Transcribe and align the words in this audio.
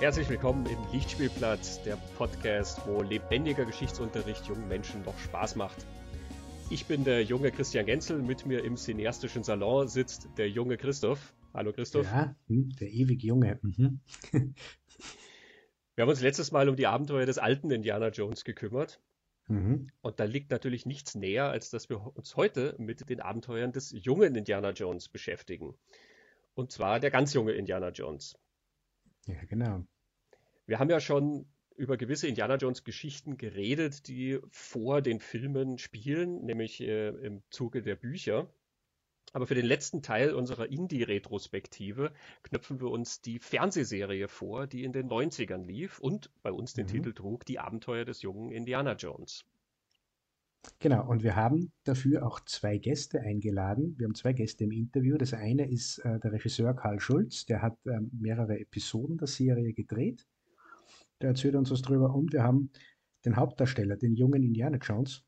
Herzlich 0.00 0.28
willkommen 0.28 0.66
im 0.66 0.78
Lichtspielplatz, 0.92 1.82
der 1.84 1.96
Podcast, 2.18 2.80
wo 2.86 3.00
lebendiger 3.00 3.64
Geschichtsunterricht 3.64 4.44
jungen 4.46 4.66
Menschen 4.66 5.02
noch 5.02 5.16
Spaß 5.18 5.54
macht. 5.54 5.86
Ich 6.68 6.86
bin 6.86 7.04
der 7.04 7.22
junge 7.22 7.52
Christian 7.52 7.86
Genzel, 7.86 8.20
mit 8.20 8.44
mir 8.44 8.64
im 8.64 8.76
cineastischen 8.76 9.44
Salon 9.44 9.86
sitzt 9.86 10.28
der 10.36 10.50
junge 10.50 10.76
Christoph. 10.76 11.32
Hallo 11.54 11.72
Christoph. 11.72 12.06
Ja, 12.06 12.34
hm, 12.48 12.70
der 12.80 12.90
ewig 12.90 13.22
Junge. 13.22 13.60
Mhm. 13.62 14.00
Wir 15.94 16.02
haben 16.02 16.10
uns 16.10 16.22
letztes 16.22 16.50
Mal 16.50 16.68
um 16.68 16.74
die 16.74 16.88
Abenteuer 16.88 17.24
des 17.24 17.38
alten 17.38 17.70
Indiana 17.70 18.08
Jones 18.08 18.44
gekümmert. 18.44 19.00
Mhm. 19.46 19.90
Und 20.02 20.18
da 20.18 20.24
liegt 20.24 20.50
natürlich 20.50 20.86
nichts 20.86 21.14
näher, 21.14 21.50
als 21.50 21.70
dass 21.70 21.88
wir 21.88 22.16
uns 22.16 22.34
heute 22.34 22.74
mit 22.78 23.08
den 23.08 23.20
Abenteuern 23.20 23.70
des 23.70 23.92
jungen 23.92 24.34
Indiana 24.34 24.70
Jones 24.70 25.08
beschäftigen. 25.08 25.74
Und 26.54 26.72
zwar 26.72 26.98
der 26.98 27.12
ganz 27.12 27.32
junge 27.32 27.52
Indiana 27.52 27.90
Jones. 27.90 28.36
Ja, 29.26 29.42
genau. 29.44 29.86
Wir 30.66 30.78
haben 30.78 30.90
ja 30.90 31.00
schon 31.00 31.46
über 31.76 31.96
gewisse 31.96 32.28
Indiana 32.28 32.56
Jones 32.56 32.84
Geschichten 32.84 33.36
geredet, 33.36 34.06
die 34.08 34.38
vor 34.50 35.02
den 35.02 35.20
Filmen 35.20 35.78
spielen, 35.78 36.44
nämlich 36.44 36.80
äh, 36.80 37.08
im 37.08 37.42
Zuge 37.50 37.82
der 37.82 37.96
Bücher. 37.96 38.48
Aber 39.32 39.48
für 39.48 39.56
den 39.56 39.66
letzten 39.66 40.00
Teil 40.00 40.32
unserer 40.32 40.70
Indie-Retrospektive 40.70 42.12
knöpfen 42.44 42.80
wir 42.80 42.90
uns 42.90 43.20
die 43.20 43.40
Fernsehserie 43.40 44.28
vor, 44.28 44.68
die 44.68 44.84
in 44.84 44.92
den 44.92 45.08
90ern 45.08 45.64
lief 45.64 45.98
und 45.98 46.30
bei 46.42 46.52
uns 46.52 46.74
den 46.74 46.86
mhm. 46.86 46.90
Titel 46.90 47.12
trug 47.14 47.44
Die 47.44 47.58
Abenteuer 47.58 48.04
des 48.04 48.22
jungen 48.22 48.52
Indiana 48.52 48.94
Jones. 48.94 49.44
Genau, 50.78 51.06
und 51.08 51.22
wir 51.22 51.36
haben 51.36 51.72
dafür 51.82 52.24
auch 52.24 52.40
zwei 52.40 52.78
Gäste 52.78 53.20
eingeladen. 53.20 53.96
Wir 53.98 54.06
haben 54.06 54.14
zwei 54.14 54.32
Gäste 54.32 54.64
im 54.64 54.70
Interview. 54.70 55.18
Das 55.18 55.34
eine 55.34 55.68
ist 55.68 55.98
äh, 55.98 56.20
der 56.20 56.32
Regisseur 56.32 56.74
Karl 56.74 57.00
Schulz, 57.00 57.44
der 57.44 57.60
hat 57.60 57.76
äh, 57.86 57.98
mehrere 58.12 58.58
Episoden 58.60 59.18
der 59.18 59.26
Serie 59.26 59.74
gedreht. 59.74 60.26
Der 61.24 61.30
erzählt 61.30 61.54
uns 61.54 61.70
was 61.70 61.80
drüber. 61.80 62.14
Und 62.14 62.34
wir 62.34 62.42
haben 62.42 62.68
den 63.24 63.36
Hauptdarsteller, 63.36 63.96
den 63.96 64.14
jungen 64.14 64.42
Indiana 64.42 64.76
Jones, 64.76 65.24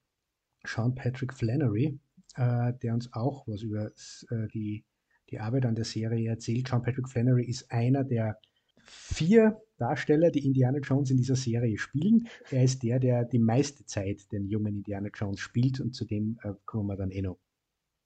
Sean 0.67 0.95
Patrick 0.95 1.33
Flannery, 1.33 1.99
äh, 2.35 2.75
der 2.83 2.93
uns 2.93 3.11
auch 3.15 3.49
was 3.49 3.63
über 3.63 3.87
äh, 3.87 4.47
die, 4.53 4.85
die 5.31 5.41
Arbeit 5.41 5.65
an 5.65 5.75
der 5.75 5.87
Serie 5.87 6.29
erzählt. 6.29 6.69
Sean 6.69 6.83
Patrick 6.83 7.09
Flannery 7.09 7.47
ist 7.47 7.73
einer 7.73 8.05
der 8.05 8.39
vier 8.85 9.59
Darsteller, 9.79 10.31
die 10.31 10.45
Indiana 10.45 10.81
Jones 10.81 11.11
in 11.11 11.17
dieser 11.17 11.35
Serie 11.35 11.79
spielen. 11.79 12.29
Er 12.51 12.63
ist 12.63 12.83
der, 12.83 12.99
der 12.99 13.25
die 13.25 13.39
meiste 13.39 13.87
Zeit 13.87 14.31
den 14.33 14.51
jungen 14.51 14.77
Indiana 14.77 15.09
Jones 15.15 15.41
spielt 15.41 15.81
und 15.81 15.95
zu 15.95 16.05
dem 16.05 16.39
äh, 16.43 16.53
kommen 16.67 16.89
wir 16.89 16.97
dann 16.97 17.11
eh 17.11 17.23
noch. 17.23 17.39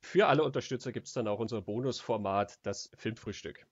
Für 0.00 0.28
alle 0.28 0.44
Unterstützer 0.44 0.92
gibt 0.92 1.08
es 1.08 1.12
dann 1.12 1.28
auch 1.28 1.40
unser 1.40 1.60
Bonusformat, 1.62 2.64
das 2.64 2.90
Filmfrühstück. 2.96 3.66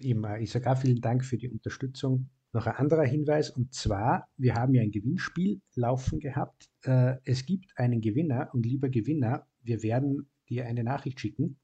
Immer. 0.00 0.38
Ich 0.38 0.50
sage 0.50 0.70
auch 0.70 0.78
vielen 0.78 1.00
Dank 1.00 1.24
für 1.24 1.36
die 1.36 1.48
Unterstützung. 1.48 2.30
Noch 2.52 2.66
ein 2.66 2.76
anderer 2.76 3.04
Hinweis, 3.04 3.50
und 3.50 3.74
zwar, 3.74 4.28
wir 4.36 4.54
haben 4.54 4.74
ja 4.74 4.82
ein 4.82 4.90
Gewinnspiel 4.90 5.60
laufen 5.74 6.18
gehabt. 6.18 6.70
Äh, 6.82 7.16
es 7.24 7.44
gibt 7.44 7.76
einen 7.76 8.00
Gewinner 8.00 8.50
und 8.54 8.64
lieber 8.64 8.88
Gewinner, 8.88 9.46
wir 9.62 9.82
werden 9.82 10.30
dir 10.48 10.66
eine 10.66 10.82
Nachricht 10.82 11.20
schicken. 11.20 11.58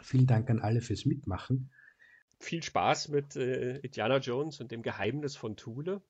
Vielen 0.00 0.26
Dank 0.26 0.50
an 0.50 0.58
alle 0.58 0.80
fürs 0.80 1.04
Mitmachen. 1.04 1.70
Viel 2.40 2.62
Spaß 2.62 3.08
mit 3.08 3.36
äh, 3.36 3.78
Indiana 3.78 4.18
Jones 4.18 4.60
und 4.60 4.72
dem 4.72 4.82
Geheimnis 4.82 5.36
von 5.36 5.56
Thule. 5.56 6.02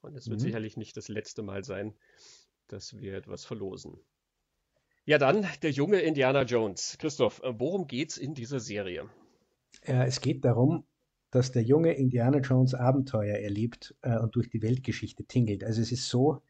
Und 0.00 0.14
es 0.14 0.28
wird 0.28 0.40
mhm. 0.40 0.44
sicherlich 0.44 0.76
nicht 0.76 0.96
das 0.96 1.08
letzte 1.08 1.42
Mal 1.42 1.64
sein, 1.64 1.94
dass 2.68 2.98
wir 2.98 3.14
etwas 3.14 3.44
verlosen. 3.44 3.98
Ja, 5.06 5.18
dann 5.18 5.46
der 5.62 5.70
junge 5.70 6.00
Indiana 6.00 6.42
Jones. 6.42 6.96
Christoph, 7.00 7.40
worum 7.42 7.86
geht's 7.86 8.18
in 8.18 8.34
dieser 8.34 8.60
Serie? 8.60 9.08
Äh, 9.82 10.06
es 10.06 10.20
geht 10.20 10.44
darum, 10.44 10.84
dass 11.30 11.52
der 11.52 11.62
junge 11.62 11.92
Indiana 11.92 12.38
Jones 12.38 12.74
Abenteuer 12.74 13.36
erlebt 13.36 13.94
äh, 14.02 14.18
und 14.18 14.34
durch 14.34 14.48
die 14.48 14.62
Weltgeschichte 14.62 15.24
tingelt. 15.24 15.64
Also 15.64 15.82
es 15.82 15.92
ist 15.92 16.08
so, 16.08 16.42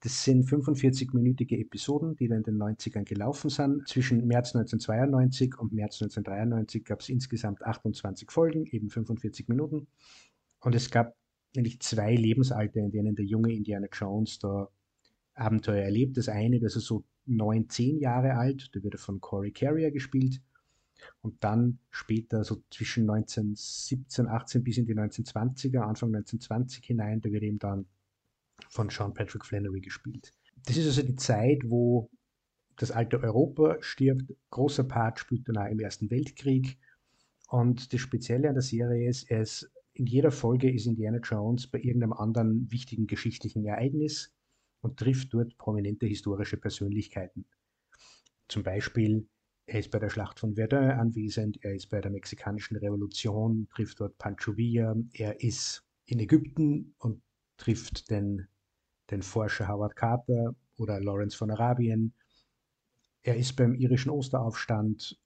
das 0.00 0.22
sind 0.22 0.44
45-minütige 0.46 1.58
Episoden, 1.58 2.14
die 2.16 2.28
dann 2.28 2.38
in 2.38 2.44
den 2.44 2.58
90ern 2.58 3.04
gelaufen 3.04 3.48
sind. 3.48 3.88
Zwischen 3.88 4.26
März 4.26 4.54
1992 4.54 5.58
und 5.58 5.72
März 5.72 6.02
1993 6.02 6.84
gab 6.84 7.00
es 7.00 7.08
insgesamt 7.08 7.62
28 7.64 8.30
Folgen, 8.30 8.66
eben 8.66 8.90
45 8.90 9.48
Minuten. 9.48 9.86
Und 10.60 10.74
es 10.74 10.90
gab 10.90 11.16
nämlich 11.54 11.80
zwei 11.80 12.14
Lebensalter, 12.14 12.80
in 12.80 12.90
denen 12.90 13.14
der 13.14 13.24
junge 13.24 13.54
Indiana 13.54 13.86
Jones 13.92 14.38
da 14.38 14.68
Abenteuer 15.34 15.84
erlebt. 15.84 16.16
Das 16.16 16.28
eine, 16.28 16.60
das 16.60 16.76
ist 16.76 16.84
so 16.84 17.04
neun, 17.26 17.68
zehn 17.68 17.98
Jahre 17.98 18.34
alt, 18.34 18.70
da 18.74 18.82
wird 18.82 18.94
er 18.94 18.98
von 18.98 19.20
Corey 19.20 19.52
Carrier 19.52 19.90
gespielt. 19.90 20.40
Und 21.22 21.42
dann 21.42 21.78
später, 21.90 22.44
so 22.44 22.62
zwischen 22.70 23.08
1917, 23.08 24.28
18 24.28 24.64
bis 24.64 24.78
in 24.78 24.86
die 24.86 24.94
1920er, 24.94 25.80
Anfang 25.80 26.14
1920 26.14 26.84
hinein, 26.84 27.20
da 27.20 27.30
wird 27.30 27.42
eben 27.42 27.58
dann 27.58 27.86
von 28.68 28.90
Sean 28.90 29.14
Patrick 29.14 29.44
Flannery 29.44 29.80
gespielt. 29.80 30.32
Das 30.66 30.76
ist 30.76 30.86
also 30.86 31.02
die 31.02 31.16
Zeit, 31.16 31.62
wo 31.66 32.10
das 32.76 32.90
alte 32.90 33.20
Europa 33.22 33.76
stirbt. 33.80 34.32
Großer 34.50 34.84
Part 34.84 35.18
spielt 35.18 35.48
dann 35.48 35.56
auch 35.56 35.70
im 35.70 35.80
Ersten 35.80 36.10
Weltkrieg. 36.10 36.78
Und 37.48 37.92
das 37.92 38.00
Spezielle 38.00 38.48
an 38.48 38.54
der 38.54 38.62
Serie 38.62 39.08
ist, 39.08 39.30
ist 39.30 39.70
in 39.94 40.06
jeder 40.06 40.32
Folge 40.32 40.72
ist 40.72 40.86
Indiana 40.86 41.18
Jones 41.18 41.68
bei 41.68 41.78
irgendeinem 41.78 42.14
anderen 42.14 42.70
wichtigen 42.70 43.06
geschichtlichen 43.06 43.64
Ereignis 43.64 44.34
und 44.80 44.98
trifft 44.98 45.32
dort 45.32 45.56
prominente 45.56 46.06
historische 46.06 46.56
Persönlichkeiten. 46.56 47.46
Zum 48.48 48.64
Beispiel, 48.64 49.28
er 49.66 49.80
ist 49.80 49.90
bei 49.90 49.98
der 49.98 50.10
Schlacht 50.10 50.40
von 50.40 50.54
Verdun 50.54 50.90
anwesend, 50.90 51.58
er 51.62 51.74
ist 51.74 51.88
bei 51.88 52.00
der 52.00 52.10
mexikanischen 52.10 52.76
Revolution, 52.76 53.66
trifft 53.74 54.00
dort 54.00 54.18
Pancho 54.18 54.56
Villa, 54.56 54.94
er 55.12 55.40
ist 55.40 55.84
in 56.06 56.20
Ägypten 56.20 56.94
und 56.98 57.22
trifft 57.56 58.10
den, 58.10 58.46
den 59.10 59.22
Forscher 59.22 59.68
Howard 59.68 59.96
Carter 59.96 60.54
oder 60.76 61.00
Lawrence 61.00 61.36
von 61.36 61.50
Arabien. 61.50 62.12
Er 63.22 63.36
ist 63.36 63.54
beim 63.56 63.74
irischen 63.74 64.10
Osteraufstand 64.10 65.18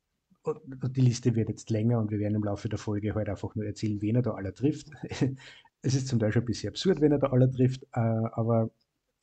und 0.42 0.96
die 0.96 1.00
Liste 1.00 1.34
wird 1.34 1.48
jetzt 1.48 1.70
länger 1.70 1.98
und 1.98 2.10
wir 2.10 2.20
werden 2.20 2.36
im 2.36 2.44
Laufe 2.44 2.68
der 2.68 2.78
Folge 2.78 3.14
heute 3.14 3.32
einfach 3.32 3.54
nur 3.54 3.66
erzählen, 3.66 4.00
wen 4.00 4.16
er 4.16 4.22
da 4.22 4.32
aller 4.32 4.54
trifft. 4.54 4.88
es 5.82 5.94
ist 5.94 6.08
zum 6.08 6.20
Teil 6.20 6.32
ein 6.32 6.44
bisschen 6.44 6.70
absurd, 6.70 7.00
wenn 7.00 7.12
er 7.12 7.18
da 7.18 7.28
aller 7.28 7.50
trifft, 7.50 7.82
äh, 7.92 7.98
aber 7.98 8.70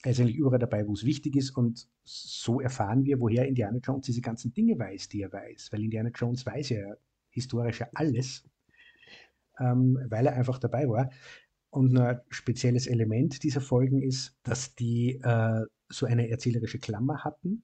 er 0.05 0.11
ist 0.11 0.19
eigentlich 0.19 0.35
überall 0.35 0.59
dabei, 0.59 0.87
wo 0.87 0.93
es 0.93 1.03
wichtig 1.03 1.35
ist 1.35 1.57
und 1.57 1.87
so 2.03 2.61
erfahren 2.61 3.05
wir, 3.05 3.19
woher 3.19 3.47
Indiana 3.47 3.79
Jones 3.79 4.05
diese 4.05 4.21
ganzen 4.21 4.53
Dinge 4.53 4.77
weiß, 4.77 5.09
die 5.09 5.23
er 5.23 5.33
weiß. 5.33 5.69
Weil 5.71 5.83
Indiana 5.83 6.11
Jones 6.13 6.45
weiß 6.45 6.69
ja 6.69 6.95
historisch 7.31 7.79
ja 7.79 7.89
alles, 7.95 8.47
ähm, 9.59 9.97
weil 10.07 10.27
er 10.27 10.33
einfach 10.35 10.59
dabei 10.59 10.87
war. 10.87 11.09
Und 11.71 11.97
ein 11.97 12.19
spezielles 12.29 12.85
Element 12.85 13.41
dieser 13.41 13.61
Folgen 13.61 14.03
ist, 14.03 14.37
dass 14.43 14.75
die 14.75 15.19
äh, 15.23 15.65
so 15.89 16.05
eine 16.05 16.29
erzählerische 16.29 16.77
Klammer 16.77 17.23
hatten, 17.23 17.63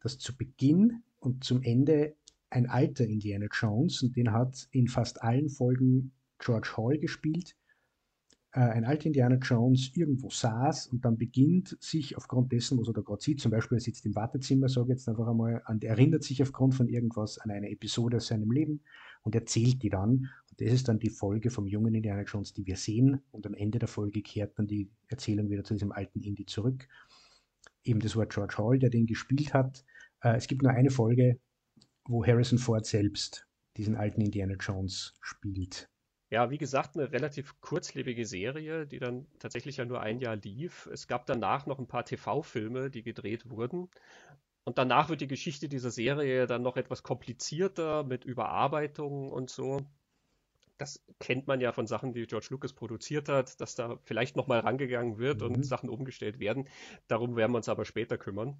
dass 0.00 0.18
zu 0.18 0.34
Beginn 0.34 1.02
und 1.18 1.44
zum 1.44 1.62
Ende 1.62 2.16
ein 2.48 2.70
alter 2.70 3.04
Indiana 3.04 3.48
Jones, 3.52 4.02
und 4.02 4.16
den 4.16 4.32
hat 4.32 4.66
in 4.70 4.88
fast 4.88 5.22
allen 5.22 5.50
Folgen 5.50 6.12
George 6.38 6.72
Hall 6.78 6.96
gespielt, 6.96 7.54
ein 8.60 8.84
alter 8.86 9.06
Indiana 9.06 9.36
Jones 9.36 9.90
irgendwo 9.94 10.30
saß 10.30 10.86
und 10.86 11.04
dann 11.04 11.18
beginnt 11.18 11.76
sich 11.78 12.16
aufgrund 12.16 12.52
dessen, 12.52 12.78
was 12.78 12.88
er 12.88 12.94
da 12.94 13.02
gerade 13.02 13.22
sieht, 13.22 13.40
zum 13.40 13.50
Beispiel 13.50 13.76
er 13.76 13.82
sitzt 13.82 14.06
im 14.06 14.14
Wartezimmer, 14.14 14.68
sage 14.68 14.92
jetzt 14.92 15.08
einfach 15.08 15.28
einmal, 15.28 15.62
und 15.68 15.84
erinnert 15.84 16.22
sich 16.22 16.42
aufgrund 16.42 16.74
von 16.74 16.88
irgendwas 16.88 17.38
an 17.38 17.50
eine 17.50 17.70
Episode 17.70 18.16
aus 18.16 18.28
seinem 18.28 18.50
Leben 18.50 18.80
und 19.22 19.34
erzählt 19.34 19.82
die 19.82 19.90
dann. 19.90 20.30
Und 20.48 20.60
das 20.60 20.72
ist 20.72 20.88
dann 20.88 20.98
die 20.98 21.10
Folge 21.10 21.50
vom 21.50 21.66
jungen 21.66 21.94
Indiana 21.94 22.22
Jones, 22.22 22.54
die 22.54 22.66
wir 22.66 22.76
sehen. 22.76 23.20
Und 23.30 23.46
am 23.46 23.52
Ende 23.52 23.78
der 23.78 23.88
Folge 23.88 24.22
kehrt 24.22 24.58
dann 24.58 24.66
die 24.66 24.88
Erzählung 25.08 25.50
wieder 25.50 25.62
zu 25.62 25.74
diesem 25.74 25.92
alten 25.92 26.20
Indie 26.20 26.46
zurück. 26.46 26.88
Eben 27.84 28.00
das 28.00 28.16
war 28.16 28.24
George 28.24 28.54
Hall, 28.56 28.78
der 28.78 28.88
den 28.88 29.06
gespielt 29.06 29.52
hat. 29.52 29.84
Äh, 30.22 30.36
es 30.36 30.46
gibt 30.46 30.62
nur 30.62 30.72
eine 30.72 30.90
Folge, 30.90 31.38
wo 32.06 32.24
Harrison 32.24 32.58
Ford 32.58 32.86
selbst 32.86 33.46
diesen 33.76 33.96
alten 33.96 34.22
Indiana 34.22 34.54
Jones 34.54 35.14
spielt. 35.20 35.90
Ja, 36.28 36.50
wie 36.50 36.58
gesagt, 36.58 36.96
eine 36.96 37.12
relativ 37.12 37.60
kurzlebige 37.60 38.26
Serie, 38.26 38.86
die 38.86 38.98
dann 38.98 39.26
tatsächlich 39.38 39.76
ja 39.76 39.84
nur 39.84 40.00
ein 40.00 40.18
Jahr 40.18 40.36
lief. 40.36 40.86
Es 40.92 41.06
gab 41.06 41.26
danach 41.26 41.66
noch 41.66 41.78
ein 41.78 41.86
paar 41.86 42.04
TV-Filme, 42.04 42.90
die 42.90 43.04
gedreht 43.04 43.48
wurden. 43.48 43.88
Und 44.64 44.78
danach 44.78 45.08
wird 45.08 45.20
die 45.20 45.28
Geschichte 45.28 45.68
dieser 45.68 45.92
Serie 45.92 46.48
dann 46.48 46.62
noch 46.62 46.76
etwas 46.76 47.04
komplizierter 47.04 48.02
mit 48.02 48.24
Überarbeitungen 48.24 49.30
und 49.30 49.50
so. 49.50 49.86
Das 50.78 51.04
kennt 51.20 51.46
man 51.46 51.60
ja 51.60 51.70
von 51.70 51.86
Sachen, 51.86 52.12
die 52.12 52.26
George 52.26 52.48
Lucas 52.50 52.72
produziert 52.72 53.28
hat, 53.28 53.60
dass 53.60 53.76
da 53.76 53.96
vielleicht 54.02 54.34
nochmal 54.34 54.58
rangegangen 54.58 55.18
wird 55.18 55.40
mhm. 55.40 55.54
und 55.54 55.62
Sachen 55.62 55.88
umgestellt 55.88 56.40
werden. 56.40 56.68
Darum 57.06 57.36
werden 57.36 57.52
wir 57.52 57.58
uns 57.58 57.68
aber 57.68 57.84
später 57.84 58.18
kümmern. 58.18 58.58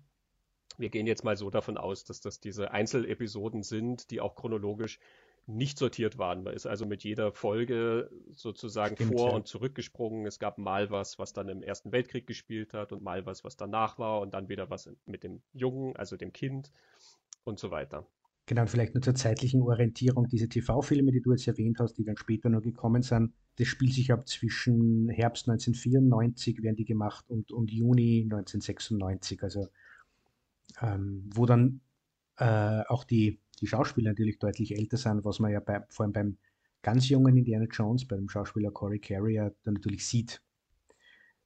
Wir 0.79 0.91
gehen 0.91 1.09
jetzt 1.09 1.25
mal 1.25 1.37
so 1.37 1.51
davon 1.51 1.77
aus, 1.77 2.05
dass 2.05 2.21
das 2.21 2.39
diese 2.39 2.71
Einzelepisoden 2.71 3.65
sind, 3.65 4.11
die 4.13 4.21
auch 4.21 4.37
chronologisch 4.37 5.01
nicht 5.47 5.79
sortiert 5.79 6.19
waren. 6.19 6.43
Man 6.43 6.55
ist 6.55 6.67
also 6.67 6.87
mit 6.87 7.05
jeder 7.05 7.33
Folge 7.33 8.11
sozusagen 8.33 8.97
Stimmt, 8.97 9.13
vor 9.15 9.31
ja. 9.31 9.37
und 9.37 9.47
zurückgesprungen. 9.47 10.27
Es 10.27 10.39
gab 10.39 10.59
mal 10.59 10.91
was, 10.91 11.19
was 11.19 11.33
dann 11.33 11.49
im 11.49 11.63
Ersten 11.63 11.93
Weltkrieg 11.93 12.27
gespielt 12.27 12.73
hat 12.75 12.93
und 12.93 13.03
mal 13.03 13.27
was, 13.27 13.45
was 13.45 13.57
danach 13.57 13.99
war 13.99 14.21
und 14.21 14.35
dann 14.35 14.49
wieder 14.49 14.71
was 14.71 14.91
mit 15.07 15.23
dem 15.23 15.43
Jungen, 15.53 15.95
also 15.97 16.17
dem 16.17 16.33
Kind 16.33 16.73
und 17.45 17.61
so 17.61 17.71
weiter. 17.71 18.07
Genau, 18.47 18.63
und 18.63 18.71
vielleicht 18.71 18.95
nur 18.95 19.03
zur 19.03 19.15
zeitlichen 19.15 19.63
Orientierung. 19.63 20.29
Diese 20.29 20.49
TV-Filme, 20.49 21.11
die 21.11 21.21
du 21.21 21.33
jetzt 21.33 21.49
erwähnt 21.49 21.79
hast, 21.81 21.95
die 21.95 22.05
dann 22.05 22.17
später 22.17 22.49
noch 22.49 22.63
gekommen 22.63 23.03
sind, 23.03 23.33
das 23.57 23.67
spielt 23.67 23.93
sich 23.93 24.13
ab 24.13 24.29
zwischen 24.29 25.09
Herbst 25.09 25.49
1994 25.49 26.63
werden 26.63 26.77
die 26.77 26.85
gemacht 26.85 27.25
und, 27.29 27.51
und 27.51 27.73
Juni 27.73 28.23
1996. 28.23 29.43
Also 29.43 29.69
ähm, 30.81 31.29
wo 31.35 31.47
dann 31.47 31.81
äh, 32.39 32.83
auch 32.89 33.05
die 33.05 33.41
die 33.61 33.67
Schauspieler 33.67 34.11
natürlich 34.11 34.39
deutlich 34.39 34.77
älter 34.77 34.97
sind, 34.97 35.25
was 35.25 35.39
man 35.39 35.53
ja 35.53 35.61
bei, 35.61 35.83
vor 35.89 36.05
allem 36.05 36.13
beim 36.13 36.39
ganz 36.83 37.09
jungen 37.09 37.37
Indiana 37.37 37.67
Jones, 37.67 38.07
bei 38.07 38.17
dem 38.17 38.29
Schauspieler 38.29 38.71
Corey 38.71 38.99
Carrier, 38.99 39.55
dann 39.65 39.75
natürlich 39.75 40.07
sieht, 40.07 40.43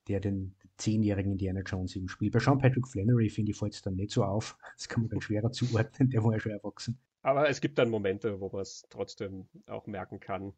der 0.08 0.20
den 0.20 0.54
zehnjährigen 0.76 1.32
Indiana 1.32 1.60
Jones 1.60 1.94
eben 1.96 2.08
spielt. 2.08 2.32
Bei 2.32 2.40
Sean 2.40 2.58
Patrick 2.58 2.88
Flannery, 2.88 3.28
finde 3.28 3.52
ich, 3.52 3.58
fällt 3.58 3.74
es 3.74 3.82
dann 3.82 3.96
nicht 3.96 4.10
so 4.10 4.24
auf. 4.24 4.56
Das 4.76 4.88
kann 4.88 5.02
man 5.02 5.10
dann 5.10 5.20
schwerer 5.20 5.52
zuordnen, 5.52 6.10
der 6.10 6.24
war 6.24 6.32
ja 6.32 6.40
schon 6.40 6.52
erwachsen. 6.52 6.98
Aber 7.22 7.48
es 7.48 7.60
gibt 7.60 7.78
dann 7.78 7.90
Momente, 7.90 8.40
wo 8.40 8.48
man 8.48 8.62
es 8.62 8.84
trotzdem 8.88 9.46
auch 9.66 9.86
merken 9.86 10.20
kann. 10.20 10.54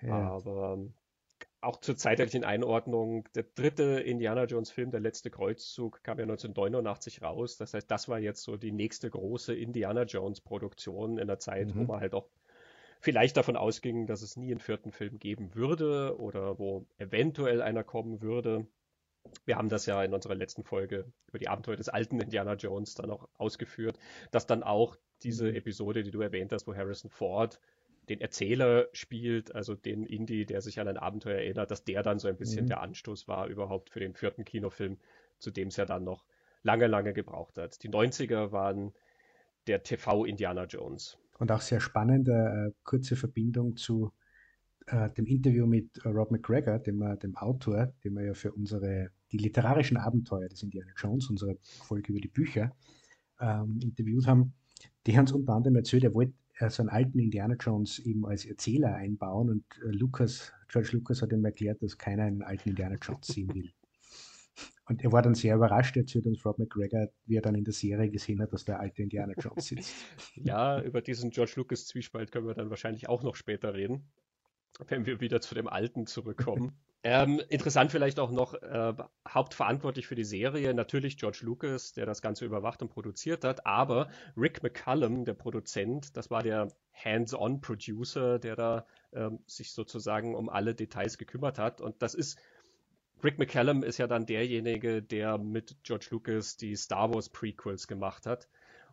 Ja. 0.00 0.30
Aber 0.30 0.78
auch 1.60 1.80
zur 1.80 1.96
zeitlichen 1.96 2.44
Einordnung, 2.44 3.28
der 3.34 3.44
dritte 3.54 4.00
Indiana 4.00 4.44
Jones 4.44 4.70
Film, 4.70 4.90
der 4.90 5.00
letzte 5.00 5.30
Kreuzzug, 5.30 6.02
kam 6.04 6.18
ja 6.18 6.22
1989 6.22 7.22
raus. 7.22 7.56
Das 7.56 7.74
heißt, 7.74 7.90
das 7.90 8.08
war 8.08 8.18
jetzt 8.18 8.42
so 8.42 8.56
die 8.56 8.72
nächste 8.72 9.10
große 9.10 9.54
Indiana 9.54 10.04
Jones 10.04 10.40
Produktion 10.40 11.18
in 11.18 11.26
der 11.26 11.38
Zeit, 11.38 11.74
mhm. 11.74 11.80
wo 11.80 11.84
man 11.84 12.00
halt 12.00 12.14
auch 12.14 12.28
vielleicht 13.00 13.36
davon 13.36 13.56
ausging, 13.56 14.06
dass 14.06 14.22
es 14.22 14.36
nie 14.36 14.50
einen 14.50 14.60
vierten 14.60 14.92
Film 14.92 15.18
geben 15.18 15.54
würde 15.54 16.18
oder 16.18 16.58
wo 16.58 16.86
eventuell 16.96 17.60
einer 17.60 17.84
kommen 17.84 18.22
würde. 18.22 18.66
Wir 19.44 19.56
haben 19.56 19.68
das 19.68 19.86
ja 19.86 20.02
in 20.02 20.14
unserer 20.14 20.36
letzten 20.36 20.64
Folge 20.64 21.12
über 21.26 21.38
die 21.38 21.48
Abenteuer 21.48 21.76
des 21.76 21.88
alten 21.88 22.20
Indiana 22.20 22.54
Jones 22.54 22.94
dann 22.94 23.10
auch 23.10 23.28
ausgeführt, 23.36 23.98
dass 24.30 24.46
dann 24.46 24.62
auch 24.62 24.96
diese 25.22 25.48
mhm. 25.48 25.56
Episode, 25.56 26.04
die 26.04 26.12
du 26.12 26.20
erwähnt 26.20 26.52
hast, 26.52 26.66
wo 26.66 26.74
Harrison 26.74 27.10
Ford 27.10 27.60
den 28.08 28.20
Erzähler 28.20 28.88
spielt, 28.92 29.54
also 29.54 29.74
den 29.74 30.04
Indie, 30.04 30.46
der 30.46 30.60
sich 30.60 30.80
an 30.80 30.88
ein 30.88 30.96
Abenteuer 30.96 31.38
erinnert, 31.38 31.70
dass 31.70 31.84
der 31.84 32.02
dann 32.02 32.18
so 32.18 32.28
ein 32.28 32.36
bisschen 32.36 32.64
mhm. 32.64 32.68
der 32.68 32.80
Anstoß 32.80 33.28
war 33.28 33.46
überhaupt 33.46 33.90
für 33.90 34.00
den 34.00 34.14
vierten 34.14 34.44
Kinofilm, 34.44 34.98
zu 35.38 35.50
dem 35.50 35.68
es 35.68 35.76
ja 35.76 35.84
dann 35.84 36.04
noch 36.04 36.24
lange, 36.62 36.86
lange 36.86 37.12
gebraucht 37.12 37.58
hat. 37.58 37.82
Die 37.82 37.88
90er 37.88 38.52
waren 38.52 38.92
der 39.66 39.82
TV 39.82 40.24
Indiana 40.24 40.64
Jones. 40.64 41.18
Und 41.38 41.52
auch 41.52 41.60
sehr 41.60 41.80
spannende 41.80 42.72
äh, 42.72 42.72
kurze 42.82 43.14
Verbindung 43.14 43.76
zu 43.76 44.12
äh, 44.86 45.10
dem 45.10 45.26
Interview 45.26 45.66
mit 45.66 45.98
äh, 46.04 46.08
Rob 46.08 46.30
McGregor, 46.30 46.78
dem, 46.78 47.02
äh, 47.02 47.16
dem 47.18 47.36
Autor, 47.36 47.92
den 48.02 48.14
wir 48.14 48.24
ja 48.24 48.34
für 48.34 48.52
unsere, 48.52 49.10
die 49.30 49.38
literarischen 49.38 49.98
Abenteuer 49.98 50.48
des 50.48 50.62
Indiana 50.62 50.90
Jones, 50.96 51.30
unsere 51.30 51.56
Folge 51.62 52.12
über 52.12 52.20
die 52.20 52.28
Bücher, 52.28 52.74
ähm, 53.40 53.78
interviewt 53.82 54.26
haben. 54.26 54.54
Die 55.06 55.16
haben 55.16 55.24
uns 55.24 55.32
unter 55.32 55.52
anderem 55.52 55.76
erzählt, 55.76 56.04
er 56.04 56.14
wollte 56.14 56.32
so 56.68 56.82
einen 56.82 56.90
alten 56.90 57.18
Indiana 57.18 57.54
Jones 57.54 57.98
eben 58.00 58.26
als 58.26 58.44
Erzähler 58.44 58.94
einbauen 58.94 59.50
und 59.50 59.64
äh, 59.84 59.90
Lucas, 59.90 60.52
George 60.68 60.90
Lucas 60.92 61.22
hat 61.22 61.32
ihm 61.32 61.44
erklärt, 61.44 61.82
dass 61.82 61.96
keiner 61.96 62.24
einen 62.24 62.42
alten 62.42 62.70
Indiana 62.70 62.96
Jones 63.00 63.28
sehen 63.28 63.54
will. 63.54 63.72
Und 64.88 65.02
er 65.04 65.12
war 65.12 65.22
dann 65.22 65.34
sehr 65.34 65.54
überrascht, 65.54 65.96
erzählt 65.96 66.26
uns 66.26 66.44
Rob 66.44 66.58
McGregor, 66.58 67.08
wie 67.26 67.36
er 67.36 67.42
dann 67.42 67.54
in 67.54 67.64
der 67.64 67.74
Serie 67.74 68.10
gesehen 68.10 68.40
hat, 68.40 68.52
dass 68.52 68.64
der 68.64 68.80
alte 68.80 69.02
Indiana 69.02 69.34
Jones 69.38 69.66
sitzt. 69.66 69.94
ja, 70.34 70.82
über 70.82 71.02
diesen 71.02 71.30
George 71.30 71.52
Lucas 71.56 71.86
Zwiespalt 71.86 72.32
können 72.32 72.46
wir 72.46 72.54
dann 72.54 72.70
wahrscheinlich 72.70 73.08
auch 73.08 73.22
noch 73.22 73.36
später 73.36 73.74
reden, 73.74 74.10
wenn 74.86 75.06
wir 75.06 75.20
wieder 75.20 75.40
zu 75.40 75.54
dem 75.54 75.68
Alten 75.68 76.06
zurückkommen. 76.06 76.72
Ähm, 77.04 77.40
interessant 77.48 77.92
vielleicht 77.92 78.18
auch 78.18 78.32
noch, 78.32 78.54
äh, 78.54 78.92
hauptverantwortlich 79.26 80.08
für 80.08 80.16
die 80.16 80.24
Serie, 80.24 80.74
natürlich 80.74 81.16
George 81.16 81.40
Lucas, 81.42 81.92
der 81.92 82.06
das 82.06 82.22
Ganze 82.22 82.44
überwacht 82.44 82.82
und 82.82 82.88
produziert 82.88 83.44
hat, 83.44 83.64
aber 83.66 84.08
Rick 84.36 84.64
McCallum, 84.64 85.24
der 85.24 85.34
Produzent, 85.34 86.16
das 86.16 86.28
war 86.28 86.42
der 86.42 86.72
Hands-on-Producer, 86.92 88.40
der 88.40 88.56
da 88.56 88.86
ähm, 89.12 89.38
sich 89.46 89.72
sozusagen 89.72 90.34
um 90.34 90.48
alle 90.48 90.74
Details 90.74 91.18
gekümmert 91.18 91.60
hat. 91.60 91.80
Und 91.80 92.02
das 92.02 92.14
ist, 92.14 92.36
Rick 93.22 93.38
McCallum 93.38 93.84
ist 93.84 93.98
ja 93.98 94.08
dann 94.08 94.26
derjenige, 94.26 95.00
der 95.00 95.38
mit 95.38 95.76
George 95.84 96.08
Lucas 96.10 96.56
die 96.56 96.74
Star 96.74 97.14
Wars 97.14 97.28
Prequels 97.28 97.86
gemacht 97.86 98.26
hat. 98.26 98.48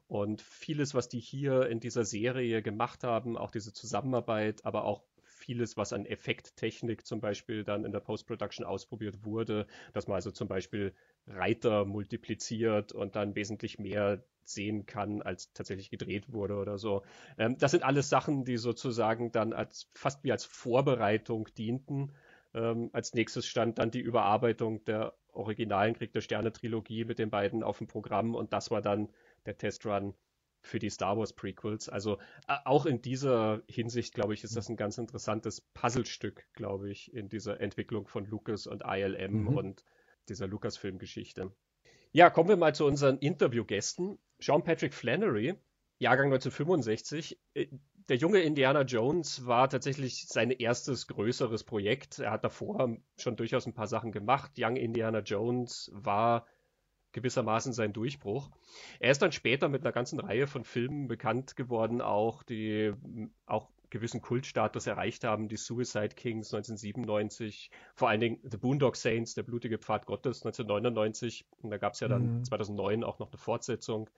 Und 0.07 0.43
vieles, 0.43 0.93
was 0.93 1.09
die 1.09 1.19
hier 1.19 1.67
in 1.67 1.79
dieser 1.79 2.05
Serie 2.05 2.61
gemacht 2.61 3.03
haben, 3.03 3.35
auch 3.35 3.49
diese 3.49 3.73
Zusammenarbeit, 3.73 4.63
aber 4.63 4.85
auch 4.85 5.03
vieles, 5.45 5.77
was 5.77 5.93
an 5.93 6.05
Effekttechnik 6.05 7.05
zum 7.05 7.21
Beispiel 7.21 7.63
dann 7.63 7.85
in 7.85 7.91
der 7.91 7.99
Post-Production 7.99 8.65
ausprobiert 8.65 9.23
wurde, 9.23 9.67
dass 9.93 10.07
man 10.07 10.15
also 10.15 10.31
zum 10.31 10.47
Beispiel 10.47 10.93
Reiter 11.27 11.85
multipliziert 11.85 12.91
und 12.91 13.15
dann 13.15 13.35
wesentlich 13.35 13.79
mehr 13.79 14.23
sehen 14.43 14.85
kann, 14.85 15.21
als 15.21 15.53
tatsächlich 15.53 15.89
gedreht 15.89 16.31
wurde 16.31 16.55
oder 16.55 16.77
so. 16.77 17.03
Ähm, 17.37 17.57
das 17.57 17.71
sind 17.71 17.83
alles 17.83 18.09
Sachen, 18.09 18.45
die 18.45 18.57
sozusagen 18.57 19.31
dann 19.31 19.53
als 19.53 19.89
fast 19.93 20.23
wie 20.23 20.31
als 20.31 20.45
Vorbereitung 20.45 21.47
dienten. 21.57 22.11
Ähm, 22.53 22.89
als 22.93 23.13
nächstes 23.13 23.45
stand 23.45 23.79
dann 23.79 23.91
die 23.91 24.01
Überarbeitung 24.01 24.83
der 24.85 25.13
originalen 25.31 25.95
Krieg 25.95 26.13
der 26.13 26.21
Sterne 26.21 26.51
Trilogie 26.51 27.05
mit 27.05 27.19
den 27.19 27.29
beiden 27.29 27.63
auf 27.63 27.79
dem 27.79 27.87
Programm 27.87 28.35
und 28.35 28.53
das 28.53 28.71
war 28.71 28.81
dann 28.81 29.09
der 29.45 29.57
Testrun 29.57 30.15
für 30.65 30.79
die 30.79 30.89
Star 30.89 31.17
Wars 31.17 31.33
Prequels. 31.33 31.89
Also 31.89 32.17
äh, 32.47 32.55
auch 32.65 32.85
in 32.85 33.01
dieser 33.01 33.61
Hinsicht, 33.67 34.13
glaube 34.13 34.33
ich, 34.33 34.43
ist 34.43 34.55
das 34.55 34.69
ein 34.69 34.77
ganz 34.77 34.97
interessantes 34.97 35.61
Puzzlestück, 35.61 36.45
glaube 36.53 36.89
ich, 36.89 37.13
in 37.13 37.29
dieser 37.29 37.61
Entwicklung 37.61 38.07
von 38.07 38.25
Lucas 38.25 38.67
und 38.67 38.83
ILM 38.85 39.43
mhm. 39.43 39.47
und 39.47 39.85
dieser 40.27 40.47
Lucasfilm-Geschichte. 40.47 41.51
Ja, 42.11 42.29
kommen 42.29 42.49
wir 42.49 42.57
mal 42.57 42.73
zu 42.73 42.85
unseren 42.85 43.17
Interviewgästen. 43.17 44.17
Sean 44.39 44.63
Patrick 44.63 44.93
Flannery, 44.93 45.55
Jahrgang 45.99 46.27
1965. 46.27 47.39
Äh, 47.53 47.67
der 48.07 48.17
junge 48.17 48.41
Indiana 48.41 48.81
Jones 48.83 49.47
war 49.47 49.67
tatsächlich 49.67 50.27
sein 50.27 50.51
erstes 50.51 51.07
größeres 51.07 51.63
Projekt. 51.63 52.19
Er 52.19 52.31
hat 52.31 52.43
davor 52.43 52.97
schon 53.17 53.35
durchaus 53.35 53.65
ein 53.65 53.73
paar 53.73 53.87
Sachen 53.87 54.11
gemacht. 54.11 54.51
Young 54.59 54.75
Indiana 54.75 55.19
Jones 55.19 55.89
war 55.93 56.45
gewissermaßen 57.15 57.71
sein 57.71 57.93
Durchbruch. 57.93 58.49
Er 58.99 59.11
ist 59.11 59.21
dann 59.21 59.31
später 59.31 59.69
mit 59.69 59.81
einer 59.81 59.93
ganzen 59.93 60.19
Reihe 60.19 60.47
von 60.47 60.65
Filmen 60.65 61.07
bekannt 61.07 61.55
geworden, 61.55 62.01
auch 62.01 62.43
die 62.43 62.93
auch 63.45 63.69
gewissen 63.89 64.21
Kultstatus 64.21 64.85
erreicht 64.85 65.23
haben, 65.23 65.47
die 65.47 65.55
Suicide 65.55 66.09
Kings 66.09 66.53
1997, 66.53 67.71
vor 67.93 68.09
allen 68.09 68.19
Dingen 68.19 68.39
The 68.43 68.57
Boondock 68.57 68.97
Saints, 68.97 69.33
der 69.33 69.43
blutige 69.43 69.77
Pfad 69.77 70.05
Gottes 70.05 70.45
1999. 70.45 71.45
Und 71.61 71.69
da 71.71 71.77
gab 71.77 71.93
es 71.93 72.01
ja 72.01 72.09
dann 72.09 72.39
mhm. 72.39 72.43
2009 72.43 73.05
auch 73.05 73.19
noch 73.19 73.31
eine 73.31 73.37
Fortsetzung. 73.37 74.09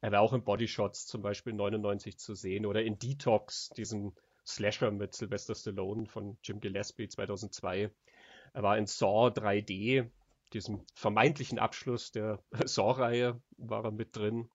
Er 0.00 0.12
war 0.12 0.22
auch 0.22 0.32
in 0.32 0.42
Body 0.42 0.66
Shots 0.66 1.06
zum 1.06 1.20
Beispiel 1.20 1.52
99 1.52 2.16
zu 2.16 2.34
sehen 2.34 2.64
oder 2.64 2.82
in 2.82 2.98
Detox, 2.98 3.68
diesem 3.76 4.14
Slasher 4.46 4.90
mit 4.90 5.14
Sylvester 5.14 5.54
Stallone 5.54 6.06
von 6.06 6.38
Jim 6.42 6.60
Gillespie 6.60 7.08
2002. 7.08 7.90
Er 8.54 8.62
war 8.62 8.78
in 8.78 8.86
Saw 8.86 9.28
3D 9.28 10.08
diesem 10.54 10.84
vermeintlichen 10.94 11.58
Abschluss 11.58 12.12
der 12.12 12.42
Saw-Reihe 12.64 13.40
war 13.56 13.84
er 13.84 13.92
mit 13.92 14.16
drin. 14.16 14.48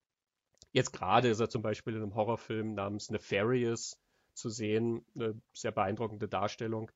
Jetzt 0.72 0.94
gerade 0.94 1.30
ist 1.30 1.40
er 1.40 1.50
zum 1.50 1.62
Beispiel 1.62 1.96
in 1.96 2.04
einem 2.04 2.16
Horrorfilm 2.16 2.74
namens 2.74 3.10
Nefarious 3.10 4.00
zu 4.34 4.50
sehen, 4.50 5.04
eine 5.16 5.42
sehr 5.54 5.72
beeindruckende 5.72 6.28
Darstellung. 6.28 6.92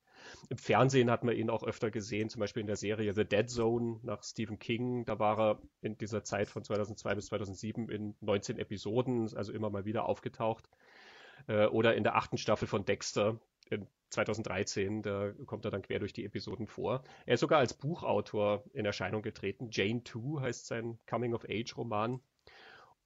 Im 0.48 0.56
Fernsehen 0.56 1.10
hat 1.10 1.24
man 1.24 1.34
ihn 1.34 1.50
auch 1.50 1.64
öfter 1.64 1.90
gesehen, 1.90 2.28
zum 2.28 2.40
Beispiel 2.40 2.60
in 2.60 2.68
der 2.68 2.76
Serie 2.76 3.12
The 3.12 3.24
Dead 3.24 3.50
Zone 3.50 3.98
nach 4.02 4.22
Stephen 4.22 4.58
King. 4.58 5.04
Da 5.04 5.18
war 5.18 5.38
er 5.38 5.62
in 5.80 5.98
dieser 5.98 6.22
Zeit 6.22 6.48
von 6.48 6.62
2002 6.62 7.14
bis 7.16 7.26
2007 7.26 7.88
in 7.88 8.14
19 8.20 8.58
Episoden, 8.58 9.34
also 9.36 9.52
immer 9.52 9.70
mal 9.70 9.84
wieder 9.84 10.06
aufgetaucht. 10.06 10.68
Äh, 11.48 11.66
oder 11.66 11.96
in 11.96 12.04
der 12.04 12.14
achten 12.14 12.38
Staffel 12.38 12.68
von 12.68 12.84
Dexter, 12.84 13.40
2013, 14.10 15.02
da 15.02 15.32
kommt 15.46 15.64
er 15.64 15.70
dann 15.70 15.82
quer 15.82 15.98
durch 15.98 16.12
die 16.12 16.24
Episoden 16.24 16.66
vor. 16.66 17.02
Er 17.26 17.34
ist 17.34 17.40
sogar 17.40 17.58
als 17.58 17.74
Buchautor 17.74 18.64
in 18.72 18.84
Erscheinung 18.84 19.22
getreten. 19.22 19.68
Jane 19.70 20.04
2 20.04 20.42
heißt 20.42 20.66
sein 20.66 20.98
Coming-of-Age-Roman. 21.06 22.20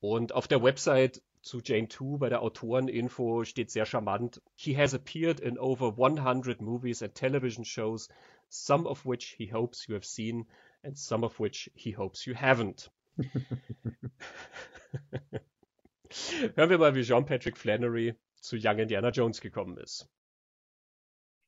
Und 0.00 0.32
auf 0.32 0.48
der 0.48 0.62
Website 0.62 1.22
zu 1.42 1.60
Jane 1.64 1.88
2 1.88 2.18
bei 2.18 2.28
der 2.28 2.42
Autoreninfo 2.42 3.44
steht 3.44 3.70
sehr 3.70 3.86
charmant. 3.86 4.42
He 4.56 4.76
has 4.76 4.94
appeared 4.94 5.40
in 5.40 5.58
over 5.58 5.96
100 5.96 6.60
movies 6.60 7.02
and 7.02 7.14
television 7.14 7.64
shows, 7.64 8.08
some 8.48 8.86
of 8.86 9.06
which 9.06 9.36
he 9.38 9.52
hopes 9.52 9.86
you 9.86 9.94
have 9.94 10.04
seen 10.04 10.46
and 10.82 10.98
some 10.98 11.24
of 11.24 11.38
which 11.38 11.70
he 11.74 11.92
hopes 11.92 12.26
you 12.26 12.34
haven't. 12.34 12.90
Hören 16.54 16.70
wir 16.70 16.78
mal, 16.78 16.94
wie 16.94 17.02
Jean 17.02 17.24
Patrick 17.26 17.56
Flannery 17.56 18.14
zu 18.40 18.56
Young 18.56 18.78
Indiana 18.78 19.10
Jones 19.10 19.40
gekommen 19.40 19.76
ist. 19.78 20.08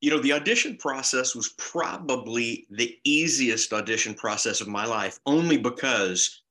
You 0.00 0.10
know, 0.10 0.20
the 0.20 0.32
audition 0.32 0.76
process 0.76 1.34
was 1.34 1.50
probably 1.58 2.66
the 2.70 2.96
easiest 3.04 3.72
audition 3.72 4.14
process 4.14 4.60
of 4.60 4.68
my 4.68 4.84
life, 4.84 5.18
only 5.26 5.56
because 5.56 6.42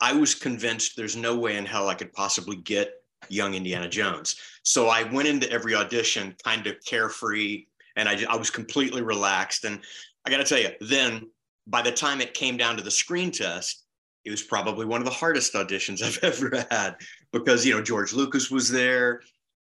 I 0.00 0.12
was 0.12 0.34
convinced 0.34 0.96
there's 0.96 1.16
no 1.16 1.36
way 1.36 1.56
in 1.56 1.64
hell 1.64 1.88
I 1.88 1.94
could 1.94 2.12
possibly 2.12 2.56
get 2.56 2.92
young 3.28 3.54
Indiana 3.54 3.88
Jones. 3.88 4.36
So 4.62 4.88
I 4.88 5.04
went 5.04 5.28
into 5.28 5.50
every 5.50 5.74
audition 5.74 6.34
kind 6.44 6.66
of 6.66 6.76
carefree 6.84 7.66
and 7.96 8.08
I, 8.08 8.24
I 8.28 8.36
was 8.36 8.50
completely 8.50 9.02
relaxed. 9.02 9.64
And 9.64 9.80
I 10.26 10.30
got 10.30 10.38
to 10.38 10.44
tell 10.44 10.58
you, 10.58 10.70
then 10.80 11.30
by 11.66 11.82
the 11.82 11.92
time 11.92 12.20
it 12.20 12.34
came 12.34 12.56
down 12.56 12.76
to 12.76 12.82
the 12.82 12.90
screen 12.90 13.30
test, 13.30 13.84
it 14.24 14.30
was 14.30 14.42
probably 14.42 14.86
one 14.86 15.00
of 15.00 15.04
the 15.04 15.12
hardest 15.12 15.54
auditions 15.54 16.02
I've 16.04 16.18
ever 16.22 16.66
had 16.70 16.96
because, 17.32 17.64
you 17.64 17.74
know, 17.74 17.82
George 17.82 18.12
Lucas 18.12 18.50
was 18.50 18.70
there. 18.70 19.22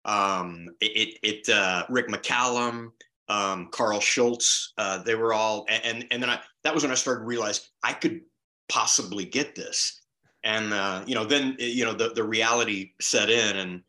Um, 0.05 0.69
it, 0.81 1.19
it, 1.23 1.49
uh, 1.49 1.85
Rick 1.89 2.09
McCallum, 2.09 2.91
um, 3.29 3.69
Carl 3.73 4.01
Schultz, 4.01 4.73
uh, 4.79 5.03
they 5.03 5.15
were 5.15 5.33
all, 5.33 5.67
and, 5.69 6.07
and 6.11 6.23
then 6.23 6.31
I, 6.31 6.41
that 6.65 6.75
was 6.75 6.83
when 6.83 6.93
I 6.93 6.97
started 6.97 7.21
to 7.21 7.27
realize 7.27 7.71
I 7.83 7.93
could 7.93 8.21
possibly 8.69 9.25
get 9.25 9.55
this. 9.55 10.01
And, 10.45 10.73
uh, 10.73 11.03
you 11.07 11.15
know, 11.15 11.25
then, 11.25 11.57
you 11.59 11.85
know, 11.85 11.93
the, 11.93 12.11
the 12.11 12.23
reality 12.23 12.93
set 13.01 13.31
in 13.31 13.57
and 13.57 13.83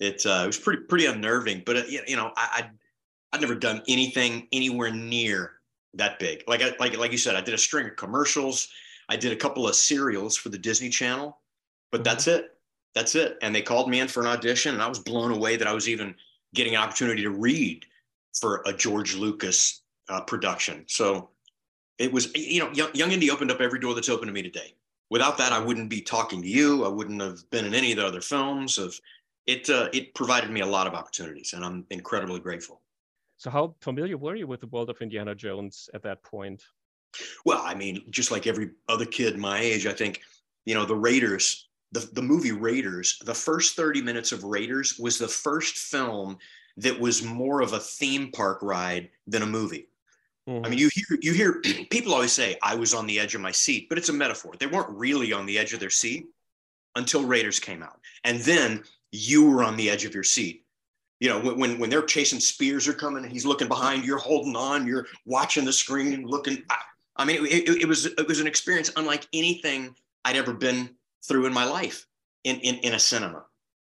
it, 0.00 0.26
uh, 0.26 0.42
it 0.44 0.46
was 0.46 0.58
pretty, 0.58 0.82
pretty 0.82 1.06
unnerving, 1.06 1.62
but, 1.64 1.76
uh, 1.76 1.82
you 1.86 2.16
know, 2.16 2.32
I, 2.36 2.48
I'd, 2.56 2.70
I'd 3.32 3.40
never 3.40 3.54
done 3.54 3.82
anything 3.88 4.48
anywhere 4.52 4.90
near 4.90 5.52
that 5.94 6.18
big. 6.18 6.42
Like, 6.48 6.62
I, 6.62 6.74
like, 6.80 6.96
like 6.98 7.12
you 7.12 7.18
said, 7.18 7.36
I 7.36 7.40
did 7.40 7.54
a 7.54 7.58
string 7.58 7.86
of 7.86 7.96
commercials. 7.96 8.68
I 9.08 9.16
did 9.16 9.32
a 9.32 9.36
couple 9.36 9.68
of 9.68 9.74
serials 9.74 10.36
for 10.36 10.48
the 10.48 10.58
Disney 10.58 10.88
Channel, 10.88 11.38
but 11.90 11.98
mm-hmm. 11.98 12.04
that's 12.04 12.26
it. 12.26 12.50
That's 12.94 13.14
it. 13.14 13.38
And 13.40 13.54
they 13.54 13.62
called 13.62 13.88
me 13.88 14.00
in 14.00 14.08
for 14.08 14.20
an 14.20 14.26
audition, 14.26 14.74
and 14.74 14.82
I 14.82 14.88
was 14.88 14.98
blown 14.98 15.30
away 15.30 15.56
that 15.56 15.68
I 15.68 15.72
was 15.72 15.88
even 15.88 16.14
getting 16.54 16.74
an 16.74 16.82
opportunity 16.82 17.22
to 17.22 17.30
read 17.30 17.86
for 18.32 18.62
a 18.66 18.72
George 18.72 19.14
Lucas 19.14 19.82
uh, 20.08 20.20
production. 20.22 20.84
So 20.88 21.30
it 21.98 22.12
was, 22.12 22.34
you 22.34 22.60
know, 22.60 22.70
Young, 22.72 22.90
Young 22.94 23.12
Indy 23.12 23.30
opened 23.30 23.50
up 23.50 23.60
every 23.60 23.78
door 23.78 23.94
that's 23.94 24.08
open 24.08 24.26
to 24.26 24.32
me 24.32 24.42
today. 24.42 24.74
Without 25.10 25.36
that, 25.38 25.52
I 25.52 25.58
wouldn't 25.58 25.90
be 25.90 26.00
talking 26.00 26.40
to 26.42 26.48
you. 26.48 26.84
I 26.84 26.88
wouldn't 26.88 27.20
have 27.20 27.48
been 27.50 27.66
in 27.66 27.74
any 27.74 27.92
of 27.92 27.98
the 27.98 28.06
other 28.06 28.20
films. 28.20 28.78
Of 28.78 28.98
it, 29.46 29.68
uh, 29.68 29.88
it 29.92 30.14
provided 30.14 30.50
me 30.50 30.60
a 30.60 30.66
lot 30.66 30.86
of 30.86 30.94
opportunities, 30.94 31.52
and 31.52 31.64
I'm 31.64 31.84
incredibly 31.90 32.40
grateful. 32.40 32.80
So, 33.36 33.50
how 33.50 33.74
familiar 33.80 34.16
were 34.16 34.36
you 34.36 34.46
with 34.46 34.60
the 34.60 34.68
world 34.68 34.88
of 34.88 35.00
Indiana 35.02 35.34
Jones 35.34 35.90
at 35.94 36.02
that 36.04 36.22
point? 36.22 36.64
Well, 37.44 37.60
I 37.62 37.74
mean, 37.74 38.04
just 38.10 38.30
like 38.30 38.46
every 38.46 38.70
other 38.88 39.04
kid 39.04 39.36
my 39.36 39.58
age, 39.58 39.86
I 39.86 39.92
think, 39.92 40.22
you 40.64 40.74
know, 40.74 40.86
the 40.86 40.96
Raiders, 40.96 41.68
the, 41.90 42.08
the 42.12 42.22
movie 42.22 42.52
Raiders, 42.52 43.18
the 43.24 43.34
first 43.34 43.76
30 43.76 44.00
minutes 44.00 44.32
of 44.32 44.44
Raiders 44.44 44.98
was 44.98 45.18
the 45.18 45.28
first 45.28 45.76
film 45.76 46.38
that 46.76 46.98
was 46.98 47.22
more 47.22 47.60
of 47.60 47.72
a 47.72 47.78
theme 47.78 48.30
park 48.30 48.58
ride 48.62 49.10
than 49.26 49.42
a 49.42 49.46
movie. 49.46 49.88
Mm-hmm. 50.48 50.66
I 50.66 50.68
mean, 50.68 50.78
you 50.78 50.90
hear 50.92 51.18
you 51.20 51.32
hear 51.32 51.62
people 51.90 52.14
always 52.14 52.32
say 52.32 52.56
I 52.62 52.74
was 52.74 52.94
on 52.94 53.06
the 53.06 53.20
edge 53.20 53.34
of 53.34 53.40
my 53.40 53.52
seat, 53.52 53.88
but 53.88 53.98
it's 53.98 54.08
a 54.08 54.12
metaphor. 54.12 54.54
They 54.58 54.66
weren't 54.66 54.90
really 54.90 55.32
on 55.32 55.46
the 55.46 55.58
edge 55.58 55.72
of 55.72 55.80
their 55.80 55.90
seat 55.90 56.26
until 56.96 57.24
Raiders 57.24 57.60
came 57.60 57.82
out, 57.82 58.00
and 58.24 58.40
then 58.40 58.82
you 59.12 59.48
were 59.48 59.62
on 59.62 59.76
the 59.76 59.88
edge 59.88 60.04
of 60.04 60.14
your 60.14 60.24
seat. 60.24 60.64
You 61.20 61.28
know, 61.28 61.54
when 61.54 61.78
when 61.78 61.90
they're 61.90 62.02
chasing 62.02 62.40
spears 62.40 62.88
are 62.88 62.92
coming, 62.92 63.22
and 63.22 63.32
he's 63.32 63.46
looking 63.46 63.68
behind, 63.68 64.04
you're 64.04 64.18
holding 64.18 64.56
on, 64.56 64.86
you're 64.86 65.06
watching 65.24 65.64
the 65.64 65.72
screen, 65.72 66.26
looking. 66.26 66.64
I, 66.68 66.78
I 67.14 67.24
mean, 67.24 67.44
it, 67.46 67.68
it, 67.68 67.82
it 67.82 67.86
was 67.86 68.06
it 68.06 68.26
was 68.26 68.40
an 68.40 68.48
experience 68.48 68.90
unlike 68.96 69.28
anything 69.32 69.94
I'd 70.24 70.36
ever 70.36 70.52
been 70.52 70.90
through 71.24 71.46
in 71.46 71.52
my 71.52 71.64
life 71.64 72.06
in 72.42 72.56
in, 72.60 72.76
in 72.76 72.94
a 72.94 72.98
cinema. 72.98 73.44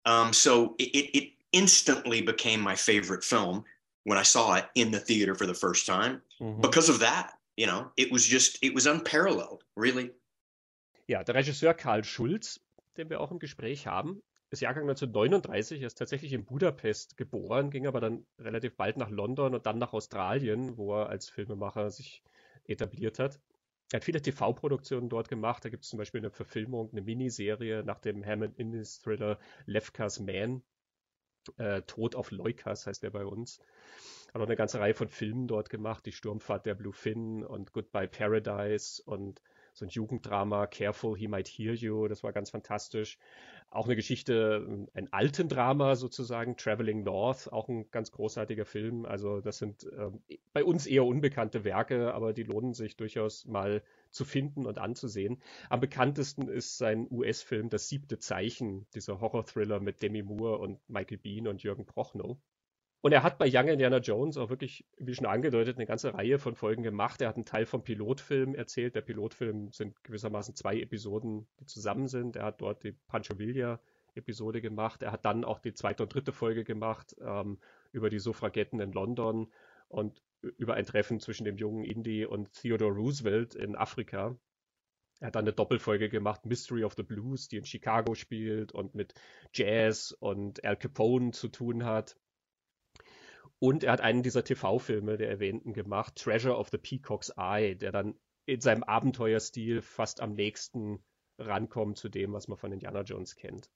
Um, 0.06 0.32
so 0.32 0.75
it, 0.78 0.85
it 0.85 1.32
instantly 1.52 2.23
became 2.23 2.61
my 2.61 2.76
favorite 2.76 3.25
film 3.25 3.64
when 4.05 4.19
I 4.19 4.25
saw 4.25 4.57
it 4.57 4.67
in 4.75 4.93
the 4.93 5.00
theater 5.00 5.35
for 5.35 5.47
the 5.47 5.55
first 5.55 5.87
time 5.87 6.23
mhm. 6.40 6.61
because 6.61 6.88
of 6.88 7.00
that. 7.00 7.35
You 7.57 7.67
know, 7.67 7.90
it 7.97 8.12
was 8.12 8.25
just, 8.25 8.59
it 8.62 8.75
was 8.75 8.87
unparalleled, 8.87 9.64
really. 9.76 10.12
Ja, 11.09 11.25
der 11.25 11.35
Regisseur 11.35 11.75
Karl 11.75 12.05
Schulz, 12.05 12.61
den 12.97 13.11
wir 13.11 13.21
auch 13.21 13.33
im 13.33 13.38
Gespräch 13.38 13.87
haben, 13.87 14.23
ist 14.50 14.61
Jahrgang 14.61 14.85
1939, 14.85 15.81
er 15.81 15.87
ist 15.88 15.99
tatsächlich 15.99 16.33
in 16.33 16.45
Budapest 16.45 17.17
geboren, 17.17 17.71
ging 17.71 17.87
aber 17.87 18.00
dann 18.00 18.26
relativ 18.38 18.76
bald 18.76 18.97
nach 18.97 19.11
London 19.11 19.55
und 19.55 19.67
dann 19.67 19.78
nach 19.78 19.93
Australien, 19.93 20.76
wo 20.76 20.95
er 20.95 21.09
als 21.09 21.28
Filmemacher 21.28 21.90
sich 21.90 22.23
etabliert 22.64 23.19
hat. 23.19 23.40
Er 23.90 23.97
hat 23.97 24.05
viele 24.05 24.21
TV-Produktionen 24.21 25.09
dort 25.09 25.28
gemacht. 25.28 25.64
Da 25.64 25.71
gibt 25.71 25.85
es 25.85 25.90
zum 25.90 25.99
Beispiel 25.99 26.21
eine 26.21 26.31
Verfilmung, 26.31 26.90
eine 26.93 27.02
Miniserie 27.02 27.83
nach 27.85 27.99
dem 27.99 28.25
Hammond 28.25 28.59
Innes 28.59 29.00
Thriller 29.00 29.38
Lefkas 29.67 30.21
Man, 30.21 30.62
äh, 31.57 31.83
Tod 31.83 32.14
auf 32.14 32.31
Leukas 32.31 32.87
heißt 32.87 33.02
der 33.02 33.11
bei 33.11 33.25
uns. 33.25 33.61
Hat 34.28 34.43
auch 34.43 34.47
eine 34.47 34.57
ganze 34.57 34.81
Reihe 34.81 34.95
von 34.95 35.09
Filmen 35.09 35.47
dort 35.47 35.71
gemacht, 35.71 36.05
die 36.05 36.12
Sturmfahrt 36.12 36.67
der 36.67 36.75
Blue 36.75 36.93
Fin 36.93 37.45
und 37.45 37.73
Goodbye 37.73 38.09
Paradise 38.09 39.02
und 39.05 39.40
so 39.78 39.85
ein 39.85 39.90
Jugenddrama, 39.90 40.66
Careful, 40.66 41.16
He 41.16 41.28
Might 41.28 41.49
Hear 41.49 41.75
You, 41.75 42.08
das 42.08 42.23
war 42.23 42.32
ganz 42.32 42.50
fantastisch. 42.50 43.18
Auch 43.70 43.85
eine 43.85 43.97
Geschichte, 43.97 44.87
ein 44.94 45.12
alten 45.12 45.49
Drama 45.49 45.94
sozusagen, 45.94 46.56
Traveling 46.56 47.04
North, 47.04 47.52
auch 47.52 47.68
ein 47.68 47.90
ganz 47.90 48.11
großartiger 48.11 48.64
Film. 48.64 49.04
Also 49.04 49.40
das 49.40 49.58
sind 49.58 49.85
äh, 49.85 50.38
bei 50.52 50.64
uns 50.64 50.87
eher 50.87 51.04
unbekannte 51.04 51.64
Werke, 51.64 52.14
aber 52.14 52.32
die 52.32 52.44
lohnen 52.44 52.73
sich 52.73 52.97
durchaus 52.97 53.44
mal 53.44 53.82
zu 54.11 54.25
finden 54.25 54.66
und 54.66 54.78
anzusehen. 54.78 55.42
Am 55.68 55.80
bekanntesten 55.80 56.49
ist 56.49 56.78
sein 56.78 57.06
US-Film 57.11 57.68
Das 57.68 57.88
siebte 57.88 58.18
Zeichen, 58.18 58.87
dieser 58.94 59.20
Horror-Thriller 59.20 59.80
mit 59.80 60.02
Demi 60.02 60.23
Moore 60.23 60.58
und 60.58 60.80
Michael 60.88 61.18
Bean 61.18 61.47
und 61.47 61.62
Jürgen 61.62 61.85
Prochnow. 61.85 62.38
Und 63.00 63.12
er 63.12 63.23
hat 63.23 63.38
bei 63.38 63.49
Young 63.49 63.69
Indiana 63.69 63.99
Jones 63.99 64.37
auch 64.37 64.50
wirklich, 64.50 64.85
wie 64.99 65.14
schon 65.14 65.26
angedeutet, 65.26 65.76
eine 65.76 65.87
ganze 65.87 66.14
Reihe 66.14 66.38
von 66.38 66.57
Folgen 66.57 66.83
gemacht. 66.83 67.21
Er 67.21 67.28
hat 67.28 67.37
einen 67.37 67.45
Teil 67.45 67.64
vom 67.64 67.85
Pilotfilm 67.85 68.55
erzählt. 68.57 68.97
Der 68.97 69.02
Pilotfilm 69.02 69.71
sind 69.71 70.02
gewissermaßen 70.02 70.57
zwei 70.57 70.81
Episoden, 70.81 71.47
die 71.61 71.67
zusammen 71.67 72.09
sind. 72.09 72.35
Er 72.35 72.47
hat 72.47 72.61
dort 72.61 72.83
die 72.83 72.93
Pancho 73.07 73.38
Villa 73.38 73.81
Episode 74.17 74.61
gemacht. 74.61 75.02
Er 75.02 75.12
hat 75.12 75.25
dann 75.25 75.45
auch 75.45 75.61
die 75.61 75.75
zweite 75.75 76.02
und 76.02 76.12
dritte 76.12 76.33
Folge 76.33 76.64
gemacht 76.64 77.14
ähm, 77.21 77.59
über 77.93 78.11
die 78.11 78.19
Suffragetten 78.19 78.81
in 78.81 78.93
London 78.93 79.52
und 79.88 80.21
über 80.43 80.75
ein 80.75 80.85
Treffen 80.85 81.21
zwischen 81.21 81.45
dem 81.45 81.57
jungen 81.57 81.85
Indy 81.85 82.26
und 82.26 82.52
Theodore 82.52 82.93
Roosevelt 82.93 83.55
in 83.55 83.76
Afrika. 83.76 84.37
Er 85.21 85.28
hat 85.28 85.35
dann 85.37 85.45
eine 85.45 85.52
Doppelfolge 85.52 86.09
gemacht, 86.09 86.47
Mystery 86.47 86.85
of 86.85 86.95
the 86.95 87.02
Blues, 87.02 87.49
die 87.49 87.57
in 87.57 87.64
Chicago 87.64 88.14
spielt 88.14 88.73
und 88.73 88.95
mit 88.95 89.14
Jazz 89.52 90.12
und 90.12 90.64
Al 90.64 90.76
Capone 90.76 91.33
zu 91.33 91.49
tun 91.49 91.85
hat. 91.85 92.17
Und 93.61 93.83
er 93.85 93.93
hat 93.93 94.00
einen 94.00 94.23
dieser 94.23 94.45
TV-Filme, 94.45 95.17
der 95.17 95.29
erwähnten, 95.29 95.73
gemacht, 95.73 96.15
Treasure 96.17 96.57
of 96.57 96.69
the 96.71 96.79
Peacock's 96.79 97.33
Eye, 97.37 97.75
der 97.75 97.91
dann 97.91 98.15
in 98.47 98.61
seinem 98.61 98.85
Abenteuerstil 98.85 99.83
fast 99.83 100.21
am 100.21 100.35
nächsten 100.35 101.03
rankommt 101.38 101.99
zu 101.99 102.09
dem, 102.09 102.33
was 102.33 102.49
man 102.49 102.57
von 102.57 102.73
Indiana 102.73 103.03
Jones 103.03 103.37
kennt. 103.37 103.71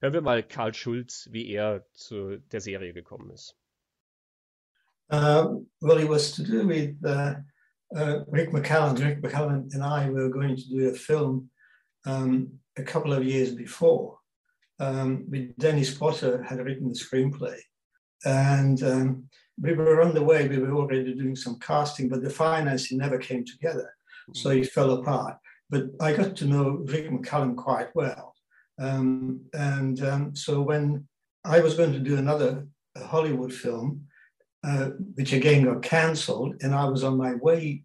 Hören 0.00 0.12
wir 0.14 0.22
mal 0.22 0.42
Karl 0.42 0.74
Schulz, 0.74 1.28
wie 1.30 1.48
er 1.48 1.86
zu 1.92 2.38
der 2.38 2.60
Serie 2.60 2.92
gekommen 2.92 3.30
ist. 3.30 3.56
Uh, 5.12 5.64
well, 5.80 5.98
it 5.98 6.08
was 6.08 6.32
to 6.32 6.42
do 6.44 6.66
with 6.66 6.94
uh, 7.04 7.34
uh, 7.96 8.24
Rick 8.28 8.52
McCallum. 8.52 8.96
Rick 8.98 9.20
McCallum 9.20 9.68
and 9.74 9.82
I 9.82 10.08
were 10.08 10.30
going 10.30 10.56
to 10.56 10.68
do 10.68 10.88
a 10.88 10.94
film 10.94 11.50
um, 12.06 12.60
a 12.78 12.82
couple 12.82 13.12
of 13.12 13.24
years 13.24 13.54
before. 13.54 14.18
Um, 14.78 15.26
with 15.28 15.56
Dennis 15.58 15.92
Potter 15.92 16.42
had 16.42 16.64
written 16.64 16.88
the 16.88 16.94
screenplay, 16.94 17.58
and 18.24 18.82
um, 18.82 19.24
we 19.60 19.74
were 19.74 20.02
on 20.02 20.14
the 20.14 20.22
way. 20.22 20.48
We 20.48 20.58
were 20.58 20.72
already 20.72 21.14
doing 21.14 21.36
some 21.36 21.58
casting, 21.58 22.08
but 22.08 22.22
the 22.22 22.30
financing 22.30 22.98
never 22.98 23.18
came 23.18 23.44
together, 23.44 23.94
so 24.34 24.50
it 24.50 24.70
fell 24.70 24.92
apart. 24.92 25.36
But 25.68 25.84
I 26.00 26.12
got 26.12 26.36
to 26.36 26.46
know 26.46 26.82
Rick 26.84 27.10
McCallum 27.10 27.56
quite 27.56 27.94
well, 27.94 28.34
um, 28.78 29.40
and 29.52 30.02
um, 30.04 30.36
so 30.36 30.60
when 30.60 31.06
I 31.44 31.60
was 31.60 31.74
going 31.74 31.92
to 31.92 31.98
do 31.98 32.16
another 32.16 32.66
Hollywood 32.96 33.52
film, 33.52 34.06
uh, 34.64 34.90
which 35.14 35.32
again 35.32 35.64
got 35.64 35.82
cancelled, 35.82 36.56
and 36.62 36.74
I 36.74 36.84
was 36.86 37.04
on 37.04 37.16
my 37.16 37.34
way 37.34 37.84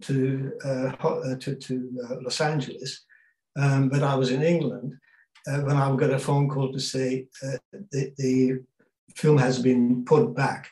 to 0.00 0.52
uh, 0.64 0.92
uh 1.00 1.36
to, 1.36 1.54
to 1.54 2.00
uh, 2.04 2.14
Los 2.22 2.40
Angeles, 2.40 3.04
um, 3.56 3.88
but 3.88 4.02
I 4.02 4.14
was 4.14 4.30
in 4.30 4.42
England 4.42 4.94
uh, 5.46 5.60
when 5.60 5.76
I 5.76 5.94
got 5.96 6.10
a 6.10 6.18
phone 6.18 6.48
call 6.48 6.72
to 6.72 6.80
say 6.80 7.26
the, 7.40 8.12
the, 8.16 8.60
film 9.16 9.38
has 9.38 9.58
been 9.58 10.04
put 10.04 10.34
back. 10.34 10.70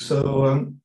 So 0.00 0.46
um, 0.46 0.80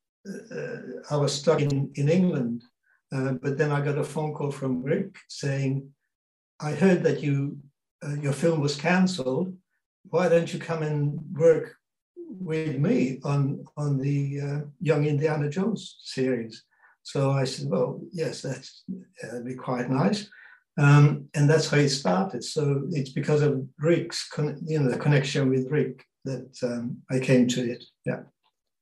I 1.09 1.15
was 1.15 1.33
stuck 1.33 1.61
in, 1.61 1.91
in 1.95 2.09
England, 2.09 2.63
but 3.11 3.57
then 3.57 3.71
I 3.71 3.81
got 3.81 3.97
a 3.97 4.03
phone 4.03 4.33
call 4.33 4.51
from 4.51 4.83
Rick 4.83 5.15
saying, 5.27 5.89
"I 6.59 6.71
heard 6.71 7.03
that 7.03 7.21
you 7.21 7.57
your 8.21 8.33
film 8.33 8.59
was 8.59 8.75
cancelled. 8.75 9.55
Why 10.09 10.27
don't 10.29 10.51
you 10.53 10.59
come 10.59 10.83
and 10.83 11.19
work 11.33 11.75
with 12.39 12.77
me 12.77 13.19
on 13.23 13.63
on 13.77 13.97
the 13.97 14.41
uh, 14.41 14.59
Young 14.79 15.05
Indiana 15.05 15.49
Jones 15.49 15.97
series. 16.03 16.63
So 17.03 17.31
I 17.31 17.43
said, 17.43 17.69
well, 17.69 18.01
yes, 18.11 18.41
that's 18.41 18.83
that'd 19.21 19.45
be 19.45 19.55
quite 19.55 19.89
nice. 19.89 20.29
Um, 20.77 21.29
and 21.35 21.49
that's 21.49 21.69
how 21.69 21.77
it 21.77 21.89
started. 21.89 22.43
So 22.43 22.83
it's 22.91 23.11
because 23.11 23.41
of 23.41 23.67
Rick's, 23.77 24.27
you 24.65 24.79
know, 24.79 24.89
the 24.89 24.97
connection 24.97 25.49
with 25.49 25.69
Rick 25.69 26.03
that 26.25 26.57
um, 26.63 27.01
I 27.11 27.19
came 27.19 27.47
to 27.49 27.71
it. 27.71 27.83
Yeah. 28.05 28.21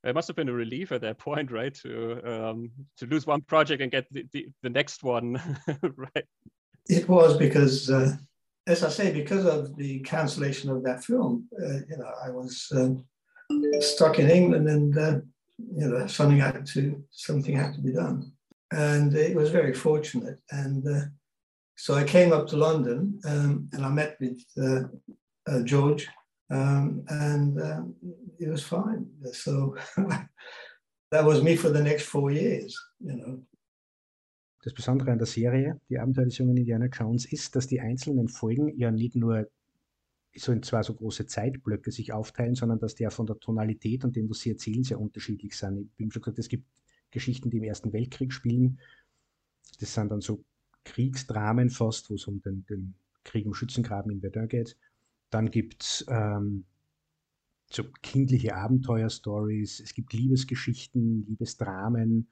It 0.03 0.15
must 0.15 0.27
have 0.27 0.36
been 0.36 0.50
a 0.50 0.53
relief 0.53 0.91
at 0.91 1.01
that 1.01 1.19
point, 1.19 1.51
right? 1.51 1.74
To 1.75 2.21
um, 2.25 2.71
to 2.98 3.05
lose 3.05 3.27
one 3.27 3.41
project 3.41 3.81
and 3.83 3.91
get 3.91 4.12
the, 4.12 4.25
the, 4.31 4.48
the 4.63 4.69
next 4.69 5.03
one, 5.03 5.39
right? 5.95 6.25
it 6.89 7.07
was 7.07 7.38
because, 7.38 7.89
uh, 7.89 8.15
as 8.67 8.83
I 8.83 8.89
say, 8.89 9.12
because 9.12 9.45
of 9.45 9.75
the 9.75 10.00
cancellation 10.00 10.69
of 10.69 10.83
that 10.83 11.03
film, 11.03 11.48
uh, 11.62 11.79
you 11.89 11.98
know, 11.98 12.12
I 12.24 12.31
was 12.31 12.67
um, 12.75 13.05
stuck 13.79 14.19
in 14.19 14.29
England, 14.29 14.67
and 14.67 14.98
uh, 14.98 15.19
you 15.57 15.88
know, 15.88 16.07
something 16.07 16.39
had 16.39 16.65
to 16.67 17.03
something 17.12 17.55
had 17.55 17.74
to 17.75 17.81
be 17.81 17.93
done, 17.93 18.31
and 18.71 19.15
it 19.15 19.36
was 19.36 19.50
very 19.50 19.74
fortunate. 19.74 20.39
And 20.50 20.88
uh, 20.88 21.05
so 21.75 21.93
I 21.93 22.03
came 22.03 22.33
up 22.33 22.48
to 22.48 22.57
London, 22.57 23.19
um, 23.25 23.69
and 23.74 23.86
I 23.86 23.89
met 23.89 24.17
with 24.19 24.43
uh, 24.57 24.83
uh, 25.48 25.62
George, 25.63 26.07
um, 26.51 27.03
and 27.08 27.60
um, 27.62 27.96
it 28.39 28.50
was 28.50 28.63
fine. 28.63 29.08
So 29.31 29.75
that 31.12 31.25
was 31.25 31.41
me 31.41 31.55
for 31.55 31.70
the 31.70 31.81
next 31.81 32.05
four 32.05 32.31
years, 32.31 32.77
you 33.00 33.15
know. 33.15 33.43
Das 34.63 34.74
Besondere 34.74 35.12
an 35.12 35.17
der 35.17 35.25
Serie, 35.25 35.81
die 35.89 35.98
Abenteuer 35.98 36.25
des 36.25 36.38
jungen 36.38 36.55
Indiana 36.55 36.86
Jones, 36.86 37.25
ist, 37.25 37.55
dass 37.55 37.65
die 37.65 37.81
einzelnen 37.81 38.27
Folgen 38.27 38.77
ja 38.77 38.91
nicht 38.91 39.15
nur 39.15 39.48
so 40.36 40.51
in 40.51 40.62
zwei 40.62 40.84
so 40.84 40.93
große 40.93 41.25
Zeitblöcke 41.25 41.91
sich 41.91 42.13
aufteilen, 42.13 42.53
sondern 42.53 42.79
dass 42.79 42.93
die 42.93 43.03
ja 43.03 43.10
von 43.10 43.25
der 43.25 43.39
Tonalität 43.39 44.03
und 44.03 44.15
dem, 44.15 44.29
was 44.29 44.41
sie 44.41 44.51
erzählen, 44.51 44.84
sehr 44.84 45.00
unterschiedlich 45.00 45.58
sind. 45.58 45.89
Ich 45.98 46.05
habe 46.05 46.13
schon 46.13 46.22
gesagt, 46.22 46.38
es 46.38 46.48
gibt 46.48 46.67
Geschichten, 47.10 47.50
die 47.50 47.58
im 47.58 47.63
Ersten 47.63 47.91
Weltkrieg 47.91 48.31
spielen. 48.31 48.79
Das 49.79 49.96
sind 49.96 50.12
dann 50.12 50.22
so 50.22 50.43
Kriegsdramen 50.84 51.72
fast, 51.72 52.12
wo 52.12 52.15
es 52.15 52.27
um 52.27 52.39
den, 52.41 52.63
den 52.67 52.93
Krieg 53.24 53.46
im 53.46 53.55
Schützengraben 53.55 54.12
in 54.12 54.22
Verdun 54.22 54.48
geht. 54.48 54.77
Dann 55.31 55.50
gibt 55.50 55.81
es 55.81 56.05
ähm, 56.09 56.65
so 57.71 57.83
kindliche 58.01 58.55
Abenteuerstories, 58.55 59.79
es 59.79 59.93
gibt 59.93 60.13
Liebesgeschichten, 60.13 61.25
Liebesdramen, 61.25 62.29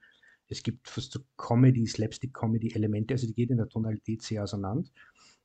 es 0.48 0.62
gibt 0.62 0.88
fast 0.88 1.12
so 1.12 1.20
Comedy, 1.36 1.86
Slapstick-Comedy-Elemente, 1.86 3.14
also 3.14 3.26
die 3.26 3.34
gehen 3.34 3.50
in 3.50 3.56
der 3.56 3.68
Tonalität 3.68 4.22
sehr 4.22 4.42
auseinander. 4.42 4.88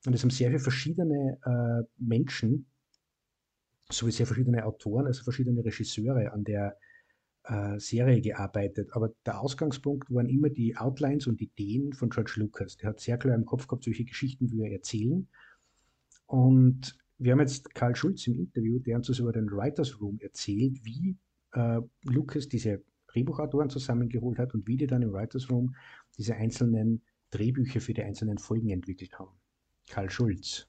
Und 0.06 0.14
es 0.14 0.22
haben 0.22 0.32
sehr 0.32 0.50
viele 0.50 0.60
verschiedene 0.60 1.40
äh, 1.46 1.88
Menschen, 1.98 2.68
sowie 3.92 4.12
sehr 4.12 4.26
verschiedene 4.26 4.66
Autoren, 4.66 5.06
also 5.06 5.24
verschiedene 5.24 5.64
Regisseure 5.64 6.34
an 6.34 6.44
der 6.44 6.78
äh, 7.44 7.80
Serie 7.80 8.20
gearbeitet. 8.20 8.90
Aber 8.94 9.14
der 9.26 9.40
Ausgangspunkt 9.40 10.12
waren 10.12 10.28
immer 10.28 10.50
die 10.50 10.76
Outlines 10.76 11.28
und 11.28 11.40
Ideen 11.40 11.94
von 11.94 12.10
George 12.10 12.34
Lucas. 12.38 12.78
Der 12.78 12.90
hat 12.90 13.00
sehr 13.00 13.18
klar 13.18 13.36
im 13.36 13.46
Kopf 13.46 13.68
gehabt, 13.68 13.84
solche 13.84 14.06
Geschichten 14.06 14.52
will 14.52 14.62
er 14.62 14.72
erzählen. 14.72 15.28
Und 16.26 16.98
wir 17.18 17.32
haben 17.32 17.40
jetzt 17.40 17.74
Karl 17.74 17.96
Schulz 17.96 18.28
im 18.28 18.36
Interview, 18.36 18.80
der 18.80 18.98
uns 18.98 19.10
über 19.20 19.32
den 19.32 19.50
Writers 19.50 20.00
Room 20.02 20.20
erzählt, 20.22 20.84
wie 20.84 21.16
äh, 21.54 21.80
Lucas 22.04 22.48
diese 22.48 22.84
Drehbuchautoren 23.08 23.70
zusammengeholt 23.70 24.38
hat 24.38 24.54
und 24.54 24.68
wie 24.68 24.78
die 24.78 24.88
dann 24.88 25.02
im 25.02 25.14
Writers 25.14 25.50
Room 25.50 25.76
diese 26.18 26.36
einzelnen 26.36 27.02
Drehbücher 27.32 27.82
für 27.82 27.94
die 27.94 28.04
einzelnen 28.04 28.38
Folgen 28.38 28.70
entwickelt 28.70 29.18
haben. 29.18 29.32
Karl 29.90 30.10
Schulz. 30.10 30.68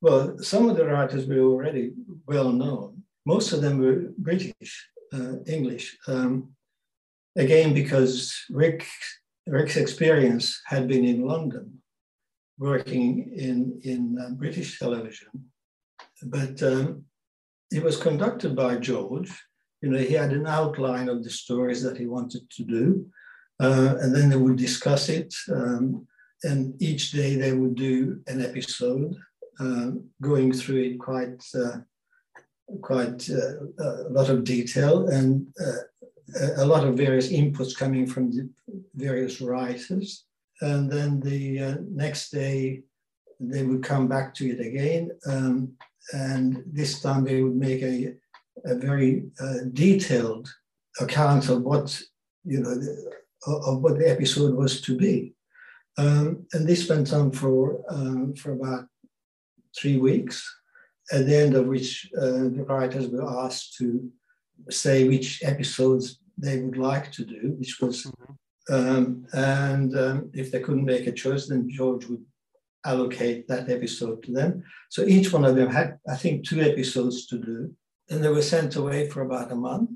Well, 0.00 0.36
some 0.38 0.70
of 0.70 0.76
the 0.76 0.84
writers 0.84 1.26
were 1.26 1.42
already 1.42 1.94
well 2.26 2.52
known. 2.52 3.04
Most 3.24 3.52
of 3.52 3.60
them 3.60 3.80
were 3.80 4.12
British, 4.18 4.90
uh, 5.12 5.42
English. 5.46 5.98
Um, 6.06 6.54
again, 7.36 7.72
because 7.72 8.46
Rick, 8.50 8.86
Rick's 9.46 9.76
experience 9.76 10.60
had 10.66 10.86
been 10.86 11.04
in 11.04 11.22
London. 11.22 11.82
Working 12.58 13.32
in, 13.36 13.78
in 13.82 14.18
uh, 14.20 14.30
British 14.30 14.78
television. 14.78 15.28
But 16.22 16.62
um, 16.62 17.04
it 17.70 17.82
was 17.82 17.96
conducted 17.96 18.56
by 18.56 18.76
George. 18.76 19.32
You 19.82 19.90
know, 19.90 19.98
he 19.98 20.14
had 20.14 20.32
an 20.32 20.46
outline 20.46 21.08
of 21.08 21.22
the 21.22 21.30
stories 21.30 21.82
that 21.82 21.96
he 21.96 22.06
wanted 22.06 22.48
to 22.50 22.64
do, 22.64 23.06
uh, 23.60 23.96
and 24.00 24.14
then 24.14 24.30
they 24.30 24.36
would 24.36 24.56
discuss 24.56 25.08
it. 25.08 25.34
Um, 25.52 26.06
and 26.42 26.80
each 26.80 27.12
day 27.12 27.36
they 27.36 27.52
would 27.52 27.74
do 27.74 28.20
an 28.26 28.44
episode, 28.44 29.14
uh, 29.60 29.90
going 30.20 30.52
through 30.52 30.82
it 30.82 30.98
quite, 30.98 31.42
uh, 31.54 31.78
quite 32.82 33.28
uh, 33.30 33.64
a 33.78 34.10
lot 34.10 34.28
of 34.28 34.44
detail 34.44 35.08
and 35.08 35.46
uh, 35.60 35.82
a 36.56 36.66
lot 36.66 36.84
of 36.86 36.96
various 36.96 37.28
inputs 37.28 37.76
coming 37.76 38.06
from 38.06 38.30
the 38.32 38.48
various 38.94 39.40
writers 39.40 40.24
and 40.60 40.90
then 40.90 41.20
the 41.20 41.60
uh, 41.60 41.74
next 41.90 42.30
day 42.30 42.82
they 43.38 43.62
would 43.62 43.82
come 43.82 44.08
back 44.08 44.34
to 44.34 44.48
it 44.48 44.60
again. 44.60 45.10
Um, 45.26 45.72
and 46.12 46.62
this 46.66 47.02
time 47.02 47.24
they 47.24 47.42
would 47.42 47.56
make 47.56 47.82
a, 47.82 48.14
a 48.64 48.74
very 48.76 49.26
uh, 49.40 49.64
detailed 49.72 50.48
account 51.00 51.48
of 51.48 51.62
what 51.62 52.00
you 52.44 52.60
know 52.60 52.74
the, 52.74 53.12
of 53.46 53.82
what 53.82 53.98
the 53.98 54.08
episode 54.08 54.54
was 54.54 54.80
to 54.82 54.96
be. 54.96 55.34
Um, 55.98 56.46
and 56.52 56.66
this 56.66 56.88
went 56.88 57.12
on 57.12 57.32
for 57.32 57.82
um, 57.88 58.34
for 58.34 58.52
about 58.52 58.86
three 59.78 59.98
weeks 59.98 60.48
at 61.12 61.26
the 61.26 61.36
end 61.36 61.54
of 61.54 61.66
which 61.66 62.10
uh, 62.18 62.48
the 62.56 62.64
writers 62.68 63.08
were 63.08 63.28
asked 63.44 63.76
to 63.76 64.10
say 64.70 65.06
which 65.06 65.42
episodes 65.44 66.20
they 66.38 66.60
would 66.60 66.78
like 66.78 67.12
to 67.12 67.24
do 67.24 67.54
which 67.58 67.78
was 67.80 68.04
mm-hmm 68.04 68.32
um, 68.70 69.26
and 69.32 69.96
um, 69.96 70.30
if 70.34 70.50
they 70.50 70.60
couldn't 70.60 70.84
make 70.84 71.06
a 71.06 71.12
choice, 71.12 71.46
then 71.46 71.68
George 71.68 72.06
would 72.06 72.24
allocate 72.84 73.46
that 73.48 73.68
episode 73.68 74.22
to 74.24 74.32
them. 74.32 74.62
So 74.90 75.02
each 75.02 75.32
one 75.32 75.44
of 75.44 75.56
them 75.56 75.70
had, 75.70 75.98
I 76.08 76.16
think, 76.16 76.46
two 76.46 76.60
episodes 76.60 77.26
to 77.26 77.38
do. 77.38 77.72
And 78.08 78.22
they 78.22 78.28
were 78.28 78.42
sent 78.42 78.76
away 78.76 79.08
for 79.08 79.22
about 79.22 79.52
a 79.52 79.56
month. 79.56 79.90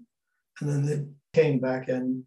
And 0.61 0.69
then 0.69 0.87
they 0.87 1.41
came 1.41 1.61
back 1.61 1.89
and 1.89 2.25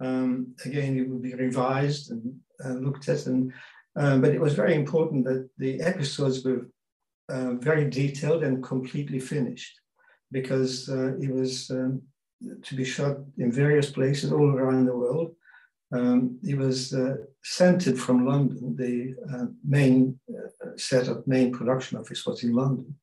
um, 0.00 0.54
again, 0.64 0.98
it 0.98 1.08
would 1.08 1.22
be 1.22 1.34
revised 1.34 2.10
and 2.10 2.34
uh, 2.64 2.70
looked 2.70 3.08
at. 3.08 3.26
And, 3.26 3.52
um, 3.96 4.20
but 4.20 4.34
it 4.34 4.40
was 4.40 4.54
very 4.54 4.74
important 4.74 5.24
that 5.24 5.48
the 5.58 5.80
episodes 5.80 6.44
were 6.44 6.68
uh, 7.28 7.54
very 7.54 7.88
detailed 7.88 8.42
and 8.42 8.62
completely 8.62 9.20
finished 9.20 9.80
because 10.32 10.88
uh, 10.88 11.14
it 11.20 11.32
was 11.32 11.70
um, 11.70 12.02
to 12.62 12.74
be 12.74 12.84
shot 12.84 13.18
in 13.38 13.52
various 13.52 13.90
places 13.90 14.32
all 14.32 14.50
around 14.50 14.86
the 14.86 14.96
world 14.96 15.36
um, 15.92 16.38
he 16.42 16.54
was 16.54 16.94
uh, 16.94 17.16
centered 17.42 17.98
from 17.98 18.26
London. 18.26 18.74
The 18.76 19.14
uh, 19.32 19.46
main 19.64 20.18
uh, 20.30 20.70
setup, 20.76 21.26
main 21.26 21.52
production 21.52 21.98
office 21.98 22.24
was 22.24 22.42
in 22.42 22.54
London, 22.54 22.94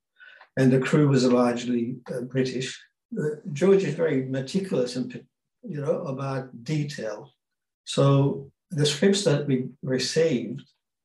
and 0.57 0.71
the 0.71 0.79
crew 0.79 1.07
was 1.07 1.25
largely 1.25 1.97
uh, 2.11 2.21
British. 2.21 2.77
Uh, 3.17 3.35
George 3.53 3.83
is 3.83 3.95
very 3.95 4.25
meticulous 4.25 4.95
and 4.95 5.23
you 5.63 5.81
know 5.81 6.03
about 6.03 6.63
detail. 6.63 7.31
So 7.85 8.51
the 8.71 8.85
scripts 8.85 9.23
that 9.23 9.45
we 9.45 9.67
received 9.83 10.61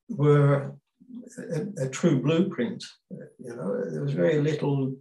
were 0.08 0.74
a, 1.38 1.84
a 1.84 1.88
true 1.88 2.20
blueprint. 2.20 2.84
You 3.10 3.56
know, 3.56 3.90
there 3.90 4.02
was 4.02 4.12
very 4.12 4.40
little 4.40 4.94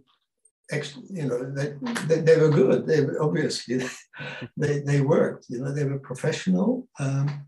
you 0.72 1.26
know, 1.28 1.50
they, 1.52 1.74
they, 2.06 2.20
they, 2.20 2.40
were 2.40 2.48
good. 2.48 2.86
They 2.86 3.02
were, 3.02 3.22
obviously 3.22 3.86
they, 4.56 4.80
they 4.80 5.00
worked. 5.00 5.46
You 5.48 5.60
know, 5.60 5.72
they 5.72 5.84
were 5.84 5.98
professional. 5.98 6.88
Um, 6.98 7.46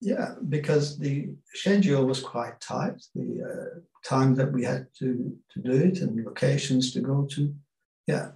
yeah, 0.00 0.34
because 0.48 0.98
the 0.98 1.28
schedule 1.54 2.04
was 2.06 2.20
quite 2.20 2.60
tight. 2.60 3.02
The 3.14 3.42
uh, 3.42 3.80
time 4.04 4.34
that 4.36 4.52
we 4.52 4.64
had 4.64 4.86
to 4.98 5.36
to 5.52 5.60
do 5.60 5.72
it 5.72 6.00
and 6.00 6.24
locations 6.24 6.92
to 6.92 7.00
go 7.00 7.26
to. 7.32 7.54
Yeah. 8.06 8.32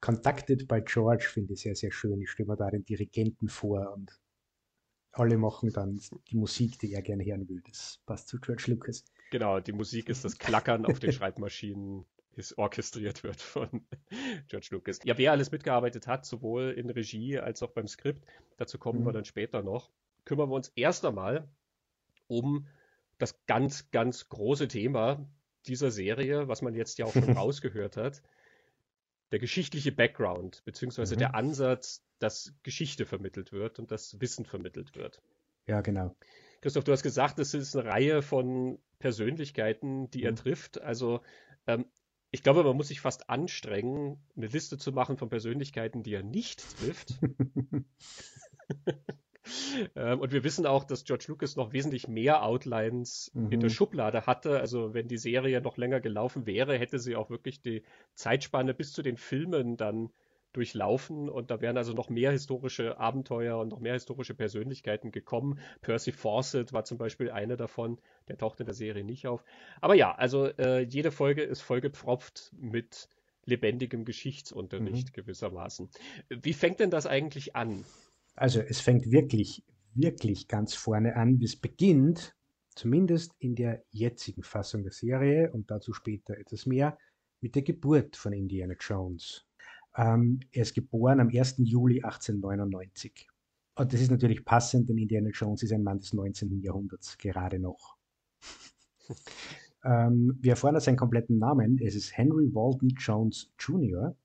Contacted 0.00 0.68
by 0.68 0.80
George 0.80 1.26
finde 1.28 1.54
ich 1.54 1.62
sehr, 1.62 1.74
sehr 1.74 1.90
schön. 1.90 2.20
Ich 2.20 2.30
stelle 2.30 2.48
mir 2.48 2.56
da 2.56 2.70
den 2.70 2.84
Dirigenten 2.84 3.48
vor 3.48 3.94
und 3.94 4.10
alle 5.12 5.38
machen 5.38 5.72
dann 5.72 5.98
die 6.28 6.36
Musik, 6.36 6.78
die 6.78 6.92
er 6.92 7.00
gerne 7.00 7.24
hören 7.24 7.48
will. 7.48 7.62
Das 7.66 8.00
passt 8.04 8.28
zu 8.28 8.38
George 8.38 8.64
Lucas. 8.66 9.04
Genau, 9.30 9.60
die 9.60 9.72
Musik 9.72 10.10
ist 10.10 10.24
das 10.24 10.36
Klackern 10.36 10.84
auf 10.84 10.98
den 10.98 11.12
Schreibmaschinen 11.12 12.04
ist 12.38 12.58
orchestriert 12.58 13.22
wird 13.24 13.40
von 13.40 13.86
George 14.48 14.68
Lucas. 14.70 15.00
Ja, 15.04 15.18
wer 15.18 15.32
alles 15.32 15.50
mitgearbeitet 15.50 16.06
hat, 16.06 16.26
sowohl 16.26 16.70
in 16.70 16.90
Regie 16.90 17.38
als 17.38 17.62
auch 17.62 17.70
beim 17.70 17.86
Skript, 17.86 18.24
dazu 18.56 18.78
kommen 18.78 19.00
mhm. 19.00 19.06
wir 19.06 19.12
dann 19.12 19.24
später 19.24 19.62
noch, 19.62 19.90
kümmern 20.24 20.48
wir 20.50 20.54
uns 20.54 20.68
erst 20.76 21.04
einmal 21.04 21.48
um 22.26 22.66
das 23.18 23.44
ganz, 23.46 23.90
ganz 23.90 24.28
große 24.28 24.68
Thema 24.68 25.28
dieser 25.66 25.90
Serie, 25.90 26.48
was 26.48 26.62
man 26.62 26.74
jetzt 26.74 26.98
ja 26.98 27.06
auch 27.06 27.12
schon 27.12 27.30
rausgehört 27.36 27.96
hat. 27.96 28.22
Der 29.32 29.38
geschichtliche 29.38 29.92
Background, 29.92 30.62
beziehungsweise 30.64 31.14
mhm. 31.14 31.20
der 31.20 31.34
Ansatz, 31.34 32.04
dass 32.18 32.54
Geschichte 32.62 33.06
vermittelt 33.06 33.52
wird 33.52 33.78
und 33.78 33.90
dass 33.90 34.20
Wissen 34.20 34.44
vermittelt 34.44 34.94
wird. 34.96 35.22
Ja, 35.66 35.80
genau. 35.80 36.14
Christoph, 36.60 36.84
du 36.84 36.92
hast 36.92 37.02
gesagt, 37.02 37.38
es 37.38 37.54
ist 37.54 37.74
eine 37.76 37.88
Reihe 37.88 38.22
von 38.22 38.78
Persönlichkeiten, 38.98 40.10
die 40.10 40.20
mhm. 40.20 40.24
er 40.24 40.34
trifft. 40.34 40.80
Also 40.80 41.20
ähm, 41.66 41.86
ich 42.34 42.42
glaube, 42.42 42.64
man 42.64 42.76
muss 42.76 42.88
sich 42.88 43.00
fast 43.00 43.30
anstrengen, 43.30 44.18
eine 44.36 44.48
Liste 44.48 44.76
zu 44.76 44.90
machen 44.90 45.18
von 45.18 45.28
Persönlichkeiten, 45.28 46.02
die 46.02 46.14
er 46.14 46.24
nicht 46.24 46.64
trifft. 46.80 47.14
ähm, 49.94 50.18
und 50.18 50.32
wir 50.32 50.42
wissen 50.42 50.66
auch, 50.66 50.82
dass 50.82 51.04
George 51.04 51.26
Lucas 51.28 51.54
noch 51.54 51.72
wesentlich 51.72 52.08
mehr 52.08 52.42
Outlines 52.42 53.30
mhm. 53.34 53.52
in 53.52 53.60
der 53.60 53.68
Schublade 53.68 54.26
hatte. 54.26 54.58
Also 54.58 54.94
wenn 54.94 55.06
die 55.06 55.16
Serie 55.16 55.60
noch 55.60 55.76
länger 55.76 56.00
gelaufen 56.00 56.44
wäre, 56.44 56.76
hätte 56.76 56.98
sie 56.98 57.14
auch 57.14 57.30
wirklich 57.30 57.62
die 57.62 57.84
Zeitspanne 58.14 58.74
bis 58.74 58.92
zu 58.92 59.02
den 59.02 59.16
Filmen 59.16 59.76
dann 59.76 60.10
durchlaufen 60.56 61.28
und 61.28 61.50
da 61.50 61.60
wären 61.60 61.76
also 61.76 61.92
noch 61.92 62.08
mehr 62.08 62.32
historische 62.32 62.98
Abenteuer 62.98 63.58
und 63.58 63.68
noch 63.68 63.80
mehr 63.80 63.94
historische 63.94 64.34
Persönlichkeiten 64.34 65.12
gekommen. 65.12 65.58
Percy 65.82 66.12
Fawcett 66.12 66.72
war 66.72 66.84
zum 66.84 66.96
Beispiel 66.96 67.30
eine 67.30 67.56
davon, 67.56 67.98
der 68.28 68.38
taucht 68.38 68.60
in 68.60 68.66
der 68.66 68.74
Serie 68.74 69.04
nicht 69.04 69.26
auf. 69.26 69.44
Aber 69.80 69.94
ja, 69.94 70.14
also 70.14 70.46
äh, 70.46 70.80
jede 70.80 71.10
Folge 71.10 71.42
ist 71.42 71.60
vollgepfropft 71.60 72.52
mit 72.58 73.08
lebendigem 73.44 74.04
Geschichtsunterricht 74.04 75.08
mhm. 75.08 75.12
gewissermaßen. 75.12 75.90
Wie 76.30 76.54
fängt 76.54 76.80
denn 76.80 76.90
das 76.90 77.06
eigentlich 77.06 77.54
an? 77.56 77.84
Also 78.34 78.60
es 78.60 78.80
fängt 78.80 79.10
wirklich, 79.10 79.62
wirklich 79.94 80.48
ganz 80.48 80.74
vorne 80.74 81.16
an, 81.16 81.38
wie 81.40 81.44
es 81.44 81.56
beginnt, 81.56 82.34
zumindest 82.74 83.32
in 83.38 83.54
der 83.54 83.84
jetzigen 83.90 84.42
Fassung 84.42 84.82
der 84.82 84.92
Serie 84.92 85.50
und 85.52 85.70
dazu 85.70 85.92
später 85.92 86.36
etwas 86.38 86.66
mehr, 86.66 86.96
mit 87.40 87.54
der 87.54 87.62
Geburt 87.62 88.16
von 88.16 88.32
Indiana 88.32 88.74
Jones. 88.80 89.46
Ähm, 89.96 90.40
er 90.52 90.62
ist 90.62 90.74
geboren 90.74 91.20
am 91.20 91.28
1. 91.28 91.56
Juli 91.58 92.02
1899. 92.02 93.28
Und 93.76 93.92
das 93.92 94.00
ist 94.00 94.10
natürlich 94.10 94.44
passend, 94.44 94.88
denn 94.88 94.98
Indiana 94.98 95.30
Jones 95.30 95.62
ist 95.62 95.72
ein 95.72 95.82
Mann 95.82 95.98
des 95.98 96.12
19. 96.12 96.60
Jahrhunderts, 96.60 97.18
gerade 97.18 97.58
noch. 97.58 97.96
ähm, 99.84 100.38
wir 100.40 100.52
erfahren 100.52 100.78
seinen 100.80 100.96
kompletten 100.96 101.38
Namen. 101.38 101.78
Es 101.78 101.94
ist 101.94 102.16
Henry 102.16 102.54
Walton 102.54 102.90
Jones 102.96 103.52
Jr. 103.58 104.16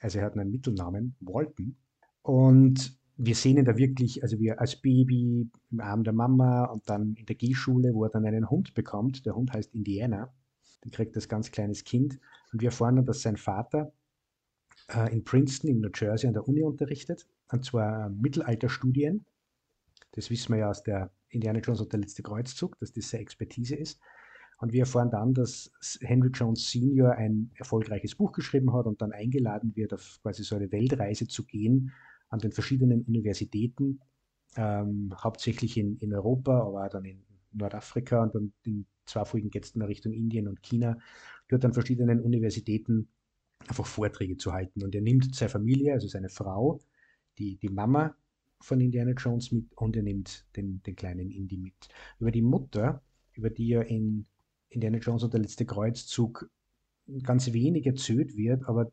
Also 0.00 0.18
er 0.18 0.24
hat 0.24 0.36
einen 0.36 0.50
Mittelnamen, 0.50 1.14
Walton. 1.20 1.76
Und 2.22 2.98
wir 3.16 3.34
sehen 3.34 3.58
ihn 3.58 3.64
da 3.64 3.76
wirklich, 3.76 4.22
also 4.22 4.38
wie 4.40 4.48
er 4.48 4.60
als 4.60 4.76
Baby 4.76 5.48
im 5.70 5.80
Arm 5.80 6.02
der 6.02 6.12
Mama 6.12 6.64
und 6.64 6.88
dann 6.88 7.14
in 7.14 7.26
der 7.26 7.36
Gehschule, 7.36 7.94
wo 7.94 8.04
er 8.04 8.10
dann 8.10 8.24
einen 8.24 8.50
Hund 8.50 8.74
bekommt. 8.74 9.26
Der 9.26 9.36
Hund 9.36 9.52
heißt 9.52 9.74
Indiana. 9.74 10.32
Den 10.84 10.90
kriegt 10.90 11.14
das 11.14 11.28
ganz 11.28 11.50
kleines 11.50 11.84
Kind. 11.84 12.18
Und 12.52 12.62
wir 12.62 12.70
erfahren 12.70 12.96
dann, 12.96 13.06
dass 13.06 13.22
sein 13.22 13.36
Vater 13.36 13.92
äh, 14.88 15.12
in 15.12 15.24
Princeton 15.24 15.70
in 15.70 15.80
New 15.80 15.90
Jersey 15.94 16.26
an 16.26 16.34
der 16.34 16.46
Uni 16.46 16.62
unterrichtet. 16.62 17.26
Und 17.50 17.64
zwar 17.64 18.08
Mittelalterstudien. 18.10 19.24
Das 20.12 20.30
wissen 20.30 20.52
wir 20.52 20.60
ja 20.60 20.70
aus 20.70 20.82
der 20.82 21.10
Indiana 21.28 21.60
Jones 21.60 21.80
und 21.80 21.92
der 21.92 22.00
letzte 22.00 22.22
Kreuzzug, 22.22 22.78
dass 22.78 22.92
das 22.92 23.10
seine 23.10 23.22
Expertise 23.22 23.76
ist. 23.76 24.00
Und 24.58 24.72
wir 24.72 24.80
erfahren 24.80 25.10
dann, 25.10 25.34
dass 25.34 25.72
Henry 26.02 26.28
Jones 26.28 26.70
Sr. 26.70 27.12
ein 27.12 27.50
erfolgreiches 27.54 28.14
Buch 28.14 28.32
geschrieben 28.32 28.72
hat 28.72 28.86
und 28.86 29.02
dann 29.02 29.12
eingeladen 29.12 29.74
wird, 29.74 29.92
auf 29.92 30.20
quasi 30.22 30.44
so 30.44 30.54
eine 30.54 30.70
Weltreise 30.70 31.26
zu 31.26 31.44
gehen 31.44 31.92
an 32.28 32.38
den 32.38 32.52
verschiedenen 32.52 33.02
Universitäten, 33.02 34.00
ähm, 34.56 35.12
hauptsächlich 35.16 35.76
in, 35.76 35.98
in 35.98 36.14
Europa, 36.14 36.60
aber 36.60 36.86
auch 36.86 36.90
dann 36.90 37.04
in 37.04 37.22
Nordafrika 37.52 38.22
und 38.22 38.34
dann 38.34 38.52
in 38.62 38.86
zwei 39.04 39.24
Folgen 39.24 39.50
geht 39.50 39.64
es 39.64 39.72
dann 39.72 39.82
Richtung 39.82 40.12
Indien 40.12 40.48
und 40.48 40.62
China, 40.62 40.96
dort 41.48 41.64
an 41.64 41.72
verschiedenen 41.74 42.20
Universitäten 42.20 43.08
einfach 43.68 43.86
Vorträge 43.86 44.36
zu 44.36 44.52
halten. 44.52 44.82
Und 44.82 44.94
er 44.94 45.00
nimmt 45.00 45.34
seine 45.34 45.48
Familie, 45.48 45.92
also 45.92 46.08
seine 46.08 46.28
Frau, 46.28 46.80
die, 47.38 47.56
die 47.56 47.68
Mama 47.68 48.14
von 48.60 48.80
Indiana 48.80 49.12
Jones 49.12 49.50
mit 49.52 49.72
und 49.76 49.96
er 49.96 50.02
nimmt 50.02 50.46
den, 50.56 50.82
den 50.82 50.96
kleinen 50.96 51.30
Indy 51.30 51.56
mit. 51.56 51.88
Über 52.18 52.30
die 52.30 52.42
Mutter, 52.42 53.02
über 53.32 53.50
die 53.50 53.72
er 53.72 53.86
in 53.86 54.26
Indiana 54.68 54.98
Jones 54.98 55.22
und 55.24 55.32
der 55.32 55.40
letzte 55.40 55.66
Kreuzzug 55.66 56.48
ganz 57.22 57.52
wenig 57.52 57.86
erzählt 57.86 58.36
wird, 58.36 58.64
aber 58.68 58.92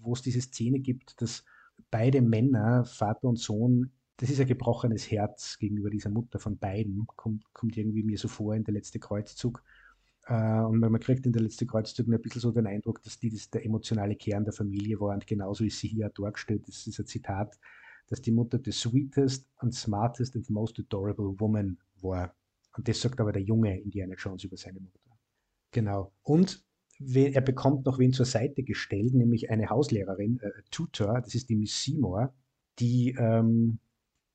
wo 0.00 0.12
es 0.12 0.22
diese 0.22 0.40
Szene 0.40 0.78
gibt, 0.78 1.20
dass 1.20 1.44
beide 1.90 2.22
Männer, 2.22 2.84
Vater 2.84 3.28
und 3.28 3.38
Sohn, 3.38 3.90
das 4.16 4.30
ist 4.30 4.40
ein 4.40 4.46
gebrochenes 4.46 5.10
Herz 5.10 5.58
gegenüber 5.58 5.90
dieser 5.90 6.10
Mutter 6.10 6.38
von 6.38 6.58
beiden, 6.58 7.06
kommt, 7.16 7.44
kommt 7.52 7.76
irgendwie 7.76 8.02
mir 8.02 8.18
so 8.18 8.28
vor 8.28 8.54
in 8.54 8.64
der 8.64 8.74
letzte 8.74 8.98
Kreuzzug. 8.98 9.62
Äh, 10.28 10.60
und 10.60 10.78
man 10.78 11.00
kriegt 11.00 11.24
in 11.26 11.32
der 11.32 11.42
letzte 11.42 11.66
Kreuzzug 11.66 12.06
ein 12.06 12.20
bisschen 12.20 12.40
so 12.40 12.52
den 12.52 12.66
Eindruck, 12.66 13.02
dass 13.02 13.18
die 13.18 13.30
das 13.30 13.50
der 13.50 13.64
emotionale 13.64 14.14
Kern 14.14 14.44
der 14.44 14.52
Familie 14.52 15.00
war 15.00 15.14
und 15.14 15.26
genauso 15.26 15.64
ist 15.64 15.78
sie 15.78 15.88
hier 15.88 16.10
dargestellt. 16.10 16.68
Das 16.68 16.86
ist 16.86 16.98
ein 16.98 17.06
Zitat, 17.06 17.58
dass 18.08 18.20
die 18.20 18.32
Mutter 18.32 18.60
the 18.62 18.72
sweetest 18.72 19.48
and 19.56 19.74
smartest 19.74 20.36
and 20.36 20.48
most 20.50 20.78
adorable 20.78 21.38
woman 21.38 21.78
war. 22.00 22.34
Und 22.76 22.86
das 22.88 23.00
sagt 23.00 23.20
aber 23.20 23.32
der 23.32 23.42
junge 23.42 23.80
Indiana 23.80 24.14
Jones 24.14 24.44
über 24.44 24.56
seine 24.56 24.80
Mutter. 24.80 25.00
Genau. 25.72 26.12
Und 26.22 26.64
er 27.00 27.40
bekommt 27.40 27.86
noch 27.86 27.98
wen 27.98 28.12
zur 28.12 28.26
Seite 28.26 28.62
gestellt, 28.62 29.14
nämlich 29.14 29.50
eine 29.50 29.70
Hauslehrerin, 29.70 30.40
äh, 30.40 30.50
Tutor, 30.70 31.20
das 31.20 31.34
ist 31.34 31.48
die 31.48 31.56
Miss 31.56 31.82
Seymour, 31.82 32.34
die 32.78 33.14
ähm, 33.18 33.78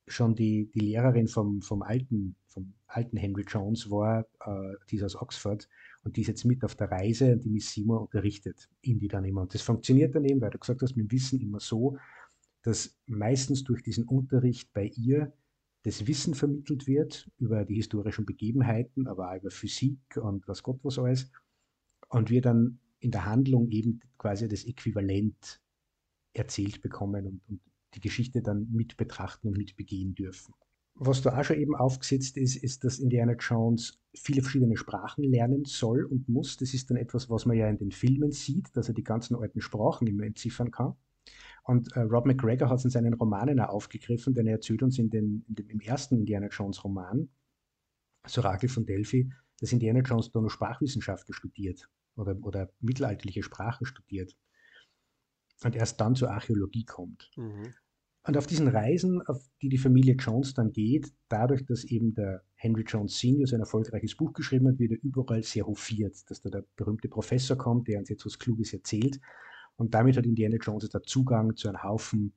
schon 0.06 0.34
die, 0.34 0.70
die 0.74 0.80
Lehrerin 0.80 1.28
vom, 1.28 1.60
vom, 1.60 1.82
alten, 1.82 2.36
vom 2.46 2.74
alten 2.94 3.16
Henry 3.16 3.44
Jones 3.46 3.90
war, 3.90 4.26
äh, 4.44 4.74
die 4.90 4.96
ist 4.96 5.02
aus 5.02 5.16
Oxford 5.16 5.68
und 6.02 6.16
die 6.16 6.22
ist 6.22 6.28
jetzt 6.28 6.44
mit 6.44 6.64
auf 6.64 6.74
der 6.74 6.90
Reise 6.90 7.32
und 7.32 7.44
die 7.44 7.50
Miss 7.50 7.72
Seymour 7.72 8.02
unterrichtet 8.02 8.68
ihn 8.82 8.98
die 8.98 9.08
dann 9.08 9.24
immer. 9.24 9.42
Und 9.42 9.54
das 9.54 9.62
funktioniert 9.62 10.14
dann 10.14 10.24
eben, 10.24 10.40
weil 10.40 10.50
du 10.50 10.58
gesagt 10.58 10.82
hast, 10.82 10.96
mit 10.96 11.10
dem 11.10 11.12
Wissen 11.12 11.40
immer 11.40 11.60
so, 11.60 11.98
dass 12.62 12.96
meistens 13.06 13.64
durch 13.64 13.82
diesen 13.82 14.04
Unterricht 14.04 14.72
bei 14.72 14.90
ihr 14.96 15.32
das 15.82 16.06
Wissen 16.06 16.34
vermittelt 16.34 16.86
wird 16.86 17.30
über 17.38 17.64
die 17.64 17.74
historischen 17.74 18.24
Begebenheiten, 18.24 19.06
aber 19.06 19.30
auch 19.30 19.36
über 19.36 19.50
Physik 19.50 19.98
und 20.16 20.48
was 20.48 20.62
Gott 20.62 20.80
was 20.82 20.98
alles 20.98 21.30
und 22.08 22.30
wir 22.30 22.40
dann 22.40 22.78
in 23.00 23.10
der 23.10 23.26
Handlung 23.26 23.68
eben 23.70 24.00
quasi 24.16 24.48
das 24.48 24.64
Äquivalent 24.64 25.60
erzählt 26.32 26.80
bekommen 26.80 27.26
und, 27.26 27.40
und 27.48 27.60
die 27.94 28.00
Geschichte 28.00 28.40
dann 28.42 28.68
mit 28.72 28.96
betrachten 28.96 29.48
und 29.48 29.58
mit 29.58 29.76
begehen 29.76 30.14
dürfen. 30.14 30.54
Was 30.96 31.22
da 31.22 31.38
auch 31.38 31.44
schon 31.44 31.58
eben 31.58 31.74
aufgesetzt 31.74 32.36
ist, 32.36 32.56
ist, 32.56 32.84
dass 32.84 33.00
Indiana 33.00 33.32
Jones 33.32 34.00
viele 34.14 34.42
verschiedene 34.42 34.76
Sprachen 34.76 35.24
lernen 35.24 35.64
soll 35.64 36.04
und 36.04 36.28
muss. 36.28 36.56
Das 36.56 36.72
ist 36.72 36.88
dann 36.88 36.96
etwas, 36.96 37.28
was 37.28 37.46
man 37.46 37.56
ja 37.56 37.68
in 37.68 37.78
den 37.78 37.90
Filmen 37.90 38.30
sieht, 38.30 38.76
dass 38.76 38.88
er 38.88 38.94
die 38.94 39.02
ganzen 39.02 39.34
alten 39.34 39.60
Sprachen 39.60 40.06
immer 40.06 40.22
entziffern 40.22 40.70
kann. 40.70 40.94
Und 41.64 41.96
äh, 41.96 42.00
Rob 42.00 42.26
McGregor 42.26 42.68
hat 42.68 42.78
es 42.78 42.84
in 42.84 42.90
seinen 42.90 43.14
Romanen 43.14 43.58
auch 43.58 43.70
aufgegriffen, 43.70 44.34
denn 44.34 44.46
er 44.46 44.54
erzählt 44.54 44.82
uns 44.82 44.98
in 44.98 45.10
den, 45.10 45.44
in 45.48 45.54
dem, 45.56 45.68
im 45.70 45.80
ersten 45.80 46.16
Indiana 46.16 46.48
Jones 46.48 46.84
Roman, 46.84 47.28
Sorakel 48.26 48.68
von 48.68 48.86
Delphi, 48.86 49.32
dass 49.58 49.72
Indiana 49.72 50.00
Jones 50.00 50.30
da 50.30 50.40
noch 50.40 50.50
Sprachwissenschaften 50.50 51.34
studiert 51.34 51.88
oder, 52.16 52.36
oder 52.42 52.70
mittelalterliche 52.80 53.42
Sprache 53.42 53.84
studiert 53.86 54.36
und 55.64 55.74
erst 55.74 56.00
dann 56.00 56.14
zur 56.14 56.30
Archäologie 56.30 56.84
kommt. 56.84 57.30
Mhm. 57.36 57.74
Und 58.26 58.38
auf 58.38 58.46
diesen 58.46 58.68
Reisen, 58.68 59.20
auf 59.22 59.46
die 59.60 59.68
die 59.68 59.78
Familie 59.78 60.14
Jones 60.14 60.54
dann 60.54 60.72
geht, 60.72 61.12
dadurch, 61.28 61.66
dass 61.66 61.84
eben 61.84 62.14
der 62.14 62.42
Henry 62.54 62.82
Jones 62.82 63.18
Sr. 63.18 63.46
sein 63.46 63.60
erfolgreiches 63.60 64.16
Buch 64.16 64.32
geschrieben 64.32 64.68
hat, 64.68 64.78
wird 64.78 64.92
er 64.92 65.02
überall 65.02 65.42
sehr 65.42 65.66
hofiert, 65.66 66.16
dass 66.30 66.40
da 66.40 66.48
der 66.48 66.64
berühmte 66.76 67.08
Professor 67.08 67.56
kommt, 67.56 67.86
der 67.86 67.98
uns 67.98 68.08
jetzt 68.08 68.24
was 68.24 68.38
Kluges 68.38 68.72
erzählt. 68.72 69.20
Und 69.76 69.92
damit 69.92 70.16
hat 70.16 70.24
Indiana 70.24 70.56
Jones 70.56 70.88
da 70.88 71.02
Zugang 71.02 71.54
zu 71.56 71.68
einem 71.68 71.82
Haufen 71.82 72.32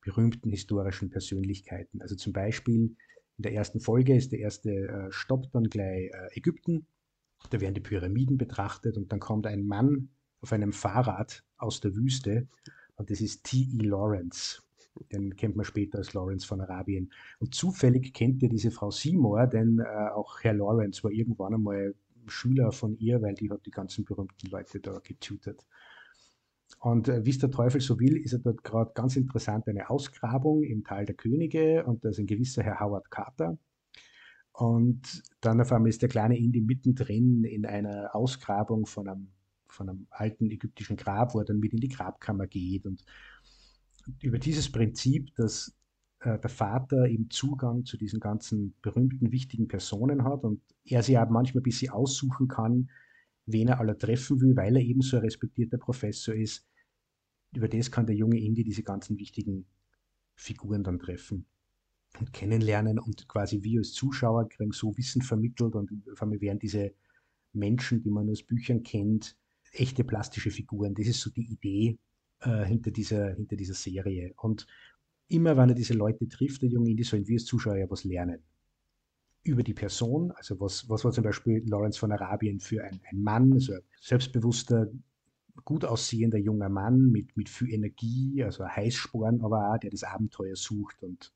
berühmten 0.00 0.50
historischen 0.50 1.08
Persönlichkeiten. 1.08 2.02
Also 2.02 2.16
zum 2.16 2.32
Beispiel 2.32 2.96
in 3.36 3.42
der 3.42 3.52
ersten 3.52 3.78
Folge 3.78 4.16
ist 4.16 4.32
der 4.32 4.40
erste 4.40 4.70
äh, 4.70 5.12
Stopp 5.12 5.52
dann 5.52 5.64
gleich 5.64 6.10
äh, 6.10 6.36
Ägypten. 6.36 6.86
Da 7.50 7.60
werden 7.60 7.74
die 7.74 7.80
Pyramiden 7.80 8.38
betrachtet 8.38 8.96
und 8.96 9.12
dann 9.12 9.20
kommt 9.20 9.46
ein 9.46 9.64
Mann 9.64 10.08
auf 10.40 10.52
einem 10.52 10.72
Fahrrad 10.72 11.44
aus 11.56 11.80
der 11.80 11.94
Wüste 11.94 12.48
und 12.96 13.10
das 13.10 13.20
ist 13.20 13.44
T.E. 13.44 13.84
Lawrence. 13.84 14.62
Den 15.12 15.36
kennt 15.36 15.56
man 15.56 15.64
später 15.64 15.98
als 15.98 16.14
Lawrence 16.14 16.46
von 16.46 16.60
Arabien. 16.60 17.12
Und 17.38 17.54
zufällig 17.54 18.12
kennt 18.12 18.42
ihr 18.42 18.48
diese 18.48 18.70
Frau 18.70 18.90
Seymour, 18.90 19.46
denn 19.46 19.80
äh, 19.80 20.10
auch 20.10 20.40
Herr 20.42 20.54
Lawrence 20.54 21.02
war 21.04 21.10
irgendwann 21.10 21.54
einmal 21.54 21.94
Schüler 22.26 22.72
von 22.72 22.96
ihr, 22.98 23.22
weil 23.22 23.34
die 23.34 23.50
hat 23.50 23.64
die 23.66 23.70
ganzen 23.70 24.04
berühmten 24.04 24.48
Leute 24.50 24.80
da 24.80 24.98
getutet. 24.98 25.66
Und 26.80 27.08
äh, 27.08 27.24
wie 27.24 27.30
es 27.30 27.38
der 27.38 27.50
Teufel 27.50 27.80
so 27.80 27.98
will, 27.98 28.16
ist 28.16 28.32
er 28.32 28.40
dort 28.40 28.62
gerade 28.62 28.92
ganz 28.94 29.16
interessant 29.16 29.66
eine 29.68 29.90
Ausgrabung 29.90 30.62
im 30.62 30.84
Tal 30.84 31.06
der 31.06 31.14
Könige 31.14 31.84
und 31.84 32.04
da 32.04 32.10
ist 32.10 32.18
ein 32.18 32.26
gewisser 32.26 32.62
Herr 32.62 32.80
Howard 32.80 33.10
Carter. 33.10 33.58
Und 34.52 35.22
dann 35.40 35.60
auf 35.60 35.72
einmal 35.72 35.88
ist 35.88 36.02
der 36.02 36.08
kleine 36.08 36.36
Indy 36.36 36.60
mittendrin 36.60 37.44
in 37.44 37.64
einer 37.64 38.14
Ausgrabung 38.14 38.86
von 38.86 39.08
einem, 39.08 39.28
von 39.68 39.88
einem 39.88 40.06
alten 40.10 40.50
ägyptischen 40.50 40.96
Grab, 40.96 41.34
wo 41.34 41.38
er 41.38 41.44
dann 41.44 41.60
mit 41.60 41.72
in 41.72 41.80
die 41.80 41.88
Grabkammer 41.88 42.46
geht. 42.46 42.84
Und 42.84 43.04
über 44.20 44.38
dieses 44.38 44.70
Prinzip, 44.70 45.34
dass 45.36 45.74
äh, 46.20 46.38
der 46.38 46.50
Vater 46.50 47.06
eben 47.06 47.30
Zugang 47.30 47.84
zu 47.84 47.96
diesen 47.96 48.20
ganzen 48.20 48.74
berühmten, 48.82 49.30
wichtigen 49.32 49.68
Personen 49.68 50.24
hat 50.24 50.44
und 50.44 50.60
er 50.84 51.02
sich 51.02 51.18
auch 51.18 51.28
manchmal 51.28 51.60
ein 51.60 51.64
bisschen 51.64 51.92
aussuchen 51.92 52.48
kann, 52.48 52.90
wen 53.46 53.68
er 53.68 53.80
aller 53.80 53.96
treffen 53.96 54.40
will, 54.40 54.56
weil 54.56 54.76
er 54.76 54.82
eben 54.82 55.00
so 55.00 55.16
ein 55.16 55.22
respektierter 55.22 55.78
Professor 55.78 56.34
ist. 56.34 56.66
Über 57.54 57.68
das 57.68 57.90
kann 57.90 58.06
der 58.06 58.16
junge 58.16 58.38
Indy 58.38 58.64
diese 58.64 58.82
ganzen 58.82 59.18
wichtigen 59.18 59.66
Figuren 60.34 60.84
dann 60.84 60.98
treffen 60.98 61.46
und 62.20 62.32
kennenlernen 62.32 62.98
und 62.98 63.28
quasi 63.28 63.62
wir 63.62 63.80
als 63.80 63.92
Zuschauer 63.92 64.48
kriegen 64.48 64.72
so 64.72 64.96
Wissen 64.96 65.22
vermittelt 65.22 65.74
und 65.74 65.90
vor 66.14 66.28
allem 66.28 66.40
werden 66.40 66.58
diese 66.58 66.94
Menschen, 67.52 68.02
die 68.02 68.10
man 68.10 68.28
aus 68.28 68.42
Büchern 68.42 68.82
kennt, 68.82 69.36
echte 69.72 70.04
plastische 70.04 70.50
Figuren. 70.50 70.94
Das 70.94 71.06
ist 71.06 71.20
so 71.20 71.30
die 71.30 71.50
Idee 71.50 71.98
äh, 72.40 72.64
hinter, 72.64 72.90
dieser, 72.90 73.34
hinter 73.34 73.56
dieser 73.56 73.74
Serie. 73.74 74.32
Und 74.36 74.66
immer 75.28 75.56
wenn 75.56 75.70
er 75.70 75.74
diese 75.74 75.94
Leute 75.94 76.28
trifft, 76.28 76.62
der 76.62 76.70
junge 76.70 76.90
Indie, 76.90 77.04
sollen 77.04 77.26
wir 77.26 77.36
als 77.36 77.44
Zuschauer 77.44 77.76
ja 77.76 77.90
was 77.90 78.04
lernen. 78.04 78.42
Über 79.42 79.62
die 79.62 79.74
Person, 79.74 80.32
also 80.32 80.58
was, 80.60 80.88
was 80.88 81.04
war 81.04 81.12
zum 81.12 81.24
Beispiel 81.24 81.62
Lawrence 81.66 81.98
von 81.98 82.12
Arabien 82.12 82.60
für 82.60 82.84
ein, 82.84 83.00
ein 83.10 83.22
Mann, 83.22 83.52
also 83.52 83.74
ein 83.74 83.82
selbstbewusster, 84.00 84.90
gut 85.64 85.84
aussehender 85.84 86.38
junger 86.38 86.68
Mann 86.68 87.10
mit, 87.10 87.36
mit 87.36 87.48
viel 87.48 87.72
Energie, 87.72 88.42
also 88.44 88.66
Heißsporn, 88.66 89.40
aber 89.42 89.72
auch, 89.72 89.78
der 89.78 89.90
das 89.90 90.04
Abenteuer 90.04 90.56
sucht 90.56 91.02
und 91.02 91.32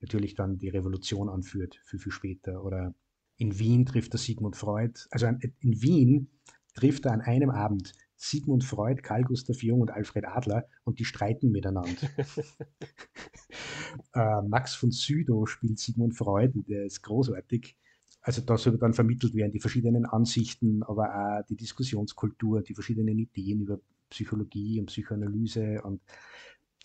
natürlich 0.00 0.34
dann 0.34 0.58
die 0.58 0.68
Revolution 0.68 1.28
anführt, 1.28 1.80
viel, 1.84 1.98
viel 1.98 2.12
später. 2.12 2.64
Oder 2.64 2.94
in 3.36 3.58
Wien 3.58 3.86
trifft 3.86 4.14
er 4.14 4.18
Sigmund 4.18 4.56
Freud. 4.56 5.00
Also 5.10 5.26
in 5.26 5.82
Wien 5.82 6.28
trifft 6.74 7.06
er 7.06 7.12
an 7.12 7.20
einem 7.20 7.50
Abend 7.50 7.92
Sigmund 8.16 8.64
Freud, 8.64 9.02
Karl 9.02 9.24
Gustav 9.24 9.62
Jung 9.62 9.80
und 9.80 9.90
Alfred 9.90 10.24
Adler 10.26 10.66
und 10.84 10.98
die 10.98 11.04
streiten 11.04 11.50
miteinander. 11.50 12.08
äh, 14.14 14.42
Max 14.42 14.74
von 14.74 14.90
Südow 14.90 15.48
spielt 15.48 15.78
Sigmund 15.78 16.16
Freud 16.16 16.52
und 16.54 16.68
der 16.68 16.84
ist 16.84 17.02
großartig. 17.02 17.76
Also 18.20 18.40
da 18.40 18.56
soll 18.56 18.78
dann 18.78 18.94
vermittelt 18.94 19.34
werden 19.34 19.52
die 19.52 19.60
verschiedenen 19.60 20.06
Ansichten, 20.06 20.82
aber 20.82 21.14
auch 21.14 21.46
die 21.46 21.56
Diskussionskultur, 21.56 22.62
die 22.62 22.74
verschiedenen 22.74 23.18
Ideen 23.18 23.60
über 23.60 23.80
Psychologie 24.08 24.80
und 24.80 24.86
Psychoanalyse 24.86 25.82
und 25.82 26.00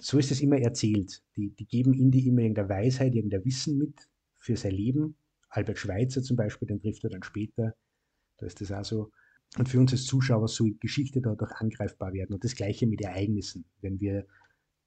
so 0.01 0.17
ist 0.17 0.31
es 0.31 0.41
immer 0.41 0.57
erzählt. 0.57 1.21
Die, 1.35 1.49
die 1.49 1.65
geben 1.65 1.93
Indy 1.93 2.27
immer 2.27 2.41
irgendeine 2.41 2.69
Weisheit, 2.69 3.15
irgendein 3.15 3.43
Wissen 3.45 3.77
mit 3.77 4.07
für 4.37 4.55
sein 4.55 4.71
Leben. 4.71 5.15
Albert 5.49 5.77
Schweitzer 5.77 6.23
zum 6.23 6.37
Beispiel, 6.37 6.67
den 6.67 6.79
trifft 6.79 7.03
er 7.03 7.09
dann 7.09 7.23
später. 7.23 7.75
Da 8.37 8.45
ist 8.45 8.61
das 8.61 8.71
auch 8.71 8.85
so. 8.85 9.11
Und 9.57 9.67
für 9.67 9.79
uns 9.79 9.91
als 9.91 10.05
Zuschauer 10.05 10.47
soll 10.47 10.75
Geschichte 10.79 11.21
dadurch 11.21 11.51
angreifbar 11.53 12.13
werden. 12.13 12.33
Und 12.33 12.43
das 12.43 12.55
Gleiche 12.55 12.85
mit 12.85 13.01
Ereignissen. 13.01 13.65
Wenn 13.81 13.99
wir 13.99 14.25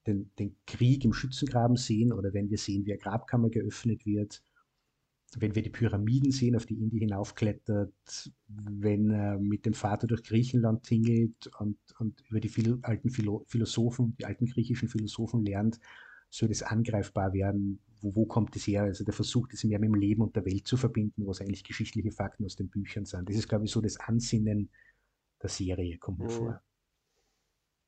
den, 0.07 0.31
den 0.39 0.57
Krieg 0.67 1.05
im 1.05 1.13
Schützengraben 1.13 1.77
sehen 1.77 2.13
oder 2.13 2.33
wenn 2.33 2.51
wir 2.51 2.59
sehen, 2.59 2.85
wie 2.87 2.93
eine 2.93 3.01
Grabkammer 3.01 3.51
geöffnet 3.51 4.07
wird, 4.07 4.43
wenn 5.37 5.55
wir 5.55 5.63
die 5.63 5.71
Pyramiden 5.71 6.31
sehen, 6.31 6.57
auf 6.57 6.67
die 6.67 6.79
Indie 6.79 6.99
hinaufklettert, 6.99 8.31
wenn 8.49 9.11
er 9.11 9.39
mit 9.39 9.65
dem 9.65 9.73
Vater 9.73 10.07
durch 10.07 10.23
Griechenland 10.25 10.83
tingelt 10.83 11.49
und, 11.59 11.79
und 11.99 12.23
über 12.29 12.41
die 12.41 12.49
viel, 12.49 12.79
alten 12.83 13.09
Philo 13.09 13.45
Philosophen, 13.47 14.15
die 14.19 14.27
alten 14.27 14.47
griechischen 14.47 14.89
Philosophen 14.89 15.45
lernt, 15.45 15.81
soll 16.29 16.49
das 16.49 16.63
angreifbar 16.63 17.33
werden. 17.33 17.81
Wo, 18.03 18.15
wo 18.15 18.27
kommt 18.27 18.55
das 18.55 18.67
her? 18.67 18.83
Also 18.83 19.05
der 19.05 19.15
Versuch, 19.15 19.49
das 19.49 19.65
mehr 19.65 19.79
mit 19.79 19.89
dem 19.89 19.95
Leben 19.95 20.23
und 20.23 20.37
der 20.37 20.45
Welt 20.45 20.67
zu 20.67 20.77
verbinden, 20.77 21.27
was 21.27 21.41
eigentlich 21.41 21.65
geschichtliche 21.65 22.13
Fakten 22.13 22.45
aus 22.45 22.57
den 22.57 22.69
Büchern 22.69 23.07
sind. 23.07 23.29
Das 23.29 23.37
ist, 23.37 23.49
glaube 23.49 23.65
ich, 23.65 23.71
so 23.71 23.81
das 23.81 23.99
Ansinnen 23.99 24.71
der 25.41 25.49
Serie, 25.49 25.99
kommt 25.99 26.19
mir 26.19 26.27
mhm. 26.27 26.31
vor. 26.31 26.63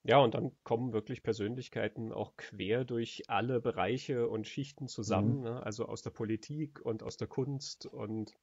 Ja, 0.07 0.18
und 0.18 0.35
dann 0.35 0.53
kommen 0.64 0.92
wirklich 0.92 1.22
Persönlichkeiten 1.22 2.12
auch 2.12 2.37
quer 2.37 2.85
durch 2.85 3.22
alle 3.29 3.61
Bereiche 3.61 4.29
und 4.29 4.46
Schichten 4.46 4.87
zusammen, 4.87 5.38
mhm. 5.38 5.44
ne? 5.44 5.62
also 5.62 5.87
aus 5.87 6.03
der 6.03 6.11
Politik 6.11 6.81
und 6.85 7.03
aus 7.03 7.16
der 7.16 7.27
Kunst 7.27 7.87
und 7.87 8.35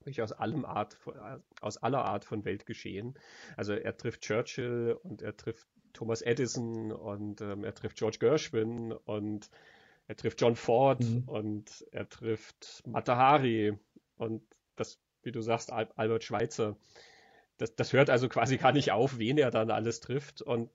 wirklich 0.00 0.22
aus 0.22 0.32
allem 0.32 0.64
Art, 0.64 0.98
aus 1.60 1.78
aller 1.78 2.04
Art 2.04 2.24
von 2.24 2.44
Weltgeschehen. 2.44 3.18
Also 3.56 3.72
er 3.72 3.96
trifft 3.96 4.22
Churchill 4.22 4.98
und 5.02 5.22
er 5.22 5.36
trifft 5.36 5.66
Thomas 5.92 6.22
Edison 6.22 6.92
und 6.92 7.40
ähm, 7.40 7.64
er 7.64 7.74
trifft 7.74 7.96
George 7.96 8.18
Gershwin 8.20 8.92
und 8.92 9.50
er 10.10 10.16
trifft 10.16 10.40
John 10.40 10.56
Ford 10.56 11.04
mhm. 11.04 11.22
und 11.26 11.86
er 11.92 12.08
trifft 12.08 12.82
Matahari 12.84 13.78
und 14.16 14.42
das, 14.74 14.98
wie 15.22 15.30
du 15.30 15.40
sagst, 15.40 15.72
Al 15.72 15.88
Albert 15.94 16.24
Schweitzer. 16.24 16.76
Das, 17.58 17.76
das 17.76 17.92
hört 17.92 18.10
also 18.10 18.28
quasi 18.28 18.56
gar 18.56 18.72
nicht 18.72 18.90
auf, 18.90 19.20
wen 19.20 19.38
er 19.38 19.52
dann 19.52 19.70
alles 19.70 20.00
trifft. 20.00 20.42
Und 20.42 20.68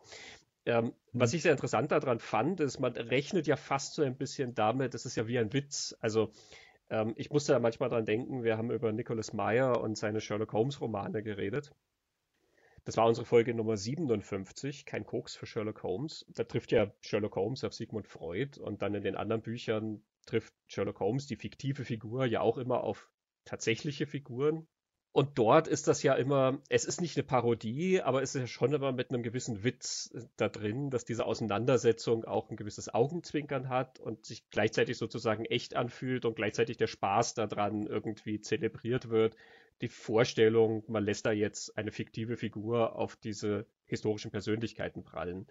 ähm, 0.66 0.86
mhm. 0.86 0.94
was 1.12 1.34
ich 1.34 1.42
sehr 1.42 1.52
interessant 1.52 1.92
daran 1.92 2.22
fand, 2.22 2.62
ist, 2.62 2.80
man 2.80 2.94
rechnet 2.94 3.46
ja 3.46 3.58
fast 3.58 3.96
so 3.96 4.04
ein 4.04 4.16
bisschen 4.16 4.56
damit, 4.56 4.94
das 4.94 5.06
ist 5.06 5.18
ja 5.18 5.28
wie 5.28 5.38
ein 5.38 5.52
Witz. 5.52 5.98
Also 6.00 6.32
ähm, 6.90 7.14
ich 7.18 7.30
musste 7.30 7.52
da 7.52 7.60
manchmal 7.60 7.90
dran 7.90 8.06
denken, 8.06 8.46
wir 8.46 8.58
haben 8.58 8.72
über 8.72 8.94
Nicholas 8.94 9.34
Meyer 9.34 9.82
und 9.82 9.98
seine 9.98 10.22
Sherlock 10.22 10.54
Holmes 10.54 10.80
Romane 10.80 11.24
geredet. 11.24 11.74
Das 12.86 12.98
war 12.98 13.08
unsere 13.08 13.26
Folge 13.26 13.56
Nummer 13.56 13.78
57, 13.78 14.86
kein 14.86 15.06
Koks 15.06 15.36
für 15.36 15.48
Sherlock 15.48 15.82
Holmes. 15.82 16.24
Da 16.30 16.44
trifft 16.44 16.72
ja 16.72 16.94
Sherlock 17.02 17.36
Holmes 17.36 17.64
auf 17.64 17.74
Sigmund 17.74 18.08
Freud 18.08 18.60
und 18.60 18.84
dann 18.84 18.94
in 18.94 19.04
den 19.04 19.16
anderen 19.16 19.42
Büchern 19.42 20.04
trifft 20.28 20.54
Sherlock 20.68 21.00
Holmes, 21.00 21.26
die 21.26 21.36
fiktive 21.36 21.84
Figur, 21.84 22.26
ja 22.26 22.42
auch 22.42 22.60
immer 22.60 22.84
auf 22.84 23.10
tatsächliche 23.44 24.06
Figuren. 24.06 24.68
Und 25.16 25.40
dort 25.40 25.68
ist 25.68 25.88
das 25.88 26.04
ja 26.04 26.14
immer, 26.14 26.62
es 26.68 26.84
ist 26.84 27.00
nicht 27.00 27.16
eine 27.16 27.24
Parodie, 27.24 28.02
aber 28.02 28.22
es 28.22 28.36
ist 28.36 28.42
ja 28.42 28.48
schon 28.48 28.74
immer 28.74 28.92
mit 28.92 29.10
einem 29.10 29.24
gewissen 29.24 29.64
Witz 29.64 30.12
äh, 30.14 30.24
da 30.36 30.50
drin, 30.50 30.90
dass 30.90 31.06
diese 31.06 31.26
Auseinandersetzung 31.26 32.26
auch 32.26 32.50
ein 32.50 32.58
gewisses 32.58 32.94
Augenzwinkern 32.94 33.70
hat 33.70 34.00
und 34.00 34.26
sich 34.26 34.50
gleichzeitig 34.50 34.98
sozusagen 34.98 35.46
echt 35.46 35.76
anfühlt 35.76 36.26
und 36.26 36.36
gleichzeitig 36.36 36.76
der 36.76 36.88
Spaß 36.88 37.34
daran 37.34 37.88
irgendwie 37.88 38.42
zelebriert 38.42 39.10
wird, 39.10 39.38
die 39.82 39.88
Vorstellung, 39.88 40.84
man 40.88 41.04
lässt 41.04 41.26
da 41.26 41.32
jetzt 41.32 41.78
eine 41.78 41.92
fiktive 41.92 42.38
Figur 42.38 42.96
auf 42.96 43.16
diese 43.16 43.66
historischen 43.86 44.32
Persönlichkeiten 44.32 45.04
prallen. 45.04 45.48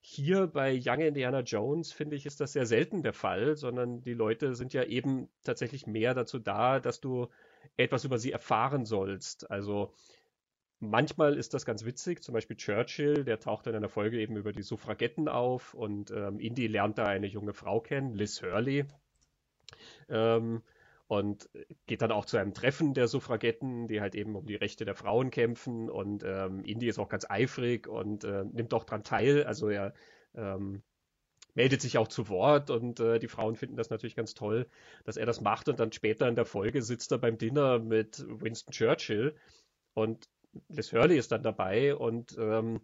Hier 0.00 0.46
bei 0.46 0.78
Young 0.84 1.00
Indiana 1.00 1.40
Jones, 1.40 1.92
finde 1.92 2.16
ich, 2.16 2.26
ist 2.26 2.40
das 2.40 2.52
sehr 2.52 2.66
selten 2.66 3.02
der 3.02 3.12
Fall, 3.12 3.56
sondern 3.56 4.02
die 4.02 4.14
Leute 4.14 4.54
sind 4.54 4.72
ja 4.72 4.84
eben 4.84 5.28
tatsächlich 5.44 5.86
mehr 5.86 6.12
dazu 6.14 6.38
da, 6.38 6.80
dass 6.80 7.00
du 7.00 7.28
etwas 7.76 8.04
über 8.04 8.18
sie 8.18 8.32
erfahren 8.32 8.84
sollst. 8.84 9.50
Also 9.50 9.94
manchmal 10.80 11.36
ist 11.36 11.54
das 11.54 11.64
ganz 11.64 11.84
witzig, 11.84 12.22
zum 12.22 12.34
Beispiel 12.34 12.56
Churchill, 12.56 13.24
der 13.24 13.38
taucht 13.38 13.68
in 13.68 13.74
einer 13.74 13.88
Folge 13.88 14.20
eben 14.20 14.36
über 14.36 14.52
die 14.52 14.62
Suffragetten 14.62 15.28
auf 15.28 15.72
und 15.72 16.10
ähm, 16.10 16.40
Indy 16.40 16.66
lernt 16.66 16.98
da 16.98 17.06
eine 17.06 17.28
junge 17.28 17.54
Frau 17.54 17.80
kennen, 17.80 18.14
Liz 18.14 18.42
Hurley. 18.42 18.84
Ähm, 20.08 20.62
und 21.12 21.50
geht 21.86 22.00
dann 22.00 22.10
auch 22.10 22.24
zu 22.24 22.38
einem 22.38 22.54
Treffen 22.54 22.94
der 22.94 23.06
Suffragetten, 23.06 23.86
die 23.86 24.00
halt 24.00 24.14
eben 24.14 24.34
um 24.34 24.46
die 24.46 24.54
Rechte 24.54 24.86
der 24.86 24.94
Frauen 24.94 25.30
kämpfen. 25.30 25.90
Und 25.90 26.24
ähm, 26.24 26.64
Indy 26.64 26.88
ist 26.88 26.98
auch 26.98 27.10
ganz 27.10 27.26
eifrig 27.28 27.86
und 27.86 28.24
äh, 28.24 28.44
nimmt 28.50 28.72
auch 28.72 28.84
dran 28.84 29.04
teil. 29.04 29.44
Also 29.44 29.68
er 29.68 29.92
ähm, 30.34 30.82
meldet 31.52 31.82
sich 31.82 31.98
auch 31.98 32.08
zu 32.08 32.30
Wort 32.30 32.70
und 32.70 32.98
äh, 32.98 33.18
die 33.18 33.28
Frauen 33.28 33.56
finden 33.56 33.76
das 33.76 33.90
natürlich 33.90 34.16
ganz 34.16 34.32
toll, 34.32 34.66
dass 35.04 35.18
er 35.18 35.26
das 35.26 35.42
macht. 35.42 35.68
Und 35.68 35.80
dann 35.80 35.92
später 35.92 36.26
in 36.28 36.34
der 36.34 36.46
Folge 36.46 36.80
sitzt 36.80 37.12
er 37.12 37.18
beim 37.18 37.36
Dinner 37.36 37.78
mit 37.78 38.24
Winston 38.26 38.72
Churchill 38.72 39.34
und 39.92 40.30
Liz 40.70 40.94
Hurley 40.94 41.18
ist 41.18 41.30
dann 41.30 41.42
dabei 41.42 41.94
und 41.94 42.38
ähm, 42.38 42.80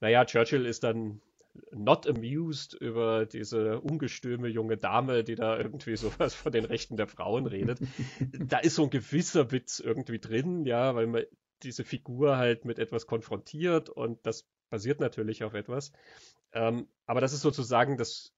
naja, 0.00 0.24
Churchill 0.24 0.66
ist 0.66 0.82
dann 0.82 1.20
not 1.72 2.06
amused 2.06 2.74
über 2.74 3.26
diese 3.26 3.80
ungestüme 3.80 4.48
junge 4.48 4.76
Dame, 4.76 5.24
die 5.24 5.34
da 5.34 5.58
irgendwie 5.58 5.96
sowas 5.96 6.34
von 6.34 6.52
den 6.52 6.64
Rechten 6.64 6.96
der 6.96 7.06
Frauen 7.06 7.46
redet. 7.46 7.78
da 8.20 8.58
ist 8.58 8.76
so 8.76 8.84
ein 8.84 8.90
gewisser 8.90 9.50
Witz 9.50 9.80
irgendwie 9.80 10.18
drin, 10.18 10.64
ja, 10.64 10.94
weil 10.94 11.06
man 11.06 11.24
diese 11.62 11.84
Figur 11.84 12.36
halt 12.36 12.64
mit 12.64 12.78
etwas 12.78 13.06
konfrontiert 13.06 13.88
und 13.88 14.24
das 14.24 14.46
basiert 14.70 15.00
natürlich 15.00 15.44
auf 15.44 15.54
etwas. 15.54 15.92
Ähm, 16.52 16.88
aber 17.06 17.20
das 17.20 17.32
ist 17.32 17.40
sozusagen 17.40 17.96
das 17.96 18.32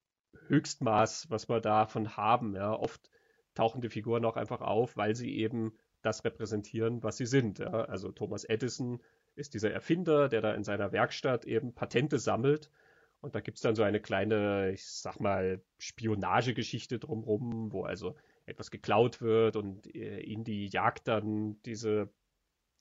Höchstmaß, 0.47 1.31
was 1.31 1.49
wir 1.49 1.61
davon 1.61 2.17
haben. 2.17 2.55
Ja. 2.55 2.73
Oft 2.73 3.11
tauchen 3.55 3.81
die 3.81 3.89
Figuren 3.89 4.25
auch 4.25 4.37
einfach 4.37 4.61
auf, 4.61 4.97
weil 4.97 5.15
sie 5.15 5.37
eben 5.37 5.77
das 6.03 6.25
repräsentieren, 6.25 7.03
was 7.03 7.19
sie 7.19 7.27
sind. 7.27 7.59
Ja. 7.59 7.85
Also 7.85 8.11
Thomas 8.11 8.45
Edison 8.45 9.03
ist 9.35 9.55
dieser 9.55 9.71
Erfinder, 9.71 10.29
der 10.29 10.41
da 10.41 10.55
in 10.55 10.65
seiner 10.65 10.93
Werkstatt 10.93 11.45
eben 11.45 11.75
Patente 11.75 12.19
sammelt 12.19 12.71
und 13.21 13.35
da 13.35 13.41
gibt 13.41 13.59
es 13.59 13.63
dann 13.63 13.75
so 13.75 13.83
eine 13.83 14.01
kleine, 14.01 14.73
ich 14.73 14.85
sag 14.85 15.21
mal, 15.21 15.61
Spionagegeschichte 15.79 16.99
drumherum, 16.99 17.73
wo 17.73 17.85
also 17.85 18.15
etwas 18.47 18.71
geklaut 18.71 19.21
wird 19.21 19.57
und 19.57 19.95
äh, 19.95 20.21
in 20.21 20.45
die 20.45 20.67
jagt 20.67 21.07
dann 21.09 21.61
diese 21.63 22.11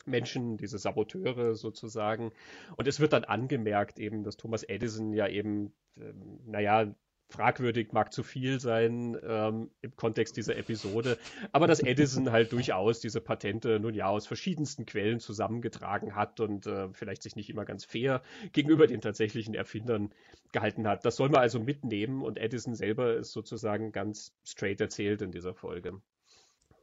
Menschen, 0.05 0.57
diese 0.57 0.77
Saboteure 0.77 1.55
sozusagen. 1.55 2.31
Und 2.77 2.87
es 2.87 2.99
wird 2.99 3.13
dann 3.13 3.25
angemerkt 3.25 3.99
eben, 3.99 4.23
dass 4.23 4.37
Thomas 4.37 4.63
Edison 4.63 5.13
ja 5.13 5.27
eben, 5.27 5.73
ähm, 5.97 6.39
naja, 6.45 6.93
fragwürdig, 7.29 7.93
mag 7.93 8.11
zu 8.11 8.23
viel 8.23 8.59
sein 8.59 9.17
ähm, 9.23 9.69
im 9.81 9.95
Kontext 9.95 10.35
dieser 10.35 10.57
Episode, 10.57 11.17
aber 11.51 11.67
dass 11.67 11.79
Edison 11.79 12.31
halt 12.31 12.51
durchaus 12.51 12.99
diese 12.99 13.21
Patente 13.21 13.79
nun 13.79 13.93
ja 13.93 14.07
aus 14.07 14.25
verschiedensten 14.27 14.85
Quellen 14.85 15.19
zusammengetragen 15.19 16.15
hat 16.15 16.39
und 16.39 16.65
äh, 16.65 16.89
vielleicht 16.91 17.21
sich 17.23 17.35
nicht 17.35 17.49
immer 17.49 17.65
ganz 17.65 17.85
fair 17.85 18.21
gegenüber 18.51 18.87
den 18.87 19.01
tatsächlichen 19.01 19.53
Erfindern 19.53 20.09
gehalten 20.51 20.87
hat. 20.87 21.05
Das 21.05 21.15
soll 21.15 21.29
man 21.29 21.41
also 21.41 21.59
mitnehmen 21.59 22.23
und 22.23 22.39
Edison 22.39 22.73
selber 22.73 23.15
ist 23.15 23.31
sozusagen 23.31 23.91
ganz 23.91 24.33
straight 24.43 24.81
erzählt 24.81 25.21
in 25.21 25.31
dieser 25.31 25.53
Folge. 25.53 26.01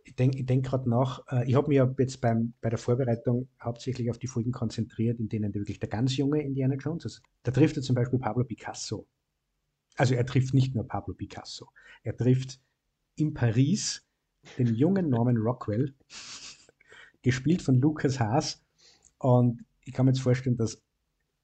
Ich 0.05 0.15
denke 0.15 0.45
denk 0.45 0.67
gerade 0.67 0.89
nach, 0.89 1.25
äh, 1.29 1.45
ich 1.49 1.57
habe 1.57 1.69
mich 1.69 1.83
jetzt 1.99 2.21
beim, 2.21 2.55
bei 2.61 2.69
der 2.69 2.79
Vorbereitung 2.79 3.49
hauptsächlich 3.61 4.09
auf 4.11 4.19
die 4.19 4.29
Folgen 4.29 4.53
konzentriert, 4.53 5.19
in 5.19 5.29
denen 5.29 5.53
wirklich 5.53 5.81
der 5.81 5.89
ganz 5.89 6.17
junge 6.17 6.41
Indiana 6.41 6.77
Jones, 6.77 7.05
also 7.05 7.21
da 7.43 7.51
trifft 7.51 7.77
er 7.77 7.83
zum 7.83 7.97
Beispiel 7.97 8.21
Pablo 8.21 8.45
Picasso 8.45 9.09
also 9.97 10.15
er 10.15 10.27
trifft 10.27 10.55
nicht 10.55 10.75
nur 10.75 10.87
Pablo 10.87 11.15
Picasso, 11.15 11.69
er 12.03 12.17
trifft 12.17 12.61
in 13.17 13.35
Paris 13.35 14.07
den 14.59 14.75
jungen 14.75 15.09
Norman 15.09 15.37
Rockwell, 15.39 15.95
gespielt 17.23 17.63
von 17.63 17.77
Lucas 17.77 18.21
Haas. 18.21 18.65
Und 19.19 19.65
ich 19.85 19.93
kann 19.93 20.07
mir 20.07 20.13
jetzt 20.13 20.21
vorstellen, 20.21 20.57
dass 20.57 20.83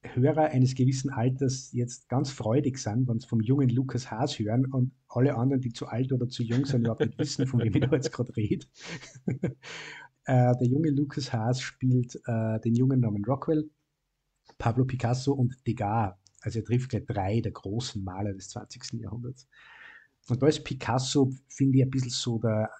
Hörer 0.05 0.47
eines 0.51 0.75
gewissen 0.75 1.11
Alters 1.11 1.71
jetzt 1.73 2.09
ganz 2.09 2.31
freudig 2.31 2.79
sind, 2.79 3.09
wenn 3.09 3.21
sie 3.21 3.29
vom 3.29 3.41
jungen 3.41 3.69
Lucas 3.69 4.11
Haas 4.11 4.39
hören 4.39 4.67
und 4.67 4.93
alle 5.09 5.37
anderen, 5.37 5.61
die 5.61 5.73
zu 5.73 5.87
alt 5.87 6.13
oder 6.13 6.29
zu 6.29 6.43
jung 6.43 6.65
sind, 6.65 6.81
überhaupt 6.81 7.01
nicht 7.01 7.19
wissen, 7.19 7.47
von 7.47 7.61
wem 7.61 7.75
ich 7.75 7.81
da 7.81 7.91
jetzt 7.93 8.13
gerade 8.13 8.37
rede. 8.37 8.67
äh, 9.27 10.55
der 10.57 10.67
junge 10.67 10.91
Lucas 10.91 11.33
Haas 11.33 11.61
spielt 11.61 12.17
äh, 12.27 12.61
den 12.61 12.75
jungen 12.75 13.01
Norman 13.01 13.25
Rockwell 13.25 13.71
Pablo 14.59 14.85
Picasso 14.85 15.33
und 15.33 15.55
Degas. 15.67 16.15
Also 16.43 16.59
er 16.59 16.65
trifft 16.65 16.91
gleich 16.91 17.07
drei 17.07 17.41
der 17.41 17.53
großen 17.53 18.03
Maler 18.03 18.35
des 18.35 18.49
20. 18.51 19.01
Jahrhunderts. 19.01 19.47
Und 20.29 20.43
da 20.43 20.47
ist 20.47 20.65
Picasso, 20.65 21.33
finde 21.49 21.79
ich, 21.79 21.85
ein 21.85 21.91
bisschen 21.91 22.11
so 22.11 22.39
der, 22.39 22.71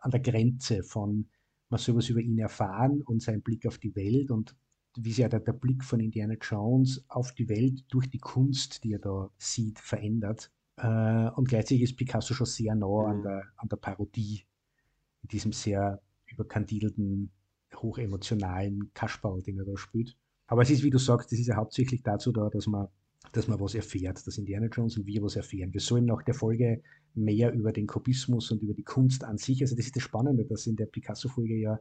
an 0.00 0.10
der 0.10 0.20
Grenze 0.20 0.82
von, 0.82 1.28
man 1.68 1.78
soll 1.78 1.96
was 1.96 2.08
über 2.08 2.20
ihn 2.20 2.38
erfahren 2.38 3.02
und 3.02 3.22
seinen 3.22 3.42
Blick 3.42 3.66
auf 3.66 3.78
die 3.78 3.94
Welt 3.94 4.30
und 4.30 4.56
wie 4.96 5.10
sich 5.10 5.18
ja 5.18 5.28
der, 5.28 5.40
der 5.40 5.52
Blick 5.52 5.84
von 5.84 6.00
Indiana 6.00 6.34
Jones 6.40 7.04
auf 7.08 7.32
die 7.32 7.48
Welt 7.48 7.84
durch 7.88 8.10
die 8.10 8.18
Kunst, 8.18 8.82
die 8.84 8.92
er 8.92 8.98
da 8.98 9.30
sieht, 9.38 9.78
verändert. 9.78 10.50
Äh, 10.76 11.30
und 11.36 11.48
gleichzeitig 11.48 11.82
ist 11.82 11.96
Picasso 11.96 12.34
schon 12.34 12.46
sehr 12.46 12.74
nah 12.74 12.86
mhm. 12.86 13.06
an, 13.06 13.22
der, 13.22 13.44
an 13.56 13.68
der 13.68 13.76
Parodie, 13.76 14.44
in 15.22 15.28
diesem 15.28 15.52
sehr 15.52 16.02
überkandidelten, 16.26 17.30
hochemotionalen 17.76 18.92
Kasperl, 18.94 19.42
den 19.42 19.58
er 19.58 19.64
da 19.64 19.76
spielt. 19.76 20.16
Aber 20.46 20.62
es 20.62 20.70
ist, 20.70 20.82
wie 20.82 20.90
du 20.90 20.98
sagst, 20.98 21.32
es 21.32 21.38
ist 21.38 21.46
ja 21.46 21.56
hauptsächlich 21.56 22.02
dazu 22.02 22.32
da, 22.32 22.48
dass 22.50 22.66
man, 22.66 22.88
dass 23.32 23.48
man 23.48 23.60
was 23.60 23.74
erfährt, 23.74 24.26
dass 24.26 24.38
Indiana 24.38 24.66
Jones 24.66 24.96
und 24.96 25.06
wir 25.06 25.22
was 25.22 25.36
erfahren. 25.36 25.72
Wir 25.72 25.80
sollen 25.80 26.06
nach 26.06 26.22
der 26.22 26.34
Folge 26.34 26.82
mehr 27.14 27.52
über 27.52 27.72
den 27.72 27.86
Kubismus 27.86 28.50
und 28.50 28.62
über 28.62 28.74
die 28.74 28.82
Kunst 28.82 29.24
an 29.24 29.38
sich. 29.38 29.62
Also 29.62 29.76
das 29.76 29.86
ist 29.86 29.96
das 29.96 30.02
Spannende, 30.02 30.44
dass 30.44 30.66
in 30.66 30.76
der 30.76 30.86
Picasso-Folge 30.86 31.56
ja 31.56 31.78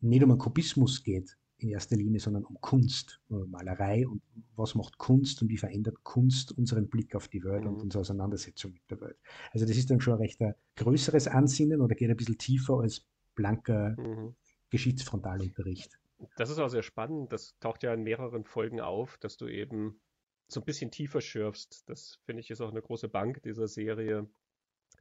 nicht 0.00 0.22
um 0.22 0.30
einen 0.30 0.38
Kubismus 0.38 1.02
geht 1.02 1.36
in 1.58 1.70
erster 1.70 1.96
Linie, 1.96 2.20
sondern 2.20 2.44
um 2.44 2.56
Kunst, 2.60 3.20
um 3.28 3.50
Malerei 3.50 4.06
und 4.06 4.22
was 4.54 4.74
macht 4.74 4.96
Kunst 4.98 5.42
und 5.42 5.48
wie 5.48 5.56
verändert 5.56 6.04
Kunst 6.04 6.56
unseren 6.56 6.88
Blick 6.88 7.16
auf 7.16 7.28
die 7.28 7.42
Welt 7.42 7.64
mhm. 7.64 7.70
und 7.70 7.82
unsere 7.82 8.02
Auseinandersetzung 8.02 8.72
mit 8.72 8.82
der 8.90 9.00
Welt. 9.00 9.16
Also 9.52 9.66
das 9.66 9.76
ist 9.76 9.90
dann 9.90 10.00
schon 10.00 10.14
ein 10.14 10.20
recht 10.20 10.40
ein 10.40 10.54
größeres 10.76 11.26
Ansinnen 11.26 11.80
oder 11.80 11.96
geht 11.96 12.10
ein 12.10 12.16
bisschen 12.16 12.38
tiefer 12.38 12.80
als 12.80 13.04
blanker 13.34 13.96
mhm. 13.98 14.34
Geschichtsfrontalunterricht. 14.70 15.98
Das 16.36 16.50
ist 16.50 16.58
auch 16.58 16.68
sehr 16.68 16.82
spannend. 16.82 17.32
Das 17.32 17.56
taucht 17.58 17.82
ja 17.82 17.92
in 17.92 18.02
mehreren 18.02 18.44
Folgen 18.44 18.80
auf, 18.80 19.18
dass 19.18 19.36
du 19.36 19.48
eben 19.48 20.00
so 20.48 20.60
ein 20.60 20.64
bisschen 20.64 20.90
tiefer 20.90 21.20
schürfst. 21.20 21.88
Das 21.88 22.18
finde 22.24 22.40
ich 22.40 22.50
ist 22.50 22.60
auch 22.60 22.70
eine 22.70 22.82
große 22.82 23.08
Bank 23.08 23.42
dieser 23.42 23.68
Serie, 23.68 24.26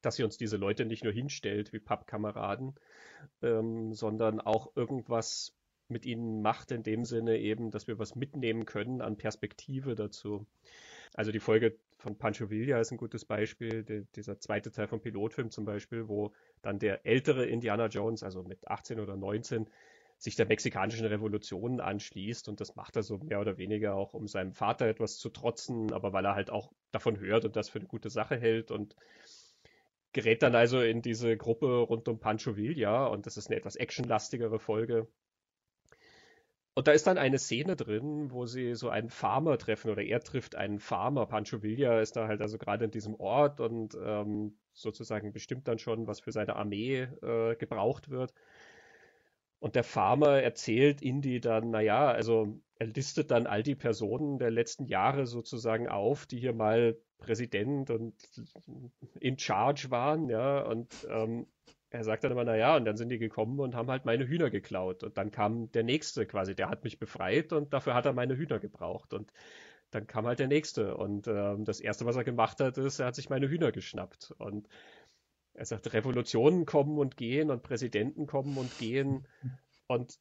dass 0.01 0.17
sie 0.17 0.23
uns 0.23 0.37
diese 0.37 0.57
Leute 0.57 0.85
nicht 0.85 1.03
nur 1.03 1.13
hinstellt 1.13 1.73
wie 1.73 1.79
Pappkameraden, 1.79 2.75
ähm, 3.41 3.93
sondern 3.93 4.41
auch 4.41 4.75
irgendwas 4.75 5.53
mit 5.89 6.05
ihnen 6.05 6.41
macht 6.41 6.71
in 6.71 6.83
dem 6.83 7.05
Sinne 7.05 7.37
eben, 7.39 7.71
dass 7.71 7.87
wir 7.87 7.97
was 7.97 8.15
mitnehmen 8.15 8.65
können 8.65 9.01
an 9.01 9.17
Perspektive 9.17 9.95
dazu. 9.95 10.45
Also 11.13 11.31
die 11.31 11.39
Folge 11.39 11.77
von 11.97 12.17
Pancho 12.17 12.49
Villa 12.49 12.79
ist 12.79 12.91
ein 12.91 12.97
gutes 12.97 13.23
Beispiel, 13.23 13.83
die, 13.83 14.05
dieser 14.15 14.39
zweite 14.39 14.71
Teil 14.71 14.87
vom 14.87 15.01
Pilotfilm 15.01 15.49
zum 15.49 15.63
Beispiel, 15.63 16.09
wo 16.09 16.33
dann 16.61 16.77
der 16.77 17.05
ältere 17.05 17.45
Indiana 17.45 17.87
Jones, 17.87 18.21
also 18.21 18.43
mit 18.43 18.67
18 18.67 18.99
oder 18.99 19.15
19, 19.15 19.69
sich 20.17 20.35
der 20.35 20.47
mexikanischen 20.47 21.05
Revolution 21.05 21.79
anschließt 21.79 22.49
und 22.49 22.59
das 22.59 22.75
macht 22.75 22.95
er 22.95 23.03
so 23.03 23.19
mehr 23.19 23.39
oder 23.39 23.57
weniger 23.57 23.95
auch, 23.95 24.13
um 24.13 24.27
seinem 24.27 24.53
Vater 24.53 24.87
etwas 24.87 25.17
zu 25.17 25.29
trotzen, 25.29 25.93
aber 25.93 26.11
weil 26.11 26.25
er 26.25 26.35
halt 26.35 26.49
auch 26.49 26.71
davon 26.91 27.19
hört 27.19 27.45
und 27.45 27.55
das 27.55 27.69
für 27.69 27.79
eine 27.79 27.87
gute 27.87 28.09
Sache 28.09 28.35
hält 28.35 28.71
und 28.71 28.95
gerät 30.13 30.41
dann 30.41 30.55
also 30.55 30.81
in 30.81 31.01
diese 31.03 31.37
Gruppe 31.37 31.77
rund 31.77 32.07
um 32.07 32.19
Pancho 32.19 32.57
Villa 32.57 33.05
und 33.05 33.27
das 33.27 33.37
ist 33.37 33.47
eine 33.47 33.57
etwas 33.57 33.75
actionlastigere 33.75 34.59
Folge. 34.59 35.07
Und 36.73 36.87
da 36.87 36.91
ist 36.91 37.07
dann 37.07 37.17
eine 37.17 37.39
Szene 37.39 37.75
drin, 37.75 38.29
wo 38.31 38.45
sie 38.45 38.75
so 38.75 38.89
einen 38.89 39.09
Farmer 39.09 39.57
treffen 39.57 39.89
oder 39.89 40.03
er 40.03 40.19
trifft 40.19 40.55
einen 40.55 40.79
Farmer. 40.79 41.25
Pancho 41.25 41.63
Villa 41.63 42.01
ist 42.01 42.15
da 42.15 42.27
halt 42.27 42.39
also 42.39 42.59
gerade 42.59 42.85
in 42.85 42.91
diesem 42.91 43.15
Ort 43.15 43.59
und 43.59 43.97
ähm, 43.99 44.57
sozusagen 44.73 45.33
bestimmt 45.33 45.67
dann 45.67 45.79
schon, 45.79 46.05
was 46.05 46.19
für 46.19 46.31
seine 46.31 46.55
Armee 46.55 47.07
äh, 47.23 47.55
gebraucht 47.55 48.09
wird. 48.09 48.31
Und 49.59 49.75
der 49.75 49.83
Farmer 49.83 50.41
erzählt 50.41 51.01
Indy 51.01 51.39
dann, 51.39 51.71
naja, 51.71 52.07
also 52.07 52.59
er 52.79 52.87
listet 52.87 53.31
dann 53.31 53.47
all 53.47 53.63
die 53.63 53.75
Personen 53.75 54.37
der 54.37 54.51
letzten 54.51 54.85
Jahre 54.85 55.25
sozusagen 55.25 55.87
auf, 55.87 56.25
die 56.27 56.39
hier 56.39 56.53
mal 56.53 56.97
Präsident 57.17 57.89
und 57.89 58.13
in 59.19 59.39
Charge 59.39 59.89
waren, 59.89 60.29
ja, 60.29 60.61
und 60.61 61.07
ähm, 61.09 61.47
er 61.89 62.03
sagt 62.03 62.23
dann 62.23 62.31
immer, 62.31 62.43
naja, 62.43 62.75
und 62.75 62.85
dann 62.85 62.97
sind 62.97 63.09
die 63.09 63.17
gekommen 63.17 63.59
und 63.59 63.75
haben 63.75 63.89
halt 63.89 64.05
meine 64.05 64.27
Hühner 64.27 64.49
geklaut. 64.49 65.03
Und 65.03 65.17
dann 65.17 65.31
kam 65.31 65.71
der 65.71 65.83
Nächste 65.83 66.25
quasi, 66.25 66.53
der 66.53 66.69
hat 66.69 66.83
mich 66.83 66.99
befreit 66.99 67.53
und 67.53 67.73
dafür 67.73 67.93
hat 67.93 68.05
er 68.05 68.13
meine 68.13 68.35
Hühner 68.37 68.59
gebraucht. 68.59 69.13
Und 69.13 69.31
dann 69.91 70.05
kam 70.05 70.27
halt 70.27 70.39
der 70.39 70.47
Nächste. 70.47 70.97
Und 70.97 71.27
ähm, 71.27 71.63
das 71.63 71.79
Erste, 71.79 72.05
was 72.05 72.17
er 72.17 72.25
gemacht 72.25 72.59
hat, 72.59 72.77
ist, 72.77 72.99
er 72.99 73.07
hat 73.07 73.15
sich 73.15 73.29
meine 73.29 73.47
Hühner 73.49 73.71
geschnappt. 73.71 74.33
Und 74.37 74.67
er 75.57 75.65
sagt, 75.65 75.91
Revolutionen 75.91 76.65
kommen 76.65 76.99
und 76.99 77.17
gehen 77.17 77.49
und 77.49 77.63
Präsidenten 77.63 78.27
kommen 78.27 78.57
und 78.57 78.77
gehen. 78.77 79.27
Und 79.87 80.19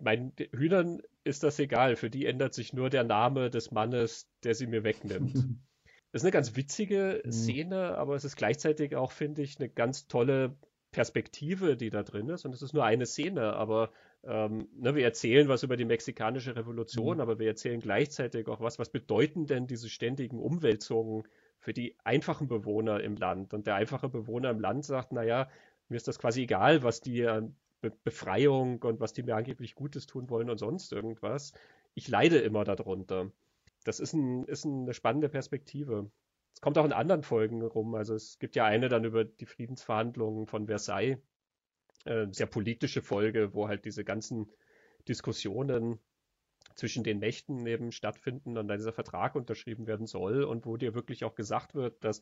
meinen 0.00 0.32
Hühnern 0.52 1.00
ist 1.24 1.42
das 1.42 1.58
egal. 1.58 1.96
Für 1.96 2.10
die 2.10 2.26
ändert 2.26 2.52
sich 2.52 2.74
nur 2.74 2.90
der 2.90 3.02
Name 3.02 3.48
des 3.48 3.70
Mannes, 3.70 4.28
der 4.44 4.54
sie 4.54 4.66
mir 4.66 4.84
wegnimmt. 4.84 5.34
Das 6.12 6.22
ist 6.22 6.26
eine 6.26 6.32
ganz 6.32 6.56
witzige 6.56 7.20
mhm. 7.26 7.32
Szene, 7.32 7.98
aber 7.98 8.14
es 8.14 8.24
ist 8.24 8.36
gleichzeitig 8.36 8.96
auch, 8.96 9.12
finde 9.12 9.42
ich, 9.42 9.58
eine 9.58 9.68
ganz 9.68 10.06
tolle 10.06 10.56
Perspektive, 10.90 11.76
die 11.76 11.90
da 11.90 12.04
drin 12.04 12.30
ist. 12.30 12.46
Und 12.46 12.54
es 12.54 12.62
ist 12.62 12.72
nur 12.72 12.86
eine 12.86 13.04
Szene, 13.04 13.52
aber 13.52 13.90
ähm, 14.24 14.66
ne, 14.78 14.94
wir 14.94 15.04
erzählen 15.04 15.48
was 15.48 15.62
über 15.62 15.76
die 15.76 15.84
mexikanische 15.84 16.56
Revolution, 16.56 17.16
mhm. 17.16 17.20
aber 17.20 17.38
wir 17.38 17.48
erzählen 17.48 17.80
gleichzeitig 17.80 18.48
auch 18.48 18.60
was, 18.60 18.78
was 18.78 18.88
bedeuten 18.88 19.46
denn 19.46 19.66
diese 19.66 19.90
ständigen 19.90 20.38
Umwälzungen 20.38 21.24
für 21.58 21.72
die 21.72 21.96
einfachen 22.04 22.48
Bewohner 22.48 23.00
im 23.00 23.16
Land. 23.16 23.54
Und 23.54 23.66
der 23.66 23.74
einfache 23.74 24.08
Bewohner 24.08 24.50
im 24.50 24.60
Land 24.60 24.84
sagt, 24.84 25.12
naja, 25.12 25.48
mir 25.88 25.96
ist 25.96 26.08
das 26.08 26.18
quasi 26.18 26.42
egal, 26.42 26.82
was 26.82 27.00
die 27.00 27.26
an 27.26 27.56
Be 27.80 27.92
Befreiung 28.04 28.82
und 28.82 29.00
was 29.00 29.12
die 29.12 29.22
mir 29.22 29.36
angeblich 29.36 29.74
Gutes 29.74 30.06
tun 30.06 30.30
wollen 30.30 30.50
und 30.50 30.58
sonst 30.58 30.92
irgendwas. 30.92 31.52
Ich 31.94 32.08
leide 32.08 32.38
immer 32.38 32.64
darunter. 32.64 33.30
Das 33.84 34.00
ist, 34.00 34.14
ein, 34.14 34.44
ist 34.44 34.64
eine 34.64 34.94
spannende 34.94 35.28
Perspektive. 35.28 36.10
Es 36.54 36.60
kommt 36.60 36.78
auch 36.78 36.84
in 36.84 36.92
anderen 36.92 37.22
Folgen 37.22 37.62
rum. 37.62 37.94
Also 37.94 38.14
es 38.14 38.38
gibt 38.38 38.56
ja 38.56 38.64
eine 38.64 38.88
dann 38.88 39.04
über 39.04 39.24
die 39.24 39.46
Friedensverhandlungen 39.46 40.46
von 40.46 40.66
Versailles. 40.66 41.18
Äh, 42.04 42.26
sehr 42.32 42.46
politische 42.46 43.02
Folge, 43.02 43.52
wo 43.52 43.68
halt 43.68 43.84
diese 43.84 44.04
ganzen 44.04 44.50
Diskussionen 45.06 46.00
zwischen 46.76 47.04
den 47.04 47.18
Mächten 47.18 47.66
eben 47.66 47.90
stattfinden 47.90 48.56
und 48.56 48.68
dann 48.68 48.78
dieser 48.78 48.92
Vertrag 48.92 49.34
unterschrieben 49.34 49.86
werden 49.86 50.06
soll 50.06 50.44
und 50.44 50.66
wo 50.66 50.76
dir 50.76 50.94
wirklich 50.94 51.24
auch 51.24 51.34
gesagt 51.34 51.74
wird, 51.74 52.04
dass 52.04 52.20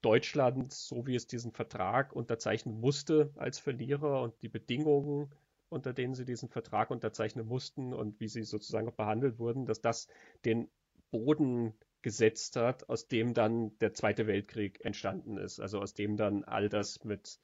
Deutschland, 0.00 0.72
so 0.72 1.06
wie 1.06 1.16
es 1.16 1.26
diesen 1.26 1.52
Vertrag 1.52 2.12
unterzeichnen 2.12 2.80
musste 2.80 3.32
als 3.36 3.58
Verlierer 3.58 4.22
und 4.22 4.40
die 4.42 4.48
Bedingungen, 4.48 5.30
unter 5.68 5.92
denen 5.92 6.14
sie 6.14 6.24
diesen 6.24 6.48
Vertrag 6.48 6.90
unterzeichnen 6.90 7.46
mussten 7.46 7.92
und 7.92 8.20
wie 8.20 8.28
sie 8.28 8.44
sozusagen 8.44 8.88
auch 8.88 8.94
behandelt 8.94 9.38
wurden, 9.38 9.66
dass 9.66 9.80
das 9.80 10.06
den 10.44 10.70
Boden 11.10 11.74
gesetzt 12.02 12.56
hat, 12.56 12.88
aus 12.88 13.08
dem 13.08 13.34
dann 13.34 13.76
der 13.78 13.92
Zweite 13.92 14.26
Weltkrieg 14.26 14.84
entstanden 14.84 15.36
ist. 15.36 15.58
Also 15.60 15.80
aus 15.80 15.94
dem 15.94 16.16
dann 16.16 16.44
all 16.44 16.68
das 16.68 17.04
mit 17.04 17.40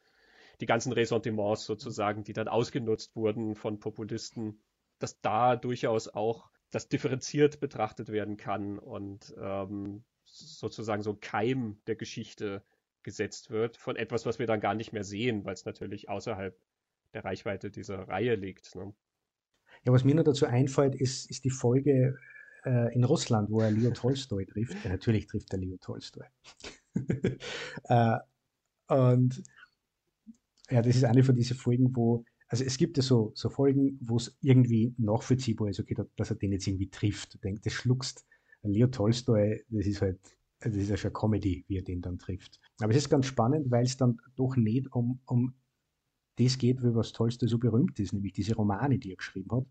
die 0.60 0.66
ganzen 0.66 0.92
Ressentiments 0.92 1.64
sozusagen, 1.64 2.22
die 2.22 2.32
dann 2.32 2.46
ausgenutzt 2.46 3.16
wurden 3.16 3.56
von 3.56 3.80
Populisten, 3.80 4.62
dass 4.98 5.20
da 5.20 5.56
durchaus 5.56 6.08
auch 6.08 6.50
das 6.70 6.88
differenziert 6.88 7.60
betrachtet 7.60 8.10
werden 8.10 8.36
kann 8.36 8.78
und 8.78 9.34
ähm, 9.38 10.04
sozusagen 10.24 11.02
so 11.02 11.12
ein 11.12 11.20
Keim 11.20 11.78
der 11.86 11.96
Geschichte 11.96 12.64
gesetzt 13.02 13.50
wird 13.50 13.76
von 13.76 13.96
etwas, 13.96 14.26
was 14.26 14.38
wir 14.38 14.46
dann 14.46 14.60
gar 14.60 14.74
nicht 14.74 14.92
mehr 14.92 15.04
sehen, 15.04 15.44
weil 15.44 15.54
es 15.54 15.64
natürlich 15.64 16.08
außerhalb 16.08 16.58
der 17.12 17.24
Reichweite 17.24 17.70
dieser 17.70 18.08
Reihe 18.08 18.34
liegt. 18.34 18.74
Ne? 18.74 18.92
Ja, 19.84 19.92
was 19.92 20.04
mir 20.04 20.14
nur 20.14 20.24
dazu 20.24 20.46
einfällt, 20.46 20.94
ist, 20.94 21.30
ist 21.30 21.44
die 21.44 21.50
Folge 21.50 22.18
äh, 22.64 22.92
in 22.94 23.04
Russland, 23.04 23.50
wo 23.50 23.60
er 23.60 23.70
Leo 23.70 23.90
Tolstoi 23.90 24.46
trifft. 24.46 24.84
Ja, 24.84 24.90
natürlich 24.90 25.26
trifft 25.26 25.52
er 25.52 25.58
Leo 25.58 25.76
Tolstoi. 25.76 26.26
äh, 27.84 28.18
und 28.88 29.42
ja, 30.70 30.82
das 30.82 30.96
ist 30.96 31.04
eine 31.04 31.22
von 31.22 31.36
diesen 31.36 31.56
Folgen, 31.56 31.94
wo 31.94 32.24
also 32.54 32.66
es 32.66 32.78
gibt 32.78 32.96
ja 32.96 33.02
so, 33.02 33.32
so 33.34 33.48
Folgen, 33.48 33.98
wo 34.00 34.16
es 34.16 34.38
irgendwie 34.40 34.94
nachvollziehbar 34.96 35.70
ist, 35.70 35.80
okay, 35.80 35.96
dass 36.14 36.30
er 36.30 36.36
den 36.36 36.52
jetzt 36.52 36.68
irgendwie 36.68 36.88
trifft. 36.88 37.34
Du 37.34 37.38
denkst, 37.38 37.62
das 37.64 37.72
schluckst. 37.72 38.24
Leo 38.62 38.86
Tolstoy, 38.86 39.64
das 39.70 39.86
ist 39.86 40.00
halt, 40.00 40.20
das 40.60 40.76
ist 40.76 40.88
ja 40.88 40.96
schon 40.96 41.12
Comedy, 41.12 41.64
wie 41.66 41.78
er 41.78 41.82
den 41.82 42.00
dann 42.00 42.16
trifft. 42.16 42.60
Aber 42.78 42.92
es 42.92 42.98
ist 42.98 43.10
ganz 43.10 43.26
spannend, 43.26 43.72
weil 43.72 43.82
es 43.82 43.96
dann 43.96 44.20
doch 44.36 44.54
nicht 44.54 44.86
um, 44.92 45.18
um 45.26 45.52
das 46.36 46.56
geht, 46.56 46.80
wie 46.84 46.94
was 46.94 47.10
Tolstoy 47.10 47.48
so 47.48 47.58
berühmt 47.58 47.98
ist, 47.98 48.12
nämlich 48.12 48.34
diese 48.34 48.54
Romane, 48.54 49.00
die 49.00 49.10
er 49.10 49.16
geschrieben 49.16 49.50
hat, 49.50 49.66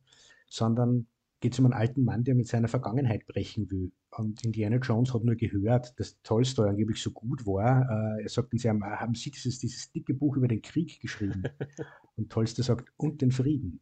sondern 0.45 1.07
geht 1.43 1.51
es 1.51 1.59
um 1.59 1.65
einen 1.65 1.73
alten 1.73 2.05
Mann, 2.05 2.23
der 2.23 2.35
mit 2.35 2.47
seiner 2.47 2.69
Vergangenheit 2.69 3.25
brechen 3.27 3.69
will. 3.69 3.91
Und 4.11 4.45
Indiana 4.45 4.77
Jones 4.77 5.13
hat 5.13 5.25
nur 5.25 5.35
gehört, 5.35 5.93
dass 5.99 6.17
Tolstoy 6.21 6.69
angeblich 6.69 7.01
so 7.01 7.11
gut 7.11 7.45
war. 7.45 7.81
Äh, 8.17 8.23
er 8.23 8.29
sagt 8.29 8.57
sie 8.57 8.69
haben, 8.69 8.81
haben 8.81 9.13
Sie 9.13 9.29
dieses, 9.29 9.59
dieses 9.59 9.91
dicke 9.91 10.13
Buch 10.13 10.37
über 10.37 10.47
den 10.47 10.61
Krieg 10.61 11.01
geschrieben? 11.01 11.43
Und 12.15 12.31
Tolstoy 12.31 12.63
sagt, 12.63 12.93
und 12.95 13.21
den 13.21 13.31
Frieden. 13.31 13.81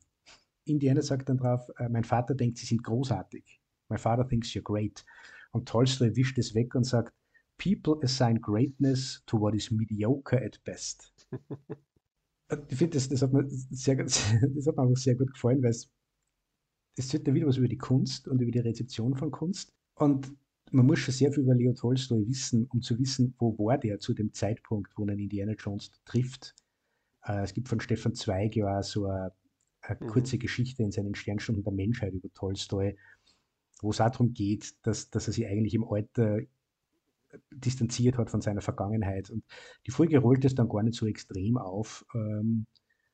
Indiana 0.66 1.03
sagt 1.03 1.30
dann 1.30 1.38
drauf, 1.38 1.70
äh, 1.78 1.88
mein 1.88 2.03
Vater 2.03 2.34
denkt, 2.34 2.57
Sie 2.57 2.66
sind 2.66 2.84
großartig. 2.84 3.62
My 3.89 3.97
father 3.99 4.28
thinks 4.28 4.49
you're 4.49 4.64
great. 4.64 5.05
Und 5.51 5.70
Tolstoy 5.70 6.16
wischt 6.16 6.39
es 6.39 6.55
weg 6.55 6.74
und 6.74 6.86
sagt, 6.86 7.14
People 7.59 8.01
assign 8.01 8.41
greatness 8.41 9.22
to 9.28 9.39
what 9.39 9.53
is 9.53 9.70
mediocre 9.70 10.43
at 10.43 10.59
best. 10.64 11.14
ich 12.70 12.78
finde, 12.78 12.97
das, 12.97 13.07
das, 13.07 13.22
hat 13.22 13.34
mir 13.34 13.45
sehr, 13.47 13.95
das 14.03 14.24
hat 14.24 14.78
mir 14.78 14.82
auch 14.82 14.97
sehr 14.97 15.14
gut 15.14 15.32
gefallen, 15.34 15.62
weil 15.62 15.70
es 15.70 15.91
es 16.95 17.05
erzählt 17.05 17.27
da 17.27 17.33
wieder 17.33 17.47
was 17.47 17.57
über 17.57 17.67
die 17.67 17.77
Kunst 17.77 18.27
und 18.27 18.41
über 18.41 18.51
die 18.51 18.59
Rezeption 18.59 19.15
von 19.15 19.31
Kunst. 19.31 19.73
Und 19.95 20.33
man 20.71 20.85
muss 20.85 20.99
schon 20.99 21.13
sehr 21.13 21.31
viel 21.31 21.43
über 21.43 21.55
Leo 21.55 21.73
Tolstoy 21.73 22.27
wissen, 22.27 22.65
um 22.67 22.81
zu 22.81 22.97
wissen, 22.99 23.33
wo 23.37 23.57
war 23.57 23.77
der 23.77 23.99
zu 23.99 24.13
dem 24.13 24.33
Zeitpunkt, 24.33 24.91
wo 24.97 25.05
er 25.05 25.17
Indiana 25.17 25.53
Jones 25.53 25.91
trifft. 26.05 26.55
Äh, 27.23 27.43
es 27.43 27.53
gibt 27.53 27.67
von 27.67 27.79
Stefan 27.79 28.13
Zweig 28.13 28.55
ja 28.55 28.81
so 28.81 29.05
eine, 29.05 29.31
eine 29.81 29.97
mhm. 29.99 30.07
kurze 30.07 30.37
Geschichte 30.37 30.83
in 30.83 30.91
seinen 30.91 31.15
Sternstunden 31.15 31.63
der 31.63 31.73
Menschheit 31.73 32.13
über 32.13 32.31
Tolstoy, 32.33 32.95
wo 33.81 33.89
es 33.89 33.99
auch 33.99 34.09
darum 34.09 34.33
geht, 34.33 34.73
dass, 34.85 35.09
dass 35.09 35.27
er 35.27 35.33
sich 35.33 35.45
eigentlich 35.47 35.73
im 35.73 35.83
Alter 35.83 36.39
distanziert 37.51 38.17
hat 38.17 38.29
von 38.29 38.41
seiner 38.41 38.61
Vergangenheit. 38.61 39.29
Und 39.29 39.43
die 39.87 39.91
Folge 39.91 40.19
rollt 40.19 40.45
es 40.45 40.55
dann 40.55 40.69
gar 40.69 40.83
nicht 40.83 40.95
so 40.95 41.05
extrem 41.05 41.57
auf, 41.57 42.05
ähm, 42.13 42.65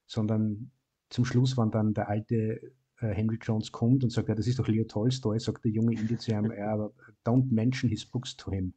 sondern 0.05 0.71
zum 1.09 1.25
Schluss, 1.25 1.57
wenn 1.57 1.71
dann 1.71 1.93
der 1.93 2.09
alte 2.09 2.73
Henry 2.99 3.37
Jones 3.41 3.71
kommt 3.71 4.03
und 4.03 4.09
sagt, 4.09 4.29
ja, 4.29 4.35
das 4.35 4.47
ist 4.47 4.59
doch 4.59 4.67
Leo 4.67 4.83
Tolstoy, 4.85 5.39
sagt 5.39 5.63
der 5.63 5.71
junge 5.71 5.93
Indie 5.93 6.17
zu 6.17 6.31
ihm, 6.31 6.51
ja, 6.51 6.73
aber 6.73 6.93
don't 7.25 7.51
mention 7.51 7.89
his 7.89 8.05
books 8.05 8.35
to 8.35 8.51
him. 8.51 8.73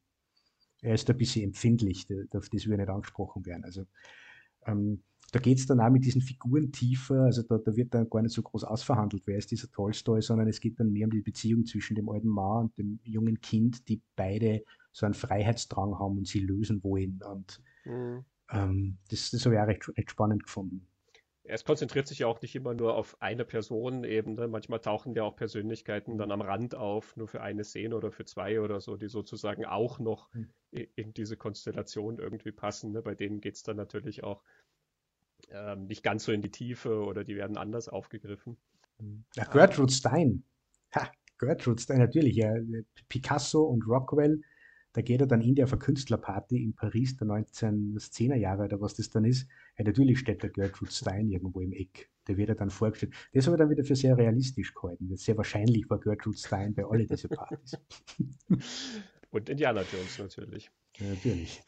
Er 0.82 0.94
ist 0.94 1.08
ein 1.10 1.16
bisschen 1.16 1.44
empfindlich, 1.44 2.06
auf 2.32 2.48
das 2.48 2.66
wir 2.66 2.76
nicht 2.76 2.88
angesprochen 2.88 3.44
werden. 3.46 3.64
Also 3.64 3.86
ähm, 4.66 5.02
da 5.32 5.38
geht 5.38 5.58
es 5.58 5.66
dann 5.66 5.80
auch 5.80 5.90
mit 5.90 6.04
diesen 6.04 6.22
Figuren 6.22 6.72
tiefer, 6.72 7.22
also 7.22 7.42
da, 7.42 7.58
da, 7.58 7.76
wird 7.76 7.94
dann 7.94 8.10
gar 8.10 8.20
nicht 8.20 8.34
so 8.34 8.42
groß 8.42 8.64
ausverhandelt, 8.64 9.26
wer 9.26 9.38
ist 9.38 9.50
dieser 9.50 9.70
Tolstoy, 9.70 10.20
sondern 10.20 10.48
es 10.48 10.60
geht 10.60 10.80
dann 10.80 10.92
mehr 10.92 11.06
um 11.06 11.12
die 11.12 11.22
Beziehung 11.22 11.64
zwischen 11.64 11.94
dem 11.94 12.08
alten 12.08 12.28
Mann 12.28 12.64
und 12.64 12.78
dem 12.78 12.98
jungen 13.04 13.40
Kind, 13.40 13.88
die 13.88 14.02
beide 14.16 14.64
so 14.92 15.06
einen 15.06 15.14
Freiheitsdrang 15.14 15.98
haben 15.98 16.18
und 16.18 16.26
sie 16.26 16.40
lösen 16.40 16.82
wollen. 16.82 17.20
Und 17.22 17.62
mhm. 17.84 18.24
ähm, 18.50 18.98
das, 19.08 19.30
das 19.30 19.46
habe 19.46 19.54
ich 19.54 19.60
auch 19.60 19.66
recht, 19.66 19.88
recht 19.96 20.10
spannend 20.10 20.44
gefunden 20.44 20.89
es 21.50 21.64
konzentriert 21.64 22.06
sich 22.06 22.20
ja 22.20 22.26
auch 22.26 22.40
nicht 22.40 22.54
immer 22.54 22.74
nur 22.74 22.94
auf 22.94 23.20
eine 23.20 23.44
Personenebene. 23.44 24.46
Manchmal 24.48 24.80
tauchen 24.80 25.14
ja 25.14 25.24
auch 25.24 25.34
Persönlichkeiten 25.34 26.16
dann 26.16 26.30
am 26.30 26.40
Rand 26.40 26.74
auf, 26.74 27.16
nur 27.16 27.28
für 27.28 27.40
eine 27.40 27.64
Szene 27.64 27.96
oder 27.96 28.12
für 28.12 28.24
zwei 28.24 28.60
oder 28.60 28.80
so, 28.80 28.96
die 28.96 29.08
sozusagen 29.08 29.64
auch 29.64 29.98
noch 29.98 30.32
hm. 30.32 30.48
in 30.70 31.12
diese 31.12 31.36
Konstellation 31.36 32.18
irgendwie 32.18 32.52
passen. 32.52 32.92
Ne? 32.92 33.02
Bei 33.02 33.14
denen 33.14 33.40
geht 33.40 33.56
es 33.56 33.62
dann 33.62 33.76
natürlich 33.76 34.22
auch 34.22 34.42
ähm, 35.50 35.86
nicht 35.86 36.02
ganz 36.02 36.24
so 36.24 36.32
in 36.32 36.42
die 36.42 36.50
Tiefe 36.50 37.02
oder 37.04 37.24
die 37.24 37.36
werden 37.36 37.56
anders 37.56 37.88
aufgegriffen. 37.88 38.56
Hm. 38.98 39.24
Ja, 39.34 39.44
Gertrude 39.44 39.92
Stein. 39.92 40.44
Ha, 40.94 41.10
Gertrude 41.38 41.82
Stein, 41.82 41.98
natürlich. 41.98 42.36
Ja. 42.36 42.54
Picasso 43.08 43.64
und 43.64 43.86
Rockwell 43.88 44.40
da 44.92 45.02
geht 45.02 45.20
er 45.20 45.26
dann 45.26 45.40
in 45.40 45.54
der 45.54 45.66
auf 45.66 45.72
eine 45.72 45.78
Künstlerparty 45.78 46.62
in 46.62 46.74
Paris 46.74 47.16
der 47.16 47.28
1910er 47.28 48.34
Jahre 48.34 48.64
oder 48.64 48.80
was 48.80 48.94
das 48.94 49.10
dann 49.10 49.24
ist. 49.24 49.48
Ja, 49.78 49.84
natürlich 49.84 50.18
steht 50.18 50.42
der 50.42 50.50
Gertrude 50.50 50.90
Stein 50.90 51.28
irgendwo 51.28 51.60
im 51.60 51.72
Eck. 51.72 52.10
Der 52.26 52.36
wird 52.36 52.48
er 52.48 52.54
dann 52.56 52.70
vorgestellt. 52.70 53.14
Das 53.32 53.46
habe 53.46 53.56
ich 53.56 53.58
dann 53.60 53.70
wieder 53.70 53.84
für 53.84 53.94
sehr 53.94 54.16
realistisch 54.16 54.74
gehalten. 54.74 55.16
Sehr 55.16 55.36
wahrscheinlich 55.36 55.88
war 55.88 56.00
Gertrude 56.00 56.36
Stein 56.36 56.74
bei 56.74 56.84
all 56.84 57.06
diesen 57.06 57.30
Partys. 57.30 57.78
Und 59.30 59.48
Indiana 59.48 59.82
Jones 59.82 60.18
natürlich. 60.18 60.70
Ja, 60.96 61.06
natürlich. 61.06 61.62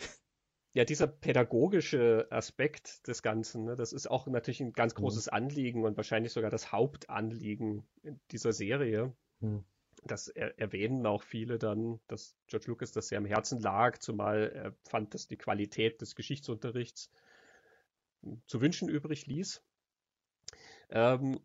Ja, 0.74 0.84
dieser 0.84 1.06
pädagogische 1.06 2.26
Aspekt 2.30 3.06
des 3.06 3.22
Ganzen, 3.22 3.64
ne, 3.64 3.76
das 3.76 3.92
ist 3.92 4.10
auch 4.10 4.26
natürlich 4.26 4.60
ein 4.60 4.72
ganz 4.72 4.94
mhm. 4.94 5.00
großes 5.00 5.28
Anliegen 5.28 5.84
und 5.84 5.98
wahrscheinlich 5.98 6.32
sogar 6.32 6.50
das 6.50 6.72
Hauptanliegen 6.72 7.84
dieser 8.30 8.54
Serie. 8.54 9.14
Mhm 9.40 9.64
das 10.04 10.28
er 10.28 10.58
erwähnen 10.58 11.06
auch 11.06 11.22
viele 11.22 11.58
dann, 11.58 12.00
dass 12.08 12.36
George 12.46 12.66
Lucas 12.68 12.92
das 12.92 13.08
sehr 13.08 13.18
am 13.18 13.24
Herzen 13.24 13.60
lag, 13.60 13.98
zumal 13.98 14.50
er 14.54 14.74
fand, 14.88 15.14
dass 15.14 15.28
die 15.28 15.36
Qualität 15.36 16.00
des 16.00 16.14
Geschichtsunterrichts 16.14 17.10
hm, 18.22 18.42
zu 18.46 18.60
wünschen 18.60 18.88
übrig 18.88 19.26
ließ. 19.26 19.62
Ähm, 20.90 21.40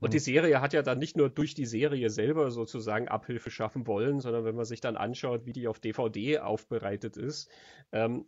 und 0.00 0.08
mhm. 0.08 0.12
die 0.12 0.18
Serie 0.18 0.60
hat 0.60 0.72
ja 0.72 0.82
dann 0.82 0.98
nicht 0.98 1.16
nur 1.16 1.28
durch 1.28 1.54
die 1.54 1.66
Serie 1.66 2.10
selber 2.10 2.50
sozusagen 2.50 3.08
Abhilfe 3.08 3.50
schaffen 3.50 3.86
wollen, 3.86 4.20
sondern 4.20 4.44
wenn 4.44 4.56
man 4.56 4.64
sich 4.64 4.80
dann 4.80 4.96
anschaut, 4.96 5.46
wie 5.46 5.52
die 5.52 5.68
auf 5.68 5.78
DVD 5.78 6.40
aufbereitet 6.40 7.16
ist, 7.16 7.48
ähm, 7.92 8.24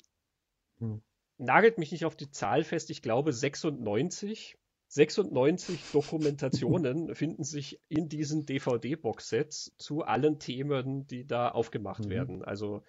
mhm. 0.78 1.03
nagelt 1.39 1.78
mich 1.78 1.91
nicht 1.91 2.05
auf 2.05 2.14
die 2.14 2.30
Zahl 2.30 2.62
fest, 2.62 2.91
ich 2.91 3.03
glaube 3.03 3.33
96 3.33 4.59
96 4.95 5.90
Dokumentationen 5.93 7.14
finden 7.14 7.45
sich 7.45 7.80
in 7.88 8.11
diesen 8.11 8.45
DVD-Box-Sets 8.45 9.74
zu 9.78 10.03
allen 10.03 10.38
Themen, 10.38 11.07
die 11.07 11.26
da 11.26 11.49
aufgemacht 11.49 12.05
mhm. 12.05 12.11
werden. 12.11 12.45
Also 12.45 12.82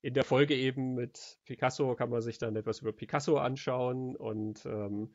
in 0.00 0.14
der 0.14 0.24
Folge 0.24 0.54
eben 0.54 0.94
mit 0.94 1.38
Picasso 1.44 1.94
kann 1.96 2.08
man 2.08 2.22
sich 2.22 2.38
dann 2.38 2.56
etwas 2.56 2.80
über 2.80 2.92
Picasso 2.92 3.36
anschauen 3.36 4.16
und 4.16 4.64
ähm, 4.64 5.10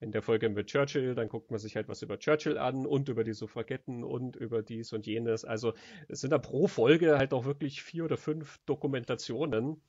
in 0.00 0.12
der 0.12 0.22
Folge 0.22 0.48
mit 0.48 0.68
Churchill, 0.68 1.14
dann 1.14 1.28
guckt 1.28 1.50
man 1.50 1.58
sich 1.58 1.74
halt 1.74 1.88
was 1.88 2.02
über 2.02 2.18
Churchill 2.18 2.56
an 2.56 2.86
und 2.86 3.08
über 3.08 3.24
die 3.24 3.32
Suffragetten 3.32 4.04
und 4.04 4.36
über 4.36 4.62
dies 4.62 4.92
und 4.92 5.06
jenes. 5.06 5.44
Also 5.44 5.74
es 6.06 6.20
sind 6.20 6.30
da 6.30 6.38
pro 6.38 6.68
Folge 6.68 7.18
halt 7.18 7.32
auch 7.32 7.44
wirklich 7.44 7.82
vier 7.82 8.04
oder 8.04 8.16
fünf 8.16 8.58
Dokumentationen. 8.66 9.80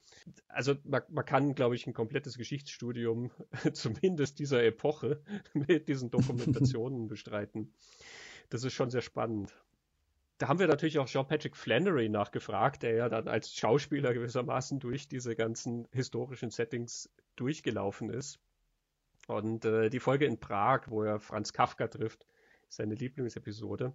Also 0.48 0.76
man, 0.84 1.04
man 1.10 1.26
kann, 1.26 1.54
glaube 1.54 1.76
ich, 1.76 1.86
ein 1.86 1.94
komplettes 1.94 2.38
Geschichtsstudium 2.38 3.32
zumindest 3.74 4.40
dieser 4.40 4.64
Epoche 4.64 5.22
mit 5.54 5.88
diesen 5.88 6.10
Dokumentationen 6.10 7.08
bestreiten. 7.08 7.74
Das 8.50 8.64
ist 8.64 8.74
schon 8.74 8.90
sehr 8.90 9.02
spannend. 9.02 9.54
Da 10.40 10.48
haben 10.48 10.60
wir 10.60 10.68
natürlich 10.68 10.98
auch 11.00 11.08
Jean-Patrick 11.08 11.56
Flannery 11.56 12.08
nachgefragt, 12.08 12.82
der 12.82 12.94
ja 12.94 13.10
dann 13.10 13.28
als 13.28 13.54
Schauspieler 13.54 14.14
gewissermaßen 14.14 14.80
durch 14.80 15.08
diese 15.10 15.36
ganzen 15.36 15.88
historischen 15.92 16.50
Settings 16.50 17.12
durchgelaufen 17.36 18.10
ist. 18.10 18.40
Und 19.30 19.64
äh, 19.64 19.92
die 19.92 20.00
Folge 20.00 20.26
in 20.26 20.40
Prag, 20.40 20.88
wo 20.88 21.04
er 21.04 21.20
Franz 21.20 21.54
Kafka 21.54 21.88
trifft, 21.88 22.26
ist 22.68 22.78
seine 22.78 22.96
Lieblingsepisode. 22.96 23.94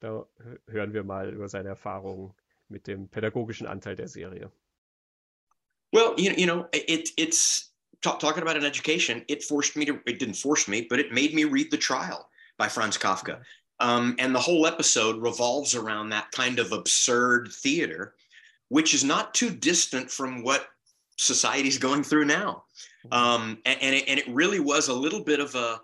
Da 0.00 0.26
hören 0.66 0.92
wir 0.92 1.04
mal 1.04 1.32
über 1.32 1.48
seine 1.48 1.70
Erfahrungen 1.70 2.34
mit 2.68 2.86
dem 2.86 3.08
pädagogischen 3.08 3.66
Anteil 3.66 3.96
der 3.96 4.08
Serie. 4.08 4.52
Well, 5.90 6.14
you, 6.18 6.32
you 6.36 6.44
know, 6.44 6.66
it, 6.72 7.12
it's 7.16 7.72
talk, 8.02 8.20
talking 8.20 8.42
about 8.42 8.58
an 8.58 8.64
education. 8.64 9.24
It 9.26 9.42
forced 9.42 9.74
me 9.74 9.86
to, 9.86 9.94
it 10.04 10.18
didn't 10.18 10.36
force 10.36 10.68
me, 10.68 10.86
but 10.90 10.98
it 10.98 11.12
made 11.12 11.32
me 11.34 11.44
read 11.44 11.70
The 11.70 11.78
Trial 11.78 12.28
by 12.58 12.68
Franz 12.68 12.98
Kafka. 12.98 13.40
Um, 13.80 14.16
and 14.18 14.34
the 14.34 14.40
whole 14.40 14.66
episode 14.66 15.16
revolves 15.22 15.74
around 15.74 16.10
that 16.10 16.30
kind 16.30 16.58
of 16.58 16.72
absurd 16.72 17.48
theater, 17.50 18.16
which 18.68 18.92
is 18.92 19.02
not 19.02 19.32
too 19.32 19.48
distant 19.48 20.10
from 20.10 20.42
what 20.42 20.68
society's 21.16 21.78
going 21.86 22.02
through 22.02 22.26
now. 22.26 22.63
Um, 23.12 23.58
and, 23.64 23.78
and, 23.80 23.94
it, 23.94 24.04
and 24.08 24.18
it 24.18 24.28
really 24.28 24.60
was 24.60 24.88
a 24.88 24.94
little 24.94 25.22
bit 25.22 25.40
of 25.40 25.54
a, 25.54 25.80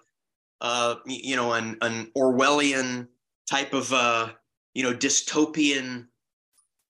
uh, 0.61 0.97
you 1.07 1.37
know, 1.37 1.53
an, 1.53 1.77
an 1.83 2.11
Orwellian 2.17 3.09
type 3.49 3.73
of, 3.73 3.93
uh, 3.93 4.31
you 4.75 4.83
know, 4.83 4.95
dystopian 4.95 6.07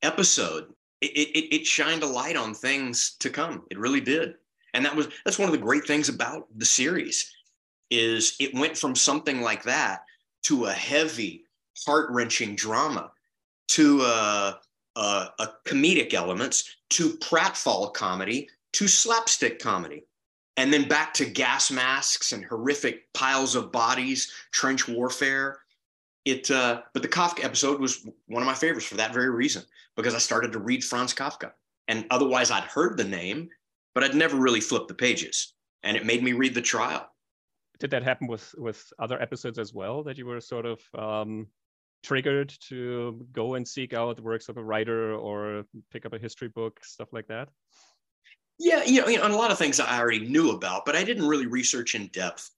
episode. 0.03 0.72
It, 1.01 1.12
it, 1.12 1.55
it 1.55 1.66
shined 1.66 2.03
a 2.03 2.07
light 2.07 2.36
on 2.36 2.55
things 2.55 3.16
to 3.20 3.30
come. 3.30 3.64
It 3.70 3.78
really 3.78 4.01
did. 4.01 4.34
And 4.74 4.84
that 4.84 4.94
was, 4.94 5.09
that's 5.24 5.38
one 5.38 5.48
of 5.48 5.53
the 5.53 5.59
great 5.59 5.86
things 5.86 6.09
about 6.09 6.46
the 6.57 6.64
series 6.64 7.32
is 7.90 8.36
it 8.38 8.55
went 8.55 8.76
from 8.76 8.94
something 8.94 9.40
like 9.40 9.64
that 9.64 10.05
to 10.44 10.66
a 10.66 10.72
heavy, 10.72 11.44
heart 11.86 12.11
wrenching 12.11 12.55
drama 12.55 13.11
to 13.68 14.03
a, 14.03 14.61
a, 14.96 15.28
a 15.38 15.48
comedic 15.66 16.14
elements 16.14 16.76
to 16.90 17.11
pratfall 17.14 17.92
comedy 17.92 18.48
to 18.75 18.89
slapstick 18.89 19.59
comedy 19.59 20.05
and 20.57 20.73
then 20.73 20.87
back 20.89 21.14
to 21.14 21.25
gas 21.25 21.71
masks 21.71 22.33
and 22.33 22.45
horrific 22.45 23.12
piles 23.14 23.55
of 23.55 23.73
bodies, 23.73 24.31
trench 24.53 24.87
warfare. 24.89 25.59
It, 26.27 26.51
uh, 26.51 26.83
but 26.93 27.03
the 27.03 27.09
Kafka 27.09 27.45
episode 27.45 27.81
was 27.81 28.07
one 28.27 28.43
of 28.43 28.47
my 28.47 28.55
favorites 28.55 28.87
for 28.87 28.97
that 28.97 29.14
very 29.14 29.31
reason 29.31 29.62
because 29.97 30.14
I 30.14 30.18
started 30.18 30.53
to 30.53 30.59
read 30.59 30.85
Franz 30.85 31.14
Kafka, 31.14 31.53
and 31.89 32.05
otherwise 32.11 32.51
I'd 32.51 32.64
heard 32.64 32.97
the 32.99 33.05
name, 33.05 33.49
but 33.95 34.05
I'd 34.05 34.14
never 34.14 34.37
really 34.37 34.61
flipped 34.61 34.89
the 34.89 34.95
pages, 34.95 35.55
and 35.83 35.97
it 35.97 36.05
made 36.05 36.23
me 36.23 36.33
read 36.33 36.55
the 36.55 36.61
trial. 36.61 37.09
Did 37.79 37.91
that 37.93 38.03
happen 38.03 38.27
with 38.27 38.55
with 38.59 38.93
other 38.99 39.21
episodes 39.21 39.59
as 39.59 39.73
well? 39.73 40.03
That 40.03 40.18
you 40.18 40.27
were 40.27 40.41
sort 40.43 40.66
of 40.66 40.81
um, 40.95 41.47
triggered 42.03 42.53
to 42.68 43.27
go 43.33 43.55
and 43.55 43.66
seek 43.66 43.95
out 43.95 44.16
the 44.16 44.23
works 44.23 44.51
of 44.51 44.59
a 44.59 44.62
writer 44.62 45.14
or 45.14 45.64
pick 45.91 46.05
up 46.05 46.12
a 46.12 46.18
history 46.18 46.49
book, 46.49 46.85
stuff 46.85 47.14
like 47.14 47.29
that? 47.29 47.49
Yeah, 48.62 48.84
you 48.84 49.00
know, 49.00 49.08
you 49.08 49.16
know, 49.16 49.24
and 49.24 49.32
a 49.32 49.36
lot 49.38 49.50
of 49.50 49.56
things 49.56 49.80
I 49.80 49.98
already 49.98 50.28
knew 50.28 50.50
about, 50.50 50.84
but 50.84 50.94
I 50.94 51.02
didn't 51.02 51.26
really 51.26 51.46
research 51.46 51.94
in 51.94 52.08
depth. 52.08 52.50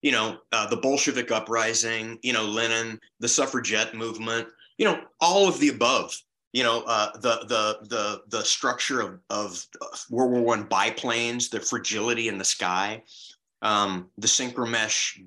You 0.00 0.10
know, 0.10 0.38
uh, 0.52 0.66
the 0.66 0.78
Bolshevik 0.78 1.30
uprising, 1.30 2.18
you 2.22 2.32
know, 2.32 2.44
Lenin, 2.44 2.98
the 3.18 3.28
suffragette 3.28 3.94
movement, 3.94 4.48
you 4.78 4.86
know, 4.86 5.02
all 5.20 5.46
of 5.46 5.60
the 5.60 5.68
above. 5.68 6.16
You 6.54 6.62
know, 6.62 6.82
uh, 6.86 7.12
the 7.18 7.44
the 7.46 7.86
the 7.88 8.22
the 8.28 8.42
structure 8.42 9.02
of 9.02 9.20
of 9.28 9.66
World 10.08 10.32
War 10.32 10.40
One 10.40 10.62
biplanes, 10.62 11.50
the 11.50 11.60
fragility 11.60 12.28
in 12.28 12.38
the 12.38 12.44
sky, 12.44 13.02
um, 13.60 14.08
the 14.16 14.26
synchromesh 14.26 15.22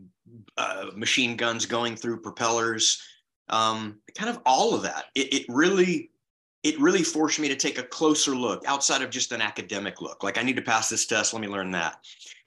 uh, 0.58 0.88
machine 0.96 1.38
guns 1.38 1.68
going 1.68 1.96
through 1.96 2.22
propellers, 2.22 3.00
um, 3.50 4.00
kind 4.18 4.32
of 4.32 4.42
all 4.48 4.74
of 4.74 4.82
that. 4.82 5.06
It, 5.14 5.32
it 5.32 5.46
really 5.48 6.10
it 6.64 6.80
really 6.80 7.04
forced 7.04 7.40
me 7.40 7.50
to 7.50 7.56
take 7.56 7.78
a 7.78 7.84
closer 7.84 8.36
look 8.36 8.64
outside 8.66 9.02
of 9.02 9.10
just 9.10 9.32
an 9.32 9.42
academic 9.42 10.02
look. 10.02 10.24
Like, 10.24 10.38
I 10.38 10.44
need 10.44 10.56
to 10.56 10.62
pass 10.62 10.90
this 10.90 11.06
test, 11.06 11.34
let 11.34 11.42
me 11.42 11.48
learn 11.48 11.72
that. 11.72 11.98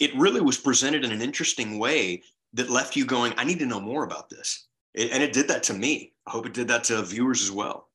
It 0.00 0.16
really 0.16 0.40
was 0.40 0.58
presented 0.58 1.04
in 1.04 1.12
an 1.12 1.22
interesting 1.22 1.78
way 1.78 2.22
that 2.54 2.70
left 2.70 2.96
you 2.96 3.04
going, 3.04 3.34
I 3.36 3.44
need 3.44 3.58
to 3.58 3.66
know 3.66 3.80
more 3.80 4.04
about 4.04 4.30
this. 4.30 4.66
It, 4.94 5.12
and 5.12 5.22
it 5.22 5.34
did 5.34 5.48
that 5.48 5.62
to 5.64 5.74
me. 5.74 6.14
I 6.26 6.30
hope 6.30 6.46
it 6.46 6.54
did 6.54 6.68
that 6.68 6.84
to 6.84 7.02
viewers 7.02 7.42
as 7.42 7.52
well. 7.52 7.90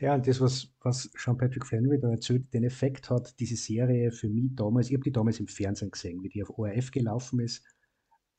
Ja, 0.00 0.14
und 0.14 0.26
das, 0.26 0.40
was, 0.40 0.66
was 0.82 1.08
Sean 1.14 1.38
Patrick 1.38 1.64
Flannery 1.64 2.00
da 2.00 2.10
erzählt, 2.10 2.52
den 2.52 2.64
Effekt 2.64 3.08
hat 3.08 3.38
diese 3.38 3.54
Serie 3.54 4.10
für 4.10 4.28
mich 4.28 4.50
damals, 4.56 4.88
ich 4.88 4.94
habe 4.94 5.04
die 5.04 5.12
damals 5.12 5.38
im 5.38 5.46
Fernsehen 5.46 5.92
gesehen, 5.92 6.22
wie 6.22 6.28
die 6.28 6.42
auf 6.42 6.50
ORF 6.58 6.90
gelaufen 6.90 7.38
ist. 7.38 7.62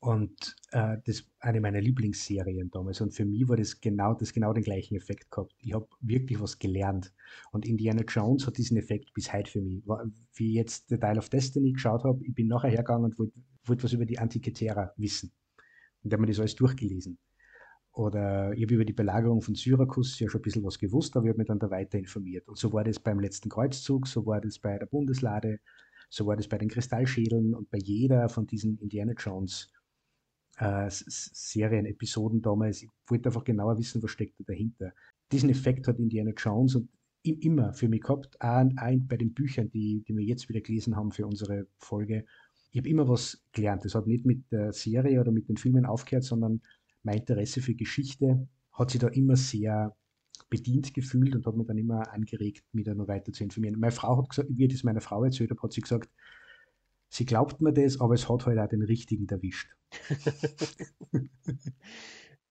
Und 0.04 0.58
äh, 0.72 0.98
das 1.06 1.24
eine 1.40 1.62
meiner 1.62 1.80
Lieblingsserien 1.80 2.70
damals. 2.72 3.00
Und 3.00 3.14
für 3.14 3.24
mich 3.24 3.48
war 3.48 3.56
das 3.56 3.80
genau, 3.80 4.14
das 4.14 4.34
genau 4.34 4.52
den 4.52 4.66
gleichen 4.66 4.98
Effekt 4.98 5.32
gehabt. 5.32 5.56
Ich 5.60 5.74
habe 5.74 5.88
wirklich 6.02 6.42
was 6.42 6.60
gelernt. 6.60 7.14
Und 7.54 7.66
Indiana 7.66 8.04
Jones 8.06 8.46
hat 8.46 8.58
diesen 8.58 8.76
Effekt 8.76 9.14
bis 9.14 9.32
heute 9.32 9.50
für 9.50 9.62
mich. 9.62 9.82
Wie 10.34 10.50
ich 10.50 10.56
jetzt 10.56 10.90
The 10.90 11.00
Dial 11.00 11.18
of 11.18 11.30
Destiny 11.30 11.72
geschaut 11.72 12.04
habe, 12.04 12.20
ich 12.26 12.36
bin 12.36 12.48
nachher 12.48 12.70
hergegangen 12.70 13.06
und 13.06 13.18
wollte 13.18 13.40
wollt 13.64 13.82
was 13.82 13.94
über 13.94 14.06
die 14.06 14.20
Antikythera 14.20 14.92
wissen. 14.98 15.32
Und 16.04 16.12
da 16.12 16.16
habe 16.16 16.24
mir 16.24 16.28
das 16.28 16.40
alles 16.40 16.56
durchgelesen. 16.56 17.18
Oder 17.94 18.52
ich 18.52 18.64
habe 18.64 18.74
über 18.74 18.86
die 18.86 18.92
Belagerung 18.92 19.42
von 19.42 19.56
Syrakus 19.56 20.20
ja 20.20 20.28
schon 20.28 20.42
ein 20.42 20.44
bisschen 20.44 20.66
was 20.66 20.80
gewusst, 20.80 21.16
aber 21.16 21.28
ich 21.28 21.30
habe 21.30 21.38
mich 21.38 21.48
dann 21.48 21.60
da 21.60 21.70
weiter 21.70 21.98
informiert. 21.98 22.50
Und 22.50 22.58
so 22.58 22.74
war 22.74 22.84
das 22.84 23.00
beim 23.00 23.22
letzten 23.22 23.48
Kreuzzug, 23.48 24.06
so 24.08 24.26
war 24.26 24.42
das 24.42 24.60
bei 24.60 24.78
der 24.78 24.88
Bundeslade, 24.88 25.62
so 26.10 26.26
war 26.26 26.36
das 26.36 26.50
bei 26.50 26.58
den 26.58 26.68
Kristallschädeln 26.68 27.56
und 27.56 27.72
bei 27.72 27.78
jeder 27.78 28.28
von 28.28 28.48
diesen 28.48 28.78
Indiana 28.80 29.14
Jones 29.14 29.72
äh, 30.58 30.88
Serien-Episoden 30.90 32.42
damals. 32.42 32.84
Ich 32.84 32.90
wollte 33.08 33.30
einfach 33.30 33.44
genauer 33.44 33.78
wissen, 33.78 34.02
was 34.04 34.12
steckt 34.12 34.40
da 34.40 34.44
dahinter. 34.48 34.94
Diesen 35.32 35.50
Effekt 35.50 35.88
hat 35.88 36.00
Indiana 36.00 36.32
Jones 36.38 36.76
und 36.76 36.90
immer 37.24 37.74
für 37.74 37.88
mich 37.88 38.02
gehabt, 38.02 38.40
auch 38.42 38.70
bei 38.74 39.18
den 39.18 39.34
Büchern, 39.34 39.70
die, 39.72 40.04
die 40.08 40.16
wir 40.16 40.24
jetzt 40.24 40.50
wieder 40.50 40.62
gelesen 40.62 40.96
haben 40.96 41.12
für 41.12 41.26
unsere 41.26 41.68
Folge. 41.78 42.26
Ich 42.72 42.80
habe 42.80 42.90
immer 42.90 43.08
was 43.08 43.42
gelernt. 43.54 43.86
Das 43.86 43.96
hat 43.96 44.08
nicht 44.08 44.26
mit 44.26 44.52
der 44.52 44.74
Serie 44.74 45.22
oder 45.22 45.32
mit 45.32 45.48
den 45.48 45.58
Filmen 45.58 45.86
aufgehört, 45.86 46.26
sondern 46.26 46.62
mein 47.04 47.20
Interesse 47.20 47.62
für 47.62 47.76
Geschichte 47.76 48.48
hat 48.74 48.92
sich 48.92 49.00
da 49.00 49.08
immer 49.08 49.36
sehr 49.36 49.96
bedient 50.50 50.94
gefühlt 50.94 51.36
und 51.36 51.46
hat 51.46 51.56
mich 51.56 51.68
dann 51.68 51.78
immer 51.78 52.12
angeregt, 52.12 52.64
mich 52.74 52.86
da 52.86 52.94
noch 52.94 53.08
weiter 53.08 53.32
zu 53.32 53.44
informieren. 53.44 53.80
Meine 53.80 53.92
Frau 53.92 54.18
hat 54.18 54.30
gesagt, 54.30 54.50
wie 54.52 54.66
ich 54.66 54.72
das 54.72 54.84
meiner 54.84 55.02
Frau 55.02 55.24
erzählt 55.24 55.52
habe, 55.52 55.62
hat 55.62 55.74
sie 55.74 55.82
gesagt, 55.82 56.10
sie 57.14 57.26
glaubt 57.26 57.62
mir 57.62 57.74
das, 57.74 58.02
aber 58.02 58.16
es 58.16 58.28
hat 58.28 58.46
halt 58.46 58.58
auch 58.58 58.68
den 58.68 58.82
richtigen 58.82 59.28
erwischt. 59.30 59.70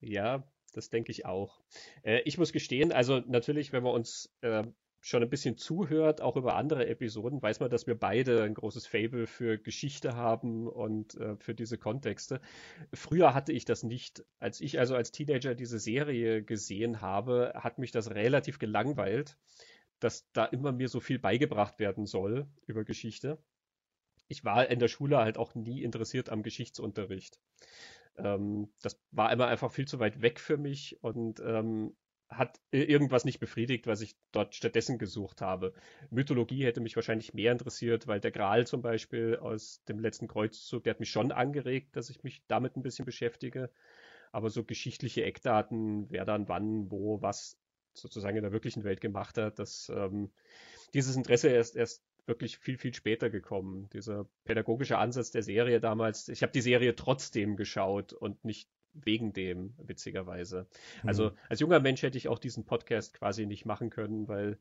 ja, 0.01 0.49
das 0.73 0.89
denke 0.89 1.11
ich 1.11 1.27
auch. 1.27 1.61
Äh, 2.03 2.21
ich 2.25 2.39
muss 2.39 2.53
gestehen, 2.53 2.93
also 2.93 3.19
natürlich, 3.27 3.73
wenn 3.73 3.83
wir 3.83 3.93
uns 3.93 4.33
äh, 4.41 4.63
schon 5.01 5.21
ein 5.21 5.29
bisschen 5.29 5.57
zuhört, 5.59 6.21
auch 6.21 6.37
über 6.37 6.55
andere 6.55 6.87
Episoden, 6.87 7.43
weiß 7.43 7.59
man, 7.59 7.71
dass 7.71 7.89
wir 7.89 7.99
beide 7.99 8.45
ein 8.45 8.55
großes 8.55 8.87
Fable 8.87 9.27
für 9.27 9.59
Geschichte 9.59 10.15
haben 10.15 10.69
und 10.69 11.17
äh, 11.17 11.35
für 11.39 11.57
diese 11.57 11.77
Kontexte. 11.77 12.41
Früher 12.93 13.35
hatte 13.35 13.51
ich 13.53 13.65
das 13.65 13.83
nicht. 13.83 14.25
Als 14.39 14.61
ich 14.61 14.79
also 14.79 14.95
als 14.95 15.11
Teenager 15.11 15.57
diese 15.57 15.81
Serie 15.81 16.45
gesehen 16.45 17.01
habe, 17.01 17.53
hat 17.57 17.79
mich 17.79 17.91
das 17.91 18.11
relativ 18.13 18.61
gelangweilt, 18.61 19.37
dass 19.99 20.31
da 20.33 20.45
immer 20.45 20.71
mir 20.71 20.89
so 20.89 21.01
viel 21.01 21.19
beigebracht 21.19 21.81
werden 21.81 22.07
soll 22.07 22.47
über 22.67 22.85
Geschichte. 22.85 23.43
Ich 24.33 24.47
war 24.47 24.67
in 24.71 24.79
der 24.79 24.89
Schule 24.89 25.19
halt 25.19 25.37
auch 25.37 25.55
nie 25.55 25.83
interessiert 25.83 26.31
am 26.31 26.43
Geschichtsunterricht. 26.43 27.39
Ähm, 28.17 28.73
das 28.81 28.99
war 29.11 29.31
immer 29.31 29.47
einfach 29.47 29.71
viel 29.71 29.87
zu 29.87 30.01
weit 30.01 30.23
weg 30.23 30.41
für 30.41 30.57
mich 30.57 31.03
und 31.03 31.41
ähm, 31.41 31.95
hat 32.31 32.59
irgendwas 32.71 33.27
nicht 33.27 33.41
befriedigt, 33.41 33.87
was 33.87 34.01
ich 34.01 34.17
dort 34.33 34.55
stattdessen 34.55 34.97
gesucht 34.97 35.43
habe. 35.43 35.75
Mythologie 36.09 36.65
hätte 36.65 36.81
mich 36.81 36.97
wahrscheinlich 36.97 37.35
mehr 37.35 37.53
interessiert, 37.53 38.07
weil 38.07 38.21
der 38.21 38.31
Gral 38.31 38.67
zum 38.67 38.81
Beispiel 38.81 39.37
aus 39.37 39.85
dem 39.85 39.99
letzten 39.99 40.29
Kreuzzug, 40.29 40.85
der 40.85 40.95
hat 40.95 41.01
mich 41.01 41.11
schon 41.11 41.31
angeregt, 41.31 41.95
dass 41.95 42.09
ich 42.09 42.23
mich 42.23 42.43
damit 42.49 42.75
ein 42.75 42.83
bisschen 42.83 43.05
beschäftige. 43.05 43.71
Aber 44.31 44.49
so 44.49 44.65
geschichtliche 44.65 45.25
Eckdaten, 45.25 46.11
wer 46.11 46.25
dann 46.25 46.49
wann, 46.49 46.91
wo, 46.91 47.21
was 47.21 47.59
sozusagen 47.93 48.39
in 48.39 48.45
der 48.45 48.53
wirklichen 48.53 48.83
Welt 48.83 49.03
gemacht 49.03 49.37
hat, 49.37 49.59
dass 49.59 49.93
ähm, 49.95 50.31
dieses 50.95 51.17
Interesse 51.17 51.49
erst 51.51 51.77
erst 51.77 52.03
wirklich 52.27 52.59
viel, 52.59 52.79
viel 52.79 52.95
später 52.95 53.31
gekommen. 53.31 53.89
Dieser 53.93 54.27
pädagogische 54.45 54.99
Ansatz 54.99 55.31
der 55.31 55.43
Serie 55.43 55.81
damals, 55.81 56.29
ich 56.29 56.43
habe 56.43 56.53
die 56.53 56.61
Serie 56.61 56.95
trotzdem 56.95 57.57
geschaut 57.57 58.13
und 58.13 58.45
nicht 58.45 58.69
wegen 58.95 59.33
dem, 59.33 59.75
witzigerweise. 59.79 60.67
Mhm. 61.03 61.09
Also 61.09 61.33
als 61.49 61.61
junger 61.61 61.81
Mensch 61.81 62.03
hätte 62.03 62.19
ich 62.19 62.29
auch 62.29 62.39
diesen 62.39 62.65
Podcast 62.65 63.15
quasi 63.15 63.47
nicht 63.47 63.65
machen 63.65 63.91
können, 63.91 64.29
weil 64.29 64.59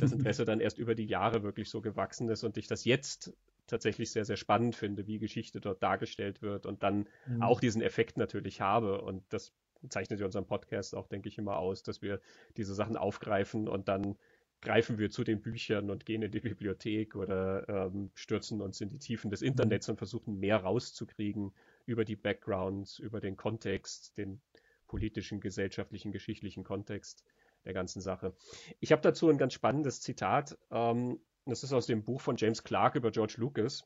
das 0.00 0.12
Interesse 0.12 0.44
dann 0.44 0.60
erst 0.60 0.78
über 0.78 0.94
die 0.94 1.06
Jahre 1.06 1.42
wirklich 1.42 1.68
so 1.68 1.80
gewachsen 1.80 2.28
ist 2.28 2.44
und 2.44 2.56
ich 2.56 2.68
das 2.68 2.84
jetzt 2.84 3.32
tatsächlich 3.66 4.10
sehr, 4.10 4.24
sehr 4.24 4.36
spannend 4.36 4.76
finde, 4.76 5.06
wie 5.06 5.18
Geschichte 5.18 5.60
dort 5.60 5.82
dargestellt 5.82 6.42
wird 6.42 6.66
und 6.66 6.82
dann 6.82 7.08
mhm. 7.26 7.42
auch 7.42 7.60
diesen 7.60 7.82
Effekt 7.82 8.16
natürlich 8.16 8.60
habe. 8.60 9.00
Und 9.00 9.24
das 9.30 9.52
zeichnet 9.88 10.20
ja 10.20 10.26
unseren 10.26 10.46
Podcast 10.46 10.94
auch, 10.94 11.08
denke 11.08 11.28
ich, 11.28 11.38
immer 11.38 11.56
aus, 11.56 11.82
dass 11.82 12.02
wir 12.02 12.20
diese 12.56 12.74
Sachen 12.74 12.96
aufgreifen 12.96 13.68
und 13.68 13.88
dann 13.88 14.16
greifen 14.64 14.98
wir 14.98 15.10
zu 15.10 15.22
den 15.22 15.40
Büchern 15.40 15.90
und 15.90 16.06
gehen 16.06 16.22
in 16.22 16.32
die 16.32 16.40
Bibliothek 16.40 17.14
oder 17.14 17.68
ähm, 17.68 18.10
stürzen 18.14 18.60
uns 18.60 18.80
in 18.80 18.88
die 18.88 18.98
Tiefen 18.98 19.30
des. 19.30 19.42
Internets 19.42 19.88
und 19.88 19.98
versuchen 19.98 20.40
mehr 20.40 20.56
rauszukriegen 20.56 21.52
über 21.86 22.04
die 22.04 22.16
Backgrounds, 22.16 22.98
über 22.98 23.20
den 23.20 23.36
Kontext, 23.36 24.16
den 24.16 24.40
politischen, 24.88 25.40
gesellschaftlichen, 25.40 26.12
geschichtlichen 26.12 26.64
Kontext 26.64 27.24
der 27.64 27.74
ganzen 27.74 28.00
Sache. 28.00 28.34
Ich 28.80 28.90
habe 28.90 29.02
dazu 29.02 29.28
ein 29.28 29.38
ganz 29.38 29.52
spannendes 29.52 30.00
Zitat. 30.00 30.58
Ähm, 30.70 31.20
das 31.46 31.62
ist 31.62 31.72
aus 31.72 31.86
dem 31.86 32.02
Buch 32.02 32.20
von 32.20 32.36
James 32.36 32.64
Clark 32.64 32.94
über 32.94 33.10
George 33.10 33.34
Lucas. 33.36 33.84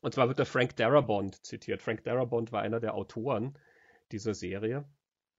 Und 0.00 0.14
zwar 0.14 0.28
wird 0.28 0.38
der 0.38 0.46
Frank 0.46 0.76
Darabont 0.76 1.44
zitiert. 1.44 1.82
Frank 1.82 2.04
Darabont 2.04 2.52
war 2.52 2.62
einer 2.62 2.78
der 2.78 2.94
Autoren 2.94 3.58
dieser 4.12 4.34
Serie. 4.34 4.84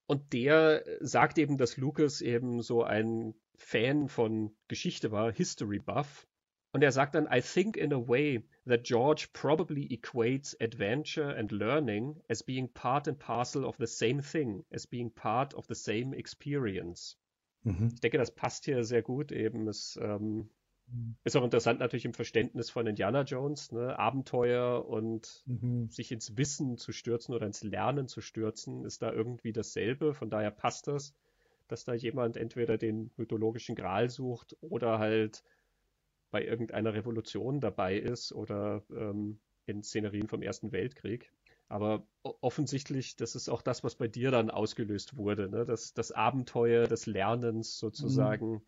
Und 0.05 0.33
der 0.33 0.83
sagt 0.99 1.37
eben, 1.37 1.57
dass 1.57 1.77
Lucas 1.77 2.19
eben 2.19 2.61
so 2.61 2.83
ein 2.83 3.35
Fan 3.59 4.07
von 4.07 4.55
Geschichte 4.67 5.11
war, 5.11 5.31
History 5.31 5.79
Buff. 5.79 6.27
Und 6.71 6.83
er 6.83 6.91
sagt 6.91 7.15
dann, 7.15 7.27
I 7.31 7.41
think 7.41 7.77
in 7.77 7.93
a 7.93 8.07
way 8.07 8.43
that 8.67 8.83
George 8.83 9.29
probably 9.33 9.87
equates 9.87 10.55
adventure 10.61 11.35
and 11.35 11.51
learning 11.51 12.21
as 12.29 12.43
being 12.43 12.71
part 12.71 13.07
and 13.07 13.17
parcel 13.17 13.65
of 13.65 13.77
the 13.79 13.87
same 13.87 14.21
thing, 14.21 14.63
as 14.71 14.85
being 14.85 15.11
part 15.11 15.55
of 15.55 15.65
the 15.67 15.73
same 15.73 16.15
experience. 16.15 17.17
Mhm. 17.63 17.89
Ich 17.93 18.01
denke, 18.01 18.17
das 18.17 18.35
passt 18.35 18.65
hier 18.65 18.83
sehr 18.83 19.01
gut 19.01 19.31
eben. 19.31 19.67
Es 19.67 19.99
ähm, 20.01 20.51
mhm. 20.87 21.15
ist 21.23 21.35
auch 21.35 21.43
interessant 21.43 21.79
natürlich 21.79 22.05
im 22.05 22.13
Verständnis 22.13 22.69
von 22.69 22.85
Indiana 22.85 23.23
Jones, 23.23 23.71
ne? 23.71 23.97
Abenteuer 23.97 24.87
und 24.87 25.43
mhm. 25.47 25.89
sich 25.89 26.11
ins 26.11 26.37
Wissen 26.37 26.77
zu 26.77 26.91
stürzen 26.91 27.33
oder 27.33 27.47
ins 27.47 27.63
Lernen 27.63 28.07
zu 28.07 28.21
stürzen, 28.21 28.85
ist 28.85 29.01
da 29.01 29.11
irgendwie 29.11 29.53
dasselbe. 29.53 30.13
Von 30.13 30.29
daher 30.29 30.51
passt 30.51 30.87
das, 30.87 31.15
dass 31.69 31.85
da 31.85 31.93
jemand 31.93 32.35
entweder 32.35 32.77
den 32.77 33.11
mythologischen 33.15 33.75
Gral 33.75 34.09
sucht 34.09 34.57
oder 34.61 34.99
halt 34.99 35.43
bei 36.31 36.43
irgendeiner 36.43 36.93
Revolution 36.93 37.59
dabei 37.59 37.97
ist 37.97 38.33
oder 38.33 38.83
ähm, 38.91 39.39
in 39.65 39.83
Szenerien 39.83 40.27
vom 40.27 40.41
Ersten 40.41 40.71
Weltkrieg. 40.71 41.31
Aber 41.67 42.07
offensichtlich, 42.23 43.15
das 43.15 43.35
ist 43.35 43.47
auch 43.47 43.61
das, 43.61 43.83
was 43.83 43.95
bei 43.95 44.07
dir 44.07 44.31
dann 44.31 44.49
ausgelöst 44.49 45.17
wurde. 45.17 45.49
Ne? 45.49 45.65
Das, 45.65 45.93
das 45.93 46.11
Abenteuer 46.11 46.87
des 46.87 47.05
Lernens 47.05 47.77
sozusagen 47.77 48.53
mhm. 48.53 48.61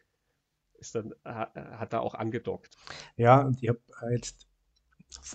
ist 0.76 0.93
dann, 0.93 1.16
hat 1.26 1.93
da 1.93 1.99
auch 1.99 2.14
angedockt. 2.14 2.78
Ja, 3.18 3.41
und 3.41 3.62
ich 3.62 3.70
habe 3.70 3.82
jetzt, 4.12 4.47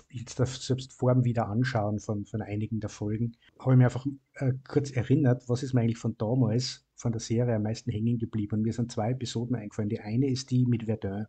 jetzt 0.09 0.39
das 0.39 0.65
selbst 0.65 0.93
vor 0.93 1.13
dem 1.13 1.25
Wiederanschauen 1.25 1.99
von, 1.99 2.25
von 2.25 2.41
einigen 2.41 2.79
der 2.79 2.89
Folgen, 2.89 3.35
habe 3.59 3.73
ich 3.73 3.77
mir 3.77 3.85
einfach 3.85 4.05
äh, 4.35 4.53
kurz 4.65 4.91
erinnert, 4.91 5.49
was 5.49 5.61
ist 5.61 5.73
mir 5.73 5.81
eigentlich 5.81 5.97
von 5.97 6.17
damals, 6.17 6.86
von 6.97 7.11
der 7.11 7.21
Serie 7.21 7.55
am 7.55 7.63
meisten 7.63 7.91
hängen 7.91 8.17
geblieben. 8.17 8.55
Und 8.55 8.61
mir 8.63 8.73
sind 8.73 8.91
zwei 8.91 9.11
Episoden 9.11 9.55
eingefallen. 9.55 9.89
Die 9.89 10.01
eine 10.01 10.29
ist 10.29 10.51
die 10.51 10.65
mit 10.65 10.83
Verdun. 10.85 11.27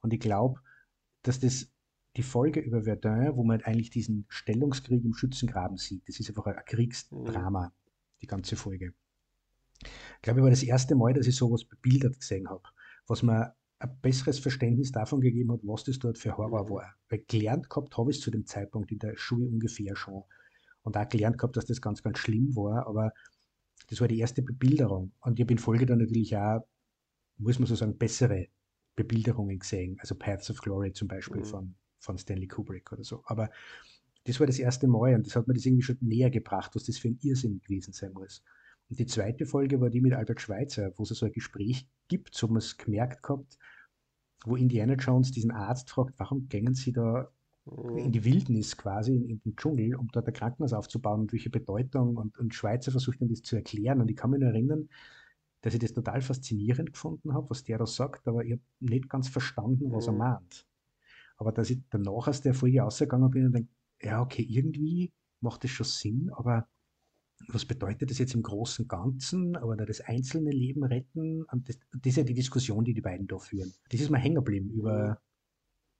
Und 0.00 0.14
ich 0.14 0.20
glaube, 0.20 0.60
dass 1.22 1.40
das 1.40 1.70
die 2.16 2.22
Folge 2.22 2.60
über 2.60 2.82
Verdun, 2.82 3.36
wo 3.36 3.44
man 3.44 3.60
eigentlich 3.62 3.90
diesen 3.90 4.24
Stellungskrieg 4.28 5.04
im 5.04 5.14
Schützengraben 5.14 5.76
sieht, 5.76 6.08
das 6.08 6.18
ist 6.18 6.28
einfach 6.28 6.46
ein 6.46 6.56
Kriegsdrama, 6.64 7.68
mhm. 7.68 7.72
die 8.22 8.26
ganze 8.26 8.56
Folge. 8.56 8.94
Ich 9.82 10.22
glaube, 10.22 10.40
ich 10.40 10.44
war 10.44 10.50
das 10.50 10.62
erste 10.62 10.94
Mal, 10.94 11.14
dass 11.14 11.26
ich 11.26 11.36
sowas 11.36 11.64
bebildert 11.64 12.18
gesehen 12.18 12.48
habe, 12.48 12.62
was 13.06 13.22
mir 13.22 13.54
ein 13.78 13.98
besseres 14.02 14.38
Verständnis 14.38 14.92
davon 14.92 15.20
gegeben 15.20 15.52
hat, 15.52 15.60
was 15.62 15.84
das 15.84 15.98
dort 15.98 16.18
für 16.18 16.36
Horror 16.36 16.64
mhm. 16.64 16.70
war. 16.70 16.94
Weil 17.08 17.24
gelernt 17.26 17.68
gehabt 17.70 17.96
habe 17.96 18.10
ich 18.10 18.18
es 18.18 18.22
zu 18.22 18.30
dem 18.30 18.46
Zeitpunkt 18.46 18.92
in 18.92 18.98
der 18.98 19.16
Schule 19.16 19.46
ungefähr 19.46 19.96
schon. 19.96 20.22
Und 20.82 20.96
auch 20.96 21.08
gelernt 21.08 21.38
gehabt, 21.38 21.56
dass 21.56 21.66
das 21.66 21.80
ganz, 21.80 22.02
ganz 22.02 22.18
schlimm 22.18 22.56
war, 22.56 22.86
aber 22.86 23.12
das 23.88 24.00
war 24.00 24.08
die 24.08 24.18
erste 24.18 24.42
Bebilderung. 24.42 25.12
Und 25.20 25.38
ich 25.38 25.44
habe 25.44 25.52
in 25.52 25.58
Folge 25.58 25.86
dann 25.86 25.98
natürlich 25.98 26.36
auch, 26.36 26.60
muss 27.38 27.58
man 27.58 27.66
so 27.66 27.74
sagen, 27.74 27.98
bessere 27.98 28.48
Bebilderungen 28.96 29.58
gesehen, 29.58 29.96
also 30.00 30.14
Paths 30.14 30.50
of 30.50 30.60
Glory 30.60 30.92
zum 30.92 31.08
Beispiel 31.08 31.40
mhm. 31.40 31.46
von, 31.46 31.74
von 31.98 32.18
Stanley 32.18 32.46
Kubrick 32.46 32.92
oder 32.92 33.04
so. 33.04 33.22
Aber 33.24 33.50
das 34.24 34.38
war 34.38 34.46
das 34.46 34.58
erste 34.58 34.86
Mal 34.86 35.14
und 35.14 35.26
das 35.26 35.36
hat 35.36 35.48
mir 35.48 35.54
das 35.54 35.64
irgendwie 35.64 35.82
schon 35.82 35.96
näher 36.00 36.30
gebracht, 36.30 36.74
was 36.74 36.84
das 36.84 36.98
für 36.98 37.08
ein 37.08 37.18
Irrsinn 37.22 37.60
gewesen 37.60 37.92
sein 37.92 38.12
muss. 38.12 38.42
Und 38.90 38.98
die 38.98 39.06
zweite 39.06 39.46
Folge 39.46 39.80
war 39.80 39.88
die 39.88 40.00
mit 40.00 40.12
Albert 40.12 40.40
Schweitzer, 40.40 40.92
wo 40.96 41.04
es 41.04 41.10
so 41.10 41.24
ein 41.24 41.32
Gespräch 41.32 41.88
gibt, 42.08 42.34
so 42.34 42.48
man 42.48 42.58
es 42.58 42.76
gemerkt 42.76 43.22
gehabt, 43.22 43.58
wo 44.44 44.56
Indiana 44.56 44.94
Jones 44.94 45.30
diesen 45.30 45.52
Arzt 45.52 45.90
fragt, 45.90 46.18
warum 46.18 46.48
gängen 46.48 46.74
Sie 46.74 46.92
da 46.92 47.30
in 47.96 48.12
die 48.12 48.24
Wildnis 48.24 48.76
quasi, 48.76 49.14
in, 49.14 49.40
den 49.40 49.56
Dschungel, 49.56 49.94
um 49.94 50.08
dort 50.08 50.26
ein 50.26 50.32
Krankenhaus 50.32 50.72
aufzubauen 50.72 51.20
und 51.20 51.32
welche 51.32 51.50
Bedeutung 51.50 52.16
und, 52.16 52.38
und 52.38 52.54
Schweizer 52.54 52.90
versucht 52.90 53.20
dann 53.20 53.28
das 53.28 53.42
zu 53.42 53.56
erklären. 53.56 54.00
Und 54.00 54.10
ich 54.10 54.16
kann 54.16 54.30
mich 54.30 54.40
nur 54.40 54.50
erinnern, 54.50 54.88
dass 55.62 55.74
ich 55.74 55.80
das 55.80 55.92
total 55.92 56.20
faszinierend 56.22 56.92
gefunden 56.92 57.34
habe, 57.34 57.50
was 57.50 57.64
der 57.64 57.78
da 57.78 57.86
sagt, 57.86 58.26
aber 58.26 58.44
ich 58.44 58.52
habe 58.52 58.62
nicht 58.80 59.08
ganz 59.08 59.28
verstanden, 59.28 59.92
was 59.92 60.06
mhm. 60.06 60.14
er 60.14 60.18
meint. 60.18 60.66
Aber 61.36 61.52
dass 61.52 61.70
ich 61.70 61.80
danach 61.90 62.28
aus 62.28 62.40
der 62.40 62.54
Folge 62.54 62.84
ausgegangen 62.84 63.30
bin 63.30 63.46
und 63.46 63.52
denke, 63.52 63.70
ja, 64.02 64.20
okay, 64.20 64.42
irgendwie 64.42 65.12
macht 65.40 65.64
das 65.64 65.70
schon 65.70 65.86
Sinn, 65.86 66.30
aber 66.32 66.66
was 67.48 67.64
bedeutet 67.64 68.10
das 68.10 68.18
jetzt 68.18 68.34
im 68.34 68.42
großen 68.42 68.86
Ganzen, 68.86 69.56
oder 69.56 69.86
das 69.86 70.00
einzelne 70.02 70.50
Leben 70.50 70.84
retten? 70.84 71.46
Das, 71.64 71.78
das 71.90 72.00
ist 72.04 72.16
ja 72.16 72.22
die 72.22 72.34
Diskussion, 72.34 72.84
die 72.84 72.92
die 72.92 73.00
beiden 73.00 73.26
da 73.26 73.38
führen. 73.38 73.72
Das 73.90 74.00
ist 74.00 74.10
mir 74.10 74.18
hängen 74.18 74.36
geblieben 74.36 74.70
über, 74.70 75.10
mhm. 75.10 75.16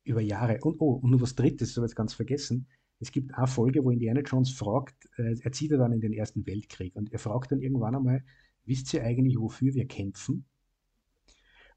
Über 0.04 0.20
Jahre. 0.20 0.58
Und, 0.62 0.80
oh, 0.80 0.94
und 0.94 1.10
nur 1.10 1.20
was 1.20 1.34
Drittes, 1.34 1.70
ich 1.70 1.76
jetzt 1.76 1.96
ganz 1.96 2.14
vergessen. 2.14 2.66
Es 2.98 3.12
gibt 3.12 3.34
eine 3.34 3.46
Folge, 3.46 3.82
wo 3.84 3.90
Indiana 3.90 4.20
Jones 4.20 4.50
fragt, 4.50 5.08
äh, 5.16 5.34
er 5.40 5.52
zieht 5.52 5.70
ja 5.70 5.78
dann 5.78 5.92
in 5.92 6.00
den 6.00 6.12
Ersten 6.12 6.46
Weltkrieg 6.46 6.94
und 6.96 7.12
er 7.12 7.18
fragt 7.18 7.50
dann 7.52 7.60
irgendwann 7.60 7.94
einmal, 7.94 8.22
wisst 8.66 8.92
ihr 8.92 9.02
eigentlich, 9.02 9.38
wofür 9.38 9.74
wir 9.74 9.86
kämpfen? 9.86 10.44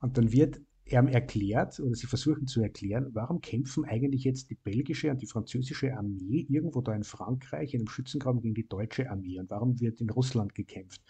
Und 0.01 0.17
dann 0.17 0.34
wird 0.34 0.59
ihm 0.86 1.07
erklärt, 1.07 1.80
oder 1.80 1.95
sie 1.95 2.07
versuchen 2.07 2.45
zu 2.45 2.61
erklären, 2.61 3.09
warum 3.13 3.39
kämpfen 3.39 3.86
eigentlich 3.86 4.26
jetzt 4.26 4.49
die 4.49 4.55
belgische 4.55 5.09
und 5.09 5.21
die 5.21 5.28
französische 5.28 5.95
Armee 5.95 6.45
irgendwo 6.49 6.82
da 6.82 6.93
in 6.93 7.05
Frankreich 7.05 7.74
in 7.74 7.82
einem 7.82 7.88
Schützengraben 7.88 8.41
gegen 8.41 8.53
die 8.53 8.67
deutsche 8.67 9.09
Armee 9.09 9.39
und 9.39 9.49
warum 9.49 9.80
wird 9.80 10.01
in 10.01 10.09
Russland 10.09 10.53
gekämpft? 10.53 11.01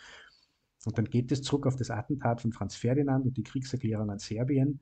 Und 0.86 0.98
dann 0.98 1.06
geht 1.06 1.32
es 1.32 1.42
zurück 1.42 1.66
auf 1.66 1.76
das 1.76 1.90
Attentat 1.90 2.42
von 2.42 2.52
Franz 2.52 2.76
Ferdinand 2.76 3.26
und 3.26 3.38
die 3.38 3.44
Kriegserklärung 3.44 4.10
an 4.10 4.20
Serbien. 4.20 4.82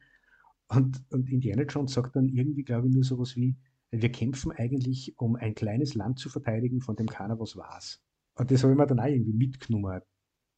Und, 0.74 1.03
und 1.11 1.30
Indiana 1.30 1.63
Jones 1.63 1.93
sagt 1.93 2.15
dann 2.15 2.30
irgendwie, 2.30 2.63
glaube 2.63 2.88
ich, 2.88 2.93
nur 2.93 3.03
sowas 3.03 3.36
wie, 3.36 3.57
wir 3.91 4.11
kämpfen 4.11 4.51
eigentlich, 4.53 5.13
um 5.17 5.36
ein 5.36 5.53
kleines 5.53 5.95
Land 5.95 6.19
zu 6.19 6.30
verteidigen, 6.30 6.80
von 6.80 6.95
dem 6.95 7.07
keiner 7.07 7.39
was 7.39 7.57
weiß. 7.57 8.01
Und 8.36 8.51
das 8.51 8.63
habe 8.63 8.72
ich 8.72 8.80
mir 8.80 8.88
dann 8.88 8.99
auch 8.99 9.05
irgendwie 9.05 9.34
mitgenommen 9.34 10.01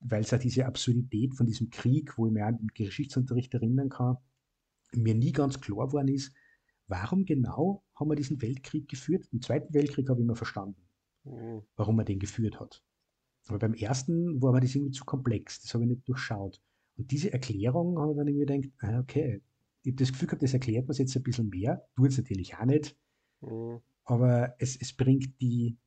weil 0.06 0.22
es 0.22 0.32
ja 0.32 0.38
diese 0.38 0.66
Absurdität 0.66 1.34
von 1.34 1.46
diesem 1.46 1.70
Krieg, 1.70 2.18
wo 2.18 2.28
ich 2.28 2.34
mir 2.34 2.46
an 2.46 2.58
den 2.58 2.68
Geschichtsunterricht 2.68 3.54
erinnern 3.54 3.90
kann, 3.90 4.18
mir 4.92 5.16
nie 5.16 5.32
ganz 5.32 5.60
klar 5.62 5.88
geworden 5.88 6.10
ist, 6.10 6.34
warum 6.88 7.26
genau 7.26 7.84
haben 7.96 8.10
wir 8.10 8.16
diesen 8.16 8.42
Weltkrieg 8.42 8.88
geführt? 8.88 9.28
Im 9.32 9.42
Zweiten 9.42 9.74
Weltkrieg 9.74 10.10
habe 10.10 10.20
ich 10.20 10.26
immer 10.26 10.36
verstanden, 10.36 10.88
mhm. 11.24 11.62
warum 11.76 11.96
man 11.96 12.06
den 12.06 12.20
geführt 12.20 12.60
hat. 12.60 12.84
Aber 13.48 13.60
beim 13.60 13.74
ersten 13.74 14.42
war 14.42 14.52
mir 14.52 14.60
das 14.60 14.76
irgendwie 14.76 14.92
zu 14.92 15.06
komplex, 15.06 15.62
das 15.62 15.74
habe 15.74 15.86
ich 15.86 15.90
nicht 15.90 16.08
durchschaut. 16.08 16.62
Und 16.98 17.12
diese 17.12 17.32
Erklärung 17.32 17.98
habe 17.98 18.12
ich 18.12 18.18
dann 18.18 18.28
irgendwie 18.28 18.46
gedacht, 18.46 18.74
ah, 18.80 19.00
okay, 19.00 19.42
ich 19.84 19.92
habe 19.92 19.98
das 19.98 20.12
Gefühl 20.12 20.28
gehabt, 20.28 20.44
das 20.44 20.54
erklärt 20.54 20.88
man 20.88 20.96
jetzt 20.96 21.16
ein 21.16 21.24
bisschen 21.24 21.50
mehr, 21.50 21.86
tut 21.96 22.10
es 22.10 22.18
natürlich 22.18 22.56
auch 22.56 22.66
nicht, 22.66 22.98
mhm. 23.42 23.82
aber 24.06 24.56
es, 24.60 24.80
es 24.80 24.96
bringt 24.96 25.40
die, 25.42 25.78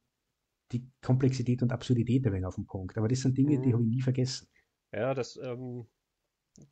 die 0.72 0.90
Komplexität 1.01 1.62
und 1.62 1.72
Absurdität 1.72 2.26
ein 2.26 2.32
wenig 2.32 2.47
auf 2.47 2.57
den 2.57 2.66
Punkt. 2.66 2.99
Aber 2.99 3.09
das 3.09 3.20
sind 3.20 3.38
Dinge, 3.38 3.59
mhm. 3.59 3.62
die 3.62 3.72
habe 3.72 3.82
ich 3.82 3.88
nie 3.88 4.03
vergessen. 4.03 4.49
Ja, 4.92 5.14
das, 5.14 5.38
ähm, 5.42 5.86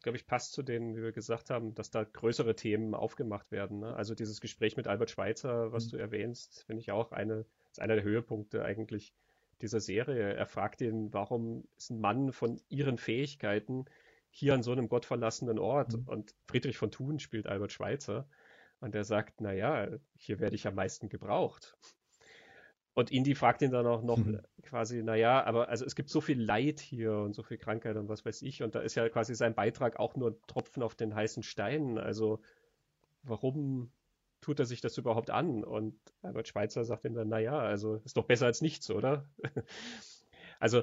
glaube 0.02 0.16
ich, 0.16 0.26
passt 0.26 0.52
zu 0.52 0.62
denen, 0.62 0.96
wie 0.96 1.02
wir 1.02 1.12
gesagt 1.12 1.50
haben, 1.50 1.74
dass 1.74 1.90
da 1.90 2.04
größere 2.04 2.54
Themen 2.54 2.94
aufgemacht 2.94 3.50
werden. 3.50 3.80
Ne? 3.80 3.94
Also 3.94 4.14
dieses 4.14 4.40
Gespräch 4.40 4.76
mit 4.76 4.86
Albert 4.86 5.10
Schweitzer, 5.10 5.72
was 5.72 5.86
mhm. 5.86 5.90
du 5.90 5.96
erwähnst, 5.96 6.64
finde 6.64 6.80
ich 6.80 6.90
auch 6.90 7.12
eine, 7.12 7.46
ist 7.70 7.80
einer 7.80 7.94
der 7.94 8.04
Höhepunkte 8.04 8.64
eigentlich 8.64 9.14
dieser 9.62 9.80
Serie. 9.80 10.34
Er 10.34 10.46
fragt 10.46 10.82
ihn, 10.82 11.12
warum 11.12 11.64
ist 11.76 11.90
ein 11.90 12.00
Mann 12.00 12.32
von 12.32 12.60
ihren 12.68 12.98
Fähigkeiten 12.98 13.86
hier 14.36 14.52
an 14.52 14.64
so 14.64 14.72
einem 14.72 14.88
gottverlassenen 14.88 15.58
Ort? 15.58 15.92
Mhm. 15.92 16.08
Und 16.08 16.34
Friedrich 16.46 16.76
von 16.76 16.90
Thun 16.90 17.20
spielt 17.20 17.46
Albert 17.46 17.72
Schweitzer. 17.72 18.28
Und 18.80 18.94
er 18.94 19.04
sagt, 19.04 19.40
naja, 19.40 19.88
hier 20.16 20.40
werde 20.40 20.56
ich 20.56 20.66
am 20.66 20.74
meisten 20.74 21.08
gebraucht. 21.08 21.76
Und 22.94 23.10
Indy 23.10 23.34
fragt 23.34 23.62
ihn 23.62 23.70
dann 23.70 23.86
auch 23.86 24.02
noch 24.02 24.18
mhm. 24.18 24.40
quasi, 24.62 25.02
naja, 25.02 25.42
aber 25.44 25.68
also 25.68 25.84
es 25.84 25.94
gibt 25.94 26.10
so 26.10 26.20
viel 26.20 26.40
Leid 26.40 26.80
hier 26.80 27.12
und 27.12 27.32
so 27.34 27.42
viel 27.42 27.58
Krankheit 27.58 27.96
und 27.96 28.08
was 28.08 28.24
weiß 28.24 28.42
ich. 28.42 28.62
Und 28.62 28.74
da 28.74 28.80
ist 28.80 28.96
ja 28.96 29.08
quasi 29.08 29.34
sein 29.34 29.54
Beitrag 29.54 29.98
auch 29.98 30.16
nur 30.16 30.30
ein 30.30 30.36
Tropfen 30.48 30.82
auf 30.82 30.94
den 30.94 31.14
heißen 31.14 31.42
Stein. 31.42 31.96
Also 31.96 32.40
warum 33.22 33.92
tut 34.40 34.58
er 34.58 34.66
sich 34.66 34.80
das 34.80 34.98
überhaupt 34.98 35.30
an? 35.30 35.64
Und 35.64 35.96
Albert 36.22 36.48
Schweitzer 36.48 36.84
sagt 36.84 37.04
ihm 37.04 37.14
dann, 37.14 37.28
naja, 37.28 37.58
also 37.58 37.96
ist 38.04 38.16
doch 38.16 38.26
besser 38.26 38.46
als 38.46 38.62
nichts, 38.62 38.90
oder? 38.90 39.28
also 40.60 40.82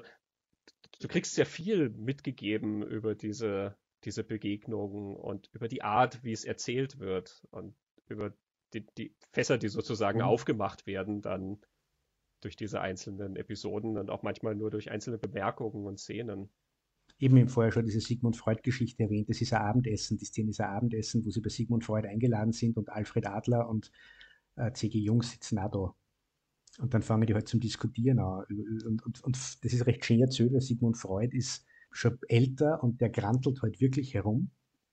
du 1.01 1.07
kriegst 1.07 1.35
sehr 1.35 1.45
viel 1.45 1.89
mitgegeben 1.89 2.83
über 2.83 3.15
diese, 3.15 3.75
diese 4.03 4.23
Begegnungen 4.23 5.15
und 5.15 5.49
über 5.53 5.67
die 5.67 5.81
Art, 5.81 6.23
wie 6.23 6.31
es 6.31 6.45
erzählt 6.45 6.99
wird 6.99 7.45
und 7.51 7.75
über 8.07 8.33
die, 8.73 8.85
die 8.97 9.15
Fässer, 9.33 9.57
die 9.57 9.67
sozusagen 9.67 10.19
mhm. 10.19 10.25
aufgemacht 10.25 10.87
werden, 10.87 11.21
dann 11.21 11.59
durch 12.41 12.55
diese 12.55 12.81
einzelnen 12.81 13.35
Episoden 13.35 13.97
und 13.97 14.09
auch 14.09 14.23
manchmal 14.23 14.55
nur 14.55 14.71
durch 14.71 14.89
einzelne 14.89 15.17
Bemerkungen 15.17 15.85
und 15.85 15.99
Szenen. 15.99 16.49
Eben 17.19 17.37
im 17.37 17.49
Vorher 17.49 17.71
schon 17.71 17.85
diese 17.85 17.99
Sigmund 17.99 18.35
Freud-Geschichte 18.35 19.03
erwähnt. 19.03 19.29
Das 19.29 19.41
ist 19.41 19.53
ein 19.53 19.61
Abendessen. 19.61 20.17
Die 20.17 20.25
Szene 20.25 20.49
ist 20.49 20.59
ein 20.59 20.69
Abendessen, 20.69 21.23
wo 21.23 21.29
sie 21.29 21.41
bei 21.41 21.49
Sigmund 21.49 21.83
Freud 21.83 22.07
eingeladen 22.07 22.51
sind 22.51 22.77
und 22.77 22.89
Alfred 22.89 23.27
Adler 23.27 23.69
und 23.69 23.91
äh, 24.55 24.71
C.G. 24.71 24.97
Jung 24.97 25.21
sitzen 25.21 25.59
auch 25.59 25.69
da. 25.71 25.95
Und 26.79 26.93
dann 26.93 27.01
fangen 27.01 27.27
die 27.27 27.33
halt 27.33 27.47
zum 27.47 27.59
Diskutieren 27.59 28.19
an. 28.19 28.45
Und, 28.49 29.03
und, 29.05 29.23
und 29.23 29.35
das 29.35 29.73
ist 29.73 29.85
recht 29.85 30.05
schön 30.05 30.21
erzählt, 30.21 30.53
weil 30.53 30.61
Sigmund 30.61 30.97
Freud 30.97 31.35
ist 31.35 31.65
schon 31.91 32.17
älter 32.27 32.81
und 32.81 33.01
der 33.01 33.09
grantelt 33.09 33.61
halt 33.61 33.81
wirklich 33.81 34.13
herum. 34.13 34.51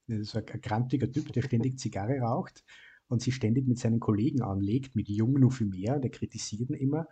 Das 0.08 0.18
ist 0.18 0.36
ein, 0.36 0.48
ein 0.48 0.60
grantiger 0.60 1.10
Typ, 1.10 1.32
der 1.32 1.42
ständig 1.42 1.78
Zigarre 1.78 2.18
raucht 2.18 2.64
und 3.06 3.22
sich 3.22 3.34
ständig 3.34 3.66
mit 3.68 3.78
seinen 3.78 4.00
Kollegen 4.00 4.42
anlegt, 4.42 4.96
mit 4.96 5.08
Jung 5.08 5.34
nur 5.34 5.52
viel 5.52 5.68
mehr, 5.68 5.98
der 5.98 6.10
kritisiert 6.10 6.70
ihn 6.70 6.74
immer 6.74 7.06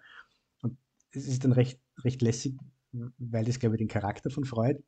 es 1.16 1.26
ist 1.26 1.44
dann 1.44 1.52
recht, 1.52 1.80
recht 2.04 2.22
lässig, 2.22 2.56
weil 3.18 3.44
das, 3.44 3.58
glaube 3.58 3.76
ich, 3.76 3.78
den 3.78 3.88
Charakter 3.88 4.30
von 4.30 4.44
Freud 4.44 4.82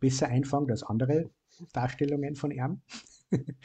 besser 0.00 0.28
einfängt 0.28 0.70
als 0.70 0.82
andere 0.82 1.30
Darstellungen 1.72 2.34
von 2.34 2.50
ihm. 2.50 2.82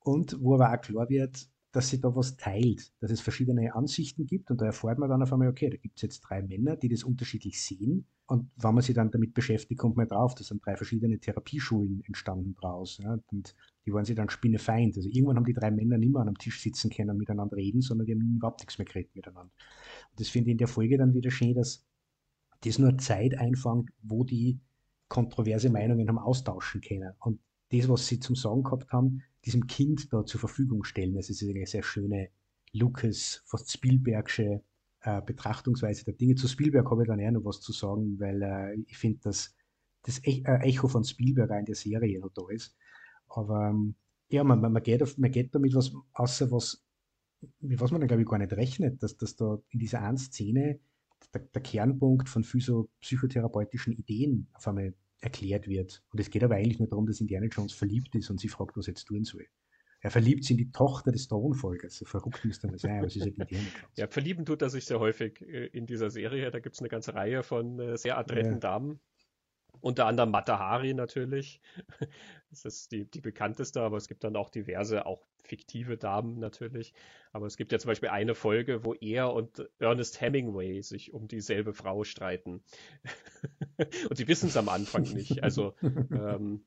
und 0.00 0.40
wo 0.40 0.54
aber 0.54 0.72
auch 0.72 0.80
klar 0.80 1.08
wird, 1.08 1.48
dass 1.74 1.88
sie 1.88 2.00
da 2.00 2.14
was 2.14 2.36
teilt, 2.36 2.92
dass 3.00 3.10
es 3.10 3.20
verschiedene 3.20 3.74
Ansichten 3.74 4.26
gibt 4.26 4.50
und 4.50 4.60
da 4.60 4.66
erfährt 4.66 4.98
man 4.98 5.08
dann 5.08 5.22
auf 5.22 5.32
einmal, 5.32 5.48
okay, 5.48 5.68
da 5.70 5.76
gibt 5.76 5.96
es 5.96 6.02
jetzt 6.02 6.20
drei 6.20 6.40
Männer, 6.40 6.76
die 6.76 6.88
das 6.88 7.02
unterschiedlich 7.02 7.60
sehen 7.60 8.06
und 8.26 8.48
wenn 8.56 8.74
man 8.74 8.82
sich 8.82 8.94
dann 8.94 9.10
damit 9.10 9.34
beschäftigt, 9.34 9.80
kommt 9.80 9.96
man 9.96 10.06
drauf, 10.06 10.36
da 10.36 10.44
sind 10.44 10.64
drei 10.64 10.76
verschiedene 10.76 11.18
Therapieschulen 11.18 12.02
entstanden 12.06 12.54
draus 12.54 12.98
ja, 12.98 13.18
und 13.32 13.56
die 13.84 13.92
waren 13.92 14.04
sich 14.04 14.14
dann 14.14 14.30
spinnefeind. 14.30 14.96
Also 14.96 15.08
irgendwann 15.08 15.36
haben 15.36 15.44
die 15.44 15.52
drei 15.52 15.72
Männer 15.72 15.98
nicht 15.98 16.12
mehr 16.12 16.22
an 16.22 16.28
einem 16.28 16.38
Tisch 16.38 16.62
sitzen 16.62 16.90
können 16.90 17.10
und 17.10 17.18
miteinander 17.18 17.56
reden, 17.56 17.82
sondern 17.82 18.06
die 18.06 18.12
haben 18.12 18.36
überhaupt 18.36 18.60
nichts 18.60 18.78
mehr 18.78 18.86
geredet 18.86 19.14
miteinander. 19.16 19.52
Und 20.10 20.20
das 20.20 20.28
finde 20.28 20.50
ich 20.50 20.52
in 20.52 20.58
der 20.58 20.68
Folge 20.68 20.96
dann 20.96 21.12
wieder 21.12 21.32
schön, 21.32 21.54
dass 21.54 21.84
das 22.60 22.78
nur 22.78 22.96
Zeit 22.98 23.36
einfängt, 23.36 23.90
wo 24.00 24.22
die 24.22 24.60
kontroverse 25.08 25.70
Meinungen 25.70 26.08
haben 26.08 26.18
austauschen 26.18 26.80
können. 26.80 27.12
Und 27.18 27.40
das, 27.72 27.88
was 27.88 28.06
sie 28.06 28.20
zum 28.20 28.36
Sagen 28.36 28.62
gehabt 28.62 28.92
haben, 28.92 29.22
diesem 29.44 29.66
Kind 29.66 30.12
da 30.12 30.24
zur 30.24 30.40
Verfügung 30.40 30.84
stellen. 30.84 31.14
Das 31.14 31.30
ist 31.30 31.42
eine 31.42 31.66
sehr 31.66 31.82
schöne 31.82 32.30
Lucas, 32.72 33.42
fast 33.46 33.70
Spielbergsche 33.72 34.62
äh, 35.00 35.22
Betrachtungsweise 35.22 36.04
der 36.04 36.14
Dinge. 36.14 36.34
Zu 36.34 36.48
Spielberg 36.48 36.90
habe 36.90 37.02
ich 37.02 37.08
dann 37.08 37.20
eher 37.20 37.32
noch 37.32 37.44
was 37.44 37.60
zu 37.60 37.72
sagen, 37.72 38.18
weil 38.18 38.42
äh, 38.42 38.74
ich 38.86 38.96
finde, 38.96 39.20
dass 39.22 39.54
das 40.02 40.18
äh, 40.20 40.42
Echo 40.62 40.88
von 40.88 41.04
Spielberg 41.04 41.50
in 41.50 41.66
der 41.66 41.74
Serie 41.74 42.20
noch 42.20 42.32
da 42.32 42.42
ist. 42.50 42.76
Aber 43.28 43.68
ähm, 43.68 43.94
ja, 44.28 44.44
man, 44.44 44.60
man, 44.60 44.82
geht 44.82 45.02
auf, 45.02 45.16
man 45.18 45.30
geht 45.30 45.54
damit 45.54 45.74
was, 45.74 45.92
außer 46.12 46.50
was 46.50 46.84
was 47.60 47.90
man 47.90 48.00
dann, 48.00 48.08
glaube 48.08 48.22
ich, 48.22 48.28
gar 48.28 48.38
nicht 48.38 48.52
rechnet, 48.52 49.02
dass, 49.02 49.16
dass 49.16 49.36
da 49.36 49.58
in 49.70 49.78
dieser 49.78 50.02
einen 50.02 50.18
Szene 50.18 50.80
der, 51.32 51.42
der 51.42 51.62
Kernpunkt 51.62 52.28
von 52.28 52.44
physio 52.44 52.88
psychotherapeutischen 53.00 53.92
Ideen 53.92 54.48
auf 54.52 54.66
einmal 54.68 54.94
erklärt 55.24 55.68
wird. 55.68 56.02
Und 56.12 56.20
es 56.20 56.30
geht 56.30 56.44
aber 56.44 56.56
eigentlich 56.56 56.78
nur 56.78 56.88
darum, 56.88 57.06
dass 57.06 57.20
Indiana 57.20 57.46
Jones 57.46 57.72
verliebt 57.72 58.14
ist 58.14 58.30
und 58.30 58.40
sie 58.40 58.48
fragt, 58.48 58.76
was 58.76 58.86
er 58.86 58.92
jetzt 58.92 59.04
tun 59.04 59.24
soll. 59.24 59.46
Er 60.00 60.10
verliebt 60.10 60.44
sich 60.44 60.52
in 60.52 60.58
die 60.58 60.70
Tochter 60.70 61.12
des 61.12 61.28
Thronfolgers. 61.28 61.96
So 61.96 62.04
verrückt 62.04 62.44
müsste 62.44 62.66
man 62.66 62.76
sein, 62.76 62.98
aber 62.98 63.06
es 63.06 63.16
ist 63.16 63.22
halt 63.22 63.38
Indiana 63.38 63.64
Jones. 63.64 63.88
Ja, 63.96 64.06
verlieben 64.06 64.44
tut 64.44 64.60
er 64.60 64.68
sich 64.68 64.84
sehr 64.84 65.00
häufig 65.00 65.40
äh, 65.40 65.66
in 65.68 65.86
dieser 65.86 66.10
Serie. 66.10 66.50
Da 66.50 66.60
gibt 66.60 66.74
es 66.74 66.80
eine 66.80 66.90
ganze 66.90 67.14
Reihe 67.14 67.42
von 67.42 67.80
äh, 67.80 67.96
sehr 67.96 68.18
adretten 68.18 68.52
ja. 68.52 68.58
Damen. 68.58 69.00
Unter 69.80 70.06
anderem 70.06 70.30
Matahari 70.30 70.94
natürlich. 70.94 71.60
Das 72.50 72.64
ist 72.64 72.92
die, 72.92 73.04
die 73.04 73.20
bekannteste, 73.20 73.80
aber 73.80 73.96
es 73.96 74.06
gibt 74.06 74.22
dann 74.22 74.36
auch 74.36 74.48
diverse, 74.48 75.06
auch 75.06 75.26
fiktive 75.42 75.96
Damen 75.96 76.38
natürlich. 76.38 76.94
Aber 77.32 77.46
es 77.46 77.56
gibt 77.56 77.72
ja 77.72 77.80
zum 77.80 77.88
Beispiel 77.88 78.10
eine 78.10 78.36
Folge, 78.36 78.84
wo 78.84 78.94
er 78.94 79.32
und 79.32 79.68
Ernest 79.80 80.20
Hemingway 80.20 80.80
sich 80.80 81.12
um 81.12 81.26
dieselbe 81.26 81.72
Frau 81.72 82.04
streiten. 82.04 82.62
und 84.08 84.16
sie 84.16 84.28
wissen 84.28 84.50
es 84.50 84.56
am 84.56 84.68
Anfang 84.68 85.02
nicht. 85.02 85.42
Also 85.42 85.74
ähm, 85.82 86.64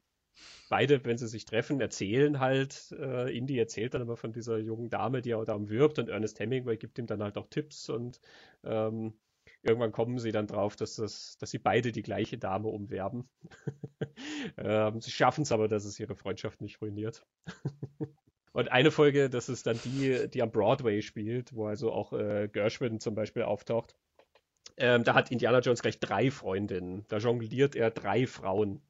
beide, 0.69 1.03
wenn 1.05 1.17
sie 1.17 1.27
sich 1.27 1.45
treffen, 1.45 1.79
erzählen 1.79 2.39
halt, 2.39 2.93
äh, 2.99 3.35
Indy 3.35 3.57
erzählt 3.57 3.93
dann 3.93 4.01
immer 4.01 4.17
von 4.17 4.33
dieser 4.33 4.57
jungen 4.57 4.89
Dame, 4.89 5.21
die 5.21 5.31
er 5.31 5.45
da 5.45 5.53
umwirbt 5.53 5.99
und 5.99 6.09
Ernest 6.09 6.39
Hemingway 6.39 6.77
gibt 6.77 6.99
ihm 6.99 7.07
dann 7.07 7.23
halt 7.23 7.37
auch 7.37 7.47
Tipps 7.47 7.89
und 7.89 8.19
ähm, 8.63 9.13
irgendwann 9.67 9.91
kommen 9.91 10.19
sie 10.19 10.31
dann 10.31 10.47
drauf, 10.47 10.75
dass, 10.75 10.95
das, 10.95 11.37
dass 11.37 11.51
sie 11.51 11.59
beide 11.59 11.91
die 11.91 12.03
gleiche 12.03 12.37
Dame 12.37 12.67
umwerben. 12.67 13.29
ähm, 14.57 15.01
sie 15.01 15.11
schaffen 15.11 15.41
es 15.41 15.51
aber, 15.51 15.67
dass 15.67 15.85
es 15.85 15.99
ihre 15.99 16.15
Freundschaft 16.15 16.61
nicht 16.61 16.81
ruiniert. 16.81 17.25
Und 18.53 18.71
eine 18.71 18.89
Folge, 18.89 19.29
das 19.29 19.49
ist 19.49 19.67
dann 19.67 19.79
die, 19.83 20.27
die 20.29 20.41
am 20.41 20.51
Broadway 20.51 21.01
spielt, 21.03 21.53
wo 21.53 21.67
also 21.67 21.91
auch 21.91 22.11
äh, 22.13 22.49
Gershwin 22.51 22.99
zum 22.99 23.13
Beispiel 23.13 23.43
auftaucht. 23.43 23.95
Ähm, 24.77 25.03
da 25.03 25.13
hat 25.13 25.31
Indiana 25.31 25.59
Jones 25.59 25.81
gleich 25.81 25.99
drei 25.99 26.31
Freundinnen. 26.31 27.05
Da 27.07 27.17
jongliert 27.17 27.75
er 27.75 27.91
drei 27.91 28.25
Frauen. 28.25 28.81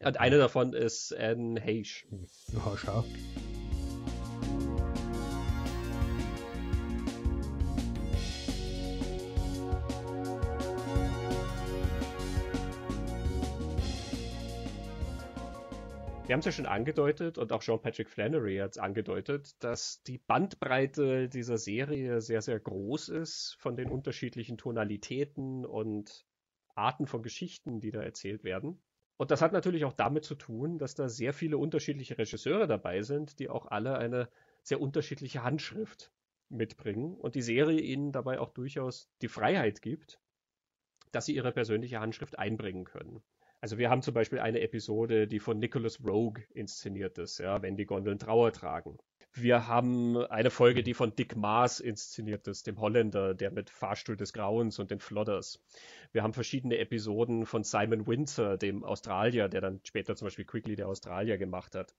Und 0.00 0.20
eine 0.20 0.38
davon 0.38 0.74
ist 0.74 1.14
Anne 1.14 1.60
Heche. 1.60 2.06
Ja, 2.52 2.76
schau. 2.76 3.04
Wir 16.28 16.34
haben 16.34 16.40
es 16.40 16.44
ja 16.44 16.52
schon 16.52 16.66
angedeutet 16.66 17.38
und 17.38 17.50
auch 17.54 17.62
Sean 17.62 17.80
Patrick 17.80 18.10
Flannery 18.10 18.58
hat 18.58 18.72
es 18.72 18.78
angedeutet, 18.78 19.56
dass 19.64 20.02
die 20.02 20.18
Bandbreite 20.18 21.26
dieser 21.30 21.56
Serie 21.56 22.20
sehr, 22.20 22.42
sehr 22.42 22.60
groß 22.60 23.08
ist 23.08 23.56
von 23.58 23.76
den 23.76 23.88
unterschiedlichen 23.88 24.58
Tonalitäten 24.58 25.64
und 25.64 26.26
Arten 26.74 27.06
von 27.06 27.22
Geschichten, 27.22 27.80
die 27.80 27.92
da 27.92 28.02
erzählt 28.02 28.44
werden. 28.44 28.78
Und 29.16 29.30
das 29.30 29.40
hat 29.40 29.52
natürlich 29.52 29.86
auch 29.86 29.94
damit 29.94 30.26
zu 30.26 30.34
tun, 30.34 30.76
dass 30.76 30.94
da 30.94 31.08
sehr 31.08 31.32
viele 31.32 31.56
unterschiedliche 31.56 32.18
Regisseure 32.18 32.66
dabei 32.66 33.00
sind, 33.00 33.38
die 33.38 33.48
auch 33.48 33.64
alle 33.64 33.96
eine 33.96 34.28
sehr 34.62 34.82
unterschiedliche 34.82 35.42
Handschrift 35.44 36.12
mitbringen 36.50 37.14
und 37.14 37.36
die 37.36 37.42
Serie 37.42 37.80
ihnen 37.80 38.12
dabei 38.12 38.38
auch 38.38 38.50
durchaus 38.50 39.10
die 39.22 39.28
Freiheit 39.28 39.80
gibt, 39.80 40.20
dass 41.10 41.24
sie 41.24 41.34
ihre 41.34 41.52
persönliche 41.52 42.00
Handschrift 42.00 42.38
einbringen 42.38 42.84
können. 42.84 43.22
Also 43.60 43.76
wir 43.78 43.90
haben 43.90 44.02
zum 44.02 44.14
Beispiel 44.14 44.38
eine 44.38 44.60
Episode, 44.60 45.26
die 45.26 45.40
von 45.40 45.58
Nicholas 45.58 46.04
Rogue 46.04 46.44
inszeniert 46.54 47.18
ist, 47.18 47.38
ja, 47.38 47.60
wenn 47.60 47.76
die 47.76 47.86
Gondeln 47.86 48.18
Trauer 48.18 48.52
tragen. 48.52 48.98
Wir 49.34 49.68
haben 49.68 50.16
eine 50.16 50.50
Folge, 50.50 50.82
die 50.82 50.94
von 50.94 51.14
Dick 51.14 51.36
Maas 51.36 51.80
inszeniert 51.80 52.46
ist, 52.48 52.66
dem 52.66 52.80
Holländer, 52.80 53.34
der 53.34 53.50
mit 53.50 53.70
Fahrstuhl 53.70 54.16
des 54.16 54.32
Grauens 54.32 54.78
und 54.78 54.90
den 54.90 55.00
Flodders. 55.00 55.62
Wir 56.12 56.22
haben 56.22 56.32
verschiedene 56.32 56.78
Episoden 56.78 57.46
von 57.46 57.62
Simon 57.62 58.06
Windsor, 58.06 58.56
dem 58.56 58.84
Australier, 58.84 59.48
der 59.48 59.60
dann 59.60 59.80
später 59.84 60.16
zum 60.16 60.26
Beispiel 60.26 60.44
Quickly 60.44 60.76
der 60.76 60.88
Australier 60.88 61.36
gemacht 61.36 61.74
hat. 61.74 61.94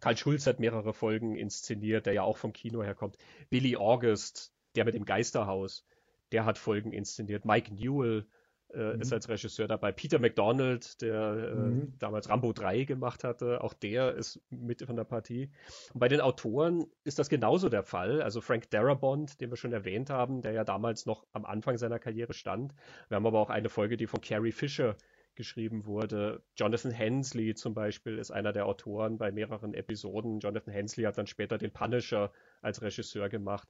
Karl 0.00 0.16
Schulz 0.16 0.46
hat 0.46 0.60
mehrere 0.60 0.94
Folgen 0.94 1.36
inszeniert, 1.36 2.06
der 2.06 2.12
ja 2.12 2.22
auch 2.22 2.38
vom 2.38 2.52
Kino 2.52 2.82
herkommt. 2.82 3.16
Billy 3.50 3.76
August, 3.76 4.52
der 4.76 4.84
mit 4.84 4.94
dem 4.94 5.04
Geisterhaus, 5.04 5.84
der 6.32 6.44
hat 6.44 6.56
Folgen 6.56 6.92
inszeniert. 6.92 7.44
Mike 7.44 7.74
Newell, 7.74 8.26
äh, 8.74 8.94
mhm. 8.94 9.00
ist 9.00 9.12
als 9.12 9.28
Regisseur 9.28 9.66
dabei. 9.66 9.92
Peter 9.92 10.18
McDonald, 10.18 11.00
der 11.00 11.14
äh, 11.14 11.54
mhm. 11.54 11.82
äh, 11.82 11.86
damals 11.98 12.28
Rambo 12.28 12.52
3 12.52 12.84
gemacht 12.84 13.24
hatte, 13.24 13.62
auch 13.62 13.72
der 13.72 14.14
ist 14.14 14.40
mit 14.50 14.82
von 14.82 14.96
der 14.96 15.04
Partie. 15.04 15.50
Und 15.94 16.00
bei 16.00 16.08
den 16.08 16.20
Autoren 16.20 16.86
ist 17.04 17.18
das 17.18 17.28
genauso 17.28 17.68
der 17.68 17.82
Fall. 17.82 18.20
Also 18.22 18.40
Frank 18.40 18.70
Darabont, 18.70 19.40
den 19.40 19.50
wir 19.50 19.56
schon 19.56 19.72
erwähnt 19.72 20.10
haben, 20.10 20.42
der 20.42 20.52
ja 20.52 20.64
damals 20.64 21.06
noch 21.06 21.26
am 21.32 21.44
Anfang 21.44 21.78
seiner 21.78 21.98
Karriere 21.98 22.34
stand. 22.34 22.74
Wir 23.08 23.16
haben 23.16 23.26
aber 23.26 23.40
auch 23.40 23.50
eine 23.50 23.68
Folge, 23.68 23.96
die 23.96 24.06
von 24.06 24.20
Carrie 24.20 24.52
Fisher 24.52 24.96
geschrieben 25.34 25.86
wurde. 25.86 26.42
Jonathan 26.56 26.90
Hensley 26.90 27.54
zum 27.54 27.72
Beispiel 27.72 28.18
ist 28.18 28.30
einer 28.32 28.52
der 28.52 28.66
Autoren 28.66 29.18
bei 29.18 29.30
mehreren 29.30 29.72
Episoden. 29.72 30.40
Jonathan 30.40 30.74
Hensley 30.74 31.04
hat 31.04 31.16
dann 31.16 31.28
später 31.28 31.56
den 31.56 31.72
Punisher 31.72 32.32
als 32.60 32.82
Regisseur 32.82 33.28
gemacht. 33.28 33.68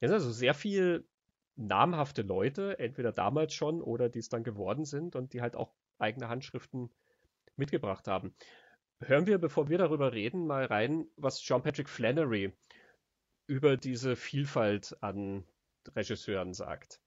Es 0.00 0.10
ist 0.10 0.14
also 0.14 0.32
sehr 0.32 0.54
viel 0.54 1.06
namhafte 1.56 2.22
Leute, 2.22 2.78
entweder 2.78 3.12
damals 3.12 3.54
schon 3.54 3.80
oder 3.80 4.08
die 4.08 4.18
es 4.18 4.28
dann 4.28 4.44
geworden 4.44 4.84
sind 4.84 5.16
und 5.16 5.32
die 5.32 5.40
halt 5.40 5.56
auch 5.56 5.72
eigene 5.98 6.28
Handschriften 6.28 6.90
mitgebracht 7.56 8.08
haben. 8.08 8.34
Hören 9.00 9.26
wir, 9.26 9.38
bevor 9.38 9.68
wir 9.68 9.78
darüber 9.78 10.12
reden, 10.12 10.46
mal 10.46 10.64
rein, 10.64 11.06
was 11.16 11.40
Sean 11.40 11.62
Patrick 11.62 11.88
Flannery 11.88 12.52
über 13.46 13.76
diese 13.76 14.16
Vielfalt 14.16 14.96
an 15.02 15.44
Regisseuren 15.94 16.54
sagt. 16.54 17.00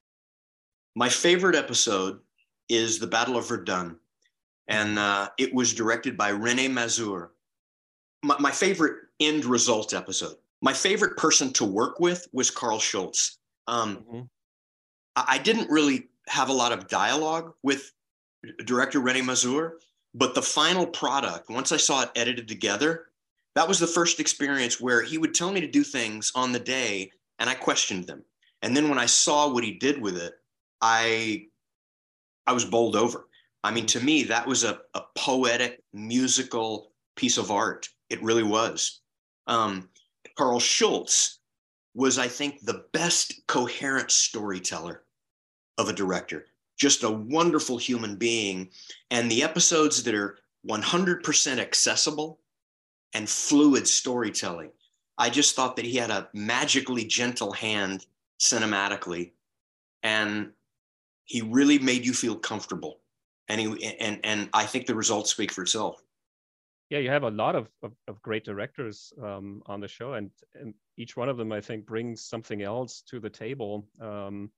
My 0.95 1.10
favorite 1.10 1.58
episode 1.58 2.22
is 2.70 3.00
The 3.00 3.08
Battle 3.08 3.38
of 3.38 3.48
Verdun, 3.48 4.00
and 4.68 4.98
uh, 4.98 5.30
it 5.38 5.54
was 5.54 5.74
directed 5.74 6.18
by 6.18 6.30
Rene 6.30 6.70
Mazur. 6.70 7.34
My, 8.24 8.36
my 8.39 8.52
favorite 8.52 9.10
end 9.20 9.45
result 9.45 9.93
episode. 9.93 10.38
My 10.62 10.74
favorite 10.74 11.18
person 11.18 11.54
to 11.54 11.66
work 11.66 12.00
with 12.00 12.28
was 12.34 12.52
Carl 12.52 12.80
Schultz. 12.80 13.38
Um, 13.68 13.98
mm-hmm. 13.98 14.22
I 15.28 15.38
didn't 15.39 15.70
really 15.70 16.09
have 16.28 16.49
a 16.49 16.53
lot 16.53 16.72
of 16.72 16.88
dialogue 16.88 17.53
with 17.63 17.91
director 18.65 18.99
Rene 18.99 19.22
Mazur, 19.22 19.80
but 20.13 20.36
the 20.36 20.41
final 20.41 20.86
product, 20.86 21.49
once 21.49 21.72
I 21.72 21.78
saw 21.78 22.03
it 22.03 22.11
edited 22.15 22.47
together, 22.47 23.07
that 23.55 23.68
was 23.68 23.80
the 23.80 23.88
first 23.88 24.20
experience 24.20 24.80
where 24.80 25.01
he 25.01 25.18
would 25.18 25.34
tell 25.34 25.51
me 25.51 25.61
to 25.61 25.68
do 25.68 25.84
things 25.84 26.32
on 26.36 26.51
the 26.51 26.59
day 26.59 27.11
and 27.39 27.49
I 27.49 27.55
questioned 27.55 28.05
them. 28.05 28.24
And 28.61 28.76
then 28.76 28.89
when 28.89 28.99
I 28.99 29.05
saw 29.05 29.51
what 29.51 29.63
he 29.63 29.74
did 29.74 30.01
with 30.01 30.18
it, 30.18 30.34
I 30.82 31.47
I 32.45 32.53
was 32.53 32.65
bowled 32.65 32.95
over. 32.95 33.28
I 33.63 33.72
mean, 33.72 33.86
to 33.88 33.99
me, 33.99 34.24
that 34.24 34.47
was 34.47 34.63
a, 34.63 34.80
a 34.93 35.01
poetic, 35.15 35.82
musical 35.93 36.91
piece 37.15 37.38
of 37.38 37.51
art. 37.51 37.89
It 38.09 38.24
really 38.24 38.43
was. 38.43 39.01
Um, 39.47 39.89
Carl 40.38 40.59
Schultz 40.59 41.39
was, 41.93 42.18
I 42.18 42.28
think, 42.28 42.61
the 42.61 42.86
best 42.93 43.41
coherent 43.47 44.11
storyteller 44.11 45.03
of 45.78 45.90
a 45.90 45.94
director, 45.94 46.46
just 46.78 47.04
a 47.04 47.10
wonderful 47.10 47.78
human 47.78 48.16
being. 48.16 48.70
And 49.12 49.30
the 49.30 49.44
episodes 49.44 50.04
that 50.04 50.16
are 50.16 50.38
100% 50.68 51.60
accessible 51.60 52.40
and 53.14 53.30
fluid 53.30 53.88
storytelling, 53.88 54.72
I 55.18 55.30
just 55.30 55.56
thought 55.56 55.76
that 55.76 55.86
he 55.86 55.98
had 55.98 56.12
a 56.12 56.30
magically 56.34 57.06
gentle 57.06 57.52
hand 57.52 58.06
cinematically. 58.40 59.32
And 60.04 60.52
he 61.26 61.42
really 61.42 61.80
made 61.80 62.06
you 62.06 62.14
feel 62.14 62.36
comfortable. 62.36 63.00
And, 63.50 63.60
he, 63.60 63.98
and, 64.00 64.20
and 64.24 64.50
I 64.54 64.66
think 64.66 64.86
the 64.86 64.96
results 64.96 65.32
speak 65.32 65.52
for 65.52 65.62
itself. 65.62 66.02
Yeah, 66.90 67.00
you 67.00 67.10
have 67.10 67.24
a 67.24 67.32
lot 67.32 67.56
of, 67.56 67.70
of, 67.84 67.92
of 68.08 68.22
great 68.22 68.46
directors 68.46 69.12
um, 69.22 69.62
on 69.66 69.82
the 69.82 69.88
show, 69.90 70.14
and, 70.14 70.32
and, 70.56 70.74
each 71.00 71.16
one 71.16 71.30
of 71.30 71.38
them, 71.38 71.52
I 71.52 71.62
think, 71.62 71.86
brings 71.86 72.24
something 72.24 72.64
else 72.64 73.04
to 73.10 73.20
the 73.20 73.30
table. 73.30 73.86
Um, 74.02 74.50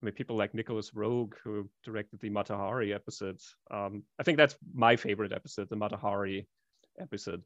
I 0.00 0.06
mean, 0.06 0.14
people 0.14 0.36
like 0.36 0.54
Nicholas 0.54 0.94
Rogue, 0.94 1.34
who 1.44 1.68
directed 1.84 2.20
the 2.20 2.30
Matahari 2.30 2.94
episode. 2.94 3.38
Um, 3.70 4.02
I 4.18 4.22
think 4.22 4.38
that's 4.38 4.56
my 4.74 4.96
favorite 4.96 5.32
episode, 5.32 5.68
the 5.68 5.76
Matahari 5.76 6.46
episode. 6.98 7.42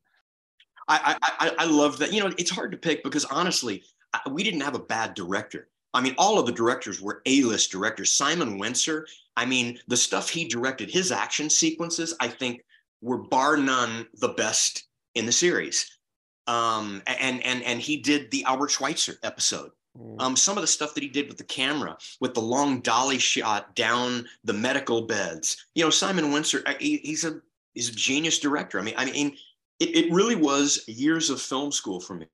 I, 0.86 1.16
I, 1.22 1.54
I 1.60 1.64
love 1.64 1.98
that. 1.98 2.12
You 2.12 2.20
know, 2.20 2.32
it's 2.38 2.50
hard 2.50 2.70
to 2.72 2.78
pick 2.78 3.02
because 3.02 3.24
honestly, 3.24 3.82
we 4.30 4.42
didn't 4.42 4.60
have 4.60 4.74
a 4.74 4.80
bad 4.80 5.14
director. 5.14 5.68
I 5.94 6.00
mean, 6.00 6.14
all 6.18 6.38
of 6.38 6.46
the 6.46 6.52
directors 6.52 7.00
were 7.00 7.22
A-list 7.26 7.70
directors. 7.70 8.10
Simon 8.10 8.58
Windsor, 8.58 9.06
I 9.36 9.46
mean, 9.46 9.78
the 9.88 9.96
stuff 9.96 10.28
he 10.28 10.46
directed, 10.46 10.90
his 10.90 11.12
action 11.12 11.48
sequences, 11.48 12.14
I 12.20 12.28
think, 12.28 12.64
were 13.00 13.18
bar 13.18 13.56
none 13.56 14.06
the 14.14 14.28
best 14.28 14.88
in 15.14 15.24
the 15.26 15.32
series. 15.32 15.98
Um, 16.46 17.02
and 17.06 17.44
and 17.44 17.62
and 17.62 17.80
he 17.80 17.96
did 17.98 18.30
the 18.30 18.44
Albert 18.44 18.70
Schweitzer 18.70 19.14
episode. 19.22 19.70
Um, 20.18 20.34
some 20.34 20.56
of 20.56 20.62
the 20.62 20.66
stuff 20.66 20.92
that 20.94 21.04
he 21.04 21.08
did 21.08 21.28
with 21.28 21.38
the 21.38 21.44
camera, 21.44 21.96
with 22.20 22.34
the 22.34 22.40
long 22.40 22.80
dolly 22.80 23.18
shot 23.18 23.76
down 23.76 24.26
the 24.42 24.52
medical 24.52 25.02
beds. 25.02 25.56
You 25.76 25.84
know, 25.84 25.90
Simon 25.90 26.32
Windsor, 26.32 26.64
he, 26.80 26.96
he's 26.98 27.24
a 27.24 27.40
he's 27.74 27.90
a 27.90 27.94
genius 27.94 28.40
director. 28.40 28.80
I 28.80 28.82
mean, 28.82 28.94
I 28.96 29.04
mean, 29.04 29.36
it, 29.78 29.96
it 29.96 30.12
really 30.12 30.34
was 30.34 30.82
years 30.88 31.30
of 31.30 31.40
film 31.40 31.70
school 31.70 32.00
for 32.00 32.14
me, 32.14 32.26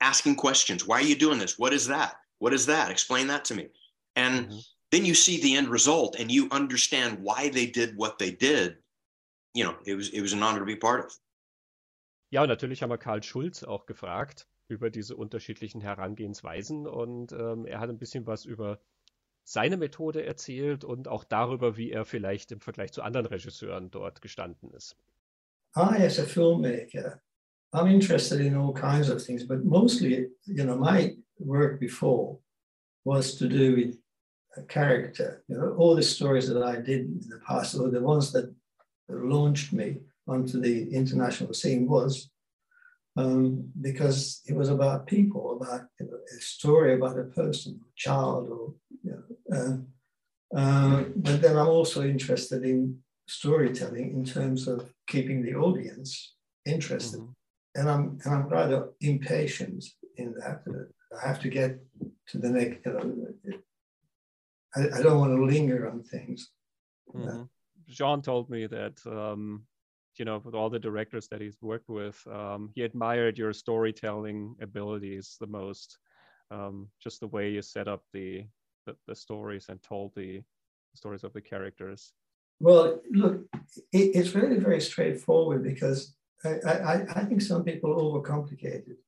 asking 0.00 0.36
questions. 0.36 0.86
Why 0.86 0.98
are 0.98 1.02
you 1.02 1.16
doing 1.16 1.38
this? 1.38 1.58
What 1.58 1.72
is 1.72 1.86
that? 1.88 2.14
What 2.38 2.52
is 2.52 2.66
that? 2.66 2.92
Explain 2.92 3.26
that 3.26 3.44
to 3.46 3.54
me. 3.54 3.68
And 4.14 4.46
mm-hmm. 4.46 4.58
then 4.92 5.04
you 5.04 5.14
see 5.14 5.40
the 5.40 5.56
end 5.56 5.68
result, 5.68 6.14
and 6.20 6.30
you 6.30 6.48
understand 6.52 7.18
why 7.20 7.48
they 7.48 7.66
did 7.66 7.96
what 7.96 8.20
they 8.20 8.30
did. 8.30 8.76
You 9.54 9.64
know, 9.64 9.74
it 9.84 9.94
was 9.94 10.10
it 10.10 10.20
was 10.20 10.32
an 10.32 10.44
honor 10.44 10.60
to 10.60 10.66
be 10.66 10.76
part 10.76 11.04
of. 11.04 11.12
Ja, 12.30 12.42
und 12.42 12.48
natürlich 12.48 12.82
haben 12.82 12.90
wir 12.90 12.98
Karl 12.98 13.22
Schulz 13.22 13.62
auch 13.62 13.86
gefragt, 13.86 14.46
über 14.68 14.90
diese 14.90 15.16
unterschiedlichen 15.16 15.80
Herangehensweisen 15.80 16.86
und 16.86 17.32
ähm, 17.32 17.66
er 17.66 17.80
hat 17.80 17.90
ein 17.90 17.98
bisschen 17.98 18.26
was 18.26 18.44
über 18.44 18.80
seine 19.44 19.76
Methode 19.76 20.24
erzählt 20.24 20.84
und 20.84 21.06
auch 21.06 21.24
darüber, 21.24 21.76
wie 21.76 21.90
er 21.90 22.04
vielleicht 22.04 22.50
im 22.52 22.60
Vergleich 22.60 22.92
zu 22.92 23.02
anderen 23.02 23.26
Regisseuren 23.26 23.90
dort 23.90 24.22
gestanden 24.22 24.70
ist. 24.70 24.96
I, 25.76 26.02
as 26.04 26.18
a 26.18 26.24
filmmaker, 26.24 27.20
I'm 27.72 27.88
interested 27.88 28.40
in 28.40 28.54
all 28.54 28.72
kinds 28.72 29.10
of 29.10 29.22
things, 29.22 29.46
but 29.46 29.64
mostly, 29.64 30.30
you 30.46 30.64
know, 30.64 30.76
my 30.76 31.16
work 31.38 31.80
before 31.80 32.38
was 33.04 33.36
to 33.36 33.48
do 33.48 33.74
with 33.74 33.98
a 34.56 34.62
character. 34.62 35.42
You 35.48 35.56
know, 35.56 35.74
all 35.76 35.96
the 35.96 36.02
stories 36.02 36.48
that 36.48 36.62
I 36.62 36.80
did 36.80 37.06
in 37.06 37.20
the 37.28 37.40
past, 37.44 37.74
or 37.74 37.90
the 37.90 38.00
ones 38.00 38.32
that 38.32 38.54
launched 39.08 39.72
me 39.72 39.98
onto 40.26 40.60
the 40.60 40.88
international 40.94 41.52
scene, 41.52 41.88
was 41.88 42.30
um, 43.16 43.70
because 43.80 44.42
it 44.46 44.54
was 44.54 44.68
about 44.68 45.06
people, 45.06 45.58
about 45.60 45.82
you 46.00 46.06
know, 46.06 46.18
a 46.36 46.40
story 46.40 46.94
about 46.94 47.18
a 47.18 47.24
person, 47.24 47.80
a 47.82 47.92
child, 47.96 48.48
or 48.50 48.74
you 49.02 49.12
know. 49.12 49.56
Uh, 49.56 50.58
uh, 50.58 51.04
but 51.16 51.42
then 51.42 51.56
I'm 51.56 51.68
also 51.68 52.02
interested 52.02 52.64
in 52.64 52.98
storytelling 53.26 54.12
in 54.12 54.24
terms 54.24 54.68
of 54.68 54.92
keeping 55.08 55.42
the 55.42 55.54
audience 55.54 56.34
interested. 56.66 57.20
Mm-hmm. 57.20 57.80
and 57.80 57.90
I'm 57.90 58.18
and 58.24 58.34
I'm 58.34 58.48
rather 58.48 58.90
impatient 59.00 59.84
in 60.16 60.34
that. 60.34 60.62
I 61.22 61.28
have 61.28 61.40
to 61.40 61.48
get 61.48 61.78
to 62.28 62.38
the 62.38 62.50
next. 62.50 62.84
You 62.86 62.92
know, 62.92 63.58
I, 64.76 64.98
I 64.98 65.02
don't 65.02 65.20
want 65.20 65.36
to 65.36 65.44
linger 65.44 65.88
on 65.88 66.02
things. 66.02 66.50
Mm-hmm. 67.14 67.42
Jean 67.88 68.22
told 68.22 68.50
me 68.50 68.66
that 68.66 68.98
um, 69.06 69.66
you 70.18 70.24
know 70.24 70.40
with 70.44 70.54
all 70.54 70.70
the 70.70 70.78
directors 70.78 71.28
that 71.28 71.40
he's 71.40 71.56
worked 71.60 71.88
with, 71.88 72.20
um, 72.30 72.70
he 72.74 72.82
admired 72.82 73.38
your 73.38 73.52
storytelling 73.52 74.56
abilities 74.60 75.36
the 75.40 75.46
most. 75.46 75.98
Um, 76.50 76.88
just 77.02 77.20
the 77.20 77.26
way 77.26 77.50
you 77.50 77.62
set 77.62 77.88
up 77.88 78.02
the, 78.12 78.44
the, 78.86 78.94
the 79.08 79.14
stories 79.14 79.66
and 79.70 79.82
told 79.82 80.12
the 80.14 80.42
stories 80.94 81.24
of 81.24 81.32
the 81.32 81.40
characters. 81.40 82.12
Well, 82.60 83.00
look, 83.10 83.46
it, 83.92 84.14
it's 84.14 84.34
really 84.34 84.58
very 84.58 84.80
straightforward 84.80 85.64
because 85.64 86.14
I, 86.44 86.50
I, 86.68 86.94
I 87.16 87.24
think 87.24 87.40
some 87.40 87.64
people 87.64 87.96
overcomplicate 87.96 88.86
it, 88.88 88.98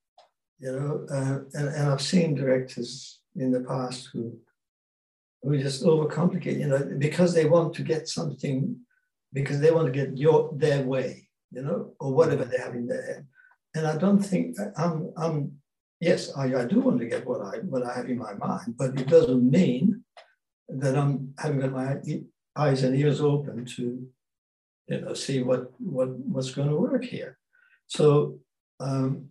you 0.58 0.72
know, 0.72 1.06
uh, 1.10 1.40
and, 1.52 1.68
and 1.68 1.90
I've 1.90 2.00
seen 2.00 2.34
directors 2.34 3.20
in 3.36 3.52
the 3.52 3.60
past 3.60 4.08
who 4.12 4.38
who 5.42 5.58
just 5.58 5.84
overcomplicate, 5.84 6.58
you 6.58 6.66
know, 6.66 6.82
because 6.98 7.32
they 7.32 7.44
want 7.44 7.74
to 7.74 7.82
get 7.82 8.08
something, 8.08 8.76
because 9.32 9.60
they 9.60 9.70
want 9.70 9.86
to 9.86 9.92
get 9.92 10.16
your 10.16 10.50
their 10.54 10.82
way, 10.82 11.28
you 11.50 11.62
know, 11.62 11.92
or 12.00 12.12
whatever 12.12 12.44
they 12.44 12.58
have 12.58 12.74
in 12.74 12.86
their 12.86 13.04
head. 13.06 13.26
And 13.74 13.86
I 13.86 13.96
don't 13.96 14.22
think 14.22 14.56
I'm 14.76 15.12
I'm 15.16 15.52
yes, 16.00 16.32
I, 16.36 16.44
I 16.54 16.64
do 16.64 16.80
want 16.80 16.98
to 17.00 17.06
get 17.06 17.26
what 17.26 17.40
I 17.40 17.58
what 17.58 17.84
I 17.84 17.94
have 17.94 18.08
in 18.08 18.18
my 18.18 18.34
mind, 18.34 18.76
but 18.76 18.98
it 18.98 19.08
doesn't 19.08 19.50
mean 19.50 20.04
that 20.68 20.96
I'm 20.96 21.34
having 21.38 21.70
my 21.70 22.00
eyes 22.56 22.82
and 22.82 22.96
ears 22.96 23.20
open 23.20 23.64
to 23.64 24.06
you 24.88 25.00
know 25.00 25.14
see 25.14 25.42
what 25.42 25.72
what 25.78 26.08
what's 26.20 26.52
going 26.52 26.68
to 26.68 26.76
work 26.76 27.04
here. 27.04 27.38
So 27.86 28.40
um, 28.80 29.28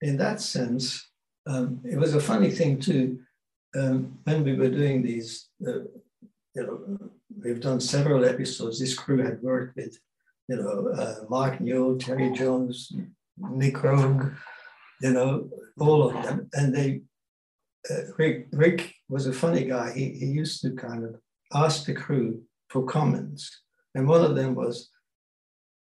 in 0.00 0.16
that 0.18 0.40
sense, 0.40 1.08
um, 1.46 1.80
it 1.84 1.98
was 1.98 2.14
a 2.14 2.20
funny 2.20 2.50
thing 2.50 2.78
too. 2.78 3.20
Um, 3.76 4.18
when 4.24 4.44
we 4.44 4.54
were 4.54 4.70
doing 4.70 5.02
these, 5.02 5.48
uh, 5.66 5.84
you 6.54 6.62
know, 6.62 7.10
we've 7.42 7.60
done 7.60 7.80
several 7.80 8.24
episodes. 8.24 8.78
This 8.78 8.94
crew 8.94 9.18
had 9.18 9.42
worked 9.42 9.76
with, 9.76 9.98
you 10.48 10.56
know, 10.56 10.88
uh, 10.88 11.24
Mark 11.28 11.60
Newell, 11.60 11.98
Terry 11.98 12.30
Jones, 12.32 12.92
Nick 13.36 13.82
Rogue, 13.82 14.32
you 15.00 15.12
know, 15.12 15.48
all 15.78 16.08
of 16.08 16.22
them. 16.22 16.48
And 16.54 16.74
they, 16.74 17.02
uh, 17.90 18.12
Rick, 18.16 18.48
Rick 18.52 18.94
was 19.08 19.26
a 19.26 19.32
funny 19.32 19.64
guy. 19.64 19.92
He, 19.92 20.10
he 20.10 20.26
used 20.26 20.62
to 20.62 20.72
kind 20.72 21.04
of 21.04 21.16
ask 21.54 21.84
the 21.84 21.94
crew 21.94 22.42
for 22.68 22.84
comments. 22.84 23.62
And 23.94 24.06
one 24.06 24.24
of 24.24 24.36
them 24.36 24.54
was, 24.54 24.90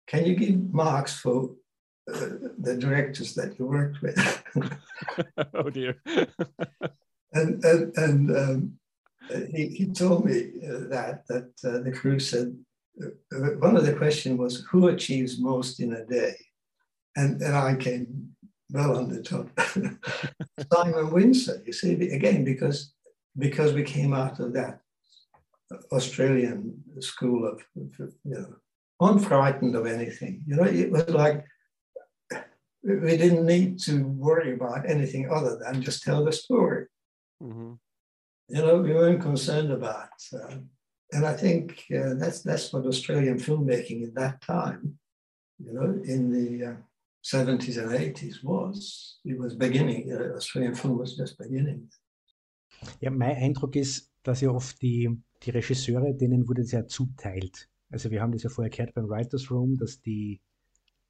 can 0.07 0.24
you 0.26 0.34
give 0.34 0.72
marks 0.72 1.14
for 1.14 1.51
uh, 2.12 2.26
the 2.59 2.76
directors 2.78 3.34
that 3.34 3.59
you 3.59 3.66
worked 3.66 4.03
with? 4.03 4.43
oh 5.55 5.70
dear. 5.70 5.97
and 7.32 7.64
and, 7.64 7.97
and 7.97 8.36
um, 8.36 8.72
he, 9.54 9.68
he 9.68 9.86
told 9.86 10.24
me 10.24 10.52
uh, 10.64 10.88
that, 10.88 11.26
that 11.28 11.50
uh, 11.64 11.78
the 11.78 11.92
crew 11.92 12.18
said, 12.18 12.56
uh, 13.02 13.36
one 13.58 13.76
of 13.76 13.86
the 13.86 13.94
questions 13.94 14.38
was, 14.38 14.64
who 14.70 14.88
achieves 14.88 15.40
most 15.40 15.80
in 15.80 15.92
a 15.94 16.04
day? 16.04 16.34
And, 17.16 17.40
and 17.42 17.54
I 17.54 17.74
came 17.76 18.34
well 18.70 18.96
on 18.96 19.08
the 19.08 19.22
top. 19.22 19.48
Simon 20.72 21.10
Windsor, 21.10 21.62
you 21.66 21.72
see, 21.72 21.92
again, 21.92 22.44
because, 22.44 22.92
because 23.36 23.72
we 23.72 23.82
came 23.82 24.12
out 24.14 24.40
of 24.40 24.52
that 24.54 24.80
Australian 25.90 26.82
school 27.00 27.46
of, 27.46 27.62
you 27.74 28.10
know, 28.24 28.54
unfrightened 29.00 29.74
of 29.74 29.86
anything. 29.86 30.42
You 30.46 30.56
know, 30.56 30.64
it 30.64 30.90
was 30.90 31.08
like 31.08 31.44
we 32.84 33.16
didn't 33.16 33.46
need 33.46 33.78
to 33.80 34.04
worry 34.04 34.54
about 34.54 34.88
anything 34.88 35.30
other 35.30 35.56
than 35.56 35.82
just 35.82 36.02
tell 36.02 36.24
the 36.24 36.32
story. 36.32 36.86
Mm-hmm. 37.42 37.72
You 38.49 38.62
know, 38.62 38.80
we 38.80 38.93
weren't 38.93 39.22
concerned 39.22 39.70
about, 39.70 40.11
uh, 40.34 40.57
and 41.12 41.24
I 41.24 41.34
think 41.34 41.84
uh, 41.90 42.14
that's 42.18 42.43
that's 42.43 42.72
what 42.72 42.86
Australian 42.86 43.38
filmmaking 43.38 44.07
at 44.07 44.14
that 44.14 44.43
time, 44.43 44.99
you 45.59 45.72
know, 45.72 46.01
in 46.05 46.30
the 46.30 46.64
uh, 46.64 46.74
70s 47.24 47.78
and 47.78 47.93
80s 47.93 48.43
was. 48.43 49.20
It 49.24 49.38
was 49.38 49.55
beginning. 49.55 50.12
Uh, 50.12 50.34
Australian 50.36 50.74
film 50.74 50.99
was 50.99 51.16
just 51.16 51.38
beginning. 51.38 51.88
Ja, 53.01 53.11
mein 53.11 53.36
Eindruck 53.36 53.76
ist, 53.76 54.11
dass 54.22 54.40
ja 54.40 54.51
oft 54.51 54.82
die, 54.82 55.09
die 55.43 55.51
Regisseure, 55.51 56.14
denen 56.14 56.49
wurde 56.49 56.62
es 56.62 56.72
ja 56.72 56.86
zuteilt. 56.86 57.68
Also 57.90 58.11
wir 58.11 58.22
haben 58.22 58.32
das 58.32 58.43
ja 58.43 58.51
vorher 58.51 58.70
gehört 58.70 58.95
beim 58.95 59.09
Writers 59.09 59.51
Room, 59.51 59.76
dass 59.76 60.01
die, 60.01 60.40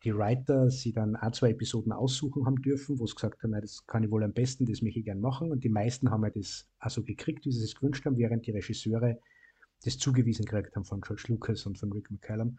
die 0.05 0.15
Writer 0.17 0.71
sie 0.71 0.93
dann 0.93 1.15
ein, 1.17 1.33
zwei 1.33 1.51
Episoden 1.51 1.93
aussuchen 1.93 2.45
haben 2.45 2.61
dürfen, 2.61 2.99
wo 2.99 3.07
sie 3.07 3.15
gesagt 3.15 3.43
haben, 3.43 3.53
das 3.53 3.87
kann 3.87 4.03
ich 4.03 4.11
wohl 4.11 4.25
am 4.25 4.33
besten, 4.33 4.67
das 4.67 4.83
möchte 4.83 4.99
ich 4.99 5.05
gern 5.05 5.21
machen. 5.21 5.53
Und 5.53 5.63
die 5.63 5.69
meisten 5.69 6.11
haben 6.11 6.25
ja 6.25 6.31
das 6.31 6.69
auch 6.81 6.91
so 6.91 7.03
gekriegt, 7.03 7.47
wie 7.47 7.53
sie 7.53 7.63
es 7.63 7.75
gewünscht 7.75 8.05
haben, 8.05 8.17
während 8.17 8.47
die 8.47 8.51
Regisseure 8.51 9.19
das 9.85 9.99
zugewiesen 9.99 10.45
gekriegt 10.45 10.75
haben 10.77 10.85
von 10.85 11.01
George 11.01 11.25
Lucas 11.29 11.67
und 11.67 11.79
von 11.79 11.93
Rick 11.93 12.11
McCallum. 12.11 12.59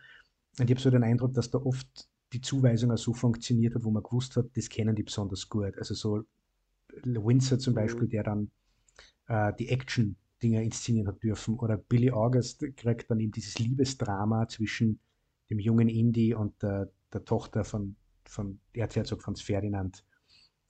Und 0.59 0.69
ich 0.69 0.71
habe 0.71 0.81
so 0.81 0.89
den 0.89 1.03
Eindruck, 1.03 1.33
dass 1.33 1.49
da 1.49 1.57
oft 1.57 2.09
die 2.31 2.41
Zuweisung 2.41 2.91
auch 2.91 2.97
so 2.97 3.13
funktioniert 3.13 3.75
hat, 3.75 3.83
wo 3.83 3.91
man 3.91 4.03
gewusst 4.03 4.35
hat, 4.35 4.45
das 4.55 4.69
kennen 4.69 4.95
die 4.95 5.03
besonders 5.03 5.49
gut. 5.49 5.77
Also 5.77 5.93
so 5.93 6.23
Windsor 7.03 7.59
zum 7.59 7.73
mhm. 7.73 7.77
Beispiel, 7.77 8.07
der 8.07 8.23
dann 8.23 8.51
äh, 9.27 9.53
die 9.57 9.69
Action-Dinger 9.69 10.61
inszenieren 10.61 11.07
hat 11.07 11.23
dürfen. 11.23 11.55
Oder 11.59 11.77
Billy 11.77 12.11
August 12.11 12.65
kriegt 12.77 13.09
dann 13.09 13.19
eben 13.19 13.31
dieses 13.31 13.59
Liebesdrama 13.59 14.47
zwischen 14.47 14.99
dem 15.49 15.59
jungen 15.59 15.89
Indie 15.89 16.33
und 16.33 16.61
der, 16.61 16.91
der 17.13 17.25
Tochter 17.25 17.63
von, 17.63 17.95
von 18.25 18.59
Erzherzog 18.73 19.21
Franz 19.21 19.41
Ferdinand. 19.41 20.03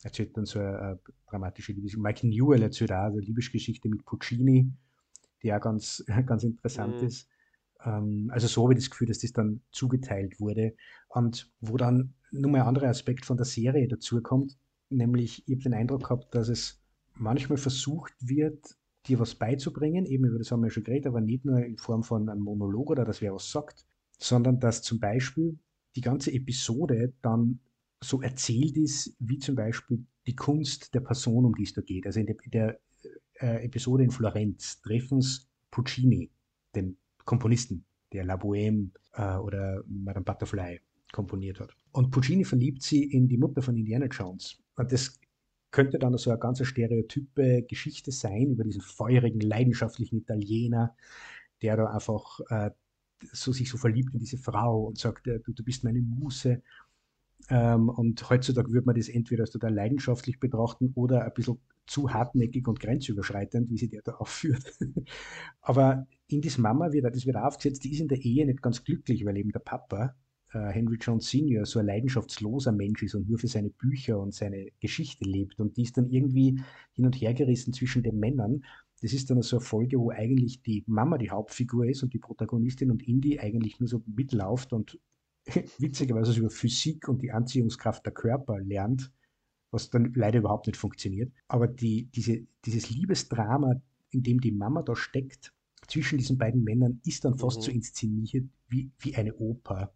Erzählt 0.03 0.35
dann 0.35 0.45
so 0.45 0.59
eine, 0.59 0.79
eine 0.79 0.99
dramatische 1.29 1.71
Liebesgeschichte. 1.71 2.01
Mike 2.01 2.27
Newell 2.27 2.61
erzählt 2.61 2.91
auch 2.91 3.05
eine 3.05 3.19
Liebesgeschichte 3.19 3.87
mit 3.89 4.05
Puccini, 4.05 4.71
die 5.41 5.53
auch 5.53 5.61
ganz, 5.61 6.03
ganz 6.25 6.43
interessant 6.43 7.01
mhm. 7.01 7.07
ist. 7.07 7.29
Ähm, 7.85 8.29
also 8.33 8.47
so 8.47 8.63
habe 8.63 8.73
ich 8.73 8.79
das 8.79 8.89
Gefühl, 8.89 9.07
dass 9.07 9.19
das 9.19 9.31
dann 9.31 9.61
zugeteilt 9.71 10.39
wurde. 10.39 10.75
Und 11.09 11.51
wo 11.61 11.77
dann 11.77 12.15
nur 12.31 12.51
mal 12.51 12.61
ein 12.61 12.67
anderer 12.67 12.87
Aspekt 12.87 13.25
von 13.25 13.37
der 13.37 13.45
Serie 13.45 13.87
dazu 13.87 14.21
kommt, 14.21 14.57
nämlich 14.89 15.47
ich 15.47 15.55
habe 15.55 15.63
den 15.63 15.73
Eindruck 15.73 16.03
gehabt, 16.03 16.35
dass 16.35 16.49
es 16.49 16.81
manchmal 17.15 17.57
versucht 17.57 18.13
wird, 18.19 18.77
dir 19.07 19.19
was 19.19 19.35
beizubringen, 19.35 20.05
eben 20.05 20.25
über 20.25 20.37
das 20.37 20.51
haben 20.51 20.63
wir 20.63 20.69
schon 20.69 20.83
geredet, 20.83 21.07
aber 21.07 21.21
nicht 21.21 21.45
nur 21.45 21.59
in 21.59 21.77
Form 21.77 22.03
von 22.03 22.29
einem 22.29 22.41
Monolog 22.41 22.89
oder 22.89 23.05
dass 23.05 23.21
wer 23.21 23.33
was 23.33 23.51
sagt, 23.51 23.85
sondern 24.17 24.59
dass 24.59 24.81
zum 24.81 24.99
Beispiel 24.99 25.59
die 25.95 26.01
ganze 26.01 26.31
Episode 26.31 27.13
dann 27.21 27.59
so 28.01 28.21
erzählt 28.21 28.77
ist, 28.77 29.15
wie 29.19 29.37
zum 29.37 29.55
Beispiel 29.55 30.05
die 30.27 30.35
Kunst 30.35 30.93
der 30.93 31.01
Person, 31.01 31.45
um 31.45 31.55
die 31.55 31.63
es 31.63 31.73
da 31.73 31.81
geht. 31.81 32.05
Also 32.05 32.19
in 32.19 32.25
der, 32.25 32.35
in 32.43 32.51
der 32.51 32.79
äh, 33.39 33.65
Episode 33.65 34.03
in 34.03 34.11
Florenz 34.11 34.81
treffen 34.81 35.19
es 35.19 35.47
Puccini, 35.71 36.29
den 36.75 36.97
Komponisten, 37.25 37.85
der 38.11 38.25
La 38.25 38.35
Bohème 38.35 38.89
äh, 39.13 39.37
oder 39.37 39.83
Madame 39.87 40.25
Butterfly 40.25 40.79
komponiert 41.11 41.59
hat. 41.59 41.75
Und 41.91 42.11
Puccini 42.11 42.43
verliebt 42.43 42.83
sie 42.83 43.03
in 43.03 43.27
die 43.27 43.37
Mutter 43.37 43.61
von 43.61 43.75
Indiana 43.75 44.07
Jones. 44.07 44.57
Und 44.75 44.91
das 44.91 45.19
könnte 45.71 45.99
dann 45.99 46.17
so 46.17 46.29
eine 46.29 46.39
ganz 46.39 46.65
stereotype 46.65 47.63
Geschichte 47.63 48.11
sein 48.11 48.51
über 48.51 48.63
diesen 48.63 48.81
feurigen, 48.81 49.41
leidenschaftlichen 49.41 50.19
Italiener, 50.19 50.95
der 51.61 51.77
da 51.77 51.85
einfach 51.87 52.39
äh, 52.49 52.71
so 53.31 53.51
sich 53.51 53.69
so 53.69 53.77
verliebt 53.77 54.13
in 54.13 54.19
diese 54.19 54.37
Frau 54.37 54.85
und 54.85 54.97
sagt, 54.97 55.27
äh, 55.27 55.39
du, 55.39 55.53
du 55.53 55.63
bist 55.63 55.83
meine 55.83 56.01
Muse. 56.01 56.61
Ähm, 57.49 57.89
und 57.89 58.29
heutzutage 58.29 58.71
würde 58.71 58.85
man 58.85 58.95
das 58.95 59.09
entweder 59.09 59.45
total 59.45 59.73
leidenschaftlich 59.73 60.39
betrachten 60.39 60.91
oder 60.95 61.25
ein 61.25 61.33
bisschen 61.33 61.59
zu 61.85 62.13
hartnäckig 62.13 62.67
und 62.67 62.79
grenzüberschreitend, 62.79 63.69
wie 63.69 63.77
sie 63.77 63.89
der 63.89 64.01
da 64.01 64.13
aufführt. 64.19 64.63
Aber 65.61 66.07
in 66.27 66.41
das 66.41 66.57
Mama 66.57 66.91
wird, 66.91 67.05
das 67.13 67.25
wird 67.25 67.35
aufgesetzt, 67.35 67.83
die 67.83 67.91
ist 67.91 67.99
in 67.99 68.07
der 68.07 68.19
Ehe 68.19 68.45
nicht 68.45 68.61
ganz 68.61 68.83
glücklich, 68.83 69.25
weil 69.25 69.37
eben 69.37 69.51
der 69.51 69.59
Papa, 69.59 70.15
äh, 70.53 70.67
Henry 70.71 70.97
Jones 70.99 71.29
Sr., 71.29 71.65
so 71.65 71.79
ein 71.79 71.85
leidenschaftsloser 71.85 72.71
Mensch 72.71 73.03
ist 73.03 73.15
und 73.15 73.29
nur 73.29 73.39
für 73.39 73.47
seine 73.47 73.69
Bücher 73.69 74.19
und 74.19 74.33
seine 74.33 74.69
Geschichte 74.79 75.25
lebt. 75.25 75.59
Und 75.59 75.77
die 75.77 75.83
ist 75.83 75.97
dann 75.97 76.09
irgendwie 76.09 76.61
hin 76.93 77.05
und 77.05 77.15
her 77.15 77.33
gerissen 77.33 77.73
zwischen 77.73 78.03
den 78.03 78.19
Männern. 78.19 78.63
Das 79.03 79.13
ist 79.13 79.29
dann 79.29 79.41
so 79.43 79.57
eine 79.57 79.65
Folge, 79.65 79.99
wo 79.99 80.09
eigentlich 80.09 80.63
die 80.63 80.83
Mama 80.87 81.19
die 81.19 81.29
Hauptfigur 81.29 81.85
ist 81.85 82.01
und 82.01 82.13
die 82.13 82.19
Protagonistin 82.19 82.89
und 82.89 83.07
Indy 83.07 83.39
eigentlich 83.39 83.79
nur 83.79 83.87
so 83.87 84.01
mitläuft 84.07 84.73
und 84.73 84.99
witzigerweise 85.77 86.39
über 86.39 86.49
Physik 86.49 87.07
und 87.07 87.21
die 87.21 87.31
Anziehungskraft 87.31 88.05
der 88.05 88.13
Körper 88.13 88.59
lernt 88.59 89.11
was 89.73 89.89
dann 89.89 90.13
leider 90.13 90.39
überhaupt 90.39 90.67
nicht 90.67 90.77
funktioniert. 90.77 91.33
Aber 91.47 91.67
die, 91.67 92.05
diese, 92.05 92.45
dieses 92.63 92.91
Liebesdrama, 92.91 93.81
in 94.11 94.21
dem 94.21 94.39
die 94.39 94.51
Mama 94.51 94.83
da 94.83 94.95
steckt, 94.95 95.51
zwischen 95.87 96.19
diesen 96.19 96.37
beiden 96.37 96.63
Männern, 96.63 97.01
ist 97.05 97.25
dann 97.25 97.37
fast 97.37 97.57
mhm. 97.57 97.63
so 97.63 97.71
inszeniert 97.71 98.45
wie, 98.69 98.91
wie 98.99 99.15
eine 99.15 99.33
Oper. 99.35 99.91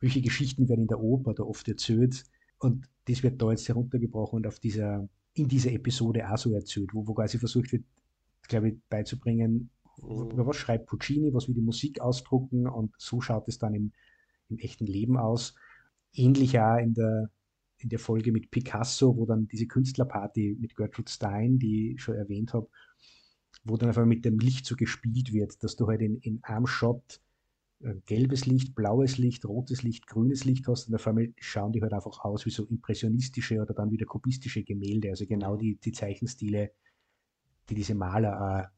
Welche 0.00 0.20
Geschichten 0.20 0.68
werden 0.68 0.82
in 0.82 0.88
der 0.88 1.00
Oper 1.00 1.32
da 1.34 1.44
oft 1.44 1.66
erzählt? 1.68 2.24
Und 2.58 2.88
das 3.06 3.22
wird 3.22 3.40
da 3.40 3.50
jetzt 3.50 3.68
heruntergebrochen 3.68 4.38
und 4.38 4.46
auf 4.46 4.58
dieser, 4.58 5.08
in 5.34 5.48
dieser 5.48 5.72
Episode 5.72 6.30
auch 6.30 6.38
so 6.38 6.54
erzählt, 6.54 6.94
wo, 6.94 7.06
wo 7.06 7.14
quasi 7.14 7.38
versucht 7.38 7.72
wird, 7.72 7.84
glaube 8.48 8.70
ich, 8.70 8.74
beizubringen, 8.88 9.70
mhm. 10.00 10.30
über 10.30 10.46
was 10.46 10.56
schreibt 10.56 10.86
Puccini, 10.86 11.32
was 11.34 11.48
will 11.48 11.54
die 11.54 11.60
Musik 11.60 12.00
ausdrucken 12.00 12.66
und 12.66 12.92
so 12.98 13.20
schaut 13.20 13.48
es 13.48 13.58
dann 13.58 13.74
im, 13.74 13.92
im 14.48 14.58
echten 14.58 14.86
Leben 14.86 15.16
aus. 15.16 15.54
Ähnlich 16.12 16.58
auch 16.60 16.78
in 16.78 16.94
der, 16.94 17.30
in 17.78 17.88
der 17.88 17.98
Folge 17.98 18.30
mit 18.30 18.50
Picasso, 18.50 19.16
wo 19.16 19.26
dann 19.26 19.48
diese 19.48 19.66
Künstlerparty 19.66 20.56
mit 20.60 20.76
Gertrude 20.76 21.10
Stein, 21.10 21.58
die 21.58 21.94
ich 21.94 22.02
schon 22.02 22.14
erwähnt 22.14 22.54
habe, 22.54 22.68
wo 23.64 23.76
dann 23.76 23.88
einfach 23.88 24.06
mit 24.06 24.24
dem 24.24 24.38
Licht 24.38 24.66
so 24.66 24.76
gespielt 24.76 25.32
wird, 25.32 25.62
dass 25.64 25.74
du 25.74 25.88
halt 25.88 26.00
in, 26.00 26.18
in 26.18 26.42
einem 26.44 26.66
Shot 26.66 27.20
gelbes 28.06 28.46
Licht, 28.46 28.74
blaues 28.74 29.18
Licht, 29.18 29.44
rotes 29.44 29.82
Licht, 29.82 30.06
grünes 30.06 30.44
Licht 30.44 30.66
hast 30.68 30.88
und 30.88 30.94
auf 30.94 31.06
einmal 31.06 31.32
schauen 31.38 31.72
die 31.72 31.82
halt 31.82 31.92
einfach 31.92 32.24
aus 32.24 32.46
wie 32.46 32.50
so 32.50 32.64
impressionistische 32.64 33.60
oder 33.60 33.74
dann 33.74 33.90
wieder 33.90 34.06
kubistische 34.06 34.62
Gemälde, 34.62 35.10
also 35.10 35.26
genau 35.26 35.56
die, 35.56 35.76
die 35.76 35.92
Zeichenstile, 35.92 36.72
die 37.68 37.74
diese 37.74 37.94
Maler 37.94 38.70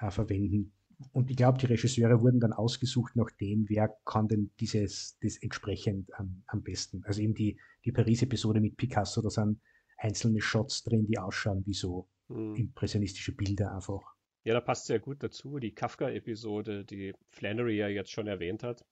äh, 0.00 0.06
äh, 0.06 0.10
verwenden. 0.10 0.72
Und 1.12 1.30
ich 1.30 1.36
glaube, 1.36 1.58
die 1.58 1.66
Regisseure 1.66 2.20
wurden 2.22 2.40
dann 2.40 2.52
ausgesucht 2.52 3.16
nach 3.16 3.30
dem, 3.32 3.68
wer 3.68 3.88
kann 4.04 4.28
denn 4.28 4.50
dieses 4.60 5.18
das 5.20 5.36
entsprechend 5.38 6.14
am, 6.14 6.42
am 6.46 6.62
besten. 6.62 7.02
Also 7.04 7.20
eben 7.20 7.34
die, 7.34 7.58
die 7.84 7.92
Paris-Episode 7.92 8.60
mit 8.60 8.76
Picasso, 8.76 9.20
da 9.20 9.30
sind 9.30 9.60
einzelne 9.98 10.40
Shots 10.40 10.84
drin, 10.84 11.06
die 11.06 11.18
ausschauen 11.18 11.64
wie 11.66 11.74
so 11.74 12.08
hm. 12.28 12.54
impressionistische 12.54 13.32
Bilder 13.32 13.74
einfach. 13.74 14.14
Ja, 14.44 14.54
da 14.54 14.60
passt 14.60 14.86
sehr 14.86 14.98
gut 14.98 15.22
dazu. 15.22 15.58
Die 15.58 15.74
Kafka-Episode, 15.74 16.84
die 16.84 17.14
Flannery 17.30 17.76
ja 17.76 17.88
jetzt 17.88 18.10
schon 18.10 18.26
erwähnt 18.26 18.62
hat. 18.62 18.84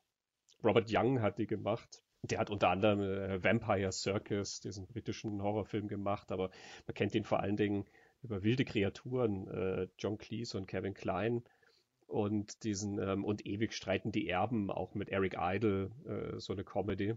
Robert 0.63 0.89
Young 0.91 1.21
hat 1.21 1.39
die 1.39 1.47
gemacht. 1.47 2.03
Der 2.23 2.39
hat 2.39 2.51
unter 2.51 2.69
anderem 2.69 3.01
äh, 3.01 3.43
Vampire 3.43 3.93
Circus, 3.93 4.61
diesen 4.61 4.87
britischen 4.87 5.43
Horrorfilm 5.43 5.89
gemacht, 5.89 6.31
aber 6.31 6.51
man 6.87 6.95
kennt 6.95 7.15
ihn 7.15 7.25
vor 7.25 7.41
allen 7.41 7.57
Dingen 7.57 7.87
über 8.23 8.43
wilde 8.43 8.65
Kreaturen, 8.65 9.49
äh, 9.49 9.89
John 9.99 10.19
Cleese 10.19 10.59
und 10.59 10.67
Kevin 10.67 10.93
Klein 10.93 11.43
und 12.07 12.63
diesen 12.65 12.99
ähm, 12.99 13.25
und 13.25 13.47
ewig 13.47 13.73
streiten 13.73 14.13
die 14.13 14.29
Erben 14.29 14.71
auch 14.71 14.95
mit 14.95 15.09
Eric 15.09 15.37
Idle, 15.39 15.91
äh, 16.05 16.39
so 16.39 16.53
eine 16.53 16.65
Comedy. 16.65 17.15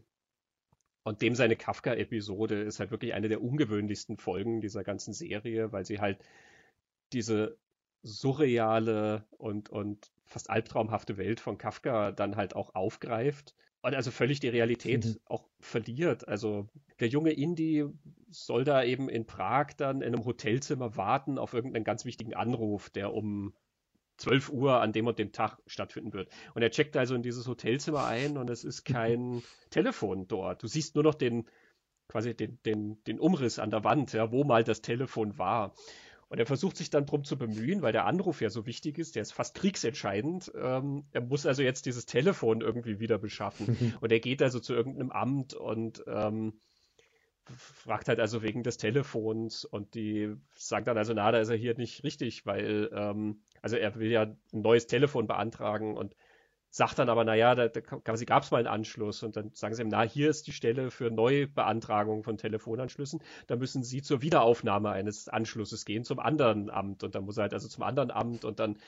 Und 1.03 1.21
dem 1.21 1.35
seine 1.35 1.57
Kafka-Episode 1.57 2.61
ist 2.61 2.79
halt 2.79 2.91
wirklich 2.91 3.13
eine 3.13 3.27
der 3.27 3.43
ungewöhnlichsten 3.43 4.17
Folgen 4.17 4.61
dieser 4.61 4.85
ganzen 4.85 5.13
Serie, 5.13 5.73
weil 5.73 5.85
sie 5.85 5.99
halt 5.99 6.23
diese 7.11 7.57
surreale 8.03 9.25
und, 9.37 9.69
und 9.69 10.11
fast 10.25 10.49
albtraumhafte 10.49 11.17
Welt 11.17 11.39
von 11.39 11.57
Kafka 11.57 12.11
dann 12.11 12.35
halt 12.35 12.55
auch 12.55 12.75
aufgreift 12.75 13.55
und 13.81 13.95
also 13.95 14.11
völlig 14.11 14.39
die 14.39 14.49
Realität 14.49 15.05
mhm. 15.05 15.19
auch 15.25 15.45
verliert. 15.59 16.27
Also 16.27 16.67
der 16.99 17.09
junge 17.09 17.31
Indie 17.31 17.85
soll 18.29 18.63
da 18.63 18.83
eben 18.83 19.09
in 19.09 19.25
Prag 19.25 19.73
dann 19.77 20.01
in 20.01 20.13
einem 20.13 20.25
Hotelzimmer 20.25 20.95
warten 20.95 21.37
auf 21.37 21.53
irgendeinen 21.53 21.83
ganz 21.83 22.05
wichtigen 22.05 22.33
Anruf, 22.33 22.89
der 22.89 23.13
um 23.13 23.53
12 24.17 24.49
Uhr 24.49 24.79
an 24.79 24.93
dem 24.93 25.07
und 25.07 25.19
dem 25.19 25.31
Tag 25.31 25.57
stattfinden 25.65 26.13
wird. 26.13 26.29
Und 26.53 26.61
er 26.61 26.71
checkt 26.71 26.95
also 26.95 27.15
in 27.15 27.23
dieses 27.23 27.47
Hotelzimmer 27.47 28.05
ein 28.05 28.37
und 28.37 28.49
es 28.49 28.63
ist 28.63 28.85
kein 28.85 29.43
Telefon 29.69 30.27
dort. 30.27 30.63
Du 30.63 30.67
siehst 30.67 30.95
nur 30.95 31.03
noch 31.03 31.15
den 31.15 31.49
quasi 32.07 32.35
den, 32.35 32.59
den, 32.63 33.03
den 33.05 33.19
Umriss 33.19 33.59
an 33.59 33.71
der 33.71 33.83
Wand, 33.83 34.13
ja, 34.13 34.31
wo 34.31 34.43
mal 34.43 34.63
das 34.63 34.81
Telefon 34.81 35.37
war. 35.37 35.73
Und 36.33 36.39
er 36.39 36.47
versucht 36.47 36.77
sich 36.77 36.89
dann 36.89 37.05
darum 37.05 37.23
zu 37.23 37.37
bemühen, 37.37 37.83
weil 37.83 37.91
der 37.91 38.07
Anruf 38.07 38.41
ja 38.41 38.49
so 38.49 38.65
wichtig 38.65 38.97
ist, 38.97 39.13
der 39.13 39.21
ist 39.21 39.33
fast 39.33 39.53
kriegsentscheidend. 39.53 40.51
Ähm, 40.55 41.05
er 41.11 41.21
muss 41.21 41.45
also 41.45 41.61
jetzt 41.61 41.85
dieses 41.85 42.07
Telefon 42.07 42.61
irgendwie 42.61 42.99
wieder 42.99 43.19
beschaffen. 43.19 43.67
Und 44.01 44.11
er 44.11 44.19
geht 44.19 44.41
also 44.41 44.59
zu 44.59 44.73
irgendeinem 44.73 45.11
Amt 45.11 45.53
und 45.53 46.03
ähm, 46.07 46.59
fragt 47.45 48.07
halt 48.07 48.19
also 48.19 48.41
wegen 48.41 48.63
des 48.63 48.77
Telefons 48.77 49.63
und 49.63 49.93
die 49.93 50.33
sagen 50.55 50.85
dann 50.85 50.97
also, 50.97 51.13
na, 51.13 51.31
da 51.31 51.37
ist 51.37 51.49
er 51.49 51.55
hier 51.55 51.77
nicht 51.77 52.03
richtig, 52.03 52.47
weil, 52.47 52.89
ähm, 52.95 53.43
also 53.61 53.75
er 53.75 53.93
will 53.99 54.09
ja 54.09 54.23
ein 54.23 54.37
neues 54.53 54.87
Telefon 54.87 55.27
beantragen 55.27 55.95
und 55.95 56.15
sagt 56.73 56.97
dann 56.97 57.07
aber, 57.07 57.23
naja, 57.23 57.53
da, 57.53 57.67
da 57.67 57.81
gab 57.81 58.43
es 58.43 58.49
mal 58.49 58.57
einen 58.57 58.67
Anschluss. 58.67 59.21
Und 59.21 59.35
dann 59.35 59.51
sagen 59.53 59.75
sie 59.75 59.83
ihm, 59.83 59.89
na, 59.89 60.01
hier 60.01 60.27
ist 60.27 60.47
die 60.47 60.51
Stelle 60.51 60.89
für 60.89 61.11
Neubeantragung 61.11 62.23
von 62.23 62.37
Telefonanschlüssen, 62.37 63.21
da 63.45 63.55
müssen 63.55 63.83
sie 63.83 64.01
zur 64.01 64.23
Wiederaufnahme 64.23 64.89
eines 64.89 65.29
Anschlusses 65.29 65.85
gehen 65.85 66.03
zum 66.03 66.17
anderen 66.17 66.71
Amt. 66.71 67.03
Und 67.03 67.13
dann 67.13 67.25
muss 67.25 67.37
er 67.37 67.43
halt 67.43 67.53
also 67.53 67.67
zum 67.67 67.83
anderen 67.83 68.09
Amt. 68.09 68.43
Und 68.43 68.59
dann 68.59 68.79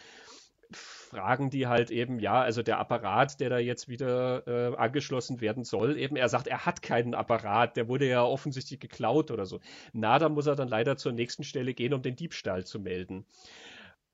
fragen 0.71 1.51
die 1.51 1.67
halt 1.67 1.91
eben, 1.91 2.17
ja, 2.17 2.41
also 2.41 2.63
der 2.63 2.79
Apparat, 2.79 3.39
der 3.39 3.51
da 3.51 3.59
jetzt 3.59 3.87
wieder 3.87 4.47
äh, 4.47 4.75
angeschlossen 4.75 5.39
werden 5.39 5.63
soll, 5.63 5.99
eben, 5.99 6.15
er 6.15 6.27
sagt, 6.27 6.47
er 6.47 6.65
hat 6.65 6.81
keinen 6.81 7.13
Apparat, 7.13 7.77
der 7.77 7.87
wurde 7.87 8.07
ja 8.07 8.23
offensichtlich 8.23 8.79
geklaut 8.79 9.29
oder 9.29 9.45
so. 9.45 9.59
Na, 9.93 10.17
da 10.17 10.27
muss 10.27 10.47
er 10.47 10.55
dann 10.55 10.69
leider 10.69 10.97
zur 10.97 11.11
nächsten 11.11 11.43
Stelle 11.43 11.75
gehen, 11.75 11.93
um 11.93 12.01
den 12.01 12.15
Diebstahl 12.15 12.65
zu 12.65 12.79
melden. 12.79 13.27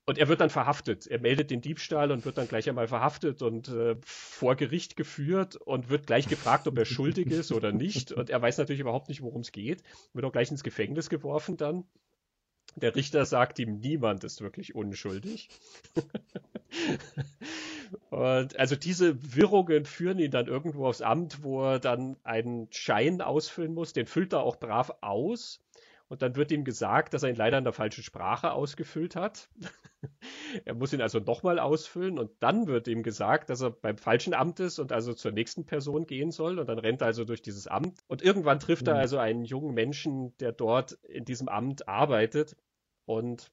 Und 0.04 0.18
er 0.18 0.28
wird 0.28 0.40
dann 0.40 0.50
verhaftet. 0.50 1.06
Er 1.06 1.20
meldet 1.20 1.50
den 1.50 1.60
Diebstahl 1.60 2.10
und 2.10 2.24
wird 2.24 2.36
dann 2.36 2.48
gleich 2.48 2.68
einmal 2.68 2.88
verhaftet 2.88 3.40
und 3.40 3.68
äh, 3.68 3.94
vor 4.04 4.56
Gericht 4.56 4.96
geführt 4.96 5.56
und 5.56 5.90
wird 5.90 6.08
gleich 6.08 6.26
gefragt, 6.26 6.66
ob 6.66 6.76
er 6.76 6.84
schuldig 6.84 7.28
ist 7.28 7.52
oder 7.52 7.70
nicht. 7.70 8.10
Und 8.10 8.28
er 8.28 8.42
weiß 8.42 8.58
natürlich 8.58 8.80
überhaupt 8.80 9.08
nicht, 9.08 9.22
worum 9.22 9.42
es 9.42 9.52
geht. 9.52 9.84
Wird 10.12 10.24
auch 10.24 10.32
gleich 10.32 10.50
ins 10.50 10.64
Gefängnis 10.64 11.08
geworfen 11.08 11.56
dann. 11.56 11.84
Der 12.76 12.96
Richter 12.96 13.26
sagt 13.26 13.58
ihm, 13.58 13.78
niemand 13.78 14.24
ist 14.24 14.40
wirklich 14.40 14.74
unschuldig. 14.74 15.50
und 18.10 18.58
also 18.58 18.76
diese 18.76 19.36
Wirrungen 19.36 19.84
führen 19.84 20.18
ihn 20.18 20.30
dann 20.30 20.46
irgendwo 20.46 20.86
aufs 20.86 21.02
Amt, 21.02 21.42
wo 21.42 21.62
er 21.62 21.78
dann 21.78 22.16
einen 22.24 22.68
Schein 22.72 23.20
ausfüllen 23.20 23.74
muss. 23.74 23.92
Den 23.92 24.06
füllt 24.06 24.32
er 24.32 24.42
auch 24.42 24.56
brav 24.56 24.90
aus. 25.02 25.60
Und 26.12 26.20
dann 26.20 26.36
wird 26.36 26.52
ihm 26.52 26.62
gesagt, 26.62 27.14
dass 27.14 27.22
er 27.22 27.30
ihn 27.30 27.36
leider 27.36 27.56
in 27.56 27.64
der 27.64 27.72
falschen 27.72 28.04
Sprache 28.04 28.52
ausgefüllt 28.52 29.16
hat. 29.16 29.48
er 30.66 30.74
muss 30.74 30.92
ihn 30.92 31.00
also 31.00 31.20
nochmal 31.20 31.58
ausfüllen 31.58 32.18
und 32.18 32.30
dann 32.40 32.66
wird 32.66 32.86
ihm 32.86 33.02
gesagt, 33.02 33.48
dass 33.48 33.62
er 33.62 33.70
beim 33.70 33.96
falschen 33.96 34.34
Amt 34.34 34.60
ist 34.60 34.78
und 34.78 34.92
also 34.92 35.14
zur 35.14 35.32
nächsten 35.32 35.64
Person 35.64 36.06
gehen 36.06 36.30
soll. 36.30 36.58
Und 36.58 36.68
dann 36.68 36.78
rennt 36.78 37.00
er 37.00 37.06
also 37.06 37.24
durch 37.24 37.40
dieses 37.40 37.66
Amt. 37.66 37.98
Und 38.08 38.20
irgendwann 38.20 38.60
trifft 38.60 38.86
er 38.88 38.92
mhm. 38.92 39.00
also 39.00 39.16
einen 39.16 39.46
jungen 39.46 39.72
Menschen, 39.72 40.36
der 40.36 40.52
dort 40.52 40.98
in 41.08 41.24
diesem 41.24 41.48
Amt 41.48 41.88
arbeitet 41.88 42.58
und 43.06 43.50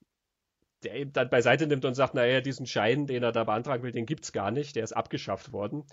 der 0.82 0.96
ihm 1.00 1.14
dann 1.14 1.30
beiseite 1.30 1.66
nimmt 1.66 1.86
und 1.86 1.94
sagt, 1.94 2.12
naja, 2.12 2.42
diesen 2.42 2.66
Schein, 2.66 3.06
den 3.06 3.22
er 3.22 3.32
da 3.32 3.44
beantragen 3.44 3.84
will, 3.84 3.92
den 3.92 4.04
gibt 4.04 4.24
es 4.24 4.32
gar 4.32 4.50
nicht, 4.50 4.76
der 4.76 4.84
ist 4.84 4.92
abgeschafft 4.92 5.54
worden 5.54 5.86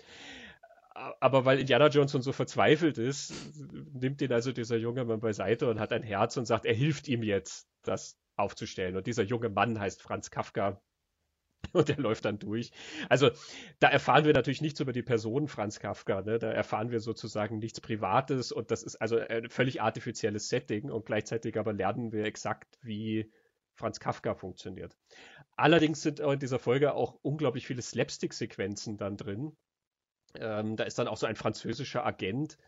aber 1.20 1.44
weil 1.44 1.60
Indiana 1.60 1.88
Jones 1.88 2.12
schon 2.12 2.22
so 2.22 2.32
verzweifelt 2.32 2.98
ist, 2.98 3.32
nimmt 3.92 4.20
ihn 4.22 4.32
also 4.32 4.52
dieser 4.52 4.76
junge 4.76 5.04
Mann 5.04 5.20
beiseite 5.20 5.68
und 5.68 5.80
hat 5.80 5.92
ein 5.92 6.02
Herz 6.02 6.36
und 6.36 6.46
sagt, 6.46 6.64
er 6.64 6.74
hilft 6.74 7.08
ihm 7.08 7.22
jetzt, 7.22 7.68
das 7.82 8.18
aufzustellen. 8.36 8.96
Und 8.96 9.06
dieser 9.06 9.22
junge 9.22 9.48
Mann 9.48 9.78
heißt 9.78 10.02
Franz 10.02 10.30
Kafka. 10.30 10.80
Und 11.72 11.90
er 11.90 11.98
läuft 11.98 12.24
dann 12.24 12.38
durch. 12.38 12.70
Also 13.08 13.30
da 13.80 13.88
erfahren 13.88 14.24
wir 14.24 14.32
natürlich 14.32 14.60
nichts 14.60 14.78
über 14.78 14.92
die 14.92 15.02
Person 15.02 15.48
Franz 15.48 15.80
Kafka. 15.80 16.22
Ne? 16.22 16.38
Da 16.38 16.52
erfahren 16.52 16.92
wir 16.92 17.00
sozusagen 17.00 17.58
nichts 17.58 17.80
Privates 17.80 18.52
und 18.52 18.70
das 18.70 18.84
ist 18.84 18.94
also 18.94 19.18
ein 19.18 19.50
völlig 19.50 19.82
artifizielles 19.82 20.48
Setting 20.48 20.88
und 20.88 21.04
gleichzeitig 21.04 21.58
aber 21.58 21.72
lernen 21.72 22.12
wir 22.12 22.24
exakt, 22.26 22.78
wie 22.80 23.32
Franz 23.74 23.98
Kafka 23.98 24.36
funktioniert. 24.36 24.96
Allerdings 25.56 26.00
sind 26.00 26.20
in 26.20 26.38
dieser 26.38 26.60
Folge 26.60 26.94
auch 26.94 27.18
unglaublich 27.22 27.66
viele 27.66 27.82
Slapstick-Sequenzen 27.82 28.96
dann 28.96 29.16
drin, 29.16 29.56
ähm, 30.34 30.76
da 30.76 30.84
ist 30.84 30.98
dann 30.98 31.08
auch 31.08 31.16
so 31.16 31.26
ein 31.26 31.36
französischer 31.36 32.04
Agent, 32.04 32.58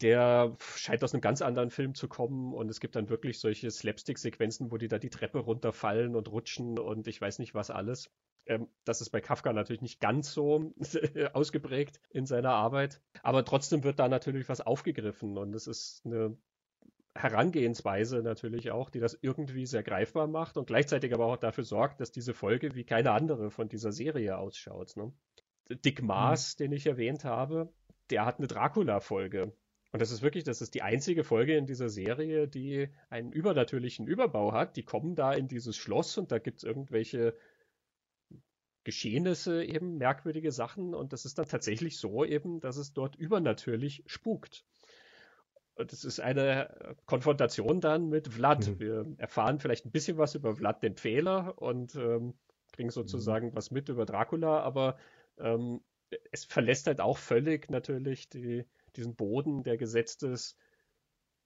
der 0.00 0.56
scheint 0.76 1.04
aus 1.04 1.14
einem 1.14 1.20
ganz 1.20 1.40
anderen 1.40 1.70
Film 1.70 1.94
zu 1.94 2.08
kommen 2.08 2.52
und 2.52 2.68
es 2.68 2.80
gibt 2.80 2.96
dann 2.96 3.08
wirklich 3.08 3.38
solche 3.38 3.70
Slapstick-Sequenzen, 3.70 4.70
wo 4.70 4.76
die 4.76 4.88
da 4.88 4.98
die 4.98 5.10
Treppe 5.10 5.38
runterfallen 5.38 6.16
und 6.16 6.30
rutschen 6.30 6.78
und 6.78 7.06
ich 7.06 7.20
weiß 7.20 7.38
nicht 7.38 7.54
was 7.54 7.70
alles. 7.70 8.10
Ähm, 8.46 8.68
das 8.84 9.00
ist 9.00 9.10
bei 9.10 9.20
Kafka 9.20 9.52
natürlich 9.52 9.82
nicht 9.82 10.00
ganz 10.00 10.32
so 10.32 10.74
ausgeprägt 11.32 12.00
in 12.10 12.26
seiner 12.26 12.50
Arbeit, 12.50 13.00
aber 13.22 13.44
trotzdem 13.44 13.84
wird 13.84 13.98
da 13.98 14.08
natürlich 14.08 14.48
was 14.48 14.60
aufgegriffen 14.60 15.38
und 15.38 15.54
es 15.54 15.66
ist 15.66 16.02
eine 16.04 16.36
Herangehensweise 17.16 18.22
natürlich 18.22 18.72
auch, 18.72 18.90
die 18.90 18.98
das 18.98 19.16
irgendwie 19.20 19.66
sehr 19.66 19.84
greifbar 19.84 20.26
macht 20.26 20.56
und 20.56 20.66
gleichzeitig 20.66 21.14
aber 21.14 21.26
auch 21.26 21.36
dafür 21.36 21.62
sorgt, 21.62 22.00
dass 22.00 22.10
diese 22.10 22.34
Folge 22.34 22.74
wie 22.74 22.84
keine 22.84 23.12
andere 23.12 23.52
von 23.52 23.68
dieser 23.68 23.92
Serie 23.92 24.36
ausschaut. 24.36 24.96
Ne? 24.96 25.12
Dick 25.68 26.02
Maas, 26.02 26.54
mhm. 26.54 26.64
den 26.64 26.72
ich 26.72 26.86
erwähnt 26.86 27.24
habe, 27.24 27.72
der 28.10 28.24
hat 28.26 28.38
eine 28.38 28.46
Dracula-Folge. 28.46 29.52
Und 29.92 30.02
das 30.02 30.10
ist 30.10 30.22
wirklich, 30.22 30.44
das 30.44 30.60
ist 30.60 30.74
die 30.74 30.82
einzige 30.82 31.22
Folge 31.22 31.56
in 31.56 31.66
dieser 31.66 31.88
Serie, 31.88 32.48
die 32.48 32.88
einen 33.10 33.32
übernatürlichen 33.32 34.06
Überbau 34.06 34.52
hat. 34.52 34.76
Die 34.76 34.82
kommen 34.82 35.14
da 35.14 35.32
in 35.32 35.46
dieses 35.46 35.76
Schloss 35.76 36.18
und 36.18 36.32
da 36.32 36.38
gibt 36.38 36.58
es 36.58 36.64
irgendwelche 36.64 37.36
Geschehnisse, 38.82 39.64
eben 39.64 39.96
merkwürdige 39.96 40.50
Sachen. 40.50 40.94
Und 40.94 41.12
das 41.12 41.24
ist 41.24 41.38
dann 41.38 41.46
tatsächlich 41.46 41.98
so 41.98 42.24
eben, 42.24 42.60
dass 42.60 42.76
es 42.76 42.92
dort 42.92 43.14
übernatürlich 43.16 44.02
spukt. 44.06 44.64
Und 45.76 45.92
es 45.92 46.04
ist 46.04 46.20
eine 46.20 46.96
Konfrontation 47.06 47.80
dann 47.80 48.08
mit 48.08 48.28
Vlad. 48.28 48.66
Mhm. 48.66 48.80
Wir 48.80 49.06
erfahren 49.18 49.58
vielleicht 49.58 49.86
ein 49.86 49.92
bisschen 49.92 50.18
was 50.18 50.34
über 50.34 50.56
Vlad 50.56 50.82
den 50.82 50.96
Fehler 50.96 51.54
und 51.60 51.94
ähm, 51.96 52.34
kriegen 52.72 52.90
sozusagen 52.90 53.48
mhm. 53.48 53.54
was 53.54 53.70
mit 53.70 53.88
über 53.88 54.06
Dracula, 54.06 54.60
aber 54.60 54.96
ähm, 55.38 55.80
es 56.30 56.44
verlässt 56.44 56.86
halt 56.86 57.00
auch 57.00 57.18
völlig 57.18 57.70
natürlich 57.70 58.28
die, 58.28 58.64
diesen 58.96 59.14
Boden, 59.16 59.62
der 59.62 59.76
gesetzt 59.76 60.22
ist 60.22 60.56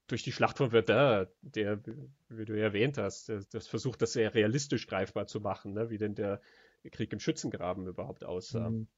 durch 0.08 0.22
die 0.22 0.32
Schlacht 0.32 0.56
von 0.56 0.70
Verdun, 0.70 1.26
der, 1.42 1.80
wie 2.28 2.44
du 2.44 2.56
ja 2.56 2.64
erwähnt 2.64 2.98
hast, 2.98 3.28
das, 3.28 3.48
das 3.48 3.68
versucht, 3.68 4.02
das 4.02 4.14
sehr 4.14 4.34
realistisch 4.34 4.86
greifbar 4.86 5.26
zu 5.26 5.40
machen, 5.40 5.74
ne? 5.74 5.90
wie 5.90 5.98
denn 5.98 6.14
der 6.14 6.40
Krieg 6.90 7.12
im 7.12 7.20
Schützengraben 7.20 7.86
überhaupt 7.86 8.24
aussah. 8.24 8.70
Mhm. 8.70 8.88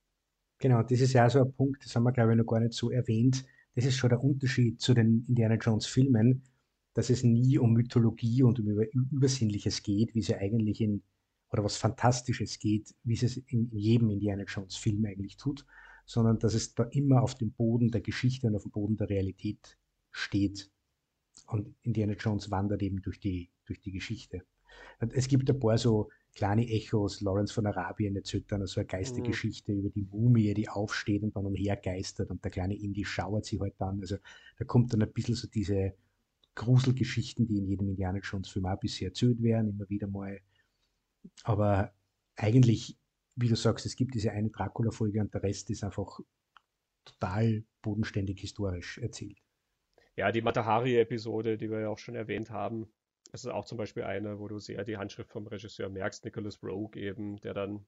Genau, 0.58 0.82
das 0.82 1.00
ist 1.00 1.12
ja 1.12 1.28
so 1.28 1.40
ein 1.40 1.52
Punkt, 1.52 1.84
das 1.84 1.96
haben 1.96 2.04
wir, 2.04 2.12
glaube 2.12 2.32
ich, 2.32 2.38
noch 2.38 2.46
gar 2.46 2.60
nicht 2.60 2.74
so 2.74 2.90
erwähnt. 2.90 3.44
das 3.74 3.84
ist 3.84 3.96
schon 3.96 4.10
der 4.10 4.22
Unterschied 4.22 4.80
zu 4.80 4.94
den 4.94 5.24
Indiana 5.26 5.56
Jones 5.56 5.86
Filmen, 5.86 6.44
dass 6.94 7.10
es 7.10 7.24
nie 7.24 7.58
um 7.58 7.72
Mythologie 7.72 8.42
und 8.42 8.60
um 8.60 8.68
Übersinnliches 8.68 9.82
geht, 9.82 10.14
wie 10.14 10.20
ja 10.20 10.38
eigentlich 10.38 10.80
in, 10.80 11.02
oder 11.52 11.64
was 11.64 11.76
Fantastisches 11.76 12.58
geht, 12.58 12.94
wie 13.04 13.14
es 13.14 13.36
in 13.36 13.70
jedem 13.72 14.10
Indiana 14.10 14.44
Jones 14.44 14.76
Film 14.76 15.04
eigentlich 15.04 15.36
tut, 15.36 15.66
sondern 16.06 16.38
dass 16.38 16.54
es 16.54 16.74
da 16.74 16.84
immer 16.84 17.22
auf 17.22 17.34
dem 17.34 17.52
Boden 17.52 17.90
der 17.90 18.00
Geschichte 18.00 18.46
und 18.46 18.56
auf 18.56 18.62
dem 18.62 18.72
Boden 18.72 18.96
der 18.96 19.08
Realität 19.08 19.78
steht. 20.10 20.70
Und 21.46 21.74
Indiana 21.82 22.14
Jones 22.14 22.50
wandert 22.50 22.82
eben 22.82 23.02
durch 23.02 23.20
die, 23.20 23.50
durch 23.64 23.80
die 23.80 23.92
Geschichte. 23.92 24.42
Es 24.98 25.28
gibt 25.28 25.50
ein 25.50 25.58
paar 25.58 25.78
so 25.78 26.08
kleine 26.34 26.68
Echos, 26.68 27.20
Lawrence 27.20 27.52
von 27.52 27.66
Arabien 27.66 28.14
erzählt 28.16 28.50
dann 28.52 28.64
so 28.66 28.80
eine 28.80 28.86
Geistergeschichte 28.86 29.72
mhm. 29.72 29.78
über 29.80 29.90
die 29.90 30.06
Mumie, 30.10 30.54
die 30.54 30.68
aufsteht 30.68 31.22
und 31.22 31.34
dann 31.34 31.46
umhergeistert 31.46 32.30
und 32.30 32.44
der 32.44 32.50
kleine 32.50 32.76
Indy 32.76 33.04
schauert 33.04 33.44
sie 33.44 33.58
halt 33.60 33.74
dann. 33.78 34.00
Also 34.00 34.16
da 34.58 34.64
kommt 34.64 34.92
dann 34.92 35.02
ein 35.02 35.12
bisschen 35.12 35.34
so 35.34 35.48
diese 35.48 35.94
Gruselgeschichten, 36.54 37.46
die 37.46 37.58
in 37.58 37.66
jedem 37.66 37.88
Indiana 37.88 38.18
Jones 38.18 38.48
Film 38.48 38.66
auch 38.66 38.78
bisher 38.78 39.08
erzählt 39.08 39.42
werden, 39.42 39.70
immer 39.70 39.88
wieder 39.88 40.06
mal. 40.06 40.40
Aber 41.44 41.92
eigentlich, 42.36 42.98
wie 43.36 43.48
du 43.48 43.56
sagst, 43.56 43.86
es 43.86 43.96
gibt 43.96 44.14
diese 44.14 44.32
eine 44.32 44.50
Dracula-Folge 44.50 45.20
und 45.20 45.34
der 45.34 45.42
Rest 45.42 45.70
ist 45.70 45.84
einfach 45.84 46.20
total 47.04 47.64
bodenständig 47.82 48.40
historisch 48.40 48.98
erzählt. 48.98 49.38
Ja, 50.16 50.32
die 50.32 50.42
Matahari-Episode, 50.42 51.56
die 51.56 51.70
wir 51.70 51.80
ja 51.80 51.88
auch 51.88 51.98
schon 51.98 52.14
erwähnt 52.14 52.50
haben, 52.50 52.92
das 53.32 53.44
ist 53.44 53.50
auch 53.50 53.64
zum 53.64 53.78
Beispiel 53.78 54.02
eine, 54.02 54.38
wo 54.38 54.48
du 54.48 54.58
sehr 54.58 54.84
die 54.84 54.96
Handschrift 54.96 55.30
vom 55.30 55.46
Regisseur 55.46 55.88
merkst, 55.88 56.24
Nicholas 56.24 56.62
Rogue 56.62 57.00
eben, 57.00 57.36
der 57.40 57.54
dann 57.54 57.86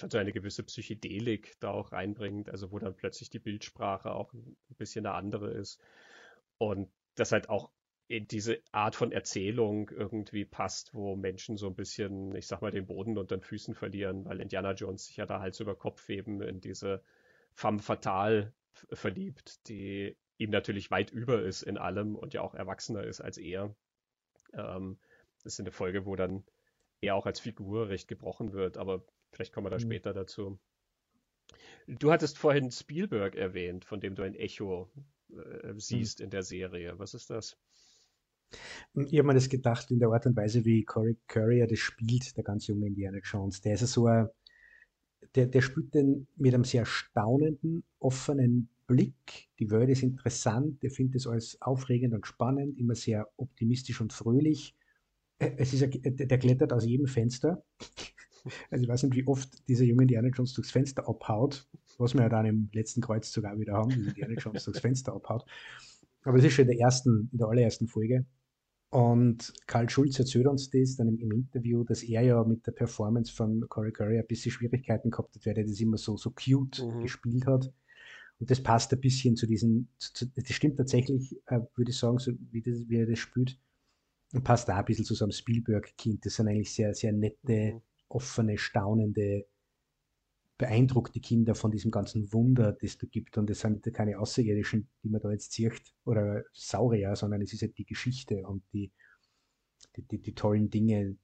schon 0.00 0.10
so 0.10 0.18
eine 0.18 0.32
gewisse 0.32 0.62
Psychedelik 0.62 1.58
da 1.60 1.70
auch 1.70 1.92
reinbringt, 1.92 2.48
also 2.48 2.70
wo 2.70 2.78
dann 2.78 2.96
plötzlich 2.96 3.30
die 3.30 3.40
Bildsprache 3.40 4.12
auch 4.12 4.32
ein 4.32 4.56
bisschen 4.78 5.06
eine 5.06 5.14
andere 5.14 5.50
ist. 5.50 5.80
Und 6.56 6.90
das 7.14 7.32
halt 7.32 7.48
auch 7.48 7.70
in 8.08 8.26
diese 8.26 8.58
Art 8.72 8.96
von 8.96 9.12
Erzählung 9.12 9.90
irgendwie 9.90 10.46
passt, 10.46 10.94
wo 10.94 11.14
Menschen 11.14 11.58
so 11.58 11.66
ein 11.66 11.74
bisschen, 11.74 12.34
ich 12.34 12.46
sag 12.46 12.62
mal, 12.62 12.70
den 12.70 12.86
Boden 12.86 13.18
unter 13.18 13.36
den 13.36 13.42
Füßen 13.42 13.74
verlieren, 13.74 14.24
weil 14.24 14.40
Indiana 14.40 14.72
Jones 14.72 15.06
sich 15.06 15.18
ja 15.18 15.26
da 15.26 15.40
Hals 15.40 15.60
über 15.60 15.76
Kopf 15.76 16.08
eben 16.08 16.40
in 16.40 16.60
diese 16.60 17.02
femme 17.52 17.80
fatale 17.80 18.54
verliebt, 18.92 19.68
die 19.68 20.16
ihm 20.38 20.50
natürlich 20.50 20.90
weit 20.90 21.10
über 21.10 21.42
ist 21.42 21.62
in 21.62 21.76
allem 21.76 22.16
und 22.16 22.32
ja 22.32 22.40
auch 22.40 22.54
erwachsener 22.54 23.04
ist 23.04 23.20
als 23.20 23.36
er. 23.36 23.74
Ähm, 24.54 24.98
das 25.42 25.54
ist 25.54 25.60
eine 25.60 25.70
Folge, 25.72 26.06
wo 26.06 26.16
dann 26.16 26.44
er 27.02 27.14
auch 27.14 27.26
als 27.26 27.40
Figur 27.40 27.90
recht 27.90 28.08
gebrochen 28.08 28.54
wird, 28.54 28.78
aber 28.78 29.04
vielleicht 29.32 29.52
kommen 29.52 29.66
wir 29.66 29.70
da 29.70 29.76
mhm. 29.76 29.82
später 29.82 30.14
dazu. 30.14 30.58
Du 31.86 32.10
hattest 32.10 32.38
vorhin 32.38 32.70
Spielberg 32.70 33.34
erwähnt, 33.34 33.84
von 33.84 34.00
dem 34.00 34.14
du 34.14 34.22
ein 34.22 34.34
Echo 34.34 34.90
äh, 35.30 35.74
siehst 35.76 36.20
mhm. 36.20 36.24
in 36.24 36.30
der 36.30 36.42
Serie. 36.42 36.98
Was 36.98 37.12
ist 37.12 37.28
das? 37.28 37.58
Ich 38.94 39.18
habe 39.18 39.28
mir 39.28 39.34
das 39.34 39.48
gedacht 39.48 39.90
in 39.90 39.98
der 39.98 40.08
Art 40.08 40.26
und 40.26 40.36
Weise, 40.36 40.64
wie 40.64 40.84
Corey 40.84 41.16
Currier 41.26 41.66
das 41.66 41.78
spielt, 41.78 42.36
der 42.36 42.44
ganz 42.44 42.66
junge 42.66 42.86
Indiana 42.86 43.18
Jones. 43.22 43.60
Der 43.60 43.74
ist 43.74 43.86
so 43.86 44.06
ein, 44.06 44.28
der, 45.34 45.46
der 45.46 45.60
spielt 45.60 45.94
den 45.94 46.26
mit 46.36 46.54
einem 46.54 46.64
sehr 46.64 46.84
staunenden, 46.86 47.84
offenen 47.98 48.68
Blick. 48.86 49.48
Die 49.58 49.70
Welt 49.70 49.90
ist 49.90 50.02
interessant, 50.02 50.82
der 50.82 50.90
findet 50.90 51.16
es 51.16 51.26
alles 51.26 51.60
aufregend 51.60 52.14
und 52.14 52.26
spannend, 52.26 52.78
immer 52.78 52.94
sehr 52.94 53.28
optimistisch 53.36 54.00
und 54.00 54.12
fröhlich. 54.12 54.74
Äh, 55.38 55.52
es 55.58 55.72
ist 55.74 55.82
ein, 55.82 56.00
der 56.02 56.38
klettert 56.38 56.72
aus 56.72 56.84
jedem 56.84 57.06
Fenster. 57.06 57.62
Also 58.70 58.84
ich 58.84 58.88
weiß 58.88 59.02
nicht, 59.02 59.16
wie 59.16 59.26
oft 59.26 59.68
dieser 59.68 59.84
junge 59.84 60.02
Indiana 60.02 60.28
Jones 60.28 60.54
durchs 60.54 60.70
Fenster 60.70 61.06
abhaut, 61.06 61.68
was 61.98 62.14
wir 62.14 62.22
ja 62.22 62.28
dann 62.28 62.46
im 62.46 62.70
letzten 62.72 63.02
Kreuzzug 63.02 63.44
auch 63.44 63.58
wieder 63.58 63.74
haben, 63.74 63.90
wie 63.90 64.08
Indiana 64.08 64.34
Jones 64.34 64.64
durchs 64.64 64.78
Fenster 64.78 65.12
abhaut. 65.12 65.44
Aber 66.22 66.38
es 66.38 66.44
ist 66.44 66.54
schon 66.54 66.66
in 66.66 66.70
der 66.70 66.80
ersten, 66.80 67.28
in 67.32 67.38
der 67.38 67.48
allerersten 67.48 67.88
Folge. 67.88 68.24
Und 68.90 69.52
Karl 69.66 69.90
Schulz 69.90 70.18
erzählt 70.18 70.46
uns 70.46 70.70
das 70.70 70.96
dann 70.96 71.08
im, 71.08 71.18
im, 71.18 71.30
Interview, 71.32 71.84
dass 71.84 72.02
er 72.02 72.22
ja 72.22 72.42
mit 72.44 72.66
der 72.66 72.72
Performance 72.72 73.30
von 73.32 73.68
Corey 73.68 73.92
Curry 73.92 74.18
ein 74.18 74.26
bisschen 74.26 74.50
Schwierigkeiten 74.50 75.10
gehabt 75.10 75.34
hat, 75.34 75.44
weil 75.44 75.58
er 75.58 75.64
das 75.64 75.80
immer 75.80 75.98
so, 75.98 76.16
so 76.16 76.30
cute 76.30 76.82
mhm. 76.82 77.02
gespielt 77.02 77.46
hat. 77.46 77.70
Und 78.40 78.50
das 78.50 78.62
passt 78.62 78.92
ein 78.92 79.00
bisschen 79.00 79.36
zu 79.36 79.46
diesen, 79.46 79.90
zu, 79.98 80.26
das 80.34 80.48
stimmt 80.48 80.78
tatsächlich, 80.78 81.36
äh, 81.46 81.60
würde 81.74 81.90
ich 81.90 81.98
sagen, 81.98 82.18
so 82.18 82.32
wie, 82.50 82.62
das, 82.62 82.88
wie 82.88 82.96
er 82.96 83.06
das 83.06 83.18
spielt, 83.18 83.58
und 84.32 84.44
passt 84.44 84.70
auch 84.70 84.76
ein 84.76 84.84
bisschen 84.84 85.04
zu 85.04 85.14
so 85.14 85.24
einem 85.24 85.32
Spielberg-Kind. 85.32 86.24
Das 86.24 86.34
sind 86.34 86.48
eigentlich 86.48 86.72
sehr, 86.72 86.94
sehr 86.94 87.12
nette, 87.12 87.74
mhm. 87.74 87.82
offene, 88.08 88.58
staunende, 88.58 89.46
beeindruckte 90.58 91.20
Kinder 91.20 91.54
von 91.54 91.70
diesem 91.70 91.92
ganzen 91.92 92.32
Wunder, 92.32 92.72
das 92.72 92.98
da 92.98 93.06
gibt. 93.06 93.38
Und 93.38 93.48
das 93.48 93.60
sind 93.60 93.82
keine 93.94 94.18
Außerirdischen, 94.18 94.88
die 95.02 95.08
man 95.08 95.20
da 95.20 95.30
jetzt 95.30 95.52
sieht, 95.52 95.94
oder 96.04 96.42
Saurier, 96.52 97.14
sondern 97.14 97.40
es 97.40 97.52
ist 97.52 97.62
halt 97.62 97.78
die 97.78 97.86
Geschichte 97.86 98.46
und 98.46 98.64
die, 98.72 98.92
die, 99.96 100.02
die, 100.02 100.18
die 100.18 100.34
tollen 100.34 100.68
Dinge 100.68 101.16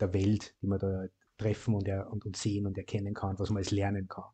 der 0.00 0.14
Welt, 0.14 0.56
die 0.62 0.66
man 0.66 0.78
da 0.78 1.06
treffen 1.36 1.74
und, 1.74 1.86
er, 1.86 2.10
und, 2.10 2.24
und 2.24 2.36
sehen 2.36 2.66
und 2.66 2.78
erkennen 2.78 3.12
kann, 3.12 3.38
was 3.38 3.50
man 3.50 3.58
als 3.58 3.70
lernen 3.70 4.08
kann. 4.08 4.24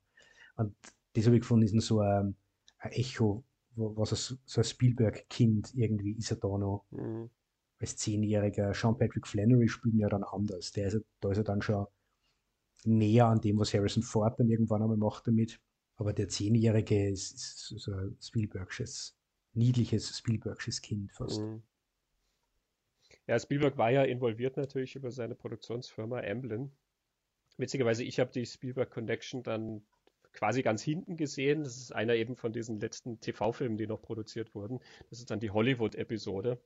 Und 0.56 0.76
das 1.14 1.26
habe 1.26 1.36
ich 1.36 1.42
gefunden, 1.42 1.66
ist 1.66 1.86
so 1.86 2.00
ein, 2.00 2.36
ein 2.78 2.92
Echo, 2.92 3.44
was 3.74 4.12
ein, 4.12 4.38
so 4.44 4.60
ein 4.60 4.64
Spielberg-Kind 4.64 5.74
irgendwie 5.74 6.12
ist 6.12 6.30
er 6.30 6.36
da 6.36 6.56
noch. 6.56 6.86
Mhm. 6.90 7.30
Als 7.78 7.96
Zehnjähriger. 7.96 8.72
Sean 8.72 8.96
Patrick 8.96 9.26
Flannery 9.26 9.68
spielt 9.68 9.96
ja 9.96 10.08
dann 10.08 10.24
anders. 10.24 10.72
Der 10.72 10.86
ist, 10.86 11.04
da 11.20 11.30
ist 11.30 11.36
er 11.36 11.44
dann 11.44 11.60
schon 11.60 11.86
näher 12.86 13.26
an 13.26 13.40
dem, 13.40 13.58
was 13.58 13.74
Harrison 13.74 14.02
Ford 14.02 14.38
dann 14.38 14.48
irgendwann 14.48 14.82
einmal 14.82 14.96
macht 14.96 15.26
damit. 15.26 15.60
Aber 15.96 16.12
der 16.12 16.28
Zehnjährige 16.28 17.08
ist, 17.08 17.34
ist 17.34 17.68
so 17.68 17.92
ein 17.92 18.16
Spielbergsches, 18.20 19.16
niedliches 19.54 20.18
Spielbergsches 20.18 20.82
Kind 20.82 21.12
fast. 21.12 21.40
Mhm. 21.40 21.62
Ja, 23.26 23.38
Spielberg 23.38 23.76
war 23.76 23.90
ja 23.90 24.02
involviert 24.04 24.56
natürlich 24.56 24.94
über 24.94 25.10
seine 25.10 25.34
Produktionsfirma 25.34 26.20
Amblin. 26.20 26.70
Witzigerweise, 27.56 28.04
ich 28.04 28.20
habe 28.20 28.30
die 28.30 28.46
Spielberg 28.46 28.90
Connection 28.90 29.42
dann 29.42 29.82
quasi 30.32 30.62
ganz 30.62 30.82
hinten 30.82 31.16
gesehen. 31.16 31.64
Das 31.64 31.76
ist 31.76 31.92
einer 31.92 32.14
eben 32.14 32.36
von 32.36 32.52
diesen 32.52 32.78
letzten 32.78 33.18
TV-Filmen, 33.20 33.78
die 33.78 33.86
noch 33.86 34.02
produziert 34.02 34.54
wurden. 34.54 34.80
Das 35.10 35.18
ist 35.18 35.30
dann 35.30 35.40
die 35.40 35.50
Hollywood-Episode, 35.50 36.60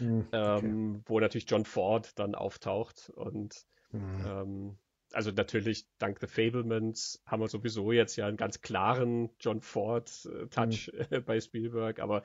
mhm, 0.00 0.26
okay. 0.32 0.66
ähm, 0.66 1.02
wo 1.06 1.20
natürlich 1.20 1.48
John 1.48 1.64
Ford 1.64 2.18
dann 2.18 2.34
auftaucht 2.34 3.10
und 3.10 3.66
mhm. 3.92 4.24
ähm, 4.26 4.78
also 5.16 5.30
natürlich 5.30 5.86
dank 5.98 6.20
The 6.20 6.26
Fablemans 6.26 7.22
haben 7.26 7.40
wir 7.40 7.48
sowieso 7.48 7.90
jetzt 7.90 8.16
ja 8.16 8.26
einen 8.26 8.36
ganz 8.36 8.60
klaren 8.60 9.30
John 9.40 9.62
Ford-Touch 9.62 10.92
äh, 10.92 11.18
mhm. 11.18 11.24
bei 11.24 11.40
Spielberg, 11.40 12.00
aber 12.00 12.22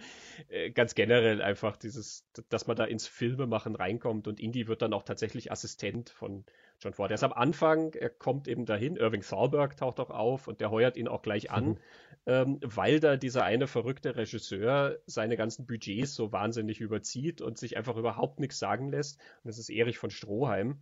äh, 0.50 0.72
ganz 0.72 0.94
generell 0.94 1.42
einfach 1.42 1.78
dieses, 1.78 2.28
dass 2.50 2.68
man 2.68 2.76
da 2.76 2.84
ins 2.84 3.08
Filmemachen 3.08 3.76
reinkommt 3.76 4.28
und 4.28 4.42
Indy 4.42 4.68
wird 4.68 4.82
dann 4.82 4.92
auch 4.94 5.04
tatsächlich 5.04 5.54
Assistent 5.54 6.10
von 6.10 6.44
John 6.82 6.92
Ford. 6.94 7.12
Er 7.12 7.16
ist 7.16 7.24
am 7.24 7.32
Anfang, 7.32 7.94
er 7.94 8.10
kommt 8.10 8.50
eben 8.50 8.66
dahin, 8.66 8.98
Irving 8.98 9.22
Thalberg 9.22 9.78
taucht 9.78 10.02
auch 10.02 10.10
auf 10.10 10.48
und 10.50 10.60
der 10.60 10.70
heuert 10.70 10.98
ihn 10.98 11.08
auch 11.08 11.22
gleich 11.22 11.50
an, 11.50 11.66
mhm. 11.66 11.78
ähm, 12.26 12.60
weil 12.62 13.00
da 13.00 13.16
dieser 13.16 13.46
eine 13.46 13.68
verrückte 13.68 14.18
Regisseur 14.18 14.98
seine 15.06 15.38
ganzen 15.38 15.66
Budgets 15.66 16.14
so 16.14 16.34
wahnsinnig 16.34 16.82
überzieht 16.82 17.42
und 17.42 17.58
sich 17.58 17.78
einfach 17.78 17.96
überhaupt 17.96 18.42
nichts 18.42 18.60
sagen 18.60 18.90
lässt. 18.90 19.18
Und 19.44 19.48
das 19.48 19.60
ist 19.60 19.70
Erich 19.70 19.98
von 19.98 20.10
Stroheim. 20.10 20.82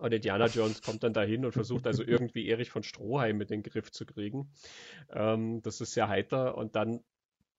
Und 0.00 0.12
Indiana 0.14 0.46
Jones 0.46 0.80
kommt 0.80 1.02
dann 1.02 1.12
dahin 1.12 1.44
und 1.44 1.52
versucht 1.52 1.86
also 1.86 2.02
irgendwie 2.02 2.48
Erich 2.48 2.70
von 2.70 2.82
Stroheim 2.82 3.36
mit 3.36 3.50
den 3.50 3.62
Griff 3.62 3.90
zu 3.90 4.06
kriegen. 4.06 4.50
Ähm, 5.10 5.60
das 5.62 5.80
ist 5.80 5.92
sehr 5.92 6.08
heiter. 6.08 6.56
Und 6.56 6.74
dann 6.74 7.00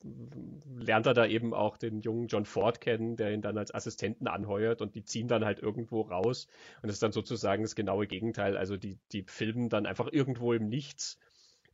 lernt 0.03 1.05
er 1.05 1.13
da 1.13 1.27
eben 1.27 1.53
auch 1.53 1.77
den 1.77 2.01
jungen 2.01 2.27
John 2.27 2.45
Ford 2.45 2.81
kennen, 2.81 3.15
der 3.15 3.31
ihn 3.31 3.43
dann 3.43 3.59
als 3.59 3.73
Assistenten 3.73 4.27
anheuert 4.27 4.81
und 4.81 4.95
die 4.95 5.03
ziehen 5.03 5.27
dann 5.27 5.45
halt 5.45 5.59
irgendwo 5.59 6.01
raus. 6.01 6.47
Und 6.81 6.88
das 6.88 6.93
ist 6.93 7.03
dann 7.03 7.11
sozusagen 7.11 7.61
das 7.61 7.76
genaue 7.76 8.07
Gegenteil. 8.07 8.57
Also 8.57 8.77
die, 8.77 8.97
die 9.11 9.23
filmen 9.27 9.69
dann 9.69 9.85
einfach 9.85 10.11
irgendwo 10.11 10.53
im 10.53 10.68
Nichts 10.68 11.19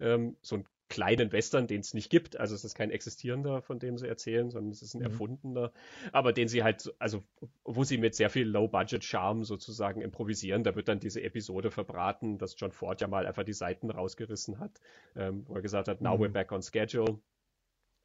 ähm, 0.01 0.35
so 0.41 0.57
ein 0.57 0.65
kleinen 0.89 1.31
Western, 1.31 1.67
den 1.67 1.81
es 1.81 1.93
nicht 1.93 2.09
gibt. 2.09 2.39
Also 2.39 2.55
es 2.55 2.63
ist 2.63 2.75
kein 2.75 2.91
existierender, 2.91 3.61
von 3.61 3.79
dem 3.79 3.97
sie 3.97 4.07
erzählen, 4.07 4.49
sondern 4.49 4.71
es 4.71 4.81
ist 4.81 4.93
ein 4.93 4.99
mhm. 4.99 5.05
erfundener, 5.05 5.71
aber 6.11 6.33
den 6.33 6.47
sie 6.47 6.63
halt, 6.63 6.93
also 6.99 7.23
wo 7.63 7.83
sie 7.83 7.97
mit 7.97 8.15
sehr 8.15 8.29
viel 8.29 8.47
Low-Budget-Charme 8.47 9.43
sozusagen 9.43 10.01
improvisieren. 10.01 10.63
Da 10.63 10.75
wird 10.75 10.87
dann 10.87 10.99
diese 10.99 11.21
Episode 11.21 11.71
verbraten, 11.71 12.37
dass 12.37 12.55
John 12.57 12.71
Ford 12.71 13.01
ja 13.01 13.07
mal 13.07 13.25
einfach 13.25 13.43
die 13.43 13.53
Seiten 13.53 13.91
rausgerissen 13.91 14.59
hat, 14.59 14.79
ähm, 15.15 15.43
wo 15.47 15.55
er 15.55 15.61
gesagt 15.61 15.87
hat, 15.87 16.01
now 16.01 16.17
mhm. 16.17 16.23
we're 16.23 16.29
back 16.29 16.51
on 16.51 16.61
schedule. 16.61 17.19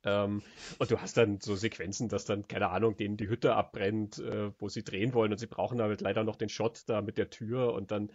Ähm, 0.05 0.43
und 0.79 0.91
du 0.91 1.01
hast 1.01 1.17
dann 1.17 1.41
so 1.41 1.55
Sequenzen, 1.55 2.09
dass 2.09 2.25
dann, 2.25 2.49
keine 2.49 2.71
Ahnung, 2.71 2.97
denen 2.97 3.17
die 3.17 3.29
Hütte 3.29 3.55
abbrennt, 3.55 4.19
äh, 4.19 4.51
wo 4.59 4.69
sie 4.69 4.83
drehen 4.83 5.15
wollen 5.15 5.31
und 5.31 5.39
sie 5.39 5.47
brauchen 5.47 5.81
halt 5.81 6.01
leider 6.01 6.25
noch 6.25 6.37
den 6.37 6.49
Shot 6.49 6.83
da 6.87 7.03
mit 7.03 7.19
der 7.19 7.31
Tür 7.31 7.73
und 7.75 7.93
dann 7.93 8.11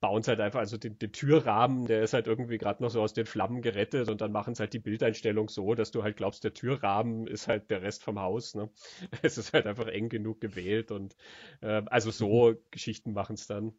bauen 0.00 0.22
sie 0.22 0.30
halt 0.30 0.40
einfach, 0.40 0.60
also 0.60 0.76
den, 0.76 0.98
den 0.98 1.12
Türrahmen, 1.12 1.86
der 1.86 2.02
ist 2.02 2.12
halt 2.12 2.26
irgendwie 2.26 2.58
gerade 2.58 2.82
noch 2.82 2.90
so 2.90 3.02
aus 3.02 3.14
den 3.14 3.26
Flammen 3.26 3.62
gerettet 3.62 4.08
und 4.08 4.20
dann 4.20 4.32
machen 4.32 4.54
sie 4.54 4.60
halt 4.60 4.72
die 4.72 4.78
Bildeinstellung 4.78 5.48
so, 5.48 5.74
dass 5.74 5.90
du 5.90 6.02
halt 6.02 6.16
glaubst, 6.16 6.44
der 6.44 6.54
Türrahmen 6.54 7.26
ist 7.26 7.48
halt 7.48 7.70
der 7.70 7.82
Rest 7.82 8.04
vom 8.04 8.20
Haus. 8.20 8.54
Ne? 8.54 8.70
Es 9.22 9.38
ist 9.38 9.52
halt 9.52 9.66
einfach 9.66 9.88
eng 9.88 10.08
genug 10.08 10.40
gewählt 10.40 10.90
und 10.90 11.16
äh, 11.60 11.82
also 11.86 12.10
so 12.10 12.54
Geschichten 12.70 13.12
machen 13.12 13.34
es 13.34 13.46
dann. 13.46 13.72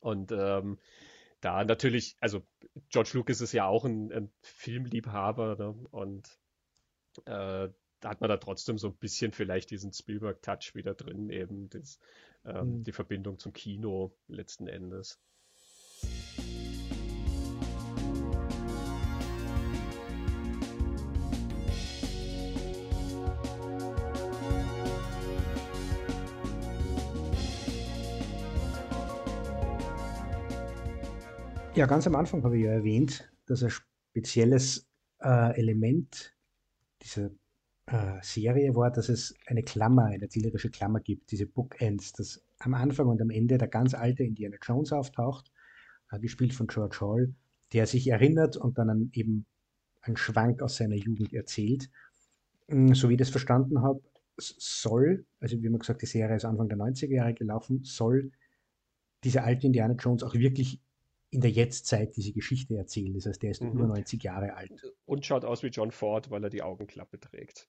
Und 0.00 0.32
ähm, 0.32 0.78
da 1.40 1.64
natürlich, 1.64 2.16
also 2.20 2.42
George 2.88 3.10
Lucas 3.14 3.40
ist 3.40 3.52
ja 3.52 3.66
auch 3.66 3.84
ein, 3.84 4.12
ein 4.12 4.32
Filmliebhaber 4.42 5.56
ne? 5.56 5.74
und 5.90 6.28
äh, 7.26 7.68
da 8.02 8.08
hat 8.08 8.20
man 8.20 8.30
da 8.30 8.36
trotzdem 8.36 8.78
so 8.78 8.88
ein 8.88 8.96
bisschen 8.96 9.32
vielleicht 9.32 9.70
diesen 9.70 9.92
Spielberg-Touch 9.92 10.74
wieder 10.74 10.94
drin, 10.94 11.30
eben 11.30 11.68
das, 11.68 11.98
ähm, 12.44 12.78
mhm. 12.78 12.84
die 12.84 12.92
Verbindung 12.92 13.38
zum 13.38 13.52
Kino 13.52 14.16
letzten 14.28 14.66
Endes. 14.66 15.20
Ja, 31.82 31.88
ganz 31.88 32.06
am 32.06 32.14
Anfang 32.14 32.44
habe 32.44 32.56
ich 32.56 32.62
ja 32.62 32.70
erwähnt, 32.70 33.28
dass 33.46 33.64
ein 33.64 33.70
spezielles 33.70 34.88
äh, 35.18 35.58
Element 35.58 36.32
dieser 37.02 37.30
äh, 37.86 38.20
Serie 38.22 38.76
war, 38.76 38.92
dass 38.92 39.08
es 39.08 39.34
eine 39.48 39.64
Klammer, 39.64 40.04
eine 40.04 40.22
erzählerische 40.22 40.70
Klammer 40.70 41.00
gibt, 41.00 41.32
diese 41.32 41.44
Bookends, 41.46 42.12
dass 42.12 42.40
am 42.60 42.74
Anfang 42.74 43.08
und 43.08 43.20
am 43.20 43.30
Ende 43.30 43.58
der 43.58 43.66
ganz 43.66 43.94
alte 43.94 44.22
Indiana 44.22 44.58
Jones 44.62 44.92
auftaucht, 44.92 45.50
äh, 46.12 46.20
gespielt 46.20 46.54
von 46.54 46.68
George 46.68 46.98
Hall, 47.00 47.34
der 47.72 47.88
sich 47.88 48.06
erinnert 48.06 48.56
und 48.56 48.78
dann 48.78 49.10
eben 49.12 49.44
einen 50.02 50.16
Schwank 50.16 50.62
aus 50.62 50.76
seiner 50.76 50.94
Jugend 50.94 51.32
erzählt. 51.32 51.90
Mm, 52.68 52.92
so 52.92 53.08
wie 53.08 53.14
ich 53.14 53.18
das 53.18 53.30
verstanden 53.30 53.82
habe, 53.82 54.00
soll, 54.36 55.26
also 55.40 55.60
wie 55.60 55.68
man 55.68 55.80
gesagt, 55.80 56.02
die 56.02 56.06
Serie 56.06 56.36
ist 56.36 56.44
Anfang 56.44 56.68
der 56.68 56.78
90er 56.78 57.12
Jahre 57.12 57.34
gelaufen, 57.34 57.82
soll 57.82 58.30
dieser 59.24 59.42
alte 59.42 59.66
Indiana 59.66 59.94
Jones 59.94 60.22
auch 60.22 60.34
wirklich 60.34 60.80
in 61.32 61.40
der 61.40 61.50
Jetztzeit 61.50 62.14
diese 62.14 62.32
Geschichte 62.32 62.76
erzählen. 62.76 63.14
Das 63.14 63.24
heißt, 63.24 63.42
der 63.42 63.50
ist 63.50 63.62
mhm. 63.62 63.72
über 63.72 63.86
90 63.86 64.22
Jahre 64.22 64.54
alt. 64.54 64.70
Und 65.06 65.24
schaut 65.24 65.46
aus 65.46 65.62
wie 65.62 65.68
John 65.68 65.90
Ford, 65.90 66.30
weil 66.30 66.44
er 66.44 66.50
die 66.50 66.62
Augenklappe 66.62 67.18
trägt. 67.18 67.68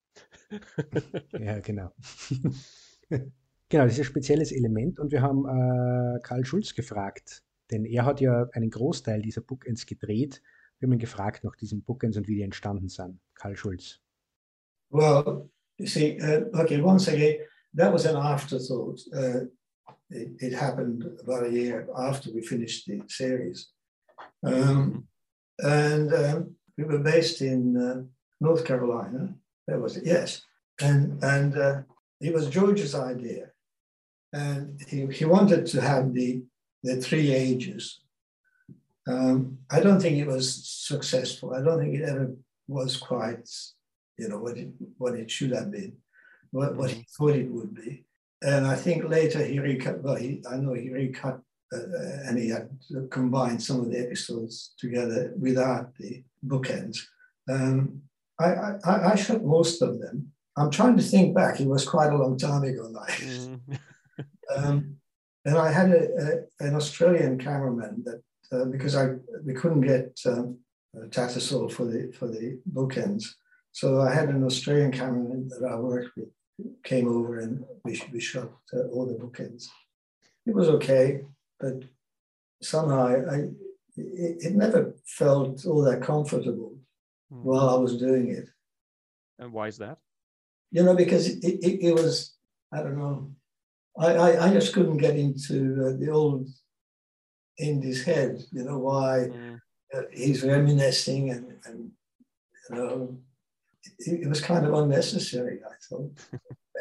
ja, 1.31 1.59
genau. 1.61 1.91
genau, 3.09 3.83
das 3.85 3.93
ist 3.93 3.99
ein 3.99 4.03
spezielles 4.03 4.51
Element 4.51 4.99
und 4.99 5.13
wir 5.13 5.21
haben 5.21 5.45
äh, 5.45 6.19
Karl 6.23 6.43
Schulz 6.43 6.75
gefragt, 6.75 7.41
denn 7.71 7.85
er 7.85 8.03
hat 8.03 8.19
ja 8.19 8.49
einen 8.51 8.69
Großteil 8.69 9.21
dieser 9.21 9.41
Bookends 9.41 9.85
gedreht. 9.85 10.41
Wir 10.79 10.87
haben 10.87 10.93
ihn 10.93 10.99
gefragt 10.99 11.45
nach 11.45 11.55
diesen 11.55 11.83
Bookends 11.83 12.17
und 12.17 12.27
wie 12.27 12.35
die 12.35 12.41
entstanden 12.41 12.89
sind. 12.89 13.21
Karl 13.33 13.55
Schulz. 13.55 14.01
Well, 14.89 15.49
you 15.77 15.87
see, 15.87 16.19
uh, 16.21 16.49
okay, 16.59 16.81
once 16.81 17.07
again, 17.07 17.37
that 17.77 17.93
was 17.93 18.05
an 18.05 18.17
afterthought. 18.17 18.99
Uh, 19.13 19.45
it, 20.09 20.31
it, 20.39 20.53
happened 20.53 21.05
about 21.21 21.45
a 21.45 21.51
year 21.51 21.87
after 21.97 22.31
we 22.31 22.41
finished 22.41 22.87
the 22.87 23.01
series. 23.07 23.67
Um, 24.45 25.07
and 25.59 26.13
um, 26.13 26.55
we 26.77 26.83
were 26.83 26.99
based 26.99 27.41
in 27.41 27.77
uh, 27.77 28.03
North 28.39 28.65
Carolina. 28.65 29.33
That 29.67 29.79
was 29.79 29.97
it, 29.97 30.05
yes. 30.05 30.41
And, 30.81 31.23
and 31.23 31.57
uh, 31.57 31.81
it 32.21 32.33
was 32.33 32.49
George's 32.49 32.95
idea. 32.95 33.47
And 34.31 34.81
he, 34.87 35.05
he 35.07 35.25
wanted 35.25 35.65
to 35.67 35.81
have 35.81 36.13
the, 36.13 36.43
the 36.83 36.97
three 36.97 37.31
ages. 37.31 38.01
Um, 39.07 39.59
I 39.69 39.79
don't 39.79 39.99
think 39.99 40.17
it 40.17 40.27
was 40.27 40.67
successful. 40.67 41.53
I 41.53 41.61
don't 41.61 41.79
think 41.79 41.95
it 41.95 42.03
ever 42.03 42.33
was 42.67 42.97
quite, 42.97 43.49
you 44.17 44.29
know, 44.29 44.39
what 44.39 44.57
it, 44.57 44.69
what 44.97 45.15
it 45.15 45.29
should 45.29 45.51
have 45.51 45.71
been, 45.71 45.97
what, 46.51 46.75
what 46.75 46.91
he 46.91 47.05
thought 47.17 47.35
it 47.35 47.51
would 47.51 47.75
be 47.75 48.05
and 48.43 48.67
I 48.67 48.75
think 48.75 49.05
later 49.05 49.43
he 49.43 49.59
recut. 49.59 50.03
Well, 50.03 50.15
he, 50.15 50.43
I 50.49 50.57
know 50.57 50.73
he 50.73 50.89
recut 50.89 51.39
uh, 51.73 51.77
uh, 51.77 52.17
and 52.27 52.37
he 52.37 52.49
had 52.49 52.69
combined 53.09 53.61
some 53.61 53.79
of 53.79 53.89
the 53.89 53.99
episodes 53.99 54.73
together 54.77 55.33
without 55.39 55.95
the 55.95 56.23
bookends. 56.45 56.99
Um, 57.49 58.01
I, 58.39 58.53
I, 58.85 59.11
I, 59.11 59.15
shot 59.15 59.43
most 59.43 59.81
of 59.81 59.99
them. 59.99 60.31
I'm 60.57 60.69
trying 60.69 60.97
to 60.97 61.03
think 61.03 61.35
back. 61.35 61.59
It 61.59 61.67
was 61.67 61.87
quite 61.87 62.11
a 62.11 62.17
long 62.17 62.37
time 62.37 62.63
ago 62.63 62.89
now. 62.91 63.05
Mm. 63.05 63.59
um, 64.55 64.95
and 65.45 65.57
I 65.57 65.71
had 65.71 65.91
a, 65.91 66.45
a, 66.59 66.65
an 66.65 66.75
Australian 66.75 67.37
cameraman 67.37 68.03
that 68.05 68.21
uh, 68.51 68.65
because 68.65 68.95
I 68.95 69.15
we 69.45 69.53
couldn't 69.53 69.81
get 69.81 70.19
um, 70.25 70.59
Tattersall 71.09 71.71
for 71.71 71.85
the 71.85 72.11
for 72.17 72.27
the 72.27 72.59
bookends, 72.71 73.25
so 73.71 74.01
I 74.01 74.13
had 74.13 74.29
an 74.29 74.43
Australian 74.43 74.91
cameraman 74.91 75.49
that 75.49 75.67
I 75.67 75.75
worked 75.75 76.15
with 76.15 76.29
came 76.83 77.07
over 77.07 77.39
and 77.39 77.63
we, 77.83 78.01
we 78.11 78.19
shot 78.19 78.51
uh, 78.73 78.87
all 78.91 79.05
the 79.05 79.15
bookends. 79.15 79.67
It 80.45 80.53
was 80.53 80.69
okay, 80.69 81.21
but 81.59 81.83
somehow 82.61 83.07
I, 83.07 83.35
it, 83.95 84.37
it, 84.45 84.55
never 84.55 84.95
felt 85.05 85.65
all 85.65 85.83
that 85.83 86.01
comfortable 86.01 86.77
mm. 87.31 87.43
while 87.43 87.69
I 87.69 87.75
was 87.75 87.97
doing 87.97 88.29
it. 88.29 88.49
And 89.39 89.51
why 89.51 89.67
is 89.67 89.77
that? 89.77 89.97
You 90.71 90.83
know, 90.83 90.95
because 90.95 91.27
it, 91.27 91.43
it, 91.43 91.85
it 91.87 91.93
was, 91.93 92.35
I 92.71 92.77
don't 92.77 92.97
know, 92.97 93.31
I, 93.97 94.13
I, 94.15 94.45
I, 94.47 94.53
just 94.53 94.73
couldn't 94.73 94.97
get 94.97 95.15
into 95.15 95.85
uh, 95.85 95.99
the 95.99 96.09
old 96.09 96.49
Indy's 97.59 98.03
head, 98.03 98.43
you 98.51 98.63
know, 98.63 98.79
why 98.79 99.27
mm. 99.29 99.59
uh, 99.93 100.01
he's 100.11 100.43
reminiscing 100.43 101.29
and, 101.29 101.53
and, 101.65 101.91
you 102.69 102.75
know, 102.75 103.17
it, 103.99 104.29
was 104.29 104.41
kind 104.41 104.65
of 104.65 104.73
unnecessary, 104.73 105.61
I 105.63 105.75
thought. 105.81 106.11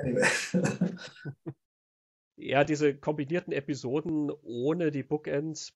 Anyway. 0.00 0.26
ja, 2.36 2.64
diese 2.64 2.94
kombinierten 2.94 3.52
Episoden 3.52 4.30
ohne 4.42 4.90
die 4.90 5.02
Bookends, 5.02 5.74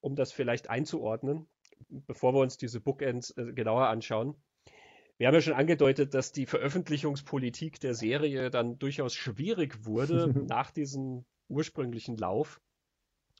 um 0.00 0.14
das 0.16 0.32
vielleicht 0.32 0.70
einzuordnen, 0.70 1.46
bevor 1.88 2.34
wir 2.34 2.40
uns 2.40 2.56
diese 2.56 2.80
Bookends 2.80 3.30
äh, 3.36 3.52
genauer 3.52 3.88
anschauen. 3.88 4.34
Wir 5.18 5.28
haben 5.28 5.34
ja 5.34 5.40
schon 5.40 5.54
angedeutet, 5.54 6.12
dass 6.12 6.32
die 6.32 6.44
Veröffentlichungspolitik 6.46 7.80
der 7.80 7.94
Serie 7.94 8.50
dann 8.50 8.78
durchaus 8.78 9.14
schwierig 9.14 9.86
wurde 9.86 10.28
nach 10.48 10.70
diesem 10.70 11.24
ursprünglichen 11.48 12.18
Lauf. 12.18 12.60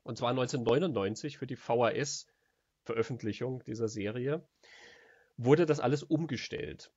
Und 0.03 0.17
zwar 0.19 0.31
1999 0.31 1.37
für 1.37 1.47
die 1.47 1.57
VHS-Veröffentlichung 1.57 3.63
dieser 3.65 3.89
Serie 3.89 4.49
wurde 5.37 5.67
das 5.67 5.81
alles 5.81 6.03
umgestellt. 6.03 6.91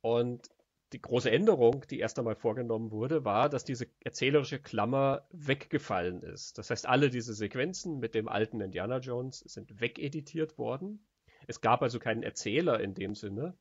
Und 0.00 0.48
die 0.92 1.02
große 1.02 1.30
Änderung, 1.30 1.84
die 1.90 1.98
erst 1.98 2.18
einmal 2.18 2.36
vorgenommen 2.36 2.90
wurde, 2.90 3.24
war, 3.24 3.48
dass 3.48 3.64
diese 3.64 3.88
erzählerische 4.00 4.58
Klammer 4.58 5.26
weggefallen 5.30 6.22
ist. 6.22 6.56
Das 6.56 6.70
heißt, 6.70 6.86
alle 6.86 7.10
diese 7.10 7.34
Sequenzen 7.34 7.98
mit 7.98 8.14
dem 8.14 8.28
alten 8.28 8.60
Indiana 8.60 8.98
Jones 8.98 9.40
sind 9.40 9.80
wegeditiert 9.80 10.56
worden. 10.56 11.06
Es 11.46 11.60
gab 11.60 11.82
also 11.82 11.98
keinen 11.98 12.22
Erzähler 12.22 12.80
in 12.80 12.94
dem 12.94 13.14
Sinne, 13.14 13.54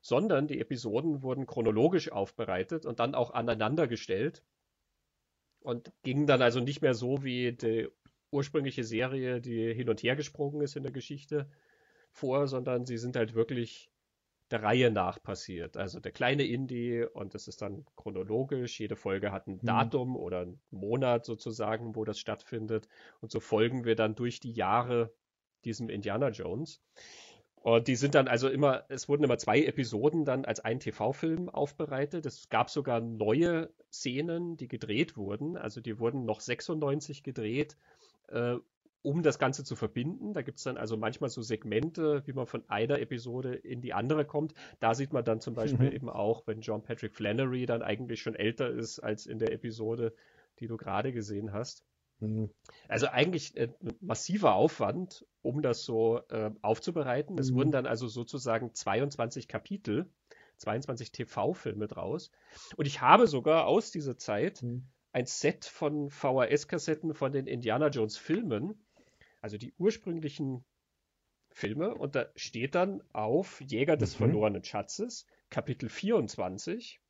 sondern 0.00 0.46
die 0.46 0.60
Episoden 0.60 1.22
wurden 1.22 1.46
chronologisch 1.46 2.10
aufbereitet 2.12 2.86
und 2.86 3.00
dann 3.00 3.14
auch 3.14 3.32
aneinandergestellt 3.32 4.44
und 5.60 5.92
gingen 6.02 6.26
dann 6.26 6.40
also 6.40 6.60
nicht 6.60 6.82
mehr 6.82 6.94
so 6.94 7.22
wie 7.24 7.52
die 7.52 7.88
ursprüngliche 8.30 8.84
Serie, 8.84 9.40
die 9.40 9.74
hin 9.74 9.88
und 9.88 10.02
her 10.02 10.16
gesprungen 10.16 10.60
ist 10.60 10.76
in 10.76 10.84
der 10.84 10.92
Geschichte 10.92 11.50
vor, 12.12 12.46
sondern 12.46 12.86
sie 12.86 12.96
sind 12.96 13.16
halt 13.16 13.34
wirklich 13.34 13.89
der 14.50 14.62
Reihe 14.62 14.90
nach 14.90 15.22
passiert. 15.22 15.76
Also 15.76 16.00
der 16.00 16.12
kleine 16.12 16.44
Indie 16.44 17.04
und 17.04 17.34
das 17.34 17.48
ist 17.48 17.62
dann 17.62 17.84
chronologisch. 17.96 18.78
Jede 18.80 18.96
Folge 18.96 19.32
hat 19.32 19.46
ein 19.46 19.58
mhm. 19.62 19.66
Datum 19.66 20.16
oder 20.16 20.40
einen 20.40 20.60
Monat 20.70 21.24
sozusagen, 21.24 21.94
wo 21.94 22.04
das 22.04 22.18
stattfindet. 22.18 22.88
Und 23.20 23.30
so 23.30 23.40
folgen 23.40 23.84
wir 23.84 23.94
dann 23.94 24.14
durch 24.14 24.40
die 24.40 24.52
Jahre 24.52 25.12
diesem 25.64 25.88
Indiana 25.88 26.30
Jones. 26.30 26.80
Und 27.62 27.88
die 27.88 27.96
sind 27.96 28.14
dann 28.14 28.26
also 28.26 28.48
immer, 28.48 28.84
es 28.88 29.08
wurden 29.08 29.22
immer 29.22 29.36
zwei 29.36 29.62
Episoden 29.62 30.24
dann 30.24 30.46
als 30.46 30.60
ein 30.60 30.80
TV-Film 30.80 31.50
aufbereitet. 31.50 32.24
Es 32.24 32.48
gab 32.48 32.70
sogar 32.70 33.00
neue 33.00 33.70
Szenen, 33.92 34.56
die 34.56 34.68
gedreht 34.68 35.16
wurden. 35.16 35.58
Also 35.58 35.82
die 35.82 35.98
wurden 35.98 36.24
noch 36.24 36.40
96 36.40 37.22
gedreht, 37.22 37.76
äh, 38.28 38.56
um 39.02 39.22
das 39.22 39.38
Ganze 39.38 39.64
zu 39.64 39.76
verbinden. 39.76 40.34
Da 40.34 40.42
gibt 40.42 40.58
es 40.58 40.64
dann 40.64 40.76
also 40.76 40.96
manchmal 40.96 41.30
so 41.30 41.42
Segmente, 41.42 42.22
wie 42.26 42.32
man 42.32 42.46
von 42.46 42.64
einer 42.68 42.98
Episode 42.98 43.54
in 43.54 43.80
die 43.80 43.94
andere 43.94 44.24
kommt. 44.24 44.54
Da 44.78 44.94
sieht 44.94 45.12
man 45.12 45.24
dann 45.24 45.40
zum 45.40 45.54
Beispiel 45.54 45.88
mhm. 45.88 45.94
eben 45.94 46.08
auch, 46.10 46.46
wenn 46.46 46.60
John 46.60 46.82
Patrick 46.82 47.14
Flannery 47.14 47.66
dann 47.66 47.82
eigentlich 47.82 48.20
schon 48.20 48.34
älter 48.34 48.70
ist 48.70 48.98
als 49.00 49.26
in 49.26 49.38
der 49.38 49.52
Episode, 49.52 50.14
die 50.58 50.66
du 50.66 50.76
gerade 50.76 51.12
gesehen 51.12 51.52
hast. 51.52 51.84
Mhm. 52.20 52.50
Also 52.88 53.08
eigentlich 53.08 53.56
äh, 53.56 53.68
massiver 54.00 54.54
Aufwand, 54.54 55.26
um 55.42 55.62
das 55.62 55.84
so 55.84 56.20
äh, 56.28 56.50
aufzubereiten. 56.62 57.38
Es 57.38 57.50
mhm. 57.50 57.56
wurden 57.56 57.70
dann 57.70 57.86
also 57.86 58.06
sozusagen 58.06 58.74
22 58.74 59.48
Kapitel, 59.48 60.10
22 60.58 61.12
TV-Filme 61.12 61.88
draus. 61.88 62.30
Und 62.76 62.86
ich 62.86 63.00
habe 63.00 63.26
sogar 63.26 63.66
aus 63.66 63.90
dieser 63.90 64.18
Zeit 64.18 64.62
mhm. 64.62 64.84
ein 65.12 65.24
Set 65.24 65.64
von 65.64 66.10
VHS-Kassetten 66.10 67.14
von 67.14 67.32
den 67.32 67.46
Indiana 67.46 67.88
Jones 67.88 68.18
Filmen 68.18 68.78
also 69.40 69.56
die 69.56 69.72
ursprünglichen 69.78 70.64
Filme 71.50 71.94
und 71.94 72.14
da 72.14 72.26
steht 72.36 72.74
dann 72.74 73.02
auf 73.12 73.60
Jäger 73.60 73.96
des 73.96 74.14
mhm. 74.14 74.24
verlorenen 74.24 74.64
Schatzes, 74.64 75.26
Kapitel 75.50 75.88
24 75.88 77.00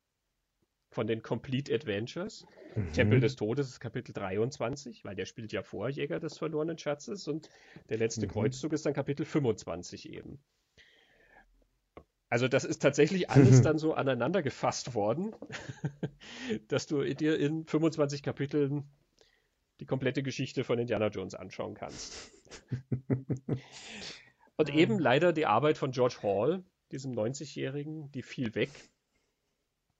von 0.89 1.07
den 1.07 1.21
Complete 1.21 1.73
Adventures. 1.73 2.45
Mhm. 2.75 2.91
Tempel 2.93 3.19
des 3.19 3.35
Todes 3.35 3.67
ist 3.67 3.79
Kapitel 3.79 4.13
23, 4.13 5.05
weil 5.05 5.15
der 5.15 5.25
spielt 5.25 5.51
ja 5.51 5.63
vor 5.63 5.89
Jäger 5.89 6.19
des 6.19 6.37
verlorenen 6.37 6.77
Schatzes 6.77 7.27
und 7.27 7.49
der 7.89 7.97
letzte 7.97 8.25
mhm. 8.25 8.31
Kreuzzug 8.31 8.73
ist 8.73 8.85
dann 8.85 8.93
Kapitel 8.93 9.25
25 9.25 10.09
eben. 10.09 10.39
Also 12.29 12.47
das 12.47 12.63
ist 12.63 12.81
tatsächlich 12.81 13.29
alles 13.29 13.61
dann 13.61 13.77
so 13.77 13.93
aneinander 13.93 14.41
gefasst 14.41 14.95
worden, 14.95 15.35
dass 16.67 16.87
du 16.87 17.03
dir 17.03 17.37
in 17.37 17.65
25 17.65 18.23
Kapiteln 18.23 18.89
die 19.81 19.87
komplette 19.87 20.21
Geschichte 20.21 20.63
von 20.63 20.77
Indiana 20.77 21.07
Jones 21.07 21.33
anschauen 21.33 21.73
kannst. 21.73 22.31
Und 24.55 24.73
eben 24.75 24.99
leider 24.99 25.33
die 25.33 25.47
Arbeit 25.47 25.79
von 25.79 25.91
George 25.91 26.19
Hall, 26.21 26.63
diesem 26.91 27.13
90-Jährigen, 27.13 28.11
die 28.11 28.21
fiel 28.21 28.53
weg 28.53 28.69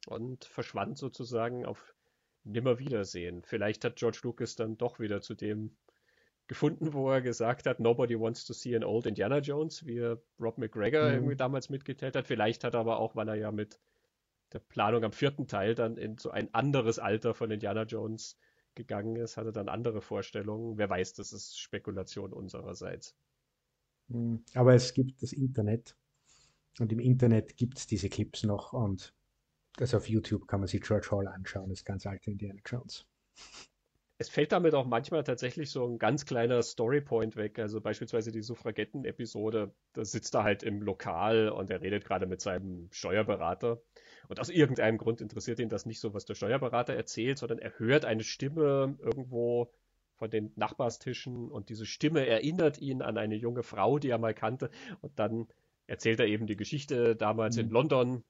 und 0.06 0.46
verschwand 0.46 1.00
sozusagen 1.00 1.66
auf 1.66 1.96
Nimmerwiedersehen. 2.44 3.42
Vielleicht 3.44 3.84
hat 3.84 3.96
George 3.96 4.20
Lucas 4.22 4.56
dann 4.56 4.78
doch 4.78 5.00
wieder 5.00 5.22
zu 5.22 5.34
dem 5.34 5.76
gefunden, 6.48 6.94
wo 6.94 7.10
er 7.10 7.22
gesagt 7.22 7.66
hat, 7.66 7.80
nobody 7.80 8.20
wants 8.20 8.46
to 8.46 8.54
see 8.54 8.76
an 8.76 8.84
old 8.84 9.08
Indiana 9.08 9.40
Jones, 9.40 9.86
wie 9.88 10.00
Rob 10.40 10.60
McGregor 10.60 11.08
mhm. 11.08 11.14
irgendwie 11.14 11.36
damals 11.36 11.70
mitgeteilt 11.70 12.16
hat. 12.16 12.28
Vielleicht 12.28 12.64
hat 12.64 12.76
er 12.76 12.82
aber 12.82 13.00
auch, 13.00 13.16
weil 13.16 13.30
er 13.30 13.36
ja 13.36 13.52
mit 13.52 13.80
der 14.54 14.60
Planung 14.60 15.04
am 15.04 15.12
vierten 15.12 15.48
Teil 15.48 15.74
dann 15.74 15.98
in 15.98 16.20
so 16.20 16.30
ein 16.30 16.54
anderes 16.54 17.00
Alter 17.00 17.34
von 17.34 17.50
Indiana 17.50 17.84
Jones 17.84 18.38
gegangen 18.76 19.16
ist, 19.16 19.38
hatte 19.38 19.52
dann 19.52 19.70
andere 19.70 20.02
Vorstellungen. 20.02 20.78
Wer 20.78 20.90
weiß, 20.90 21.14
das 21.14 21.34
ist 21.34 21.60
Spekulation 21.60 22.34
unsererseits. 22.34 23.16
Mhm. 24.08 24.44
Aber 24.54 24.74
es 24.74 24.94
gibt 24.94 25.22
das 25.22 25.34
Internet 25.34 25.96
und 26.80 26.92
im 26.92 27.00
Internet 27.00 27.58
gibt 27.58 27.78
es 27.78 27.88
diese 27.88 28.10
Clips 28.10 28.44
noch 28.44 28.74
und 28.74 29.14
also 29.80 29.98
auf 29.98 30.10
YouTube 30.10 30.48
kann 30.48 30.60
man 30.60 30.68
sich 30.68 30.82
George 30.82 31.08
Hall 31.12 31.28
anschauen, 31.28 31.70
das 31.70 31.86
ganz 31.86 32.06
alte 32.06 32.32
Indiana 32.32 32.60
Jones. 32.66 33.06
Es 34.18 34.30
fällt 34.30 34.52
damit 34.52 34.76
auch 34.76 34.86
manchmal 34.86 35.24
tatsächlich 35.24 35.72
so 35.72 35.88
ein 35.88 35.98
ganz 35.98 36.26
kleiner 36.26 36.62
Storypoint 36.62 37.36
weg. 37.38 37.58
Also 37.58 37.82
beispielsweise 37.82 38.32
die 38.32 38.44
Suffragetten-Episode, 38.44 39.74
da 39.94 40.06
sitzt 40.06 40.36
er 40.36 40.44
halt 40.44 40.62
im 40.62 40.84
Lokal 40.84 41.50
und 41.50 41.72
er 41.72 41.82
redet 41.82 42.06
gerade 42.06 42.28
mit 42.28 42.40
seinem 42.40 42.88
Steuerberater. 42.92 43.82
Und 44.28 44.40
aus 44.40 44.50
irgendeinem 44.50 44.98
Grund 44.98 45.22
interessiert 45.22 45.60
ihn 45.60 45.70
das 45.70 45.86
nicht 45.86 46.00
so, 46.00 46.14
was 46.14 46.26
der 46.26 46.36
Steuerberater 46.36 46.94
erzählt, 46.94 47.38
sondern 47.38 47.60
er 47.60 47.78
hört 47.80 48.06
eine 48.06 48.24
Stimme 48.24 48.98
irgendwo 49.00 49.72
von 50.16 50.30
den 50.30 50.52
Nachbarstischen 50.56 51.50
und 51.50 51.70
diese 51.70 51.86
Stimme 51.86 52.28
erinnert 52.28 52.80
ihn 52.80 53.02
an 53.02 53.18
eine 53.18 53.36
junge 53.36 53.64
Frau, 53.64 53.98
die 53.98 54.10
er 54.10 54.20
mal 54.20 54.36
kannte. 54.36 54.70
Und 55.02 55.18
dann 55.18 55.48
erzählt 55.88 56.20
er 56.20 56.28
eben 56.28 56.46
die 56.46 56.56
Geschichte 56.56 57.16
damals 57.16 57.56
mhm. 57.56 57.64
in 57.64 57.70
London, 57.70 58.24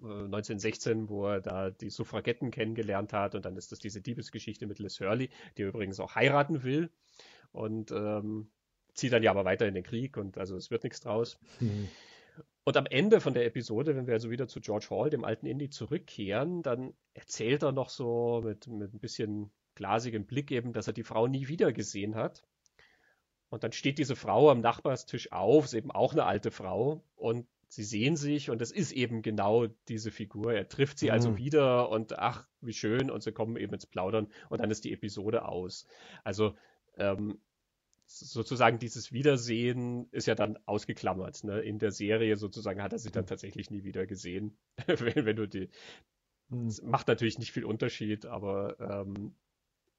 1916, 0.00 1.04
äh, 1.04 1.08
wo 1.08 1.26
er 1.26 1.40
da 1.40 1.70
die 1.70 1.90
Suffragetten 1.90 2.50
kennengelernt 2.50 3.12
hat 3.12 3.34
und 3.34 3.44
dann 3.44 3.56
ist 3.56 3.72
das 3.72 3.78
diese 3.78 4.00
Diebesgeschichte 4.00 4.66
mit 4.66 4.78
Liz 4.78 5.00
Hurley, 5.00 5.30
die 5.56 5.62
er 5.62 5.68
übrigens 5.68 6.00
auch 6.00 6.14
heiraten 6.14 6.62
will 6.64 6.90
und 7.52 7.92
ähm, 7.92 8.50
zieht 8.94 9.12
dann 9.12 9.22
ja 9.22 9.30
aber 9.30 9.44
weiter 9.44 9.66
in 9.66 9.74
den 9.74 9.84
Krieg 9.84 10.16
und 10.16 10.38
also 10.38 10.56
es 10.56 10.70
wird 10.70 10.84
nichts 10.84 11.00
draus. 11.00 11.38
Mhm. 11.60 11.88
Und 12.64 12.76
am 12.76 12.86
Ende 12.86 13.20
von 13.20 13.34
der 13.34 13.46
Episode, 13.46 13.94
wenn 13.94 14.06
wir 14.06 14.14
also 14.14 14.30
wieder 14.30 14.48
zu 14.48 14.60
George 14.60 14.88
Hall, 14.90 15.10
dem 15.10 15.24
alten 15.24 15.46
Indie, 15.46 15.70
zurückkehren, 15.70 16.62
dann 16.62 16.94
erzählt 17.14 17.62
er 17.62 17.72
noch 17.72 17.90
so 17.90 18.42
mit, 18.44 18.66
mit 18.66 18.92
ein 18.92 18.98
bisschen 18.98 19.50
glasigem 19.76 20.26
Blick 20.26 20.50
eben, 20.50 20.72
dass 20.72 20.88
er 20.88 20.92
die 20.92 21.04
Frau 21.04 21.28
nie 21.28 21.48
wieder 21.48 21.72
gesehen 21.72 22.16
hat. 22.16 22.42
Und 23.48 23.62
dann 23.62 23.72
steht 23.72 23.98
diese 23.98 24.16
Frau 24.16 24.50
am 24.50 24.60
Nachbarstisch 24.60 25.30
auf, 25.30 25.66
ist 25.66 25.74
eben 25.74 25.92
auch 25.92 26.12
eine 26.12 26.24
alte 26.24 26.50
Frau 26.50 27.04
und 27.14 27.46
sie 27.68 27.84
sehen 27.84 28.16
sich 28.16 28.50
und 28.50 28.60
es 28.60 28.72
ist 28.72 28.92
eben 28.92 29.22
genau 29.22 29.66
diese 29.88 30.10
Figur. 30.10 30.52
Er 30.52 30.68
trifft 30.68 30.98
sie 30.98 31.10
also 31.10 31.28
mhm. 31.28 31.34
also 31.34 31.44
wieder 31.44 31.88
und 31.90 32.18
ach, 32.18 32.48
wie 32.60 32.72
schön 32.72 33.10
und 33.10 33.22
sie 33.22 33.32
kommen 33.32 33.56
eben 33.56 33.74
ins 33.74 33.86
Plaudern 33.86 34.28
und 34.48 34.60
dann 34.60 34.70
ist 34.70 34.84
die 34.84 34.92
Episode 34.92 35.44
aus. 35.46 35.86
Also 36.24 36.56
ähm, 36.96 37.38
sozusagen 38.06 38.78
dieses 38.78 39.12
Wiedersehen 39.12 40.08
ist 40.12 40.26
ja 40.26 40.34
dann 40.34 40.58
ausgeklammert. 40.66 41.44
Ne? 41.44 41.60
In 41.60 41.78
der 41.78 41.90
Serie 41.90 42.36
sozusagen 42.36 42.82
hat 42.82 42.92
er 42.92 42.98
sie 42.98 43.10
dann 43.10 43.24
mhm. 43.24 43.28
tatsächlich 43.28 43.70
nie 43.70 43.84
wieder 43.84 44.06
gesehen. 44.06 44.56
wenn, 44.86 45.26
wenn, 45.26 45.36
du 45.36 45.48
die. 45.48 45.68
Mhm. 46.48 46.72
macht 46.84 47.08
natürlich 47.08 47.38
nicht 47.38 47.52
viel 47.52 47.64
Unterschied, 47.64 48.26
aber 48.26 48.78
ähm, 48.80 49.34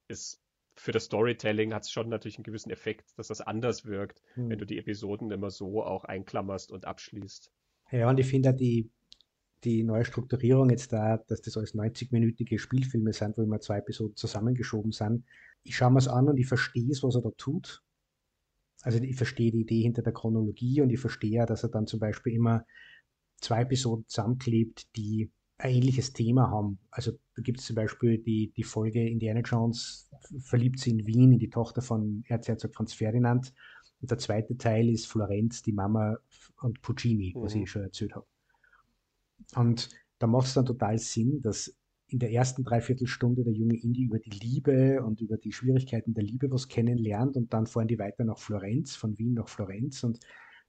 ist 0.08 0.42
für 0.76 0.92
das 0.92 1.06
Storytelling 1.06 1.74
hat 1.74 1.84
es 1.84 1.92
schon 1.92 2.08
natürlich 2.08 2.38
einen 2.38 2.44
gewissen 2.44 2.70
Effekt, 2.70 3.18
dass 3.18 3.28
das 3.28 3.42
anders 3.42 3.86
wirkt, 3.86 4.22
mhm. 4.36 4.50
wenn 4.50 4.60
du 4.60 4.66
die 4.66 4.78
Episoden 4.78 5.32
immer 5.32 5.50
so 5.50 5.84
auch 5.84 6.06
einklammerst 6.06 6.72
und 6.72 6.86
abschließt. 6.86 7.52
Ja, 7.92 8.10
und 8.10 8.20
ich 8.20 8.28
finde 8.28 8.54
die, 8.54 8.92
die 9.64 9.84
neue 9.84 10.06
Strukturierung 10.06 10.70
jetzt 10.70 10.94
da, 10.94 11.18
dass 11.18 11.42
das 11.42 11.58
alles 11.58 11.74
90-minütige 11.74 12.60
Spielfilme 12.60 13.12
sind, 13.12 13.38
wo 13.38 13.42
immer 13.42 13.60
zwei 13.60 13.80
Episoden 13.80 14.16
zusammengeschoben 14.16 14.92
sind. 14.92 15.26
Ich 15.64 15.76
schaue 15.76 15.92
mir 15.92 16.00
es 16.00 16.08
an 16.08 16.30
und 16.30 16.38
ich 16.38 16.48
verstehe 16.48 16.90
es, 16.92 17.04
was 17.04 17.16
er 17.16 17.22
da 17.22 17.32
tut. 17.38 17.84
Also 18.88 19.00
ich 19.00 19.18
verstehe 19.18 19.52
die 19.52 19.64
Idee 19.64 19.82
hinter 19.82 20.02
der 20.02 20.14
Chronologie 20.14 20.80
und 20.80 20.90
ich 20.92 21.02
verstehe 21.02 21.32
ja, 21.32 21.46
dass 21.46 21.62
er 21.62 21.68
dann 21.68 21.88
zum 21.88 22.00
Beispiel 22.00 22.32
immer 22.32 22.64
zwei 23.36 23.64
Episoden 23.64 24.06
zusammenklebt, 24.08 24.96
die 24.96 25.30
ein 25.58 25.72
ähnliches 25.72 26.14
Thema 26.14 26.50
haben. 26.50 26.80
Also 26.90 27.12
da 27.36 27.42
gibt 27.42 27.60
es 27.60 27.66
zum 27.66 27.76
Beispiel 27.76 28.18
die, 28.18 28.54
die 28.56 28.64
Folge 28.64 29.06
Indiana 29.06 29.42
Jones 29.42 30.10
verliebt 30.40 30.80
sie 30.80 30.92
in 30.92 31.06
Wien, 31.06 31.34
in 31.34 31.40
die 31.40 31.50
Tochter 31.50 31.82
von 31.82 32.24
Erzherzog 32.30 32.76
Franz 32.76 32.94
Ferdinand. 32.94 33.54
Und 34.00 34.10
der 34.10 34.20
zweite 34.20 34.56
Teil 34.56 34.88
ist 34.88 35.08
Florenz, 35.08 35.62
die 35.64 35.74
Mama 35.74 36.16
und 36.62 36.82
Puccini, 36.82 37.34
mhm. 37.36 37.42
was 37.42 37.56
ich 37.56 37.70
schon 37.70 37.82
erzählt 37.82 38.16
habe. 38.16 38.26
Und 39.54 39.90
da 40.18 40.28
macht 40.28 40.48
es 40.48 40.54
dann 40.54 40.66
total 40.66 40.98
Sinn, 40.98 41.42
dass 41.42 41.76
in 42.08 42.20
der 42.20 42.32
ersten 42.32 42.64
Dreiviertelstunde 42.64 43.44
der 43.44 43.54
junge 43.54 43.76
Indie 43.76 44.04
über 44.04 44.20
die 44.20 44.30
Liebe 44.30 45.04
und 45.04 45.20
über 45.22 45.38
die 45.38 45.52
Schwierigkeiten 45.52 46.14
der 46.14 46.24
Liebe 46.24 46.50
was 46.50 46.68
kennenlernt 46.68 47.36
und 47.36 47.54
dann 47.54 47.68
fahren 47.68 47.88
die 47.88 48.00
weiter 48.00 48.24
nach 48.24 48.40
Florenz, 48.40 48.96
von 48.96 49.18
Wien 49.18 49.34
nach 49.34 49.50
Florenz 49.50 50.04
und 50.04 50.20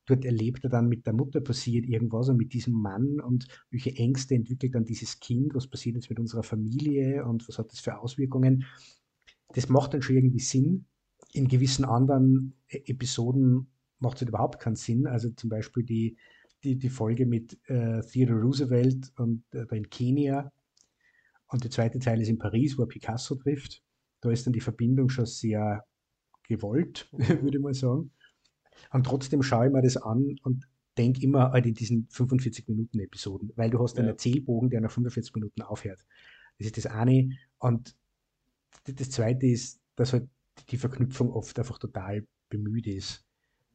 dort 0.08 0.24
erlebt 0.24 0.64
er 0.64 0.70
dann 0.70 0.88
mit 0.88 1.06
der 1.06 1.12
Mutter 1.12 1.40
passiert 1.40 1.86
irgendwas 1.86 2.28
und 2.28 2.38
mit 2.38 2.52
diesem 2.52 2.74
Mann 2.74 3.20
und 3.20 3.46
welche 3.70 3.94
Ängste 3.94 4.34
entwickelt 4.34 4.74
dann 4.74 4.84
dieses 4.84 5.20
Kind, 5.20 5.54
was 5.54 5.68
passiert 5.68 5.96
jetzt 5.96 6.10
mit 6.10 6.18
unserer 6.18 6.42
Familie 6.42 7.24
und 7.24 7.46
was 7.48 7.58
hat 7.58 7.70
das 7.70 7.80
für 7.80 7.98
Auswirkungen. 7.98 8.64
Das 9.54 9.68
macht 9.68 9.94
dann 9.94 10.02
schon 10.02 10.16
irgendwie 10.16 10.40
Sinn. 10.40 10.86
In 11.32 11.46
gewissen 11.48 11.84
anderen 11.84 12.54
e-, 12.68 12.82
Episoden 12.86 13.68
macht 13.98 14.16
es 14.16 14.22
halt 14.22 14.30
überhaupt 14.30 14.60
keinen 14.60 14.76
Sinn. 14.76 15.06
Also 15.06 15.30
zum 15.30 15.50
Beispiel 15.50 15.84
die, 15.84 16.16
die, 16.64 16.76
die 16.76 16.88
Folge 16.88 17.26
mit 17.26 17.58
äh, 17.68 18.00
Theodore 18.00 18.40
Roosevelt 18.40 19.12
und 19.16 19.42
äh, 19.52 19.64
in 19.76 19.88
Kenia. 19.88 20.52
Und 21.48 21.64
der 21.64 21.70
zweite 21.70 21.98
Teil 21.98 22.20
ist 22.20 22.28
in 22.28 22.38
Paris, 22.38 22.78
wo 22.78 22.82
er 22.82 22.88
Picasso 22.88 23.34
trifft. 23.34 23.82
Da 24.20 24.30
ist 24.30 24.46
dann 24.46 24.52
die 24.52 24.60
Verbindung 24.60 25.08
schon 25.08 25.26
sehr 25.26 25.84
gewollt, 26.44 27.08
würde 27.12 27.58
ich 27.58 27.62
mal 27.62 27.74
sagen. 27.74 28.10
Und 28.90 29.04
trotzdem 29.04 29.42
schaue 29.42 29.66
ich 29.66 29.72
mir 29.72 29.82
das 29.82 29.96
an 29.96 30.36
und 30.42 30.68
denke 30.96 31.22
immer 31.22 31.52
halt 31.52 31.66
in 31.66 31.74
diesen 31.74 32.08
45-Minuten-Episoden, 32.08 33.52
weil 33.56 33.70
du 33.70 33.78
hast 33.78 33.96
ja. 33.96 34.00
einen 34.00 34.10
Erzählbogen, 34.10 34.70
der 34.70 34.80
nach 34.80 34.90
45 34.90 35.34
Minuten 35.34 35.62
aufhört. 35.62 36.04
Das 36.58 36.66
ist 36.66 36.76
das 36.76 36.86
eine. 36.86 37.30
Und 37.58 37.96
das 38.84 39.10
zweite 39.10 39.46
ist, 39.46 39.80
dass 39.96 40.12
halt 40.12 40.28
die 40.70 40.76
Verknüpfung 40.76 41.30
oft 41.30 41.58
einfach 41.58 41.78
total 41.78 42.26
bemüht 42.48 42.86
ist. 42.86 43.24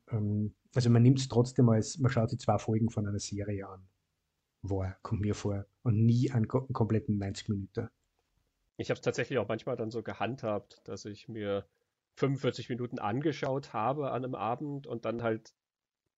Ähm, 0.10 0.54
also 0.76 0.90
man 0.90 1.04
nimmt 1.04 1.20
es 1.20 1.28
trotzdem 1.28 1.70
als, 1.70 1.98
man 2.00 2.12
schaut 2.12 2.30
sich 2.30 2.40
zwei 2.40 2.58
Folgen 2.58 2.90
von 2.90 3.08
einer 3.08 3.20
Serie 3.20 3.68
an. 3.68 3.88
War, 4.64 4.98
kommt 5.04 5.22
mir 5.22 5.36
vor. 5.36 5.66
Und 5.84 6.06
nie 6.06 6.32
einen, 6.32 6.48
kompletten 6.48 7.18
90 7.18 7.50
Minuten. 7.50 7.90
Ich 8.78 8.90
habe 8.90 8.98
es 8.98 9.02
tatsächlich 9.02 9.38
auch 9.38 9.48
manchmal 9.48 9.76
dann 9.76 9.92
so 9.92 10.02
gehandhabt, 10.02 10.82
dass 10.86 11.06
ich 11.06 11.28
mir 11.28 11.68
45 12.16 12.70
Minuten 12.70 12.98
angeschaut 12.98 13.74
habe 13.74 14.12
an 14.12 14.24
einem 14.24 14.36
Abend 14.36 14.88
und 14.88 15.06
dann 15.06 15.22
halt 15.22 15.54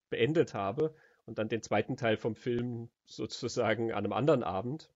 beendet 0.10 0.54
habe 0.54 0.96
und 1.26 1.40
dann 1.40 1.50
den 1.50 1.64
zweiten 1.64 1.98
Teil 1.98 2.18
vom 2.18 2.36
Film 2.36 2.90
sozusagen 3.06 3.92
an 3.92 4.06
einem 4.06 4.14
anderen 4.14 4.44
Abend. 4.44 4.92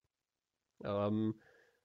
Ähm, 0.84 1.42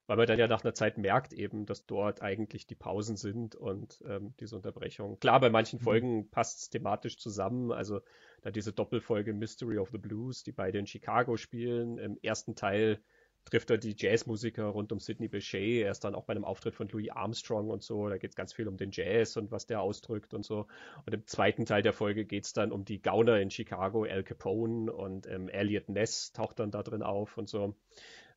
weil 0.07 0.17
man 0.17 0.27
dann 0.27 0.39
ja 0.39 0.47
nach 0.47 0.63
einer 0.63 0.75
Zeit 0.75 0.99
merkt 0.99 1.33
eben, 1.33 1.67
dass 1.67 1.87
dort 1.87 2.23
eigentlich 2.23 2.67
die 2.67 2.75
Pausen 2.75 3.17
sind 3.17 3.55
und 3.55 4.03
ähm, 4.07 4.35
diese 4.41 4.57
Unterbrechung. 4.57 5.19
Klar, 5.19 5.41
bei 5.41 5.51
manchen 5.51 5.79
mhm. 5.79 5.85
Folgen 5.85 6.31
passt 6.31 6.61
es 6.61 6.71
thematisch 6.71 7.17
zusammen. 7.17 7.73
Also 7.73 8.01
da 8.43 8.51
diese 8.51 8.73
Doppelfolge 8.73 9.33
Mystery 9.33 9.79
of 9.79 9.91
the 9.91 9.99
Blues, 9.99 10.43
die 10.43 10.53
beide 10.53 10.79
in 10.79 10.87
Chicago 10.87 11.37
spielen. 11.37 11.99
Im 11.99 12.19
ersten 12.23 12.55
Teil 12.55 13.01
trifft 13.45 13.71
er 13.71 13.79
die 13.79 13.95
Jazzmusiker 13.97 14.65
rund 14.65 14.93
um 14.93 14.99
Sidney 14.99 15.29
Bechet. 15.29 15.85
Er 15.85 15.91
ist 15.91 16.05
dann 16.05 16.15
auch 16.15 16.25
bei 16.25 16.33
einem 16.33 16.45
Auftritt 16.45 16.75
von 16.75 16.89
Louis 16.89 17.11
Armstrong 17.11 17.69
und 17.71 17.83
so. 17.83 18.09
Da 18.09 18.17
geht 18.17 18.31
es 18.31 18.37
ganz 18.37 18.53
viel 18.53 18.69
um 18.69 18.77
den 18.77 18.91
Jazz 18.91 19.37
und 19.37 19.51
was 19.51 19.67
der 19.67 19.81
ausdrückt 19.81 20.35
und 20.35 20.45
so. 20.45 20.67
Und 21.07 21.13
im 21.15 21.27
zweiten 21.27 21.67
Teil 21.67 21.83
der 21.83 21.93
Folge 21.93 22.25
geht 22.25 22.45
es 22.45 22.53
dann 22.53 22.73
um 22.73 22.85
die 22.85 23.01
Gauner 23.01 23.41
in 23.41 23.51
Chicago, 23.51 24.05
Al 24.05 24.23
Capone 24.23 24.93
und 24.93 25.27
ähm, 25.27 25.49
Elliot 25.49 25.89
Ness 25.89 26.33
taucht 26.33 26.59
dann 26.59 26.71
da 26.71 26.83
drin 26.83 27.03
auf 27.03 27.37
und 27.37 27.49
so. 27.49 27.75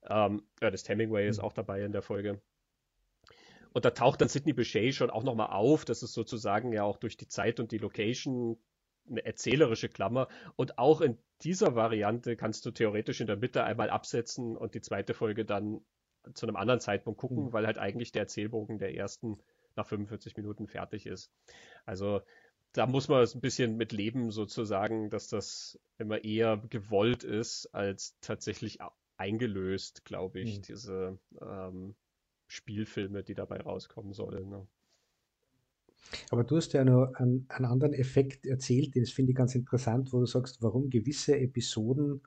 Ähm, 0.10 0.44
Ernest 0.60 0.90
Hemingway 0.90 1.24
mhm. 1.24 1.30
ist 1.30 1.40
auch 1.40 1.54
dabei 1.54 1.84
in 1.84 1.92
der 1.92 2.02
Folge. 2.02 2.42
Und 3.74 3.86
da 3.86 3.92
taucht 3.92 4.22
dann 4.22 4.30
Sidney 4.30 4.54
Bechet 4.54 4.96
schon 4.96 5.10
auch 5.10 5.24
nochmal 5.24 5.50
auf. 5.52 5.86
Das 5.86 6.02
ist 6.04 6.14
sozusagen 6.14 6.74
ja 6.74 6.84
auch 6.84 6.98
durch 6.98 7.18
die 7.18 7.28
Zeit 7.28 7.60
und 7.60 7.72
die 7.72 7.78
Location 7.78 8.58
eine 9.10 9.26
erzählerische 9.26 9.90
Klammer. 9.90 10.28
Und 10.56 10.80
auch 10.80 11.02
in 11.02 11.18
dieser 11.42 11.76
Variante 11.76 12.36
kannst 12.36 12.66
du 12.66 12.72
theoretisch 12.72 13.22
in 13.22 13.28
der 13.28 13.38
Mitte 13.38 13.64
einmal 13.64 13.90
absetzen 13.90 14.58
und 14.58 14.74
die 14.74 14.82
zweite 14.82 15.14
Folge 15.14 15.46
dann 15.46 15.82
zu 16.34 16.46
einem 16.46 16.56
anderen 16.56 16.80
Zeitpunkt 16.80 17.20
gucken, 17.20 17.46
mhm. 17.46 17.54
weil 17.54 17.66
halt 17.66 17.78
eigentlich 17.78 18.12
der 18.12 18.24
Erzählbogen 18.24 18.80
der 18.80 18.96
ersten 18.96 19.38
nach 19.76 19.88
45 19.88 20.36
Minuten 20.36 20.68
fertig 20.68 21.06
ist. 21.06 21.32
Also 21.86 22.22
da 22.74 22.86
muss 22.86 23.08
man 23.08 23.26
ein 23.26 23.42
bisschen 23.42 23.78
mit 23.78 23.92
leben, 23.92 24.32
sozusagen, 24.32 25.10
dass 25.10 25.30
das 25.30 25.80
immer 25.98 26.24
eher 26.24 26.58
gewollt 26.70 27.24
ist, 27.24 27.68
als 27.74 28.18
tatsächlich 28.22 28.80
eingelöst, 29.18 30.06
glaube 30.06 30.40
ich, 30.40 30.58
mhm. 30.58 30.62
diese 30.64 31.20
ähm, 31.42 31.96
Spielfilme, 32.48 33.24
die 33.24 33.34
dabei 33.34 33.60
rauskommen 33.60 34.14
sollen. 34.14 34.50
Ne? 34.50 34.68
Aber 36.30 36.44
du 36.44 36.58
hast 36.58 36.74
ja 36.74 36.84
noch 36.84 37.14
einen, 37.16 37.46
einen 37.50 37.66
anderen 37.66 37.94
Effekt 37.94 38.46
erzählt, 38.46 38.96
den 38.96 39.06
finde 39.06 39.32
ich 39.32 39.38
ganz 39.38 39.56
interessant, 39.56 40.14
wo 40.14 40.20
du 40.20 40.26
sagst, 40.26 40.62
warum 40.62 40.90
gewisse 40.90 41.38
Episoden 41.38 42.22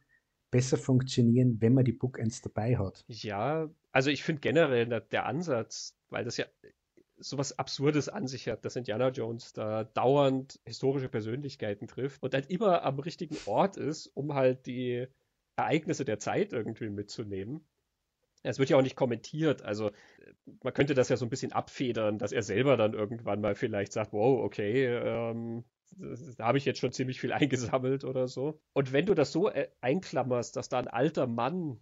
besser 0.50 0.76
funktionieren, 0.76 1.60
wenn 1.60 1.74
man 1.74 1.84
die 1.84 1.92
Bookends 1.92 2.42
dabei 2.42 2.76
hat. 2.76 3.04
Ja, 3.06 3.70
also 3.92 4.10
ich 4.10 4.24
finde 4.24 4.40
generell 4.40 4.86
der, 4.86 5.00
der 5.00 5.26
Ansatz, 5.26 5.96
weil 6.08 6.24
das 6.24 6.36
ja 6.36 6.46
sowas 7.18 7.58
Absurdes 7.58 8.08
an 8.08 8.26
sich 8.26 8.48
hat, 8.48 8.64
dass 8.64 8.76
Indiana 8.76 9.10
Jones 9.10 9.52
da 9.52 9.84
dauernd 9.84 10.58
historische 10.64 11.08
Persönlichkeiten 11.08 11.86
trifft 11.86 12.22
und 12.22 12.34
halt 12.34 12.50
immer 12.50 12.82
am 12.82 12.98
richtigen 12.98 13.36
Ort 13.46 13.76
ist, 13.76 14.06
um 14.08 14.34
halt 14.34 14.66
die 14.66 15.06
Ereignisse 15.60 16.04
der 16.04 16.18
Zeit 16.18 16.52
irgendwie 16.52 16.90
mitzunehmen. 16.90 17.66
Es 18.42 18.58
wird 18.58 18.70
ja 18.70 18.78
auch 18.78 18.82
nicht 18.82 18.96
kommentiert, 18.96 19.62
also 19.62 19.90
man 20.62 20.72
könnte 20.72 20.94
das 20.94 21.10
ja 21.10 21.16
so 21.18 21.26
ein 21.26 21.30
bisschen 21.30 21.52
abfedern, 21.52 22.18
dass 22.18 22.32
er 22.32 22.42
selber 22.42 22.78
dann 22.78 22.94
irgendwann 22.94 23.42
mal 23.42 23.54
vielleicht 23.54 23.92
sagt, 23.92 24.12
wow, 24.14 24.42
okay, 24.42 24.86
ähm, 24.86 25.64
da 26.36 26.46
habe 26.46 26.58
ich 26.58 26.64
jetzt 26.64 26.78
schon 26.78 26.92
ziemlich 26.92 27.20
viel 27.20 27.32
eingesammelt 27.34 28.04
oder 28.04 28.28
so. 28.28 28.60
Und 28.72 28.92
wenn 28.92 29.06
du 29.06 29.14
das 29.14 29.32
so 29.32 29.50
äh, 29.50 29.68
einklammerst, 29.80 30.56
dass 30.56 30.68
da 30.68 30.78
ein 30.78 30.88
alter 30.88 31.26
Mann 31.26 31.80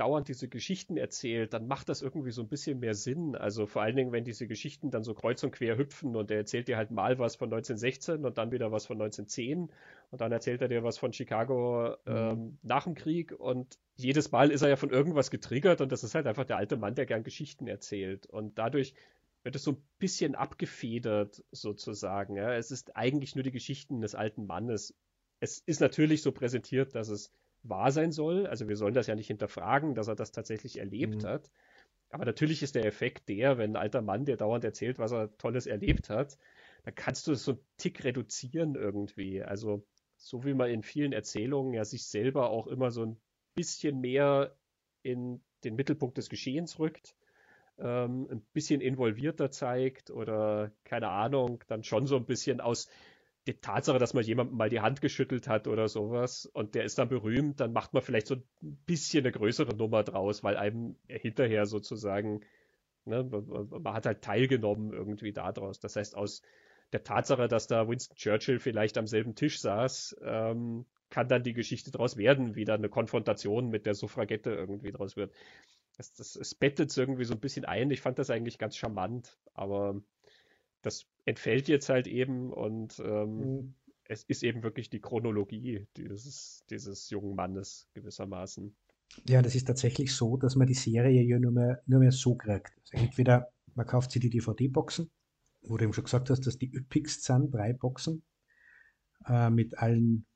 dauernd 0.00 0.28
diese 0.28 0.48
Geschichten 0.48 0.96
erzählt, 0.96 1.52
dann 1.52 1.68
macht 1.68 1.90
das 1.90 2.00
irgendwie 2.00 2.30
so 2.30 2.40
ein 2.40 2.48
bisschen 2.48 2.80
mehr 2.80 2.94
Sinn. 2.94 3.36
Also 3.36 3.66
vor 3.66 3.82
allen 3.82 3.96
Dingen, 3.96 4.12
wenn 4.12 4.24
diese 4.24 4.46
Geschichten 4.46 4.90
dann 4.90 5.04
so 5.04 5.12
kreuz 5.12 5.42
und 5.44 5.50
quer 5.50 5.76
hüpfen 5.76 6.16
und 6.16 6.30
er 6.30 6.38
erzählt 6.38 6.68
dir 6.68 6.78
halt 6.78 6.90
mal 6.90 7.18
was 7.18 7.36
von 7.36 7.48
1916 7.48 8.24
und 8.24 8.38
dann 8.38 8.50
wieder 8.50 8.72
was 8.72 8.86
von 8.86 8.96
1910 8.96 9.70
und 10.10 10.20
dann 10.20 10.32
erzählt 10.32 10.62
er 10.62 10.68
dir 10.68 10.82
was 10.82 10.96
von 10.96 11.12
Chicago 11.12 11.96
mhm. 12.06 12.12
ähm, 12.12 12.58
nach 12.62 12.84
dem 12.84 12.94
Krieg 12.94 13.32
und 13.32 13.78
jedes 13.96 14.32
Mal 14.32 14.50
ist 14.50 14.62
er 14.62 14.70
ja 14.70 14.76
von 14.76 14.88
irgendwas 14.88 15.30
getriggert 15.30 15.82
und 15.82 15.92
das 15.92 16.02
ist 16.02 16.14
halt 16.14 16.26
einfach 16.26 16.46
der 16.46 16.56
alte 16.56 16.78
Mann, 16.78 16.94
der 16.94 17.04
gern 17.04 17.22
Geschichten 17.22 17.66
erzählt 17.66 18.26
und 18.26 18.58
dadurch 18.58 18.94
wird 19.42 19.54
es 19.54 19.64
so 19.64 19.72
ein 19.72 19.82
bisschen 19.98 20.34
abgefedert 20.34 21.44
sozusagen. 21.50 22.36
Ja. 22.36 22.54
Es 22.54 22.70
ist 22.70 22.96
eigentlich 22.96 23.34
nur 23.34 23.44
die 23.44 23.50
Geschichten 23.50 24.00
des 24.00 24.14
alten 24.14 24.46
Mannes. 24.46 24.94
Es 25.40 25.58
ist 25.58 25.80
natürlich 25.80 26.22
so 26.22 26.32
präsentiert, 26.32 26.94
dass 26.94 27.08
es 27.08 27.32
wahr 27.62 27.92
sein 27.92 28.12
soll. 28.12 28.46
Also 28.46 28.68
wir 28.68 28.76
sollen 28.76 28.94
das 28.94 29.06
ja 29.06 29.14
nicht 29.14 29.26
hinterfragen, 29.26 29.94
dass 29.94 30.08
er 30.08 30.16
das 30.16 30.32
tatsächlich 30.32 30.78
erlebt 30.78 31.22
mhm. 31.22 31.28
hat. 31.28 31.50
Aber 32.10 32.24
natürlich 32.24 32.62
ist 32.62 32.74
der 32.74 32.86
Effekt 32.86 33.28
der, 33.28 33.58
wenn 33.58 33.72
ein 33.72 33.82
alter 33.82 34.02
Mann 34.02 34.24
dir 34.24 34.36
dauernd 34.36 34.64
erzählt, 34.64 34.98
was 34.98 35.12
er 35.12 35.36
Tolles 35.38 35.66
erlebt 35.66 36.10
hat, 36.10 36.38
dann 36.82 36.94
kannst 36.94 37.26
du 37.26 37.32
es 37.32 37.44
so 37.44 37.52
einen 37.52 37.60
Tick 37.76 38.02
reduzieren 38.04 38.74
irgendwie. 38.74 39.42
Also 39.42 39.86
so 40.16 40.44
wie 40.44 40.54
man 40.54 40.70
in 40.70 40.82
vielen 40.82 41.12
Erzählungen 41.12 41.72
ja 41.72 41.84
sich 41.84 42.06
selber 42.06 42.50
auch 42.50 42.66
immer 42.66 42.90
so 42.90 43.04
ein 43.04 43.20
bisschen 43.54 44.00
mehr 44.00 44.56
in 45.02 45.40
den 45.64 45.76
Mittelpunkt 45.76 46.18
des 46.18 46.28
Geschehens 46.28 46.78
rückt, 46.78 47.14
ähm, 47.78 48.28
ein 48.30 48.42
bisschen 48.52 48.80
involvierter 48.80 49.50
zeigt 49.50 50.10
oder 50.10 50.72
keine 50.84 51.08
Ahnung, 51.08 51.62
dann 51.68 51.84
schon 51.84 52.06
so 52.06 52.16
ein 52.16 52.26
bisschen 52.26 52.60
aus 52.60 52.88
die 53.46 53.54
Tatsache, 53.54 53.98
dass 53.98 54.14
man 54.14 54.24
jemandem 54.24 54.56
mal 54.56 54.68
die 54.68 54.80
Hand 54.80 55.00
geschüttelt 55.00 55.48
hat 55.48 55.66
oder 55.66 55.88
sowas 55.88 56.46
und 56.46 56.74
der 56.74 56.84
ist 56.84 56.98
dann 56.98 57.08
berühmt, 57.08 57.60
dann 57.60 57.72
macht 57.72 57.94
man 57.94 58.02
vielleicht 58.02 58.26
so 58.26 58.36
ein 58.36 58.76
bisschen 58.86 59.24
eine 59.24 59.32
größere 59.32 59.74
Nummer 59.74 60.02
draus, 60.02 60.44
weil 60.44 60.56
einem 60.56 60.96
hinterher 61.08 61.66
sozusagen, 61.66 62.42
ne, 63.06 63.24
man 63.24 63.94
hat 63.94 64.06
halt 64.06 64.22
teilgenommen 64.22 64.92
irgendwie 64.92 65.32
daraus. 65.32 65.80
Das 65.80 65.96
heißt, 65.96 66.16
aus 66.16 66.42
der 66.92 67.02
Tatsache, 67.02 67.48
dass 67.48 67.66
da 67.66 67.88
Winston 67.88 68.16
Churchill 68.16 68.58
vielleicht 68.58 68.98
am 68.98 69.06
selben 69.06 69.34
Tisch 69.34 69.60
saß, 69.60 70.16
ähm, 70.22 70.84
kann 71.08 71.28
dann 71.28 71.42
die 71.42 71.54
Geschichte 71.54 71.90
daraus 71.90 72.16
werden, 72.16 72.54
wie 72.56 72.64
da 72.64 72.74
eine 72.74 72.88
Konfrontation 72.88 73.68
mit 73.68 73.86
der 73.86 73.94
Suffragette 73.94 74.50
irgendwie 74.50 74.92
draus 74.92 75.16
wird. 75.16 75.32
Das, 75.96 76.12
das, 76.14 76.36
es 76.36 76.54
bettet 76.54 76.96
irgendwie 76.96 77.24
so 77.24 77.34
ein 77.34 77.40
bisschen 77.40 77.64
ein. 77.64 77.90
Ich 77.90 78.00
fand 78.00 78.18
das 78.18 78.30
eigentlich 78.30 78.58
ganz 78.58 78.76
charmant, 78.76 79.38
aber 79.54 80.00
das 80.82 81.06
entfällt 81.24 81.68
jetzt 81.68 81.88
halt 81.88 82.06
eben 82.06 82.52
und 82.52 83.00
ähm, 83.04 83.36
mhm. 83.36 83.74
es 84.04 84.24
ist 84.24 84.42
eben 84.42 84.62
wirklich 84.62 84.90
die 84.90 85.00
Chronologie 85.00 85.86
dieses, 85.96 86.64
dieses 86.70 87.10
jungen 87.10 87.34
Mannes 87.34 87.88
gewissermaßen. 87.94 88.74
Ja, 89.28 89.42
das 89.42 89.54
ist 89.54 89.66
tatsächlich 89.66 90.14
so, 90.14 90.36
dass 90.36 90.56
man 90.56 90.66
die 90.66 90.74
Serie 90.74 91.22
ja 91.22 91.38
nur 91.38 91.52
mehr, 91.52 91.82
nur 91.86 92.00
mehr 92.00 92.12
so 92.12 92.36
kriegt. 92.36 92.72
Also 92.80 93.04
entweder 93.04 93.52
man 93.74 93.86
kauft 93.86 94.12
sie 94.12 94.20
die 94.20 94.30
DVD-Boxen, 94.30 95.10
wo 95.62 95.76
du 95.76 95.84
eben 95.84 95.92
schon 95.92 96.04
gesagt 96.04 96.30
hast, 96.30 96.46
dass 96.46 96.58
die 96.58 96.72
üppigst 96.72 97.24
sind, 97.24 97.52
drei 97.52 97.72
Boxen, 97.72 98.22
äh, 99.26 99.50
mit 99.50 99.78
allen 99.78 100.26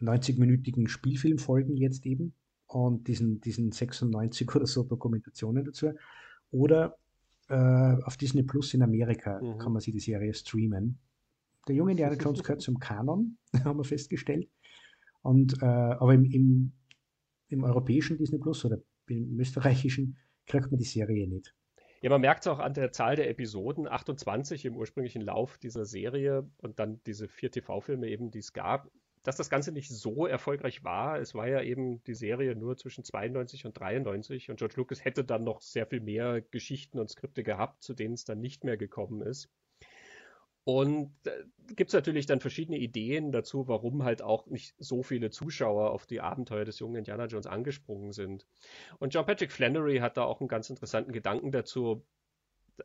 90-minütigen 0.00 0.88
Spielfilmfolgen 0.88 1.76
jetzt 1.76 2.06
eben 2.06 2.34
und 2.66 3.08
diesen, 3.08 3.40
diesen 3.40 3.72
96 3.72 4.54
oder 4.54 4.66
so 4.66 4.84
Dokumentationen 4.84 5.64
dazu. 5.64 5.92
Oder 6.50 6.96
äh, 7.48 8.02
auf 8.02 8.16
Disney 8.16 8.42
Plus 8.42 8.74
in 8.74 8.82
Amerika 8.82 9.40
mhm. 9.40 9.58
kann 9.58 9.72
man 9.72 9.80
sich 9.80 9.92
die 9.92 10.00
Serie 10.00 10.34
streamen. 10.34 10.98
Der 11.66 11.74
junge 11.74 11.92
Indiana 11.92 12.14
Jones 12.20 12.42
gehört 12.42 12.62
zum 12.62 12.78
Kanon, 12.78 13.38
haben 13.64 13.78
wir 13.78 13.84
festgestellt. 13.84 14.48
Und, 15.22 15.62
äh, 15.62 15.66
aber 15.66 16.14
im, 16.14 16.24
im, 16.24 16.72
im 17.48 17.64
europäischen 17.64 18.18
Disney 18.18 18.38
Plus 18.38 18.64
oder 18.64 18.78
im 19.08 19.38
österreichischen 19.40 20.16
kriegt 20.46 20.70
man 20.70 20.78
die 20.78 20.84
Serie 20.84 21.28
nicht. 21.28 21.54
Ja, 22.00 22.10
man 22.10 22.20
merkt 22.20 22.44
es 22.44 22.46
auch 22.46 22.60
an 22.60 22.74
der 22.74 22.92
Zahl 22.92 23.16
der 23.16 23.28
Episoden, 23.28 23.88
28 23.88 24.64
im 24.64 24.76
ursprünglichen 24.76 25.22
Lauf 25.22 25.58
dieser 25.58 25.84
Serie 25.84 26.48
und 26.58 26.78
dann 26.78 27.00
diese 27.06 27.26
vier 27.28 27.50
TV-Filme 27.50 28.08
eben, 28.08 28.30
die 28.30 28.38
es 28.38 28.52
gab, 28.52 28.88
dass 29.28 29.36
das 29.36 29.50
Ganze 29.50 29.72
nicht 29.72 29.90
so 29.90 30.26
erfolgreich 30.26 30.84
war. 30.84 31.20
Es 31.20 31.34
war 31.34 31.46
ja 31.46 31.60
eben 31.60 32.02
die 32.04 32.14
Serie 32.14 32.56
nur 32.56 32.78
zwischen 32.78 33.04
92 33.04 33.66
und 33.66 33.78
93 33.78 34.48
und 34.48 34.56
George 34.56 34.76
Lucas 34.78 35.04
hätte 35.04 35.22
dann 35.22 35.44
noch 35.44 35.60
sehr 35.60 35.84
viel 35.84 36.00
mehr 36.00 36.40
Geschichten 36.40 36.98
und 36.98 37.10
Skripte 37.10 37.42
gehabt, 37.42 37.82
zu 37.82 37.92
denen 37.92 38.14
es 38.14 38.24
dann 38.24 38.40
nicht 38.40 38.64
mehr 38.64 38.78
gekommen 38.78 39.20
ist. 39.20 39.50
Und 40.64 41.12
äh, 41.26 41.44
gibt 41.76 41.90
es 41.90 41.94
natürlich 41.94 42.24
dann 42.24 42.40
verschiedene 42.40 42.78
Ideen 42.78 43.30
dazu, 43.30 43.68
warum 43.68 44.02
halt 44.02 44.22
auch 44.22 44.46
nicht 44.46 44.74
so 44.78 45.02
viele 45.02 45.28
Zuschauer 45.28 45.90
auf 45.90 46.06
die 46.06 46.22
Abenteuer 46.22 46.64
des 46.64 46.78
jungen 46.78 46.96
Indiana 46.96 47.26
Jones 47.26 47.46
angesprungen 47.46 48.12
sind. 48.12 48.46
Und 48.98 49.12
John 49.12 49.26
Patrick 49.26 49.52
Flannery 49.52 49.98
hat 49.98 50.16
da 50.16 50.24
auch 50.24 50.40
einen 50.40 50.48
ganz 50.48 50.70
interessanten 50.70 51.12
Gedanken 51.12 51.52
dazu, 51.52 52.02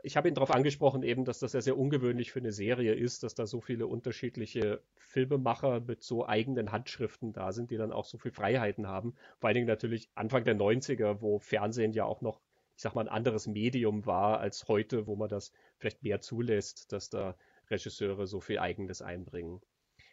ich 0.02 0.18
habe 0.18 0.28
ihn 0.28 0.34
darauf 0.34 0.52
angesprochen, 0.52 1.03
eben, 1.03 1.26
dass 1.26 1.40
das 1.40 1.53
ja 1.53 1.61
sehr 1.61 1.78
ungewöhnlich 1.78 2.32
für 2.32 2.40
eine 2.40 2.52
Serie 2.52 2.94
ist, 2.94 3.24
dass 3.24 3.36
da 3.36 3.45
so 3.45 3.61
viele 3.61 3.88
unterschiedliche 3.88 4.82
Filmemacher 4.98 5.82
mit 5.82 6.03
so 6.03 6.26
eigenen 6.26 6.72
Handschriften 6.72 7.34
da 7.34 7.52
sind, 7.52 7.70
die 7.72 7.78
dann 7.78 7.91
auch 7.91 8.06
so 8.06 8.18
viel 8.18 8.32
Freiheiten 8.32 8.88
haben. 8.88 9.15
Vor 9.40 9.48
allen 9.48 9.56
Dingen 9.56 9.68
natürlich 9.68 10.10
Anfang 10.15 10.44
der 10.44 10.56
90er, 10.56 11.22
wo 11.22 11.40
Fernsehen 11.40 11.94
ja 11.94 12.06
auch 12.06 12.22
noch, 12.22 12.41
ich 12.76 12.82
sag 12.82 12.95
mal, 12.95 13.02
ein 13.02 13.14
anderes 13.14 13.48
Medium 13.48 14.06
war 14.06 14.40
als 14.40 14.68
heute, 14.68 15.06
wo 15.07 15.15
man 15.15 15.30
das 15.30 15.52
vielleicht 15.78 16.03
mehr 16.03 16.22
zulässt, 16.22 16.91
dass 16.91 17.10
da 17.10 17.36
Regisseure 17.70 18.28
so 18.28 18.40
viel 18.40 18.60
Eigenes 18.60 19.02
einbringen. 19.02 19.61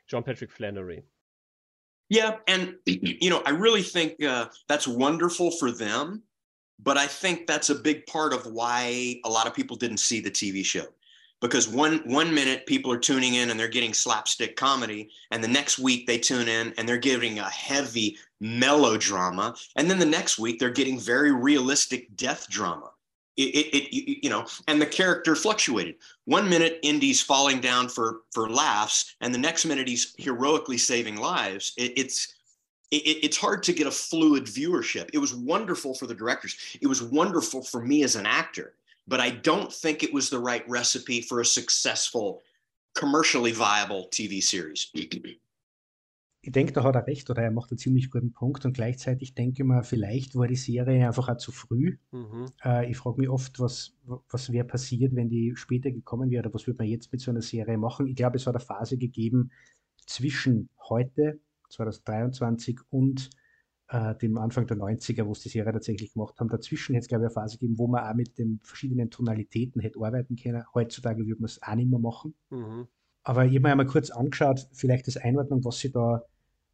John 0.06 0.24
Patrick 0.24 0.52
Flannery. 0.52 1.04
Yeah, 2.08 2.40
and 2.48 2.76
you 2.86 3.30
know, 3.30 3.42
I 3.46 3.50
really 3.50 3.82
think 3.82 4.22
uh, 4.22 4.46
that's 4.66 4.88
wonderful 4.88 5.50
for 5.52 5.70
them. 5.70 6.24
But 6.82 6.96
I 6.96 7.06
think 7.06 7.46
that's 7.46 7.70
a 7.70 7.74
big 7.74 8.06
part 8.06 8.32
of 8.32 8.46
why 8.46 9.20
a 9.24 9.28
lot 9.28 9.46
of 9.46 9.54
people 9.54 9.76
didn't 9.76 9.98
see 9.98 10.20
the 10.20 10.30
TV 10.30 10.64
show. 10.64 10.86
Because 11.40 11.66
one 11.68 11.98
one 12.04 12.34
minute 12.34 12.66
people 12.66 12.92
are 12.92 12.98
tuning 12.98 13.34
in 13.34 13.50
and 13.50 13.58
they're 13.58 13.68
getting 13.68 13.94
slapstick 13.94 14.56
comedy, 14.56 15.08
and 15.30 15.42
the 15.42 15.48
next 15.48 15.78
week 15.78 16.06
they 16.06 16.18
tune 16.18 16.48
in 16.48 16.74
and 16.76 16.86
they're 16.86 16.98
getting 16.98 17.38
a 17.38 17.48
heavy 17.48 18.18
melodrama, 18.40 19.54
and 19.76 19.90
then 19.90 19.98
the 19.98 20.04
next 20.04 20.38
week 20.38 20.58
they're 20.58 20.68
getting 20.70 21.00
very 21.00 21.32
realistic 21.32 22.14
death 22.14 22.46
drama. 22.50 22.90
It, 23.38 23.54
it, 23.54 23.74
it, 23.74 24.20
you 24.22 24.28
know, 24.28 24.44
and 24.68 24.82
the 24.82 24.86
character 24.86 25.34
fluctuated. 25.34 25.94
One 26.26 26.46
minute, 26.46 26.78
Indy's 26.82 27.22
falling 27.22 27.60
down 27.60 27.88
for 27.88 28.20
for 28.32 28.50
laughs, 28.50 29.14
and 29.22 29.32
the 29.32 29.38
next 29.38 29.64
minute 29.64 29.88
he's 29.88 30.14
heroically 30.18 30.76
saving 30.76 31.16
lives. 31.16 31.72
it's 31.78 32.34
it, 32.90 33.24
it's 33.24 33.36
hard 33.36 33.62
to 33.64 33.72
get 33.72 33.86
a 33.86 33.90
fluid 33.90 34.44
viewership. 34.44 35.10
It 35.12 35.18
was 35.18 35.34
wonderful 35.34 35.94
for 35.94 36.06
the 36.06 36.14
directors. 36.14 36.56
It 36.80 36.86
was 36.86 37.02
wonderful 37.02 37.62
for 37.62 37.80
me 37.80 38.02
as 38.02 38.16
an 38.16 38.26
actor, 38.26 38.74
but 39.06 39.20
I 39.20 39.30
don't 39.30 39.72
think 39.72 40.02
it 40.02 40.12
was 40.12 40.30
the 40.30 40.38
right 40.38 40.64
recipe 40.68 41.22
for 41.22 41.40
a 41.40 41.44
successful, 41.44 42.42
commercially 42.94 43.52
viable 43.52 44.08
TV 44.10 44.42
series. 44.42 44.90
Ich 46.42 46.52
denke, 46.52 46.72
da 46.72 46.82
hat 46.84 46.94
er 46.94 47.06
recht 47.06 47.28
oder 47.28 47.42
er 47.42 47.50
macht 47.50 47.70
einen 47.70 47.76
ziemlich 47.76 48.10
guten 48.10 48.32
Punkt 48.32 48.64
und 48.64 48.72
gleichzeitig 48.72 49.34
denke 49.34 49.62
ich 49.62 49.68
mir, 49.68 49.82
vielleicht 49.84 50.34
war 50.36 50.48
die 50.48 50.56
Serie 50.56 51.06
einfach 51.06 51.28
auch 51.28 51.36
zu 51.36 51.52
früh. 51.52 51.98
Mhm. 52.12 52.46
Äh, 52.64 52.90
ich 52.90 52.96
frage 52.96 53.18
mich 53.18 53.28
oft, 53.28 53.60
was, 53.60 53.92
was 54.30 54.50
wäre 54.50 54.64
passiert, 54.64 55.14
wenn 55.14 55.28
die 55.28 55.52
später 55.54 55.90
gekommen 55.90 56.30
wäre 56.30 56.44
oder 56.46 56.54
was 56.54 56.66
würde 56.66 56.78
man 56.78 56.86
jetzt 56.86 57.12
mit 57.12 57.20
so 57.20 57.30
einer 57.30 57.42
Serie 57.42 57.76
machen. 57.76 58.06
Ich 58.06 58.16
glaube, 58.16 58.38
es 58.38 58.46
hat 58.46 58.54
eine 58.54 58.64
Phase 58.64 58.96
gegeben 58.96 59.50
zwischen 60.06 60.70
heute 60.88 61.40
2023 61.70 62.78
und 62.90 63.30
äh, 63.88 64.14
dem 64.16 64.38
Anfang 64.38 64.66
der 64.66 64.76
90er, 64.76 65.26
wo 65.26 65.32
es 65.32 65.40
die 65.40 65.48
Serie 65.48 65.72
tatsächlich 65.72 66.12
gemacht 66.12 66.38
haben. 66.38 66.48
Dazwischen 66.48 66.94
hätte 66.94 67.04
es, 67.04 67.08
glaube 67.08 67.24
ich, 67.24 67.26
eine 67.26 67.34
Phase 67.34 67.58
gegeben, 67.58 67.78
wo 67.78 67.88
man 67.88 68.04
auch 68.04 68.14
mit 68.14 68.38
den 68.38 68.60
verschiedenen 68.62 69.10
Tonalitäten 69.10 69.80
hätte 69.80 70.00
arbeiten 70.00 70.36
können. 70.36 70.64
Heutzutage 70.74 71.26
würde 71.26 71.40
man 71.40 71.46
es 71.46 71.62
auch 71.62 71.74
nicht 71.74 71.90
mehr 71.90 71.98
machen. 71.98 72.34
Mhm. 72.50 72.86
Aber 73.22 73.44
ich 73.44 73.52
habe 73.52 73.60
mir 73.60 73.72
einmal 73.72 73.86
kurz 73.86 74.10
angeschaut, 74.10 74.68
vielleicht 74.72 75.06
das 75.06 75.16
Einordnung, 75.16 75.64
was 75.64 75.78
sie 75.78 75.90
da 75.90 76.22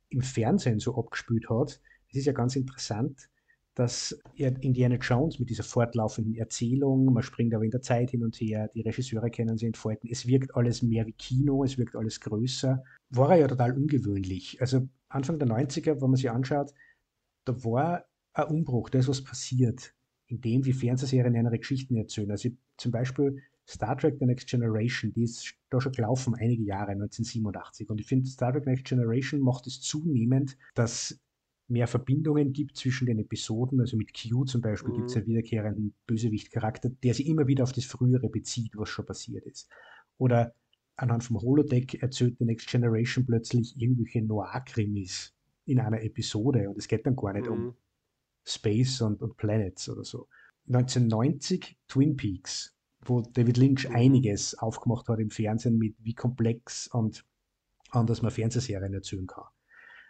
im 0.09 0.21
Fernsehen 0.21 0.79
so 0.79 0.97
abgespielt 0.97 1.49
hat. 1.51 1.81
Das 2.09 2.19
ist 2.21 2.27
ja 2.27 2.33
ganz 2.33 2.55
interessant, 2.55 3.29
dass 3.77 4.19
Indiana 4.37 4.97
Jones 4.97 5.39
mit 5.39 5.51
dieser 5.51 5.63
fortlaufenden 5.63 6.35
Erzählung, 6.35 7.13
man 7.13 7.23
springt 7.23 7.55
aber 7.55 7.63
in 7.63 7.71
der 7.71 7.83
Zeit 7.83 8.11
hin 8.11 8.25
und 8.25 8.35
her, 8.37 8.69
die 8.75 8.81
Regisseure 8.81 9.31
kennen 9.31 9.59
sie 9.59 9.67
entfalten, 9.67 10.09
es 10.11 10.27
wirkt 10.27 10.57
alles 10.57 10.83
mehr 10.83 11.07
wie 11.07 11.13
Kino, 11.13 11.63
es 11.63 11.77
wirkt 11.77 11.95
alles 11.95 12.19
größer. 12.21 12.83
War 13.11 13.31
er 13.33 13.37
ja 13.37 13.49
total 13.49 13.77
ungewöhnlich. 13.77 14.59
Also 14.63 14.89
Anfang 15.11 15.39
der 15.39 15.49
90er, 15.49 16.01
wenn 16.01 16.09
man 16.09 16.17
sich 16.17 16.31
anschaut, 16.31 16.73
da 17.45 17.65
war 17.65 18.07
ein 18.33 18.47
Umbruch, 18.47 18.89
da 18.89 18.99
ist 18.99 19.09
was 19.09 19.23
passiert, 19.23 19.95
in 20.27 20.41
dem, 20.41 20.65
wie 20.65 20.73
Fernsehserien 20.73 21.35
ihre 21.35 21.59
Geschichten 21.59 21.97
erzählen. 21.97 22.31
Also 22.31 22.49
zum 22.79 22.93
Beispiel 22.93 23.43
Star 23.69 23.99
Trek 23.99 24.17
The 24.19 24.25
Next 24.25 24.49
Generation, 24.49 25.13
die 25.13 25.25
ist 25.25 25.55
da 25.69 25.83
schon 25.83 25.93
gelaufen, 25.93 26.35
einige 26.35 26.63
Jahre, 26.63 26.93
1987. 26.93 27.91
Und 27.91 28.01
ich 28.01 28.07
finde, 28.07 28.27
Star 28.27 28.53
Trek 28.53 28.65
The 28.65 28.71
Next 28.71 28.87
Generation 28.87 29.41
macht 29.41 29.67
es 29.67 29.83
zunehmend, 29.83 30.57
dass 30.75 31.21
mehr 31.69 31.87
Verbindungen 31.87 32.53
gibt 32.53 32.77
zwischen 32.77 33.07
den 33.07 33.19
Episoden. 33.19 33.81
Also 33.81 33.97
mit 33.97 34.13
Q 34.15 34.45
zum 34.45 34.61
Beispiel 34.61 34.93
mhm. 34.93 34.97
gibt 34.99 35.11
es 35.11 35.17
einen 35.17 35.27
wiederkehrenden 35.27 35.95
Bösewicht-Charakter, 36.07 36.91
der 36.91 37.15
sich 37.15 37.27
immer 37.27 37.47
wieder 37.47 37.65
auf 37.65 37.73
das 37.73 37.85
Frühere 37.85 38.29
bezieht, 38.29 38.73
was 38.77 38.89
schon 38.89 39.07
passiert 39.07 39.45
ist. 39.47 39.69
Oder 40.19 40.55
anhand 40.97 41.25
vom 41.25 41.41
Holodeck 41.41 42.03
erzählt 42.03 42.37
The 42.39 42.45
Next 42.45 42.69
Generation 42.69 43.27
plötzlich 43.27 43.81
irgendwelche 43.81 44.23
Noir-Krimis 44.23 45.35
in 45.67 45.81
einer 45.81 46.03
Episode 46.03 46.71
und 46.71 46.79
es 46.79 46.89
geht 46.89 47.07
dann 47.07 47.17
gar 47.17 47.33
nicht 47.33 47.47
mhm. 47.47 47.53
um 47.53 47.77
Space 48.45 49.01
und, 49.01 49.21
und 49.21 49.37
Planets 49.37 49.89
oder 49.89 50.05
so. 50.05 50.29
1990 50.69 51.77
Twin 51.89 52.17
Peaks, 52.17 52.75
wo 53.05 53.21
David 53.21 53.57
Lynch 53.57 53.89
mhm. 53.89 53.97
einiges 53.97 54.55
aufgemacht 54.55 55.09
hat 55.09 55.19
im 55.19 55.31
Fernsehen 55.31 55.79
mit 55.79 55.97
wie 55.99 56.15
komplex 56.15 56.89
und 56.89 57.25
anders 57.91 58.23
man 58.23 58.31
Fernsehserien 58.31 58.95
erzählen 58.95 59.27
kann. 59.27 59.45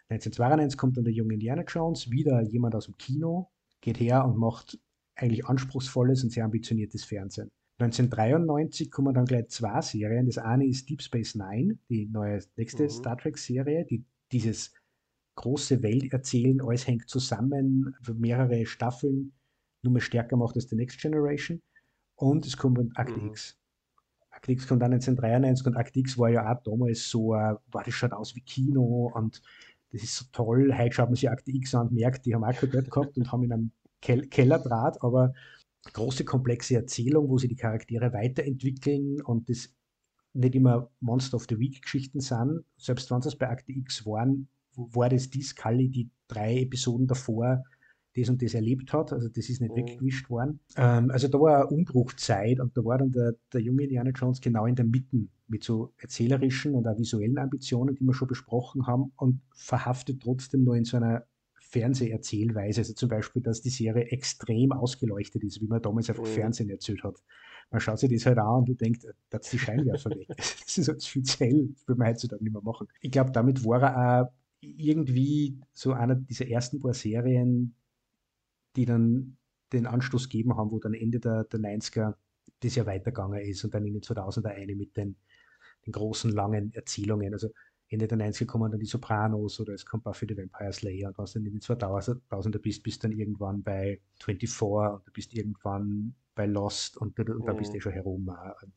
1992 0.08 0.78
kommt 0.78 0.96
dann 0.96 1.04
der 1.04 1.12
junge 1.12 1.34
Indiana 1.34 1.62
Jones, 1.62 2.10
wieder 2.10 2.40
jemand 2.42 2.74
aus 2.74 2.86
dem 2.86 2.96
Kino, 2.96 3.50
geht 3.80 3.98
her 3.98 4.24
und 4.24 4.36
macht 4.36 4.78
eigentlich 5.16 5.46
anspruchsvolles 5.46 6.22
und 6.22 6.30
sehr 6.30 6.44
ambitioniertes 6.44 7.04
Fernsehen. 7.04 7.50
1993 7.78 8.90
kommen 8.90 9.14
dann 9.14 9.26
gleich 9.26 9.48
zwei 9.48 9.80
Serien. 9.82 10.26
Das 10.26 10.38
eine 10.38 10.66
ist 10.66 10.88
Deep 10.88 11.02
Space 11.02 11.34
Nine, 11.34 11.78
die 11.90 12.06
neue 12.06 12.40
nächste 12.56 12.84
mhm. 12.84 12.88
Star 12.88 13.18
Trek-Serie, 13.18 13.84
die 13.84 14.04
dieses 14.32 14.72
große 15.34 15.82
Welt 15.82 16.12
erzählen, 16.12 16.60
alles 16.62 16.86
hängt 16.86 17.08
zusammen, 17.08 17.94
mehrere 18.14 18.64
Staffeln, 18.64 19.32
nur 19.82 19.92
mehr 19.92 20.02
stärker 20.02 20.36
macht 20.36 20.56
als 20.56 20.68
The 20.70 20.76
Next 20.76 21.00
Generation. 21.00 21.60
Und 22.14 22.46
es 22.46 22.56
kommt 22.56 22.78
Act 22.96 23.16
mhm. 23.16 23.28
X. 23.28 23.58
Act 24.30 24.48
X 24.48 24.66
kommt 24.66 24.82
dann 24.82 24.92
1993 24.92 25.66
und 25.66 25.76
Act 25.76 25.96
X 25.96 26.16
war 26.16 26.30
ja 26.30 26.50
auch 26.50 26.62
damals 26.62 27.10
so, 27.10 27.28
war 27.28 27.62
das 27.72 27.92
schaut 27.92 28.12
aus 28.12 28.34
wie 28.34 28.40
Kino 28.40 29.12
und 29.14 29.42
das 29.92 30.02
ist 30.02 30.16
so 30.16 30.24
toll. 30.32 30.74
Heute 30.76 30.94
schaut 30.94 31.08
man 31.08 31.14
sich 31.16 31.28
Act 31.28 31.48
X 31.48 31.74
an 31.74 31.88
und 31.88 31.92
merkt, 31.92 32.26
die 32.26 32.34
haben 32.34 32.44
auch 32.44 32.54
kein 32.54 32.70
Geld 32.70 32.90
gehabt 32.90 33.16
und 33.16 33.30
haben 33.30 33.44
in 33.44 33.52
einem 33.52 33.70
Kel 34.02 34.26
Kellerdraht, 34.26 35.02
aber 35.02 35.32
große, 35.92 36.24
komplexe 36.24 36.74
Erzählung, 36.74 37.28
wo 37.28 37.38
sie 37.38 37.48
die 37.48 37.56
Charaktere 37.56 38.12
weiterentwickeln 38.12 39.20
und 39.22 39.48
das 39.48 39.70
nicht 40.34 40.54
immer 40.54 40.90
Monster 41.00 41.36
of 41.36 41.46
the 41.48 41.58
Week 41.58 41.80
Geschichten 41.82 42.20
sind. 42.20 42.64
Selbst 42.76 43.10
wenn 43.10 43.18
es 43.18 43.36
bei 43.36 43.46
Act 43.46 43.68
X 43.68 44.04
waren, 44.04 44.48
war 44.74 45.08
das 45.08 45.30
die 45.30 45.42
Scully, 45.42 45.88
die 45.88 46.10
drei 46.28 46.60
Episoden 46.62 47.06
davor 47.06 47.62
das 48.14 48.28
und 48.28 48.42
das 48.42 48.54
erlebt 48.54 48.92
hat. 48.92 49.12
Also 49.12 49.28
das 49.28 49.48
ist 49.48 49.60
nicht 49.60 49.72
mhm. 49.72 49.76
weggewischt 49.76 50.30
worden. 50.30 50.60
Ähm, 50.76 51.10
also 51.10 51.28
da 51.28 51.38
war 51.38 51.60
eine 51.60 51.66
Umbruchzeit 51.68 52.60
und 52.60 52.76
da 52.76 52.84
war 52.84 52.98
dann 52.98 53.12
der, 53.12 53.34
der 53.52 53.60
junge 53.60 53.84
Indiana 53.84 54.10
Jones 54.10 54.40
genau 54.40 54.66
in 54.66 54.74
der 54.74 54.86
Mitte 54.86 55.28
mit 55.48 55.64
so 55.64 55.92
erzählerischen 55.98 56.74
und 56.74 56.86
auch 56.86 56.98
visuellen 56.98 57.38
Ambitionen, 57.38 57.94
die 57.94 58.04
wir 58.04 58.14
schon 58.14 58.28
besprochen 58.28 58.86
haben 58.86 59.12
und 59.16 59.40
verhaftet 59.54 60.22
trotzdem 60.22 60.64
nur 60.64 60.76
in 60.76 60.84
so 60.84 60.96
einer 60.96 61.24
Fernseherzählweise. 61.60 62.80
Also 62.80 62.94
zum 62.94 63.08
Beispiel, 63.08 63.42
dass 63.42 63.60
die 63.60 63.70
Serie 63.70 64.06
extrem 64.06 64.72
ausgeleuchtet 64.72 65.44
ist, 65.44 65.60
wie 65.60 65.66
man 65.66 65.82
damals 65.82 66.08
einfach 66.08 66.24
mhm. 66.24 66.28
Fernsehen 66.28 66.70
erzählt 66.70 67.02
hat. 67.02 67.16
Man 67.70 67.80
schaut 67.80 67.98
sich 67.98 68.10
das 68.10 68.26
halt 68.26 68.38
an 68.38 68.58
und 68.60 68.68
du 68.68 68.74
denkst, 68.74 69.00
da 69.30 69.38
ist 69.38 69.52
die 69.52 69.58
Scheinwerfer 69.58 70.10
weg. 70.10 70.28
Das 70.36 70.78
ist 70.78 70.88
halt 70.88 71.02
speziell, 71.02 71.68
das 71.72 71.86
würde 71.88 71.98
man 71.98 72.08
heutzutage 72.08 72.42
nicht 72.42 72.52
mehr 72.52 72.62
machen. 72.62 72.86
Ich 73.00 73.10
glaube, 73.10 73.32
damit 73.32 73.64
war 73.64 73.82
er 73.82 74.22
auch 74.22 74.32
irgendwie 74.60 75.58
so 75.72 75.92
einer 75.92 76.14
dieser 76.14 76.48
ersten 76.48 76.80
paar 76.80 76.94
Serien, 76.94 77.74
die 78.76 78.84
dann 78.84 79.36
den 79.72 79.86
Anstoß 79.86 80.28
gegeben 80.28 80.56
haben, 80.56 80.70
wo 80.70 80.78
dann 80.78 80.94
Ende 80.94 81.18
der, 81.18 81.44
der 81.44 81.60
90er 81.60 82.14
das 82.60 82.74
ja 82.74 82.86
weitergegangen 82.86 83.40
ist 83.40 83.64
und 83.64 83.74
dann 83.74 83.84
in 83.84 83.94
den 83.94 84.02
2000er 84.02 84.46
eine 84.46 84.74
mit 84.74 84.96
den, 84.96 85.16
den 85.86 85.92
großen, 85.92 86.30
langen 86.32 86.72
Erzählungen. 86.74 87.32
Also 87.32 87.48
Ende 87.88 88.08
der 88.08 88.18
90er 88.18 88.46
kommen 88.46 88.70
dann 88.70 88.80
die 88.80 88.86
Sopranos 88.86 89.60
oder 89.60 89.74
es 89.74 89.86
kommt 89.86 90.04
Buffy 90.04 90.26
the 90.28 90.36
Vampire 90.36 90.72
Slayer 90.72 91.08
und 91.08 91.18
was 91.18 91.32
dann 91.32 91.46
in 91.46 91.52
den 91.52 91.60
2000er 91.60 92.58
bist, 92.58 92.82
bist 92.82 93.04
dann 93.04 93.12
irgendwann 93.12 93.62
bei 93.62 94.00
24 94.22 94.60
und 94.60 95.06
du 95.06 95.12
bist 95.12 95.34
irgendwann 95.34 96.14
bei 96.34 96.46
Lost 96.46 96.96
und, 96.96 97.18
und 97.18 97.46
da 97.46 97.52
bist 97.52 97.70
du 97.70 97.74
mhm. 97.74 97.78
eh 97.78 97.80
schon 97.80 97.92
herum. 97.92 98.28
Und 98.62 98.72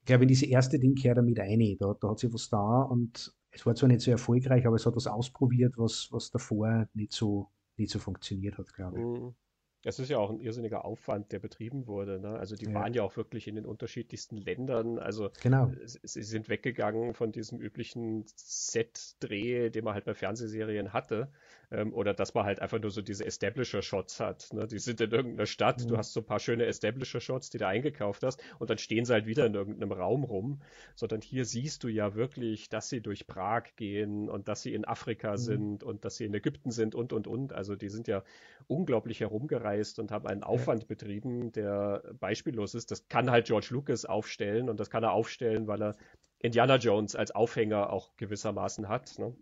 ich 0.00 0.06
glaube, 0.06 0.24
in 0.24 0.28
diese 0.28 0.46
erste 0.46 0.78
Ding 0.78 0.94
kehrt 0.94 1.16
er 1.16 1.22
mit 1.22 1.40
ein, 1.40 1.76
da, 1.78 1.94
da 1.98 2.10
hat 2.10 2.18
sich 2.18 2.32
was 2.32 2.48
da 2.50 2.82
und 2.82 3.34
es 3.50 3.64
war 3.64 3.74
zwar 3.74 3.88
nicht 3.88 4.02
so 4.02 4.10
erfolgreich, 4.10 4.66
aber 4.66 4.76
es 4.76 4.84
hat 4.84 4.94
was 4.94 5.06
ausprobiert, 5.06 5.74
was, 5.78 6.08
was 6.10 6.30
davor 6.30 6.86
nicht 6.92 7.12
so, 7.12 7.48
nicht 7.76 7.90
so 7.90 7.98
funktioniert 7.98 8.58
hat, 8.58 8.72
glaube 8.74 8.98
ich. 8.98 9.04
Mhm. 9.04 9.34
Das 9.82 9.98
ist 9.98 10.08
ja 10.08 10.18
auch 10.18 10.30
ein 10.30 10.40
irrsinniger 10.40 10.84
Aufwand, 10.84 11.30
der 11.32 11.38
betrieben 11.38 11.86
wurde. 11.86 12.18
Ne? 12.18 12.30
Also 12.30 12.56
die 12.56 12.66
ja. 12.66 12.74
waren 12.74 12.94
ja 12.94 13.02
auch 13.02 13.16
wirklich 13.16 13.46
in 13.46 13.54
den 13.54 13.64
unterschiedlichsten 13.64 14.36
Ländern. 14.36 14.98
Also 14.98 15.30
genau. 15.40 15.70
sie 15.84 16.22
sind 16.22 16.48
weggegangen 16.48 17.14
von 17.14 17.30
diesem 17.30 17.60
üblichen 17.60 18.24
Set-Dreh, 18.34 19.70
den 19.70 19.84
man 19.84 19.94
halt 19.94 20.04
bei 20.04 20.14
Fernsehserien 20.14 20.92
hatte. 20.92 21.30
Ähm, 21.70 21.92
oder 21.92 22.14
dass 22.14 22.34
man 22.34 22.44
halt 22.44 22.60
einfach 22.60 22.80
nur 22.80 22.90
so 22.90 23.02
diese 23.02 23.26
Establisher-Shots 23.26 24.20
hat. 24.20 24.48
Ne? 24.52 24.66
Die 24.66 24.78
sind 24.78 25.00
in 25.00 25.10
irgendeiner 25.10 25.46
Stadt, 25.46 25.82
mhm. 25.82 25.88
du 25.88 25.96
hast 25.98 26.12
so 26.12 26.20
ein 26.20 26.26
paar 26.26 26.38
schöne 26.38 26.64
Establisher-Shots, 26.64 27.50
die 27.50 27.58
du 27.58 27.66
eingekauft 27.66 28.22
hast, 28.22 28.42
und 28.58 28.70
dann 28.70 28.78
stehen 28.78 29.04
sie 29.04 29.12
halt 29.12 29.26
wieder 29.26 29.44
in 29.46 29.54
irgendeinem 29.54 29.92
Raum 29.92 30.24
rum. 30.24 30.62
Sondern 30.94 31.20
hier 31.20 31.44
siehst 31.44 31.84
du 31.84 31.88
ja 31.88 32.14
wirklich, 32.14 32.68
dass 32.68 32.88
sie 32.88 33.00
durch 33.00 33.26
Prag 33.26 33.64
gehen 33.76 34.28
und 34.30 34.48
dass 34.48 34.62
sie 34.62 34.72
in 34.72 34.86
Afrika 34.86 35.32
mhm. 35.32 35.36
sind 35.36 35.84
und 35.84 36.04
dass 36.04 36.16
sie 36.16 36.24
in 36.24 36.34
Ägypten 36.34 36.70
sind 36.70 36.94
und 36.94 37.12
und 37.12 37.26
und. 37.26 37.52
Also 37.52 37.76
die 37.76 37.90
sind 37.90 38.08
ja 38.08 38.22
unglaublich 38.66 39.20
herumgereist 39.20 39.98
und 39.98 40.10
haben 40.10 40.26
einen 40.26 40.42
Aufwand 40.42 40.82
ja. 40.82 40.86
betrieben, 40.88 41.52
der 41.52 42.02
beispiellos 42.18 42.74
ist. 42.74 42.90
Das 42.90 43.08
kann 43.08 43.30
halt 43.30 43.46
George 43.46 43.68
Lucas 43.70 44.04
aufstellen 44.04 44.68
und 44.68 44.80
das 44.80 44.90
kann 44.90 45.02
er 45.02 45.12
aufstellen, 45.12 45.66
weil 45.66 45.82
er 45.82 45.96
Indiana 46.40 46.76
Jones 46.76 47.16
als 47.16 47.32
Aufhänger 47.32 47.92
auch 47.92 48.16
gewissermaßen 48.16 48.88
hat. 48.88 49.18
Ne? 49.18 49.34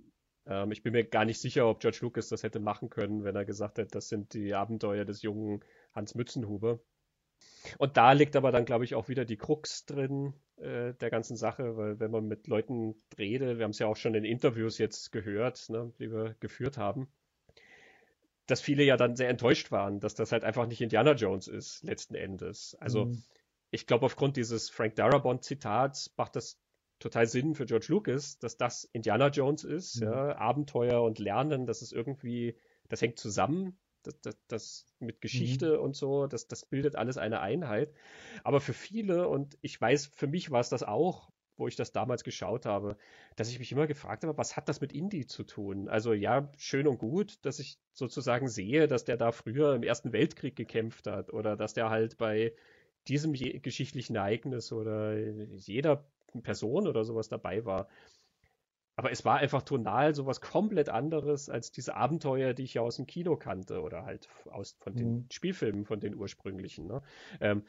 Ähm, 0.46 0.72
ich 0.72 0.82
bin 0.82 0.92
mir 0.92 1.04
gar 1.04 1.24
nicht 1.24 1.40
sicher, 1.40 1.68
ob 1.68 1.80
George 1.80 1.98
Lucas 2.02 2.28
das 2.28 2.42
hätte 2.42 2.60
machen 2.60 2.90
können, 2.90 3.24
wenn 3.24 3.36
er 3.36 3.44
gesagt 3.44 3.78
hätte, 3.78 3.90
das 3.90 4.08
sind 4.08 4.34
die 4.34 4.54
Abenteuer 4.54 5.04
des 5.04 5.22
jungen 5.22 5.64
Hans 5.94 6.14
Mützenhuber. 6.14 6.80
Und 7.78 7.96
da 7.96 8.12
liegt 8.12 8.36
aber 8.36 8.52
dann, 8.52 8.64
glaube 8.64 8.84
ich, 8.84 8.94
auch 8.94 9.08
wieder 9.08 9.24
die 9.24 9.36
Krux 9.36 9.84
drin 9.86 10.34
äh, 10.56 10.94
der 10.94 11.10
ganzen 11.10 11.36
Sache, 11.36 11.76
weil 11.76 11.98
wenn 11.98 12.10
man 12.10 12.26
mit 12.26 12.46
Leuten 12.46 12.94
redet, 13.18 13.58
wir 13.58 13.64
haben 13.64 13.72
es 13.72 13.78
ja 13.78 13.86
auch 13.86 13.96
schon 13.96 14.14
in 14.14 14.24
Interviews 14.24 14.78
jetzt 14.78 15.12
gehört, 15.12 15.68
ne, 15.68 15.92
die 15.98 16.10
wir 16.10 16.36
geführt 16.40 16.78
haben, 16.78 17.08
dass 18.46 18.60
viele 18.60 18.84
ja 18.84 18.96
dann 18.96 19.16
sehr 19.16 19.28
enttäuscht 19.28 19.72
waren, 19.72 20.00
dass 20.00 20.14
das 20.14 20.32
halt 20.32 20.44
einfach 20.44 20.66
nicht 20.66 20.80
Indiana 20.80 21.12
Jones 21.12 21.48
ist, 21.48 21.82
letzten 21.82 22.14
Endes. 22.14 22.76
Also 22.80 23.06
mhm. 23.06 23.22
ich 23.70 23.86
glaube, 23.86 24.06
aufgrund 24.06 24.36
dieses 24.36 24.70
Frank 24.70 24.94
Darabont-Zitats 24.94 26.14
macht 26.16 26.36
das 26.36 26.60
total 26.98 27.26
Sinn 27.26 27.54
für 27.54 27.66
George 27.66 27.86
Lucas, 27.88 28.38
dass 28.38 28.56
das 28.56 28.84
Indiana 28.84 29.28
Jones 29.28 29.64
ist, 29.64 30.00
mhm. 30.00 30.06
ja, 30.06 30.36
Abenteuer 30.36 31.02
und 31.02 31.18
Lernen, 31.18 31.66
das 31.66 31.82
ist 31.82 31.92
irgendwie, 31.92 32.56
das 32.88 33.02
hängt 33.02 33.18
zusammen, 33.18 33.78
das, 34.02 34.20
das, 34.20 34.36
das 34.48 34.86
mit 34.98 35.20
Geschichte 35.20 35.76
mhm. 35.76 35.84
und 35.84 35.96
so, 35.96 36.26
das, 36.26 36.48
das 36.48 36.64
bildet 36.66 36.96
alles 36.96 37.18
eine 37.18 37.40
Einheit. 37.40 37.92
Aber 38.44 38.60
für 38.60 38.72
viele, 38.72 39.28
und 39.28 39.58
ich 39.60 39.80
weiß, 39.80 40.06
für 40.06 40.26
mich 40.26 40.50
war 40.50 40.60
es 40.60 40.68
das 40.68 40.82
auch, 40.82 41.30
wo 41.58 41.66
ich 41.66 41.76
das 41.76 41.92
damals 41.92 42.22
geschaut 42.22 42.66
habe, 42.66 42.96
dass 43.34 43.50
ich 43.50 43.58
mich 43.58 43.72
immer 43.72 43.86
gefragt 43.86 44.24
habe, 44.24 44.36
was 44.36 44.56
hat 44.56 44.68
das 44.68 44.80
mit 44.80 44.92
Indie 44.92 45.26
zu 45.26 45.42
tun? 45.42 45.88
Also 45.88 46.12
ja, 46.12 46.50
schön 46.58 46.86
und 46.86 46.98
gut, 46.98 47.44
dass 47.44 47.58
ich 47.58 47.78
sozusagen 47.92 48.48
sehe, 48.48 48.88
dass 48.88 49.04
der 49.04 49.16
da 49.16 49.32
früher 49.32 49.74
im 49.74 49.82
Ersten 49.82 50.12
Weltkrieg 50.12 50.54
gekämpft 50.54 51.06
hat 51.06 51.32
oder 51.32 51.56
dass 51.56 51.72
der 51.72 51.88
halt 51.88 52.18
bei 52.18 52.52
diesem 53.08 53.32
geschichtlichen 53.32 54.16
Ereignis 54.16 54.72
oder 54.72 55.16
jeder 55.16 56.04
Person 56.42 56.86
oder 56.86 57.04
sowas 57.04 57.28
dabei 57.28 57.64
war. 57.64 57.88
Aber 58.98 59.10
es 59.12 59.26
war 59.26 59.36
einfach 59.36 59.62
tonal 59.62 60.14
sowas 60.14 60.40
komplett 60.40 60.88
anderes 60.88 61.50
als 61.50 61.70
diese 61.70 61.96
Abenteuer, 61.96 62.54
die 62.54 62.62
ich 62.64 62.74
ja 62.74 62.82
aus 62.82 62.96
dem 62.96 63.06
Kino 63.06 63.36
kannte 63.36 63.82
oder 63.82 64.06
halt 64.06 64.28
aus, 64.46 64.76
von 64.80 64.94
den 64.94 65.12
mhm. 65.12 65.26
Spielfilmen, 65.30 65.84
von 65.84 66.00
den 66.00 66.14
ursprünglichen. 66.14 66.86
Ne? 66.86 67.02
Ähm, 67.40 67.62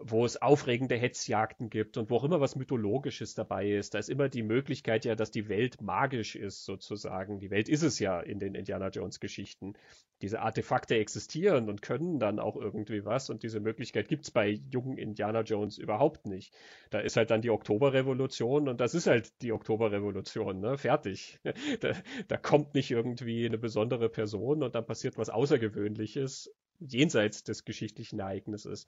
wo 0.00 0.24
es 0.24 0.40
aufregende 0.40 0.94
Hetzjagden 0.94 1.70
gibt 1.70 1.96
und 1.96 2.08
wo 2.08 2.16
auch 2.16 2.24
immer 2.24 2.40
was 2.40 2.54
Mythologisches 2.54 3.34
dabei 3.34 3.68
ist. 3.68 3.94
Da 3.94 3.98
ist 3.98 4.08
immer 4.08 4.28
die 4.28 4.44
Möglichkeit 4.44 5.04
ja, 5.04 5.16
dass 5.16 5.32
die 5.32 5.48
Welt 5.48 5.82
magisch 5.82 6.36
ist, 6.36 6.64
sozusagen. 6.64 7.40
Die 7.40 7.50
Welt 7.50 7.68
ist 7.68 7.82
es 7.82 7.98
ja 7.98 8.20
in 8.20 8.38
den 8.38 8.54
Indiana 8.54 8.90
Jones 8.90 9.18
Geschichten. 9.18 9.74
Diese 10.22 10.40
Artefakte 10.40 10.96
existieren 10.96 11.68
und 11.68 11.82
können 11.82 12.20
dann 12.20 12.38
auch 12.38 12.56
irgendwie 12.56 13.04
was 13.04 13.28
und 13.28 13.42
diese 13.42 13.58
Möglichkeit 13.58 14.08
gibt 14.08 14.24
es 14.24 14.30
bei 14.30 14.60
jungen 14.70 14.98
Indiana 14.98 15.40
Jones 15.40 15.78
überhaupt 15.78 16.26
nicht. 16.26 16.54
Da 16.90 17.00
ist 17.00 17.16
halt 17.16 17.30
dann 17.30 17.42
die 17.42 17.50
Oktoberrevolution 17.50 18.68
und 18.68 18.80
das 18.80 18.94
ist 18.94 19.08
halt 19.08 19.42
die 19.42 19.52
Oktoberrevolution, 19.52 20.60
ne? 20.60 20.78
Fertig. 20.78 21.38
Da, 21.80 21.92
da 22.28 22.36
kommt 22.36 22.74
nicht 22.74 22.90
irgendwie 22.90 23.46
eine 23.46 23.58
besondere 23.58 24.08
Person 24.08 24.62
und 24.62 24.74
dann 24.74 24.86
passiert 24.86 25.16
was 25.16 25.28
Außergewöhnliches 25.28 26.50
jenseits 26.80 27.44
des 27.44 27.64
geschichtlichen 27.64 28.20
Ereignisses. 28.20 28.86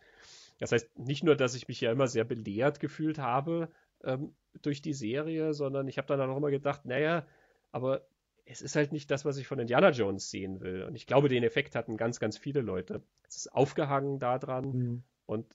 Das 0.58 0.72
heißt, 0.72 0.98
nicht 0.98 1.24
nur, 1.24 1.36
dass 1.36 1.54
ich 1.54 1.68
mich 1.68 1.80
ja 1.80 1.90
immer 1.90 2.06
sehr 2.06 2.24
belehrt 2.24 2.80
gefühlt 2.80 3.18
habe 3.18 3.70
ähm, 4.04 4.34
durch 4.62 4.82
die 4.82 4.94
Serie, 4.94 5.54
sondern 5.54 5.88
ich 5.88 5.98
habe 5.98 6.08
dann 6.08 6.28
auch 6.28 6.36
immer 6.36 6.50
gedacht, 6.50 6.84
naja, 6.84 7.26
aber 7.72 8.06
es 8.44 8.62
ist 8.62 8.76
halt 8.76 8.92
nicht 8.92 9.10
das, 9.10 9.24
was 9.24 9.36
ich 9.36 9.46
von 9.46 9.58
Indiana 9.58 9.90
Jones 9.90 10.30
sehen 10.30 10.60
will. 10.60 10.82
Und 10.84 10.96
ich 10.96 11.06
glaube, 11.06 11.28
den 11.28 11.44
Effekt 11.44 11.74
hatten 11.74 11.96
ganz, 11.96 12.18
ganz 12.20 12.36
viele 12.36 12.60
Leute. 12.60 13.02
Es 13.28 13.36
ist 13.36 13.52
aufgehangen 13.52 14.18
daran 14.18 14.64
mhm. 14.72 15.02
und 15.26 15.46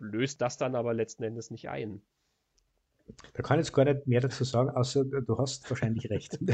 löst 0.00 0.40
das 0.40 0.56
dann 0.56 0.74
aber 0.74 0.94
letzten 0.94 1.24
Endes 1.24 1.50
nicht 1.50 1.68
ein. 1.68 2.00
Da 3.32 3.42
kann 3.42 3.58
ich 3.58 3.66
jetzt 3.66 3.74
gar 3.74 3.84
nicht 3.84 4.06
mehr 4.06 4.20
dazu 4.20 4.44
sagen, 4.44 4.70
außer 4.70 5.04
du 5.04 5.38
hast 5.38 5.68
wahrscheinlich 5.70 6.10
recht. 6.10 6.38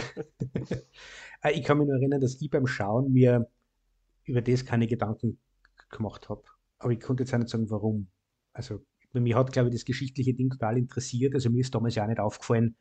Äh, 1.42 1.52
ich 1.52 1.62
kann 1.62 1.76
mich 1.76 1.86
nur 1.86 1.96
erinnern, 1.96 2.22
dass 2.22 2.40
ich 2.40 2.48
beim 2.48 2.66
Schauen 2.66 3.12
mir 3.12 3.46
über 4.24 4.42
das 4.42 4.64
keine 4.64 4.86
Gedanken 4.86 5.38
gemacht 5.90 6.28
habe 6.28 6.44
aber 6.84 6.92
ich 6.92 7.00
konnte 7.00 7.22
jetzt 7.22 7.32
auch 7.34 7.38
nicht 7.38 7.48
sagen, 7.48 7.70
warum. 7.70 8.08
Also, 8.52 8.84
mir 9.12 9.36
hat, 9.36 9.52
glaube 9.52 9.68
ich, 9.68 9.74
das 9.74 9.84
geschichtliche 9.84 10.34
Ding 10.34 10.50
total 10.50 10.76
interessiert. 10.76 11.34
Also, 11.34 11.50
mir 11.50 11.60
ist 11.60 11.74
damals 11.74 11.94
ja 11.94 12.04
auch 12.04 12.08
nicht 12.08 12.20
aufgefallen, 12.20 12.76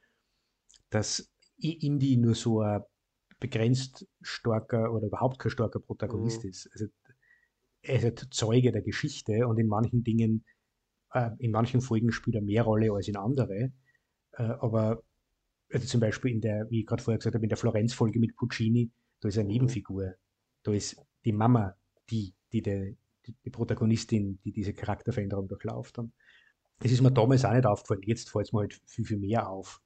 dass 0.90 1.32
Indie 1.58 2.18
nur 2.18 2.36
so 2.36 2.62
ein 2.62 2.82
begrenzt 3.40 4.08
starker 4.22 4.94
oder 4.94 5.08
überhaupt 5.08 5.40
kein 5.40 5.52
starker 5.52 5.80
Protagonist 5.80 6.44
mhm. 6.44 6.50
ist. 6.50 6.70
Also, 6.74 6.88
er 7.82 7.96
ist 7.96 8.04
halt 8.04 8.28
Zeuge 8.32 8.72
der 8.72 8.82
Geschichte 8.82 9.48
und 9.48 9.58
in 9.58 9.68
manchen 9.68 10.04
Dingen, 10.04 10.44
äh, 11.12 11.32
in 11.40 11.52
manchen 11.52 11.82
Folgen 11.82 12.12
spielt 12.12 12.36
er 12.36 12.42
mehr 12.42 12.64
Rolle 12.64 12.92
als 12.92 13.08
in 13.08 13.16
andere. 13.16 13.72
Äh, 14.32 14.44
aber 14.44 15.04
also 15.72 15.88
zum 15.88 16.02
Beispiel 16.02 16.32
in 16.32 16.42
der, 16.42 16.70
wie 16.70 16.82
ich 16.82 16.86
gerade 16.86 17.02
vorher 17.02 17.18
gesagt 17.20 17.36
habe, 17.36 17.46
in 17.46 17.50
der 17.50 17.58
Florenz-Folge 17.58 18.20
mit 18.20 18.36
Puccini, 18.36 18.92
da 19.22 19.30
ist 19.30 19.38
eine 19.38 19.46
mhm. 19.46 19.54
Nebenfigur. 19.54 20.16
Da 20.64 20.72
ist 20.72 20.98
die 21.26 21.32
Mama, 21.32 21.76
die, 22.10 22.34
die, 22.52 22.62
die, 22.62 22.98
die 23.46 23.50
Protagonistin, 23.50 24.40
die 24.44 24.52
diese 24.52 24.74
Charakterveränderung 24.74 25.48
durchlauft. 25.48 25.98
Und 26.00 26.14
das 26.80 26.92
ist 26.92 27.02
mir 27.02 27.12
damals 27.12 27.46
auch 27.46 27.54
nicht 27.54 27.66
aufgefallen. 27.66 28.02
Jetzt 28.06 28.30
fällt 28.30 28.48
es 28.48 28.54
mir 28.54 28.60
halt 28.62 28.82
viel, 28.86 29.06
viel 29.06 29.20
mehr 29.20 29.50
auf. 29.50 29.82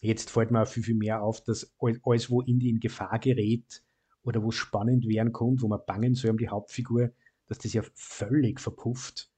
Jetzt 0.00 0.30
fällt 0.30 0.50
mir 0.50 0.62
auch 0.62 0.68
viel, 0.68 0.82
viel 0.82 0.94
mehr 0.94 1.22
auf, 1.22 1.42
dass 1.42 1.74
alles, 1.80 2.30
wo 2.30 2.40
Indie 2.40 2.70
in 2.70 2.80
Gefahr 2.80 3.18
gerät 3.18 3.82
oder 4.22 4.42
wo 4.42 4.50
es 4.50 4.54
spannend 4.54 5.06
werden 5.08 5.32
kommt, 5.32 5.60
wo 5.62 5.68
man 5.68 5.80
bangen 5.86 6.14
soll 6.14 6.30
um 6.30 6.38
die 6.38 6.48
Hauptfigur, 6.48 7.10
dass 7.46 7.58
das 7.58 7.72
ja 7.72 7.82
völlig 7.94 8.60
verpufft, 8.60 9.30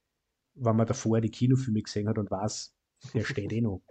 wenn 0.55 0.77
man 0.77 0.87
davor 0.87 1.21
die 1.21 1.31
Kinofilme 1.31 1.83
gesehen 1.83 2.09
hat 2.09 2.19
und 2.19 2.31
weiß, 2.31 2.75
der 3.15 3.25
steht 3.25 3.53
eh 3.53 3.61
noch. 3.61 3.83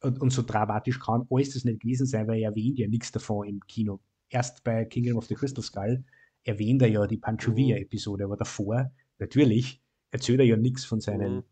Und, 0.00 0.20
und, 0.20 0.30
so 0.30 0.42
dramatisch 0.42 1.00
kann 1.00 1.26
alles 1.30 1.54
das 1.54 1.64
nicht 1.64 1.80
gewesen 1.80 2.06
sein, 2.06 2.28
weil 2.28 2.40
er 2.40 2.50
erwähnt 2.50 2.78
ja 2.78 2.86
nichts 2.86 3.12
davon 3.12 3.48
im 3.48 3.60
Kino. 3.66 4.00
Erst 4.28 4.62
bei 4.62 4.84
Kingdom 4.84 5.18
of 5.18 5.26
the 5.26 5.34
Crystal 5.34 5.64
Skull 5.64 6.04
erwähnt 6.46 6.80
er 6.82 6.88
ja 6.88 7.06
die 7.06 7.18
Panchovia-Episode, 7.18 8.24
aber 8.24 8.36
davor, 8.36 8.92
natürlich, 9.18 9.82
erzählt 10.10 10.38
er 10.38 10.46
ja 10.46 10.56
nichts 10.56 10.84
von 10.84 11.00
seinen 11.00 11.36
mhm. 11.36 11.42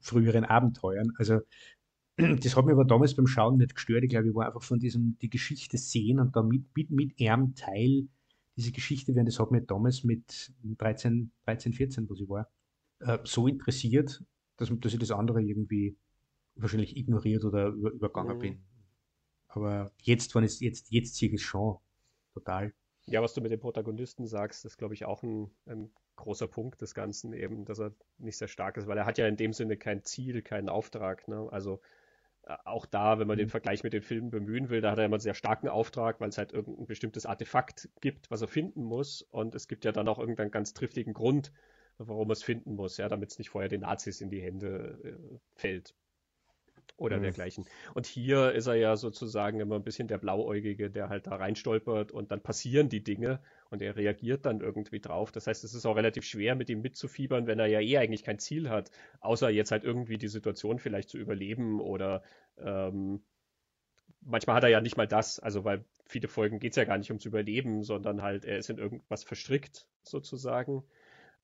früheren 0.00 0.44
Abenteuern. 0.44 1.12
Also, 1.18 1.40
das 2.16 2.56
hat 2.56 2.64
mich 2.64 2.72
aber 2.72 2.84
damals 2.84 3.14
beim 3.14 3.26
Schauen 3.26 3.58
nicht 3.58 3.74
gestört. 3.74 4.04
Ich 4.04 4.10
glaube, 4.10 4.28
ich 4.28 4.34
war 4.34 4.46
einfach 4.46 4.62
von 4.62 4.78
diesem, 4.78 5.18
die 5.20 5.28
Geschichte 5.28 5.76
sehen 5.76 6.20
und 6.20 6.36
dann 6.36 6.48
mit, 6.48 6.64
mit, 6.76 6.90
mit 6.90 7.20
einem 7.20 7.54
Teil 7.54 8.08
diese 8.56 8.72
Geschichte 8.72 9.14
werden, 9.14 9.26
das 9.26 9.38
hat 9.38 9.50
mich 9.50 9.66
damals 9.66 10.02
mit 10.02 10.50
13, 10.62 11.30
13 11.44 11.74
14, 11.74 12.08
wo 12.08 12.14
ich 12.14 12.28
war, 12.28 12.48
äh, 13.00 13.18
so 13.24 13.46
interessiert, 13.48 14.24
dass, 14.56 14.72
dass 14.80 14.94
ich 14.94 14.98
das 14.98 15.10
andere 15.10 15.42
irgendwie 15.42 15.96
wahrscheinlich 16.54 16.96
ignoriert 16.96 17.44
oder 17.44 17.68
über, 17.68 17.90
übergangen 17.90 18.36
mhm. 18.36 18.40
bin. 18.40 18.64
Aber 19.48 19.92
jetzt, 20.00 20.34
wenn 20.34 20.44
es 20.44 20.60
jetzt, 20.60 20.90
jetzt 20.90 21.16
sehe 21.16 21.28
ich 21.28 21.34
es 21.34 21.42
schon 21.42 21.76
total. 22.32 22.72
Ja, 23.08 23.22
was 23.22 23.34
du 23.34 23.40
mit 23.40 23.52
dem 23.52 23.60
Protagonisten 23.60 24.26
sagst, 24.26 24.64
ist, 24.64 24.78
glaube 24.78 24.94
ich, 24.94 25.04
auch 25.04 25.22
ein, 25.22 25.50
ein, 25.66 25.92
großer 26.16 26.48
Punkt 26.48 26.80
des 26.80 26.94
Ganzen 26.94 27.34
eben, 27.34 27.66
dass 27.66 27.78
er 27.78 27.92
nicht 28.18 28.38
sehr 28.38 28.48
stark 28.48 28.78
ist, 28.78 28.86
weil 28.86 28.96
er 28.96 29.04
hat 29.04 29.18
ja 29.18 29.28
in 29.28 29.36
dem 29.36 29.52
Sinne 29.52 29.76
kein 29.76 30.02
Ziel, 30.02 30.40
keinen 30.42 30.70
Auftrag. 30.70 31.28
Ne? 31.28 31.46
Also 31.50 31.80
äh, 32.44 32.56
auch 32.64 32.86
da, 32.86 33.18
wenn 33.18 33.28
man 33.28 33.36
den 33.36 33.48
mhm. 33.48 33.50
Vergleich 33.50 33.84
mit 33.84 33.92
den 33.92 34.02
Filmen 34.02 34.30
bemühen 34.30 34.70
will, 34.70 34.80
da 34.80 34.92
hat 34.92 34.98
er 34.98 35.04
immer 35.04 35.16
einen 35.16 35.20
sehr 35.20 35.34
starken 35.34 35.68
Auftrag, 35.68 36.18
weil 36.20 36.30
es 36.30 36.38
halt 36.38 36.52
irgendein 36.52 36.86
bestimmtes 36.86 37.26
Artefakt 37.26 37.90
gibt, 38.00 38.30
was 38.30 38.40
er 38.40 38.48
finden 38.48 38.82
muss. 38.82 39.22
Und 39.22 39.54
es 39.54 39.68
gibt 39.68 39.84
ja 39.84 39.92
dann 39.92 40.08
auch 40.08 40.18
irgendeinen 40.18 40.50
ganz 40.50 40.72
triftigen 40.72 41.12
Grund, 41.12 41.52
warum 41.98 42.30
er 42.30 42.32
es 42.32 42.42
finden 42.42 42.74
muss, 42.74 42.96
ja, 42.96 43.08
damit 43.08 43.30
es 43.30 43.38
nicht 43.38 43.50
vorher 43.50 43.68
den 43.68 43.82
Nazis 43.82 44.22
in 44.22 44.30
die 44.30 44.40
Hände 44.40 44.98
äh, 45.04 45.38
fällt 45.54 45.94
oder 46.96 47.18
mhm. 47.18 47.22
dergleichen. 47.22 47.66
Und 47.94 48.06
hier 48.06 48.52
ist 48.52 48.66
er 48.66 48.74
ja 48.74 48.96
sozusagen 48.96 49.60
immer 49.60 49.76
ein 49.76 49.84
bisschen 49.84 50.08
der 50.08 50.18
Blauäugige, 50.18 50.90
der 50.90 51.08
halt 51.08 51.26
da 51.26 51.36
reinstolpert 51.36 52.12
und 52.12 52.30
dann 52.30 52.42
passieren 52.42 52.88
die 52.88 53.04
Dinge 53.04 53.40
und 53.70 53.82
er 53.82 53.96
reagiert 53.96 54.46
dann 54.46 54.60
irgendwie 54.60 55.00
drauf. 55.00 55.32
Das 55.32 55.46
heißt, 55.46 55.64
es 55.64 55.74
ist 55.74 55.86
auch 55.86 55.96
relativ 55.96 56.24
schwer, 56.24 56.54
mit 56.54 56.70
ihm 56.70 56.80
mitzufiebern, 56.80 57.46
wenn 57.46 57.58
er 57.58 57.66
ja 57.66 57.80
eh 57.80 57.98
eigentlich 57.98 58.24
kein 58.24 58.38
Ziel 58.38 58.70
hat, 58.70 58.90
außer 59.20 59.50
jetzt 59.50 59.72
halt 59.72 59.84
irgendwie 59.84 60.18
die 60.18 60.28
Situation 60.28 60.78
vielleicht 60.78 61.10
zu 61.10 61.18
überleben 61.18 61.80
oder 61.80 62.22
ähm, 62.58 63.22
manchmal 64.20 64.56
hat 64.56 64.64
er 64.64 64.70
ja 64.70 64.80
nicht 64.80 64.96
mal 64.96 65.08
das, 65.08 65.38
also 65.38 65.64
weil 65.64 65.84
viele 66.06 66.28
Folgen 66.28 66.58
geht 66.58 66.72
es 66.72 66.76
ja 66.76 66.84
gar 66.84 66.98
nicht 66.98 67.10
ums 67.10 67.24
Überleben, 67.24 67.82
sondern 67.82 68.22
halt 68.22 68.44
er 68.44 68.58
ist 68.58 68.70
in 68.70 68.78
irgendwas 68.78 69.24
verstrickt 69.24 69.86
sozusagen. 70.02 70.84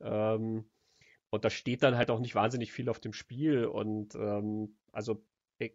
Ähm, 0.01 0.65
und 1.31 1.45
da 1.45 1.51
steht 1.51 1.83
dann 1.83 1.97
halt 1.97 2.11
auch 2.11 2.21
nicht 2.21 2.35
wahnsinnig 2.35 2.73
viel 2.73 2.89
auf 2.89 3.01
dem 3.01 3.13
Spiel. 3.13 3.65
Und 3.65 4.15
ähm, 4.15 4.77
also 4.93 5.25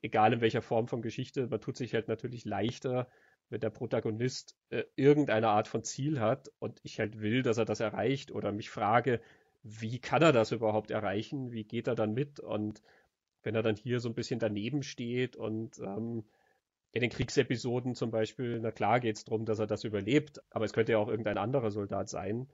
egal 0.01 0.34
in 0.34 0.41
welcher 0.41 0.61
Form 0.61 0.88
von 0.88 1.01
Geschichte, 1.01 1.47
man 1.47 1.61
tut 1.61 1.77
sich 1.77 1.93
halt 1.93 2.07
natürlich 2.07 2.45
leichter, 2.45 3.07
wenn 3.49 3.61
der 3.61 3.69
Protagonist 3.69 4.57
äh, 4.69 4.84
irgendeine 4.95 5.49
Art 5.49 5.68
von 5.68 5.84
Ziel 5.84 6.19
hat 6.19 6.51
und 6.59 6.80
ich 6.84 6.99
halt 6.99 7.22
will, 7.22 7.43
dass 7.43 7.57
er 7.57 7.65
das 7.65 7.80
erreicht 7.80 8.31
oder 8.31 8.51
mich 8.51 8.69
frage, 8.69 9.22
wie 9.64 9.99
kann 9.99 10.22
er 10.22 10.31
das 10.31 10.51
überhaupt 10.51 10.91
erreichen? 10.91 11.51
Wie 11.51 11.64
geht 11.64 11.88
er 11.88 11.95
dann 11.95 12.14
mit? 12.14 12.39
Und 12.39 12.81
wenn 13.43 13.55
er 13.55 13.64
dann 13.64 13.76
hier 13.76 13.99
so 13.99 14.09
ein 14.09 14.15
bisschen 14.15 14.39
daneben 14.39 14.84
steht 14.84 15.35
und 15.35 15.80
ähm, 15.80 16.26
in 16.91 17.01
den 17.01 17.09
Kriegsepisoden 17.09 17.95
zum 17.95 18.11
Beispiel, 18.11 18.59
na 18.59 18.72
klar 18.72 18.99
geht 18.99 19.18
es 19.18 19.26
darum, 19.26 19.45
dass 19.45 19.59
er 19.59 19.68
das 19.68 19.84
überlebt, 19.84 20.41
aber 20.49 20.65
es 20.65 20.73
könnte 20.73 20.93
ja 20.93 20.97
auch 20.97 21.09
irgendein 21.09 21.38
anderer 21.38 21.72
Soldat 21.72 22.09
sein. 22.09 22.47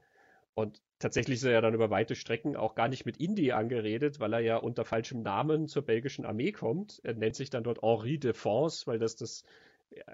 Und 0.54 0.80
tatsächlich 1.00 1.36
ist 1.36 1.44
er 1.44 1.52
ja 1.52 1.60
dann 1.60 1.74
über 1.74 1.90
weite 1.90 2.14
Strecken 2.14 2.56
auch 2.56 2.74
gar 2.74 2.88
nicht 2.88 3.04
mit 3.04 3.16
Indy 3.16 3.52
angeredet, 3.52 4.20
weil 4.20 4.32
er 4.32 4.40
ja 4.40 4.56
unter 4.56 4.84
falschem 4.84 5.22
Namen 5.22 5.66
zur 5.66 5.82
belgischen 5.82 6.24
Armee 6.24 6.52
kommt. 6.52 7.00
Er 7.02 7.14
nennt 7.14 7.34
sich 7.34 7.50
dann 7.50 7.64
dort 7.64 7.82
Henri 7.82 8.18
de 8.18 8.32
France, 8.32 8.86
weil 8.86 8.98
das 8.98 9.16
das 9.16 9.44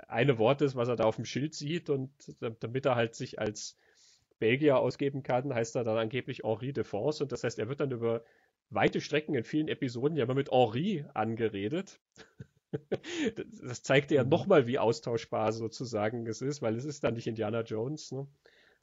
eine 0.09 0.39
Wort 0.39 0.63
ist, 0.63 0.77
was 0.77 0.89
er 0.89 0.97
da 0.97 1.05
auf 1.05 1.17
dem 1.17 1.25
Schild 1.25 1.55
sieht. 1.55 1.91
Und 1.91 2.11
damit 2.41 2.87
er 2.87 2.97
halt 2.97 3.15
sich 3.15 3.39
als 3.39 3.77
Belgier 4.39 4.79
ausgeben 4.79 5.23
kann, 5.23 5.55
heißt 5.55 5.77
er 5.77 5.85
dann 5.85 5.99
angeblich 5.99 6.43
Henri 6.43 6.73
de 6.73 6.85
France. 6.85 7.23
Und 7.23 7.33
das 7.33 7.45
heißt, 7.45 7.59
er 7.59 7.69
wird 7.69 7.81
dann 7.81 7.91
über 7.91 8.25
weite 8.71 9.01
Strecken 9.01 9.35
in 9.35 9.45
vielen 9.45 9.69
Episoden 9.69 10.17
ja 10.17 10.25
immer 10.25 10.35
mit 10.35 10.51
Henri 10.51 11.05
angeredet. 11.13 12.01
das 13.63 13.83
zeigt 13.83 14.11
ja 14.11 14.25
mhm. 14.25 14.31
nochmal, 14.31 14.67
wie 14.67 14.79
austauschbar 14.79 15.53
sozusagen 15.53 16.27
es 16.27 16.41
ist, 16.41 16.63
weil 16.63 16.77
es 16.77 16.85
ist 16.85 17.05
dann 17.05 17.15
nicht 17.15 17.27
Indiana 17.27 17.63
Jones. 17.63 18.13
Ne? 18.13 18.27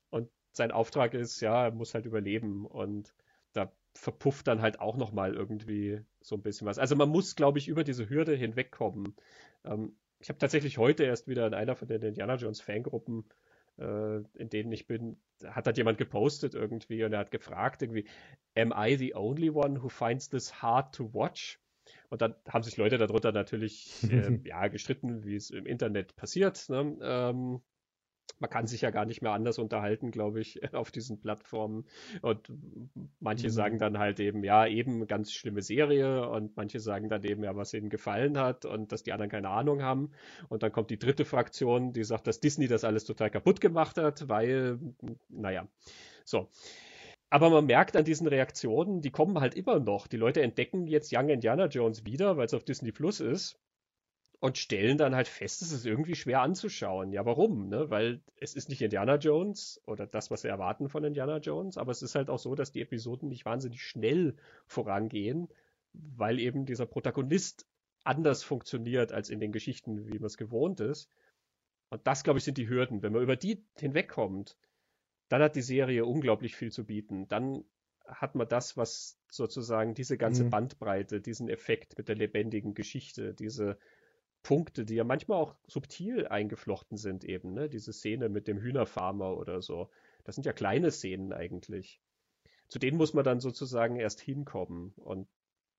Und 0.10 0.30
sein 0.58 0.72
Auftrag 0.72 1.14
ist, 1.14 1.40
ja, 1.42 1.66
er 1.66 1.72
muss 1.72 1.94
halt 1.94 2.06
überleben 2.06 2.66
und 2.66 3.14
da 3.54 3.72
verpufft 3.94 4.48
dann 4.48 4.62
halt 4.62 4.80
auch 4.80 4.98
nochmal 4.98 5.34
irgendwie 5.34 6.02
so 6.22 6.36
ein 6.36 6.42
bisschen 6.42 6.68
was. 6.68 6.78
Also 6.78 6.96
man 6.96 7.10
muss, 7.10 7.36
glaube 7.36 7.60
ich, 7.60 7.68
über 7.68 7.84
diese 7.84 8.10
Hürde 8.10 8.36
hinwegkommen. 8.36 9.16
Ähm, 9.64 9.96
ich 10.20 10.30
habe 10.30 10.40
tatsächlich 10.40 10.78
heute 10.78 11.04
erst 11.04 11.28
wieder 11.28 11.48
in 11.48 11.54
einer 11.54 11.76
von 11.76 11.88
den 11.88 12.02
Indiana 12.02 12.36
Jones 12.36 12.62
Fangruppen, 12.62 13.26
äh, 13.78 14.18
in 14.36 14.50
denen 14.50 14.72
ich 14.72 14.88
bin, 14.88 15.18
hat 15.44 15.68
halt 15.68 15.78
jemand 15.78 15.98
gepostet 15.98 16.56
irgendwie 16.56 17.04
und 17.04 17.14
er 17.14 17.20
hat 17.20 17.32
gefragt 17.32 17.82
irgendwie, 17.82 18.06
am 18.56 18.74
I 18.76 18.96
the 18.98 19.16
only 19.16 19.50
one 19.50 19.82
who 19.82 19.90
finds 19.90 20.30
this 20.30 20.62
hard 20.62 20.94
to 20.96 21.14
watch? 21.14 21.60
Und 22.10 22.22
dann 22.22 22.36
haben 22.48 22.64
sich 22.64 22.78
Leute 22.78 22.98
darunter 22.98 23.32
natürlich 23.32 24.04
äh, 24.12 24.40
ja, 24.44 24.68
gestritten, 24.68 25.24
wie 25.24 25.36
es 25.36 25.50
im 25.52 25.66
Internet 25.66 26.16
passiert. 26.16 26.68
Ne? 26.70 26.98
Ähm, 27.02 27.62
man 28.40 28.50
kann 28.50 28.68
sich 28.68 28.82
ja 28.82 28.92
gar 28.92 29.06
nicht 29.06 29.22
mehr 29.22 29.32
anders 29.32 29.60
unterhalten, 29.60 30.12
glaube 30.12 30.40
ich, 30.40 30.62
auf 30.74 30.92
diesen 30.92 31.20
Plattformen. 31.20 31.86
Und 32.22 32.52
manche 33.20 33.48
mhm. 33.48 33.52
sagen 33.52 33.80
dann 33.80 33.98
halt 33.98 34.20
eben, 34.20 34.44
ja, 34.44 34.68
eben 34.68 35.08
ganz 35.08 35.32
schlimme 35.32 35.62
Serie 35.62 36.30
und 36.30 36.56
manche 36.56 36.80
sagen 36.80 37.10
dann 37.10 37.24
eben, 37.24 37.44
ja, 37.44 37.56
was 37.56 37.74
ihnen 37.74 37.90
gefallen 37.90 38.38
hat 38.38 38.66
und 38.66 38.92
dass 38.92 39.04
die 39.04 39.14
anderen 39.14 39.32
keine 39.32 39.50
Ahnung 39.50 39.82
haben. 39.82 40.12
Und 40.50 40.64
dann 40.64 40.72
kommt 40.72 40.90
die 40.90 41.00
dritte 41.00 41.26
Fraktion, 41.26 41.94
die 41.94 42.04
sagt, 42.04 42.28
dass 42.28 42.40
Disney 42.40 42.68
das 42.68 42.84
alles 42.84 43.06
total 43.06 43.30
kaputt 43.30 43.62
gemacht 43.62 43.98
hat, 43.98 44.28
weil, 44.30 44.80
naja, 45.30 45.68
so. 46.24 46.50
aber 47.30 47.50
man 47.50 47.66
merkt 47.66 47.96
an 47.96 48.06
diesen 48.06 48.28
Reaktionen, 48.28 49.02
die 49.02 49.12
kommen 49.12 49.40
halt 49.40 49.56
immer 49.56 49.80
noch. 49.80 50.08
Die 50.08 50.18
Leute 50.18 50.42
entdecken 50.42 50.88
jetzt 50.88 51.14
Young 51.16 51.30
Indiana 51.30 51.68
Jones 51.68 52.06
wieder, 52.06 52.38
weil 52.38 52.46
es 52.46 52.54
auf 52.54 52.64
Disney 52.64 52.92
Plus 52.92 53.20
ist 53.20 53.60
und 54.40 54.58
stellen 54.58 54.98
dann 54.98 55.16
halt 55.16 55.28
fest, 55.28 55.62
es 55.62 55.72
ist 55.72 55.86
irgendwie 55.86 56.16
schwer 56.16 56.42
anzuschauen. 56.42 57.12
Ja, 57.12 57.26
warum? 57.26 57.70
Ne? 57.70 57.90
Weil 57.90 58.22
es 58.40 58.54
ist 58.54 58.70
nicht 58.70 58.82
Indiana 58.82 59.16
Jones 59.16 59.82
oder 59.86 60.06
das, 60.06 60.30
was 60.30 60.44
wir 60.44 60.52
erwarten 60.52 60.90
von 60.90 61.04
Indiana 61.04 61.38
Jones, 61.38 61.78
aber 61.78 61.92
es 61.92 62.04
ist 62.04 62.16
halt 62.16 62.30
auch 62.30 62.38
so, 62.38 62.54
dass 62.54 62.72
die 62.72 62.82
Episoden 62.82 63.30
nicht 63.30 63.46
wahnsinnig 63.46 63.82
schnell 63.82 64.36
vorangehen, 64.68 65.48
weil 65.94 66.40
eben 66.40 66.66
dieser 66.66 66.86
Protagonist 66.86 67.66
anders 68.04 68.44
funktioniert 68.44 69.12
als 69.12 69.30
in 69.30 69.40
den 69.40 69.52
Geschichten, 69.52 70.08
wie 70.08 70.20
man 70.20 70.28
es 70.28 70.38
gewohnt 70.38 70.80
ist. 70.80 71.10
Und 71.90 72.06
das, 72.06 72.24
glaube 72.24 72.38
ich, 72.38 72.46
sind 72.46 72.58
die 72.58 72.70
Hürden. 72.70 73.02
Wenn 73.02 73.14
man 73.14 73.24
über 73.24 73.36
die 73.36 73.66
hinwegkommt, 73.80 74.56
dann 75.30 75.42
hat 75.42 75.56
die 75.56 75.62
Serie 75.62 76.06
unglaublich 76.06 76.56
viel 76.56 76.72
zu 76.72 76.86
bieten. 76.86 77.28
Dann 77.28 77.64
hat 78.06 78.36
man 78.36 78.48
das, 78.48 78.78
was 78.78 79.20
sozusagen 79.30 79.94
diese 79.94 80.18
ganze 80.18 80.46
mhm. 80.46 80.50
Bandbreite, 80.52 81.22
diesen 81.22 81.50
Effekt 81.50 81.98
mit 81.98 82.08
der 82.08 82.16
lebendigen 82.16 82.74
Geschichte, 82.74 83.34
diese 83.34 83.78
Punkte, 84.48 84.86
die 84.86 84.96
ja 84.96 85.04
manchmal 85.04 85.40
auch 85.40 85.56
subtil 85.68 86.26
eingeflochten 86.26 86.98
sind 86.98 87.26
eben, 87.26 87.54
ne? 87.54 87.68
Diese 87.68 87.92
Szene 87.92 88.30
mit 88.30 88.48
dem 88.48 88.60
Hühnerfarmer 88.60 89.36
oder 89.36 89.62
so. 89.62 89.90
Das 90.24 90.36
sind 90.36 90.46
ja 90.46 90.54
kleine 90.54 90.90
Szenen 90.90 91.34
eigentlich. 91.34 92.00
Zu 92.70 92.80
denen 92.80 92.96
muss 92.96 93.14
man 93.14 93.26
dann 93.26 93.42
sozusagen 93.42 93.98
erst 93.98 94.22
hinkommen. 94.22 94.94
Und 94.96 95.28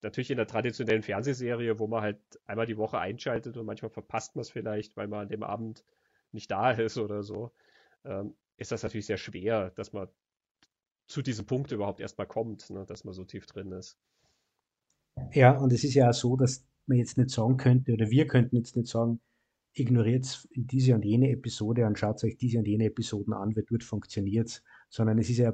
natürlich 0.02 0.30
in 0.30 0.36
der 0.36 0.46
traditionellen 0.46 1.02
Fernsehserie, 1.02 1.78
wo 1.78 1.86
man 1.86 2.02
halt 2.02 2.20
einmal 2.44 2.66
die 2.66 2.76
Woche 2.76 2.98
einschaltet 2.98 3.56
und 3.56 3.64
manchmal 3.64 3.90
verpasst 3.90 4.36
man 4.36 4.42
es 4.42 4.50
vielleicht, 4.50 4.98
weil 4.98 5.08
man 5.08 5.20
an 5.20 5.28
dem 5.30 5.44
Abend 5.44 5.82
nicht 6.32 6.50
da 6.50 6.72
ist 6.72 6.98
oder 6.98 7.22
so, 7.22 7.52
ähm, 8.04 8.36
ist 8.58 8.70
das 8.70 8.82
natürlich 8.82 9.06
sehr 9.06 9.16
schwer, 9.16 9.70
dass 9.76 9.94
man 9.94 10.08
zu 11.06 11.22
diesem 11.22 11.46
Punkt 11.46 11.72
überhaupt 11.72 12.00
erstmal 12.00 12.26
kommt, 12.26 12.68
ne? 12.68 12.84
dass 12.84 13.04
man 13.04 13.14
so 13.14 13.24
tief 13.24 13.46
drin 13.46 13.72
ist. 13.72 13.98
Ja, 15.32 15.56
und 15.56 15.72
es 15.72 15.84
ist 15.84 15.94
ja 15.94 16.12
so, 16.12 16.36
dass 16.36 16.68
man 16.88 16.98
jetzt 16.98 17.18
nicht 17.18 17.30
sagen 17.30 17.56
könnte, 17.56 17.92
oder 17.92 18.10
wir 18.10 18.26
könnten 18.26 18.56
jetzt 18.56 18.76
nicht 18.76 18.88
sagen, 18.88 19.20
ignoriert 19.74 20.48
diese 20.54 20.94
und 20.94 21.04
jene 21.04 21.30
Episode 21.30 21.86
und 21.86 21.98
schaut 21.98 22.22
euch 22.24 22.36
diese 22.36 22.58
und 22.58 22.66
jene 22.66 22.86
Episoden 22.86 23.32
an, 23.32 23.54
wie 23.54 23.62
dort 23.62 23.84
funktioniert 23.84 24.62
sondern 24.88 25.18
es 25.18 25.30
ist 25.30 25.38
ja 25.38 25.52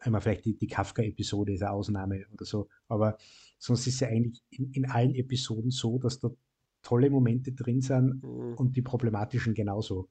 einmal 0.00 0.20
vielleicht 0.20 0.44
die, 0.44 0.56
die 0.56 0.66
Kafka-Episode 0.66 1.54
ist 1.54 1.62
eine 1.62 1.72
Ausnahme 1.72 2.26
oder 2.32 2.44
so, 2.44 2.68
aber 2.88 3.16
sonst 3.58 3.86
ist 3.86 3.94
es 3.94 4.00
ja 4.00 4.08
eigentlich 4.08 4.42
in, 4.50 4.70
in 4.72 4.86
allen 4.86 5.14
Episoden 5.14 5.70
so, 5.70 5.98
dass 5.98 6.18
da 6.18 6.30
tolle 6.82 7.10
Momente 7.10 7.52
drin 7.52 7.80
sind 7.80 8.22
mhm. 8.22 8.54
und 8.54 8.76
die 8.76 8.82
problematischen 8.82 9.54
genauso. 9.54 10.08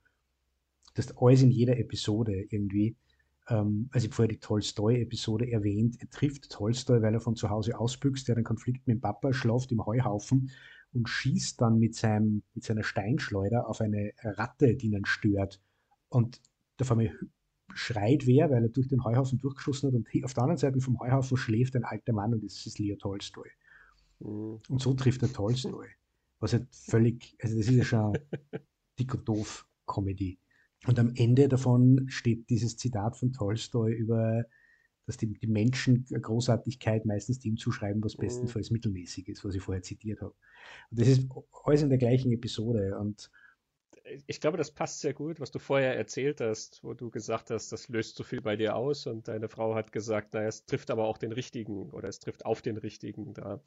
Das 0.94 1.06
ist 1.06 1.18
alles 1.18 1.42
in 1.42 1.52
jeder 1.52 1.78
Episode 1.78 2.46
irgendwie 2.50 2.96
ähm, 3.48 3.90
also 3.92 4.06
ich 4.06 4.12
habe 4.12 4.16
vorher 4.16 4.34
die 4.34 4.40
Tolstoi-Episode 4.40 5.52
erwähnt, 5.52 5.98
er 6.00 6.10
trifft 6.10 6.50
Tolstoi, 6.50 7.02
weil 7.02 7.14
er 7.14 7.20
von 7.20 7.36
zu 7.36 7.50
Hause 7.50 7.80
ausbüchst, 7.80 8.28
der 8.28 8.36
einen 8.36 8.46
Konflikt 8.46 8.88
mit 8.88 8.98
dem 8.98 9.02
Papa, 9.02 9.34
schlaft 9.34 9.72
im 9.72 9.86
Heuhaufen 9.86 10.52
und 10.94 11.10
schießt 11.10 11.62
dann 11.62 11.78
mit, 11.78 11.96
seinem, 11.96 12.44
mit 12.54 12.64
seiner 12.64 12.84
Steinschleuder 12.84 13.68
auf 13.68 13.82
eine 13.82 14.12
Ratte, 14.24 14.76
die 14.76 14.92
ihn 14.92 15.06
stört. 15.06 15.62
Und 16.10 16.42
da 16.78 16.86
vor 16.86 16.98
mir 16.98 17.14
schreit 17.74 18.26
wer, 18.26 18.50
weil 18.50 18.64
er 18.64 18.70
durch 18.70 18.88
den 18.88 19.04
Heuhaufen 19.04 19.38
durchgeschossen 19.38 19.90
hat 19.90 19.96
und 19.96 20.08
auf 20.24 20.34
der 20.34 20.44
anderen 20.44 20.58
Seite 20.58 20.80
vom 20.80 21.00
Heuhaufen 21.00 21.38
schläft 21.38 21.76
ein 21.76 21.84
alter 21.84 22.14
Mann 22.14 22.34
und 22.34 22.44
das 22.44 22.66
ist 22.66 22.80
Leo 22.80 22.96
Tolstoi. 22.96 23.50
Mhm. 24.20 24.62
Und 24.70 24.82
so 24.82 24.94
trifft 24.94 25.22
er 25.24 25.32
Tolstoi. 25.32 25.88
Was 26.40 26.54
halt 26.54 26.68
völlig, 26.72 27.36
also 27.42 27.58
das 27.58 27.68
ist 27.68 27.76
ja 27.76 27.84
schon 27.84 28.18
dick 29.00 29.14
und 29.14 29.28
doof 29.28 29.68
Comedy. 29.86 30.40
Und 30.88 31.00
am 31.00 31.14
Ende 31.16 31.48
davon 31.48 32.06
steht 32.10 32.50
dieses 32.50 32.78
Zitat 32.78 33.18
von 33.18 33.34
Tolstoi 33.34 33.92
über, 33.92 34.46
dass 35.06 35.18
die, 35.18 35.34
die 35.34 35.48
Menschen 35.48 36.06
Großartigkeit 36.06 37.06
meistens 37.06 37.40
dem 37.40 37.58
zuschreiben, 37.58 38.04
was 38.04 38.18
mhm. 38.18 38.22
bestenfalls 38.22 38.72
mittelmäßig 38.72 39.28
ist, 39.30 39.44
was 39.44 39.56
ich 39.56 39.62
vorher 39.62 39.84
zitiert 39.84 40.22
habe. 40.22 40.36
Und 40.92 41.00
das 41.00 41.08
ist 41.08 41.28
alles 41.64 41.82
in 41.82 41.90
der 41.90 41.98
gleichen 41.98 42.32
Episode. 42.32 42.98
Und 43.00 43.32
ich 44.28 44.40
glaube, 44.40 44.58
das 44.58 44.72
passt 44.72 45.00
sehr 45.02 45.14
gut, 45.14 45.40
was 45.40 45.52
du 45.52 45.60
vorher 45.60 45.96
erzählt 45.96 46.42
hast, 46.42 46.84
wo 46.84 46.94
du 46.94 47.10
gesagt 47.10 47.50
hast, 47.50 47.72
das 47.72 47.90
löst 47.90 48.16
so 48.16 48.24
viel 48.24 48.42
bei 48.42 48.56
dir 48.56 48.76
aus 48.76 49.08
und 49.08 49.28
deine 49.28 49.50
Frau 49.50 49.74
hat 49.74 49.92
gesagt, 49.92 50.34
naja, 50.34 50.48
es 50.48 50.66
trifft 50.66 50.92
aber 50.92 51.06
auch 51.06 51.18
den 51.18 51.32
Richtigen 51.32 51.90
oder 51.90 52.08
es 52.08 52.20
trifft 52.20 52.46
auf 52.46 52.62
den 52.62 52.78
Richtigen 52.78 53.34
da. 53.34 53.64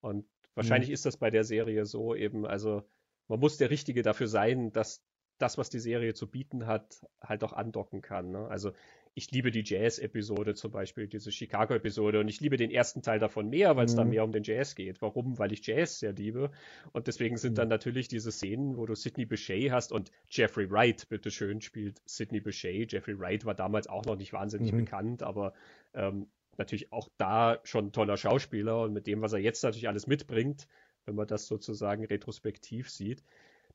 Und 0.00 0.26
wahrscheinlich 0.54 0.90
mhm. 0.90 0.94
ist 0.94 1.06
das 1.06 1.16
bei 1.16 1.30
der 1.30 1.44
Serie 1.44 1.86
so 1.86 2.14
eben, 2.14 2.44
also 2.44 2.82
man 3.28 3.40
muss 3.40 3.56
der 3.56 3.70
Richtige 3.70 4.02
dafür 4.02 4.28
sein, 4.28 4.72
dass 4.72 5.02
das, 5.38 5.58
was 5.58 5.70
die 5.70 5.78
Serie 5.78 6.14
zu 6.14 6.26
bieten 6.26 6.66
hat, 6.66 7.06
halt 7.20 7.44
auch 7.44 7.52
andocken 7.52 8.02
kann. 8.02 8.30
Ne? 8.30 8.46
Also 8.48 8.72
ich 9.14 9.32
liebe 9.32 9.50
die 9.50 9.64
Jazz-Episode 9.64 10.54
zum 10.54 10.70
Beispiel, 10.70 11.08
diese 11.08 11.32
Chicago-Episode 11.32 12.20
und 12.20 12.28
ich 12.28 12.40
liebe 12.40 12.56
den 12.56 12.70
ersten 12.70 13.02
Teil 13.02 13.18
davon 13.18 13.48
mehr, 13.48 13.76
weil 13.76 13.86
es 13.86 13.94
mhm. 13.94 13.96
da 13.96 14.04
mehr 14.04 14.24
um 14.24 14.30
den 14.30 14.44
Jazz 14.44 14.76
geht. 14.76 15.02
Warum? 15.02 15.38
Weil 15.38 15.52
ich 15.52 15.66
Jazz 15.66 15.98
sehr 15.98 16.12
liebe 16.12 16.50
und 16.92 17.08
deswegen 17.08 17.36
sind 17.36 17.52
mhm. 17.52 17.56
dann 17.56 17.68
natürlich 17.68 18.06
diese 18.06 18.30
Szenen, 18.30 18.76
wo 18.76 18.86
du 18.86 18.94
Sidney 18.94 19.26
Bechet 19.26 19.72
hast 19.72 19.90
und 19.90 20.12
Jeffrey 20.28 20.70
Wright, 20.70 21.08
bitteschön, 21.08 21.60
spielt 21.60 22.00
Sidney 22.06 22.40
Bechet. 22.40 22.92
Jeffrey 22.92 23.18
Wright 23.18 23.44
war 23.44 23.54
damals 23.54 23.88
auch 23.88 24.04
noch 24.04 24.16
nicht 24.16 24.32
wahnsinnig 24.32 24.72
mhm. 24.72 24.84
bekannt, 24.84 25.22
aber 25.24 25.52
ähm, 25.94 26.28
natürlich 26.56 26.92
auch 26.92 27.08
da 27.16 27.58
schon 27.64 27.86
ein 27.86 27.92
toller 27.92 28.16
Schauspieler 28.16 28.82
und 28.82 28.92
mit 28.92 29.06
dem, 29.06 29.20
was 29.20 29.32
er 29.32 29.40
jetzt 29.40 29.62
natürlich 29.64 29.88
alles 29.88 30.06
mitbringt, 30.06 30.68
wenn 31.06 31.14
man 31.14 31.26
das 31.26 31.46
sozusagen 31.46 32.04
retrospektiv 32.04 32.90
sieht, 32.90 33.24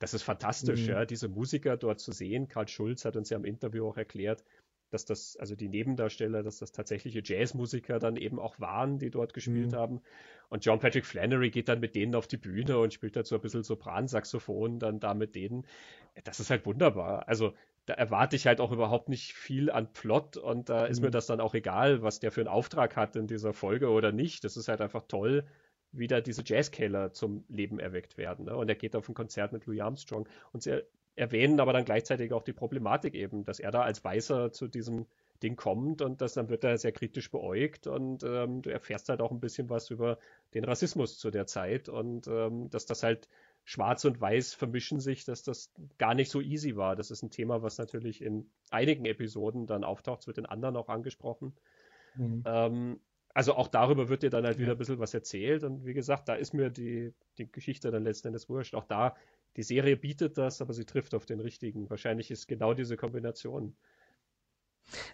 das 0.04 0.14
ist 0.14 0.24
fantastisch, 0.24 0.82
mhm. 0.82 0.90
ja, 0.90 1.06
diese 1.06 1.30
Musiker 1.30 1.78
dort 1.78 2.02
zu 2.02 2.12
sehen. 2.12 2.50
Karl 2.50 2.68
Schulz 2.68 3.06
hat 3.06 3.16
uns 3.16 3.30
ja 3.30 3.38
im 3.38 3.46
Interview 3.46 3.88
auch 3.88 3.96
erklärt, 3.96 4.44
dass 4.90 5.06
das, 5.06 5.38
also 5.38 5.56
die 5.56 5.70
Nebendarsteller, 5.70 6.44
dass 6.44 6.60
das 6.60 6.74
tatsächliche 6.74 7.22
Jazzmusiker 7.24 8.00
dann 8.00 8.18
eben 8.18 8.38
auch 8.38 8.60
waren, 8.60 9.00
die 9.00 9.10
dort 9.10 9.34
gespielt 9.34 9.72
mhm. 9.72 9.78
haben. 9.78 10.02
Und 10.50 10.66
John 10.66 10.80
Patrick 10.80 11.06
Flannery 11.06 11.52
geht 11.52 11.70
dann 11.70 11.80
mit 11.80 11.96
denen 11.96 12.16
auf 12.16 12.28
die 12.28 12.36
Bühne 12.36 12.80
und 12.80 12.94
spielt 12.94 13.16
dazu 13.16 13.36
ein 13.36 13.40
bisschen 13.40 13.64
Sopransaxophon 13.64 14.78
dann 14.78 15.00
da 15.00 15.14
mit 15.14 15.36
denen. 15.36 15.66
Das 16.26 16.42
ist 16.42 16.50
halt 16.50 16.66
wunderbar. 16.66 17.30
Also 17.30 17.54
da 17.86 17.94
erwarte 17.94 18.36
ich 18.36 18.46
halt 18.46 18.60
auch 18.60 18.74
überhaupt 18.74 19.08
nicht 19.08 19.34
viel 19.34 19.72
an 19.72 19.94
Plot 19.94 20.36
und 20.36 20.68
da 20.68 20.84
mhm. 20.84 20.92
ist 20.92 21.00
mir 21.00 21.08
mhm. 21.08 21.14
das 21.14 21.28
dann 21.28 21.40
auch 21.40 21.54
egal, 21.54 22.02
was 22.02 22.20
der 22.20 22.34
für 22.34 22.42
einen 22.42 22.50
Auftrag 22.50 22.98
hat 22.98 23.16
in 23.16 23.28
dieser 23.28 23.54
Folge 23.54 23.90
oder 23.90 24.12
nicht. 24.12 24.44
Das 24.44 24.58
ist 24.58 24.68
halt 24.68 24.82
einfach 24.82 25.06
toll, 25.08 25.46
wieder 25.94 26.22
diese 26.22 26.44
Jazzkeller 26.45 27.14
zum 27.14 27.45
Leben 27.48 27.80
erweckt 27.80 28.18
werden. 28.18 28.45
Ne? 28.45 28.56
Und 28.56 28.68
er 28.68 28.76
geht 28.76 28.95
auf 28.95 29.07
ein 29.07 29.14
Konzert 29.14 29.53
mit 29.53 29.65
Louis 29.65 29.82
Armstrong 29.82 30.28
und 30.52 30.64
sie 30.64 30.84
erwähnen 31.15 31.60
aber 31.60 31.74
dann 31.74 31.86
gleichzeitig 31.86 32.34
auch 32.34 32.44
die 32.44 32.53
Problematik 32.53 33.14
eben, 33.14 33.45
dass 33.45 33.60
er 33.60 33.72
da 33.72 33.82
als 33.84 34.03
Weißer 34.03 34.52
zu 34.52 34.68
diesem 34.68 35.06
Ding 35.44 35.56
kommt 35.56 36.02
und 36.02 36.22
das 36.22 36.34
dann 36.34 36.49
wird 36.49 36.64
er 36.64 36.78
sehr 36.78 36.94
kritisch 36.94 37.30
beäugt 37.30 37.86
und 37.86 38.24
ähm, 38.24 38.61
du 38.61 38.70
erfährst 38.72 39.10
halt 39.10 39.22
auch 39.22 39.32
ein 39.32 39.41
bisschen 39.41 39.70
was 39.70 39.90
über 39.90 40.18
den 40.53 40.64
Rassismus 40.64 41.20
zu 41.20 41.32
der 41.32 41.45
Zeit 41.45 41.90
und 41.90 42.28
ähm, 42.28 42.70
dass 42.70 42.86
das 42.86 43.03
halt 43.03 43.28
Schwarz 43.65 44.06
und 44.06 44.20
Weiß 44.20 44.53
vermischen 44.53 44.99
sich, 44.99 45.26
dass 45.26 45.44
das 45.44 45.72
gar 45.98 46.15
nicht 46.15 46.32
so 46.32 46.41
easy 46.41 46.76
war. 46.76 46.95
Das 46.95 47.11
ist 47.11 47.24
ein 47.24 47.30
Thema, 47.30 47.61
was 47.61 47.78
natürlich 47.78 48.22
in 48.22 48.49
einigen 48.72 49.06
Episoden 49.06 49.68
dann 49.68 49.84
auftaucht, 49.84 50.22
es 50.22 50.28
wird 50.28 50.38
in 50.38 50.45
anderen 50.45 50.76
auch 50.76 50.90
angesprochen. 50.90 51.53
Mhm. 52.15 52.44
Ähm, 52.45 52.99
also 53.34 53.56
auch 53.56 53.68
darüber 53.68 54.10
wird 54.10 54.24
dir 54.24 54.30
dann 54.30 54.46
halt 54.46 54.60
wieder 54.60 54.74
ein 54.74 54.78
bisschen 54.78 55.00
was 55.00 55.14
erzählt. 55.14 55.64
Und 55.64 55.86
wie 55.86 55.94
gesagt, 55.94 56.30
da 56.30 56.36
ist 56.36 56.54
mir 56.54 56.70
die, 56.70 57.14
die 57.38 57.52
Geschichte 57.52 57.90
dann 57.90 58.04
letzten 58.04 58.28
Endes 58.28 58.48
wurscht. 58.48 58.76
Auch 58.76 58.86
da, 58.86 59.16
die 59.56 59.64
Serie 59.64 59.98
bietet 59.98 60.38
das, 60.38 60.62
aber 60.62 60.74
sie 60.74 60.86
trifft 60.86 61.16
auf 61.16 61.26
den 61.26 61.40
richtigen. 61.40 61.90
Wahrscheinlich 61.90 62.30
ist 62.30 62.48
genau 62.48 62.74
diese 62.74 62.96
Kombination. 62.96 63.76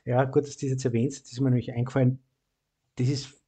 Ja, 0.04 0.26
gut, 0.26 0.44
dass 0.44 0.58
du 0.58 0.66
das 0.66 0.72
jetzt 0.72 0.86
erwähnst, 0.86 1.26
das 1.26 1.34
ist 1.34 1.40
mir 1.40 1.50
nämlich 1.50 1.72
eingefallen. 1.72 2.20
Das 2.96 3.08
ist 3.08 3.42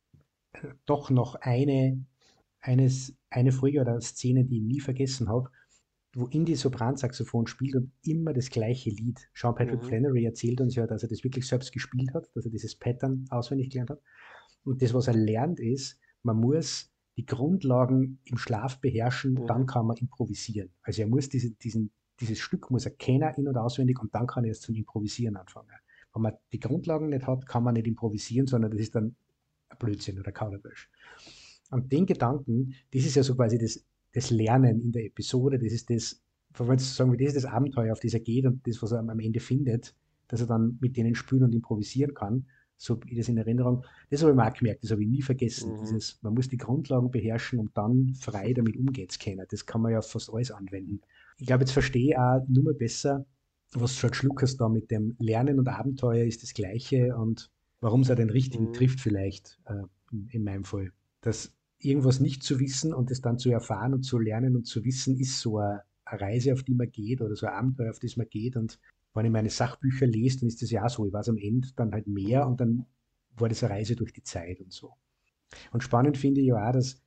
doch 0.86 1.10
noch 1.10 1.36
eine, 1.36 2.06
eines, 2.62 3.18
eine 3.30 3.52
Folge 3.52 3.82
oder 3.82 4.00
Szene, 4.00 4.46
die 4.46 4.58
ich 4.58 4.64
nie 4.64 4.80
vergessen 4.80 5.28
habe, 5.28 5.50
wo 6.14 6.28
Indy 6.28 6.56
Sopransaxophon 6.56 7.48
spielt 7.48 7.76
und 7.76 7.92
immer 8.04 8.34
das 8.34 8.50
gleiche 8.50 8.90
Lied. 8.90 9.20
Sean 9.34 9.56
Patrick 9.56 9.82
mhm. 9.82 9.88
Flannery 9.88 10.26
erzählt 10.26 10.62
uns 10.62 10.76
ja, 10.76 10.88
dass 10.88 11.04
er 11.04 11.10
das 11.10 11.24
wirklich 11.24 11.48
selbst 11.48 11.72
gespielt 11.72 12.14
hat, 12.14 12.30
dass 12.36 12.46
er 12.46 12.52
dieses 12.52 12.76
Pattern 12.76 13.26
auswendig 13.30 13.70
gelernt 13.70 13.90
hat. 13.90 14.02
Und 14.64 14.82
das, 14.82 14.94
was 14.94 15.08
er 15.08 15.16
lernt, 15.16 15.60
ist, 15.60 16.00
man 16.24 16.38
muss 16.38 16.92
die 17.18 17.26
Grundlagen 17.26 18.20
im 18.26 18.38
Schlaf 18.38 18.80
beherrschen, 18.80 19.34
mhm. 19.34 19.48
dann 19.48 19.66
kann 19.66 19.86
man 19.86 19.98
improvisieren. 19.98 20.70
Also 20.82 21.02
er 21.02 21.08
muss 21.08 21.30
diese, 21.30 21.52
diesen, 21.52 21.92
dieses 22.20 22.40
Stück 22.40 22.72
muss 22.72 22.86
er 22.86 22.92
kennen, 22.92 23.34
in- 23.36 23.48
und 23.48 23.58
auswendig, 23.58 24.00
und 24.00 24.14
dann 24.16 24.28
kann 24.28 24.44
er 24.44 24.50
erst 24.50 24.64
zum 24.64 24.76
Improvisieren 24.76 25.36
anfangen. 25.36 25.70
Wenn 26.14 26.22
man 26.24 26.34
die 26.52 26.60
Grundlagen 26.60 27.10
nicht 27.10 27.28
hat, 27.28 27.46
kann 27.48 27.64
man 27.64 27.74
nicht 27.74 27.88
improvisieren, 27.88 28.48
sondern 28.48 28.72
das 28.72 28.82
ist 28.82 28.96
dann 28.96 29.16
ein 29.70 29.78
Blödsinn 29.80 30.20
oder 30.20 30.32
Kauderwelsch. 30.32 30.90
Und 31.70 31.92
den 31.92 32.06
Gedanken, 32.06 32.76
das 32.94 33.06
ist 33.06 33.16
ja 33.16 33.24
so 33.24 33.36
quasi 33.36 33.58
das, 33.58 33.84
das 34.14 34.30
Lernen 34.30 34.82
in 34.82 34.92
der 34.92 35.06
Episode, 35.06 35.58
das 35.58 35.72
ist 35.72 35.90
das, 35.90 36.22
wenn 36.58 36.78
sagen, 36.78 37.18
das 37.18 37.28
ist 37.28 37.38
das 37.38 37.46
Abenteuer, 37.46 37.94
auf 37.94 38.02
das 38.02 38.14
er 38.14 38.20
geht 38.20 38.46
und 38.46 38.68
das, 38.68 38.82
was 38.82 38.92
er 38.92 39.00
am 39.00 39.20
Ende 39.20 39.40
findet, 39.40 39.96
dass 40.28 40.42
er 40.42 40.48
dann 40.48 40.78
mit 40.82 40.98
denen 40.98 41.16
spielen 41.16 41.44
und 41.44 41.56
improvisieren 41.56 42.14
kann 42.14 42.46
so 42.82 43.00
ich 43.06 43.18
das 43.18 43.30
in 43.30 43.38
Erinnerung. 43.38 43.86
Das 44.10 44.24
habe 44.24 44.32
ich 44.32 44.36
mir 44.36 44.48
auch 44.48 44.54
gemerkt, 44.54 44.84
das 44.84 44.90
habe 44.90 45.04
ich 45.04 45.10
nie 45.10 45.22
vergessen. 45.22 45.74
Mhm. 45.74 45.82
Dieses, 45.82 46.20
man 46.24 46.34
muss 46.34 46.48
die 46.48 46.58
Grundlagen 46.58 47.12
beherrschen 47.12 47.60
und 47.60 47.78
dann 47.78 48.16
frei 48.16 48.54
damit 48.54 48.76
umgehen 48.76 49.08
können. 49.24 49.46
Das 49.50 49.68
kann 49.68 49.82
man 49.82 49.92
ja 49.92 50.02
fast 50.02 50.34
alles 50.34 50.50
anwenden. 50.50 51.00
Ich 51.38 51.46
glaube, 51.46 51.62
jetzt 51.62 51.74
verstehe 51.74 52.10
ich 52.10 52.18
auch 52.18 52.42
nur 52.48 52.64
mal 52.64 52.74
besser, 52.74 53.26
was 53.74 54.00
George 54.00 54.22
Lucas 54.24 54.58
da 54.58 54.68
mit 54.68 54.90
dem 54.90 55.16
Lernen 55.20 55.60
und 55.60 55.68
Abenteuer 55.68 56.26
ist 56.26 56.42
das 56.42 56.56
Gleiche 56.56 57.16
und 57.16 57.52
warum 57.82 58.02
es 58.02 58.10
er 58.10 58.16
den 58.16 58.32
richtigen 58.32 58.70
mhm. 58.70 58.74
trifft 58.74 59.00
vielleicht, 59.00 59.60
äh, 59.66 59.84
in, 60.12 60.28
in 60.30 60.44
meinem 60.44 60.64
Fall. 60.64 60.92
Dass 61.22 61.54
irgendwas 61.78 62.20
nicht 62.20 62.42
zu 62.42 62.60
wissen 62.60 62.96
und 62.96 63.12
es 63.12 63.22
dann 63.22 63.38
zu 63.38 63.52
erfahren 63.52 63.94
und 63.94 64.04
zu 64.04 64.18
lernen 64.18 64.56
und 64.56 64.66
zu 64.66 64.84
wissen, 64.84 65.16
ist 65.18 65.40
so 65.40 65.60
eine, 65.60 65.84
eine 66.06 66.22
Reise, 66.22 66.54
auf 66.54 66.64
die 66.64 66.74
man 66.74 66.92
geht 66.92 67.22
oder 67.22 67.36
so 67.36 67.46
ein 67.46 67.54
Abenteuer, 67.54 67.92
auf 67.92 68.00
das 68.00 68.18
man 68.18 68.28
geht. 68.28 68.56
Und 68.56 68.80
wenn 69.14 69.26
ich 69.26 69.32
meine 69.32 69.50
Sachbücher 69.50 70.08
lese, 70.08 70.40
dann 70.40 70.48
ist 70.48 70.62
das 70.62 70.72
ja 70.72 70.86
auch 70.86 70.90
so. 70.90 71.06
Ich 71.06 71.14
weiß 71.14 71.30
am 71.30 71.38
Ende 71.38 71.68
dann 71.76 71.92
halt 71.92 72.08
mehr 72.08 72.48
und 72.48 72.62
dann 72.62 72.86
war 73.38 73.50
das 73.50 73.64
eine 73.64 73.74
Reise 73.74 73.96
durch 73.96 74.14
die 74.14 74.24
Zeit 74.24 74.60
und 74.62 74.72
so. 74.72 74.94
Und 75.72 75.84
spannend 75.84 76.18
finde 76.18 76.42
ich 76.42 76.48
ja 76.48 76.70
auch, 76.70 76.72
dass 76.72 77.02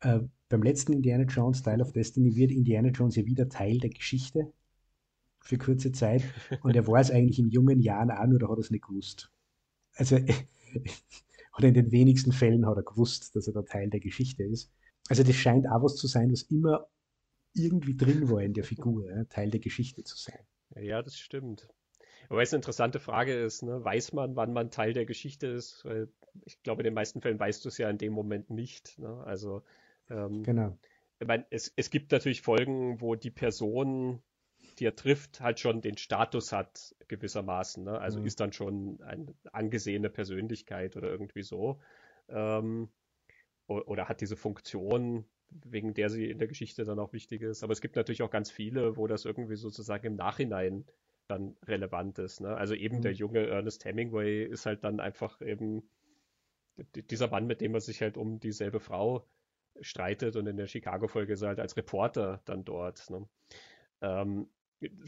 äh, 0.00 0.20
beim 0.48 0.62
letzten 0.62 0.92
Indiana 0.92 1.24
Jones 1.24 1.62
Teil 1.62 1.82
of 1.82 1.92
Destiny 1.92 2.34
wird 2.34 2.50
Indiana 2.50 2.88
Jones 2.88 3.16
ja 3.16 3.26
wieder 3.26 3.48
Teil 3.48 3.78
der 3.78 3.90
Geschichte 3.90 4.52
für 5.40 5.58
kurze 5.58 5.92
Zeit 5.92 6.22
und 6.62 6.76
er 6.76 6.86
war 6.86 7.00
es 7.00 7.10
eigentlich 7.10 7.38
in 7.38 7.50
jungen 7.50 7.80
Jahren 7.80 8.10
auch, 8.10 8.26
nur 8.26 8.38
da 8.38 8.48
hat 8.48 8.56
er 8.56 8.60
es 8.60 8.70
nicht 8.70 8.86
gewusst. 8.86 9.30
Also, 9.94 10.16
oder 11.56 11.68
in 11.68 11.74
den 11.74 11.92
wenigsten 11.92 12.32
Fällen 12.32 12.66
hat 12.66 12.76
er 12.76 12.82
gewusst, 12.82 13.34
dass 13.36 13.46
er 13.46 13.52
da 13.52 13.62
Teil 13.62 13.90
der 13.90 14.00
Geschichte 14.00 14.44
ist. 14.44 14.70
Also 15.08 15.22
das 15.22 15.34
scheint 15.36 15.66
auch 15.68 15.82
was 15.82 15.96
zu 15.96 16.06
sein, 16.06 16.30
was 16.30 16.42
immer 16.42 16.86
irgendwie 17.54 17.96
drin 17.96 18.30
war 18.30 18.42
in 18.42 18.54
der 18.54 18.64
Figur, 18.64 19.04
Teil 19.28 19.50
der 19.50 19.60
Geschichte 19.60 20.04
zu 20.04 20.16
sein. 20.16 20.38
Ja, 20.76 21.02
das 21.02 21.18
stimmt. 21.18 21.68
Aber 22.28 22.42
es 22.42 22.52
eine 22.52 22.58
interessante 22.58 23.00
Frage 23.00 23.34
ist, 23.34 23.62
ne? 23.62 23.84
weiß 23.84 24.12
man, 24.12 24.36
wann 24.36 24.52
man 24.52 24.70
Teil 24.70 24.92
der 24.92 25.04
Geschichte 25.04 25.48
ist? 25.48 25.84
Weil 25.84 26.08
ich 26.44 26.62
glaube, 26.62 26.82
in 26.82 26.84
den 26.84 26.94
meisten 26.94 27.20
Fällen 27.20 27.40
weißt 27.40 27.64
du 27.64 27.68
es 27.68 27.78
ja 27.78 27.90
in 27.90 27.98
dem 27.98 28.12
Moment 28.12 28.50
nicht. 28.50 28.98
Ne? 28.98 29.22
Also 29.24 29.62
ähm, 30.08 30.42
genau. 30.42 30.78
Ich 31.18 31.26
meine, 31.26 31.44
es, 31.50 31.72
es 31.76 31.90
gibt 31.90 32.12
natürlich 32.12 32.40
Folgen, 32.40 33.00
wo 33.00 33.14
die 33.14 33.30
Person, 33.30 34.22
die 34.78 34.86
er 34.86 34.96
trifft, 34.96 35.40
halt 35.40 35.60
schon 35.60 35.80
den 35.80 35.98
Status 35.98 36.52
hat, 36.52 36.94
gewissermaßen. 37.08 37.84
Ne? 37.84 37.98
Also 37.98 38.20
mhm. 38.20 38.26
ist 38.26 38.40
dann 38.40 38.52
schon 38.52 39.02
eine 39.02 39.34
angesehene 39.52 40.08
Persönlichkeit 40.08 40.96
oder 40.96 41.08
irgendwie 41.08 41.42
so. 41.42 41.80
Ähm, 42.28 42.90
oder 43.66 44.08
hat 44.08 44.20
diese 44.20 44.36
Funktion, 44.36 45.24
wegen 45.50 45.94
der 45.94 46.10
sie 46.10 46.30
in 46.30 46.38
der 46.38 46.48
Geschichte 46.48 46.84
dann 46.84 46.98
auch 46.98 47.12
wichtig 47.12 47.42
ist. 47.42 47.62
Aber 47.62 47.72
es 47.72 47.80
gibt 47.80 47.96
natürlich 47.96 48.22
auch 48.22 48.30
ganz 48.30 48.50
viele, 48.50 48.96
wo 48.96 49.06
das 49.06 49.24
irgendwie 49.24 49.56
sozusagen 49.56 50.06
im 50.06 50.14
Nachhinein 50.16 50.84
dann 51.28 51.56
relevant 51.66 52.18
ist. 52.18 52.40
Ne? 52.40 52.56
Also 52.56 52.74
eben 52.74 52.98
mhm. 52.98 53.02
der 53.02 53.12
junge 53.12 53.46
Ernest 53.46 53.84
Hemingway 53.84 54.44
ist 54.44 54.66
halt 54.66 54.84
dann 54.84 55.00
einfach 55.00 55.40
eben 55.40 55.82
dieser 56.94 57.28
Mann, 57.28 57.46
mit 57.46 57.60
dem 57.60 57.74
er 57.74 57.80
sich 57.80 58.00
halt 58.00 58.16
um 58.16 58.40
dieselbe 58.40 58.80
Frau 58.80 59.26
streitet 59.80 60.36
und 60.36 60.46
in 60.46 60.56
der 60.56 60.66
Chicago-Folge 60.66 61.34
ist 61.34 61.42
er 61.42 61.48
halt 61.48 61.60
als 61.60 61.76
Reporter 61.76 62.42
dann 62.44 62.64
dort. 62.64 63.08
Ne? 63.10 63.28
Ähm, 64.00 64.48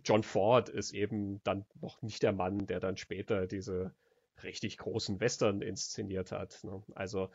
John 0.05 0.23
Ford 0.23 0.69
ist 0.69 0.93
eben 0.93 1.43
dann 1.45 1.65
noch 1.81 2.03
nicht 2.03 2.23
der 2.23 2.33
Mann, 2.33 2.67
der 2.67 2.79
dann 2.79 2.97
später 2.97 3.47
diese 3.47 3.95
richtig 4.43 4.79
großen 4.79 5.21
Western 5.21 5.63
inszeniert 5.63 6.33
hat. 6.33 6.63
Ne? 6.63 6.83
Also 6.95 7.31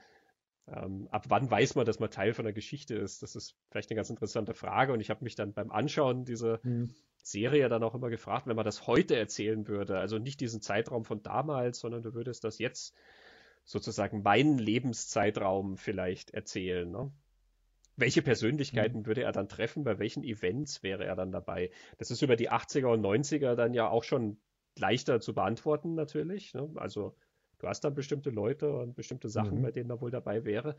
ähm, 0.70 1.08
ab 1.12 1.26
wann 1.30 1.50
weiß 1.50 1.76
man, 1.76 1.86
dass 1.86 2.00
man 2.00 2.10
Teil 2.10 2.34
von 2.34 2.44
der 2.44 2.54
Geschichte 2.54 2.96
ist? 2.96 3.24
Das 3.24 3.36
ist 3.36 3.56
vielleicht 3.70 3.90
eine 3.90 3.96
ganz 3.96 4.10
interessante 4.10 4.54
Frage. 4.54 4.92
Und 4.92 5.00
ich 5.00 5.10
habe 5.10 5.24
mich 5.24 5.36
dann 5.36 5.54
beim 5.54 5.72
Anschauen 5.72 6.26
dieser 6.26 6.60
mhm. 6.64 6.94
Serie 7.24 7.70
dann 7.70 7.84
auch 7.84 7.96
immer 7.96 8.10
gefragt, 8.10 8.48
wenn 8.48 8.56
man 8.56 8.66
das 8.66 8.86
heute 8.86 9.16
erzählen 9.16 9.68
würde, 9.68 9.98
also 9.98 10.18
nicht 10.18 10.42
diesen 10.42 10.62
Zeitraum 10.62 11.06
von 11.06 11.24
damals, 11.24 11.80
sondern 11.80 12.04
du 12.04 12.14
würdest 12.14 12.44
das 12.44 12.58
jetzt 12.60 12.96
sozusagen 13.64 14.24
meinen 14.24 14.58
Lebenszeitraum 14.58 15.78
vielleicht 15.78 16.32
erzählen. 16.32 16.90
Ne? 16.90 17.12
Welche 17.96 18.22
Persönlichkeiten 18.22 19.00
mhm. 19.00 19.06
würde 19.06 19.24
er 19.24 19.32
dann 19.32 19.48
treffen? 19.48 19.86
Bei 19.86 20.00
welchen 20.00 20.24
Events 20.24 20.84
wäre 20.84 21.06
er 21.06 21.16
dann 21.16 21.32
dabei? 21.32 21.72
Das 21.98 22.12
ist 22.12 22.22
über 22.22 22.36
die 22.36 22.52
80er 22.52 22.88
und 22.88 23.02
90er 23.02 23.56
dann 23.56 23.74
ja 23.74 23.88
auch 23.88 24.04
schon 24.04 24.38
leichter 24.78 25.22
zu 25.22 25.34
beantworten 25.34 25.96
natürlich. 25.96 26.54
Ne? 26.54 26.70
Also 26.76 27.16
Du 27.60 27.68
hast 27.68 27.82
dann 27.82 27.96
bestimmte 27.96 28.30
Leute 28.30 28.72
und 28.72 28.96
bestimmte 28.96 29.30
Sachen, 29.30 29.60
mhm. 29.60 29.62
bei 29.64 29.72
denen 29.72 29.90
er 29.90 30.02
wohl 30.02 30.12
dabei 30.12 30.46
wäre. 30.46 30.76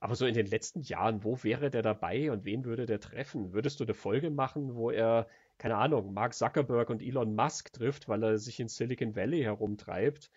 Aber 0.00 0.16
so 0.16 0.26
in 0.26 0.34
den 0.34 0.46
letzten 0.46 0.80
Jahren, 0.80 1.22
wo 1.24 1.42
wäre 1.42 1.70
der 1.70 1.82
dabei 1.82 2.32
und 2.32 2.44
wen 2.44 2.64
würde 2.64 2.86
der 2.86 3.00
treffen? 3.00 3.52
Würdest 3.52 3.78
du 3.80 3.84
eine 3.84 3.94
Folge 3.94 4.30
machen, 4.30 4.74
wo 4.74 4.90
er, 4.90 5.28
keine 5.58 5.76
Ahnung, 5.76 6.12
Mark 6.12 6.34
Zuckerberg 6.34 6.90
und 6.90 7.02
Elon 7.02 7.34
Musk 7.34 7.72
trifft, 7.72 8.08
weil 8.08 8.22
er 8.22 8.38
sich 8.38 8.58
in 8.58 8.68
Silicon 8.68 9.14
Valley 9.14 9.42
herumtreibt? 9.42 10.30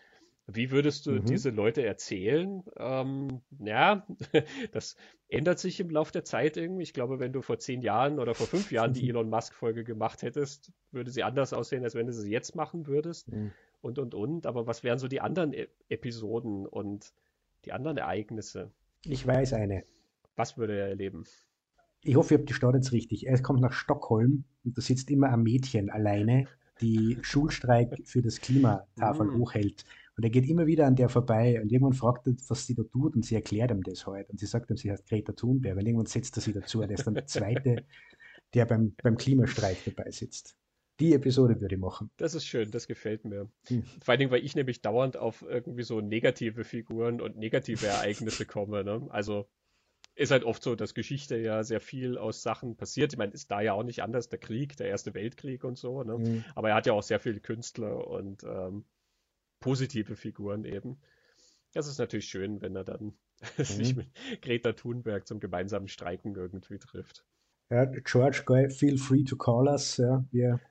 Wie 0.48 0.70
würdest 0.70 1.08
du 1.08 1.14
mhm. 1.14 1.26
diese 1.26 1.50
Leute 1.50 1.84
erzählen? 1.84 2.62
Ähm, 2.78 3.42
ja, 3.58 4.06
das 4.72 4.96
ändert 5.30 5.58
sich 5.58 5.80
im 5.80 5.90
Laufe 5.90 6.12
der 6.12 6.24
Zeit 6.24 6.58
irgendwie. 6.58 6.84
Ich 6.84 6.94
glaube, 6.94 7.20
wenn 7.20 7.34
du 7.34 7.42
vor 7.42 7.58
zehn 7.58 7.82
Jahren 7.82 8.20
oder 8.20 8.36
vor 8.36 8.46
fünf 8.46 8.72
Jahren 8.72 8.94
die 8.94 9.10
Elon 9.10 9.30
Musk-Folge 9.30 9.84
gemacht 9.84 10.22
hättest, 10.22 10.72
würde 10.92 11.10
sie 11.10 11.24
anders 11.24 11.54
aussehen, 11.54 11.84
als 11.84 11.96
wenn 11.96 12.06
du 12.06 12.14
sie 12.14 12.30
jetzt 12.30 12.56
machen 12.56 12.86
würdest. 12.86 13.32
Mhm 13.32 13.52
und, 13.86 14.00
und, 14.00 14.16
und. 14.16 14.46
Aber 14.46 14.68
was 14.68 14.84
wären 14.84 14.98
so 14.98 15.08
die 15.08 15.22
anderen 15.22 15.54
e 15.54 15.68
Episoden 15.90 16.66
und 16.66 17.14
die 17.66 17.72
anderen 17.72 17.98
Ereignisse? 17.98 18.72
Ich 19.04 19.26
weiß 19.26 19.54
eine. 19.54 19.84
Was 20.36 20.58
würde 20.58 20.78
er 20.78 20.88
erleben? 20.88 21.24
Ich 22.02 22.16
hoffe, 22.16 22.34
ihr 22.34 22.40
habt 22.40 22.50
die 22.50 22.54
Stadt 22.54 22.76
jetzt 22.76 22.92
richtig. 22.92 23.28
Er 23.28 23.42
kommt 23.42 23.62
nach 23.62 23.74
Stockholm 23.74 24.44
und 24.64 24.78
da 24.78 24.82
sitzt 24.82 25.10
immer 25.12 25.30
ein 25.32 25.44
Mädchen 25.44 25.90
alleine, 25.90 26.48
die 26.82 27.18
Schulstreik 27.22 28.02
für 28.04 28.22
das 28.22 28.42
Klimatafel 28.42 29.28
mm. 29.28 29.38
hochhält. 29.40 29.86
Und 30.18 30.24
er 30.24 30.30
geht 30.30 30.48
immer 30.48 30.66
wieder 30.66 30.88
an 30.88 30.96
der 30.96 31.10
vorbei 31.10 31.62
und 31.62 31.72
irgendwann 31.72 31.94
fragt 31.94 32.28
er, 32.28 32.34
was 32.48 32.66
sie 32.66 32.76
da 32.76 32.84
tut 32.84 33.16
und 33.16 33.26
sie 33.26 33.36
erklärt 33.36 33.72
ihm 33.72 33.84
das 33.84 34.06
halt. 34.08 34.30
Und 34.30 34.40
sie 34.40 34.46
sagt 34.46 34.70
ihm, 34.72 34.78
sie 34.78 34.92
heißt 34.92 35.08
Greta 35.08 35.34
Thunberg 35.34 35.78
und 35.78 35.86
irgendwann 35.86 36.06
setzt 36.06 36.38
er 36.38 36.42
sie 36.42 36.54
dazu. 36.54 36.82
Der 36.82 36.92
ist 36.92 37.06
dann 37.06 37.14
der 37.14 37.28
Zweite, 37.28 37.86
der 38.54 38.66
beim, 38.66 38.96
beim 39.02 39.18
Klimastreik 39.18 39.78
dabei 39.86 40.12
sitzt. 40.12 40.56
Die 41.00 41.14
Episode 41.14 41.60
würde 41.60 41.76
ich 41.76 41.82
machen. 41.82 42.10
Das 42.18 42.36
ist 42.36 42.46
schön, 42.46 42.72
das 42.72 42.88
gefällt 42.88 43.26
mir. 43.26 43.50
Hm. 43.68 43.84
Vor 44.02 44.12
allen 44.12 44.20
Dingen, 44.20 44.32
weil 44.32 44.46
ich 44.46 44.56
nämlich 44.56 44.82
dauernd 44.82 45.18
auf 45.18 45.42
irgendwie 45.42 45.84
so 45.84 46.00
negative 46.00 46.64
Figuren 46.64 47.20
und 47.20 47.38
negative 47.38 47.86
Ereignisse 47.86 48.46
komme. 48.46 48.84
Ne? 48.84 49.06
Also 49.10 49.48
ist 50.16 50.32
halt 50.32 50.46
oft 50.46 50.64
so, 50.64 50.76
dass 50.76 50.94
Geschichte 50.94 51.36
ja 51.36 51.64
sehr 51.64 51.82
viel 51.82 52.18
aus 52.18 52.42
Sachen 52.42 52.78
passiert. 52.78 53.12
Ich 53.12 53.20
meine, 53.20 53.34
ist 53.34 53.52
da 53.52 53.60
ja 53.60 53.74
auch 53.74 53.84
nicht 53.84 54.02
anders, 54.02 54.30
der 54.30 54.40
Krieg, 54.40 54.78
der 54.78 54.88
Erste 54.88 55.14
Weltkrieg 55.14 55.66
und 55.66 55.78
so. 55.78 56.04
Ne? 56.04 56.18
Mhm. 56.18 56.46
Aber 56.56 56.70
er 56.70 56.76
hat 56.76 56.86
ja 56.86 56.94
auch 56.94 57.04
sehr 57.04 57.20
viele 57.20 57.42
Künstler 57.42 58.08
und 58.08 58.44
ähm, 58.44 58.86
positive 59.60 60.16
Figuren 60.16 60.64
eben. 60.64 61.02
Das 61.74 61.88
ist 61.88 61.98
natürlich 61.98 62.28
schön, 62.28 62.62
wenn 62.62 62.78
er 62.78 62.86
dann 62.86 63.04
mhm. 63.04 63.14
sich 63.64 63.96
mit 63.98 64.08
Greta 64.42 64.72
Thunberg 64.72 65.28
zum 65.28 65.42
gemeinsamen 65.42 65.90
Streiken 65.90 66.36
irgendwie 66.36 66.80
trifft. 66.80 67.26
Ja, 67.70 67.84
George, 67.86 68.44
feel 68.70 68.98
free 68.98 69.24
to 69.24 69.36
call 69.36 69.68
us. 69.68 69.98
Ja, 69.98 70.24
wir 70.32 70.62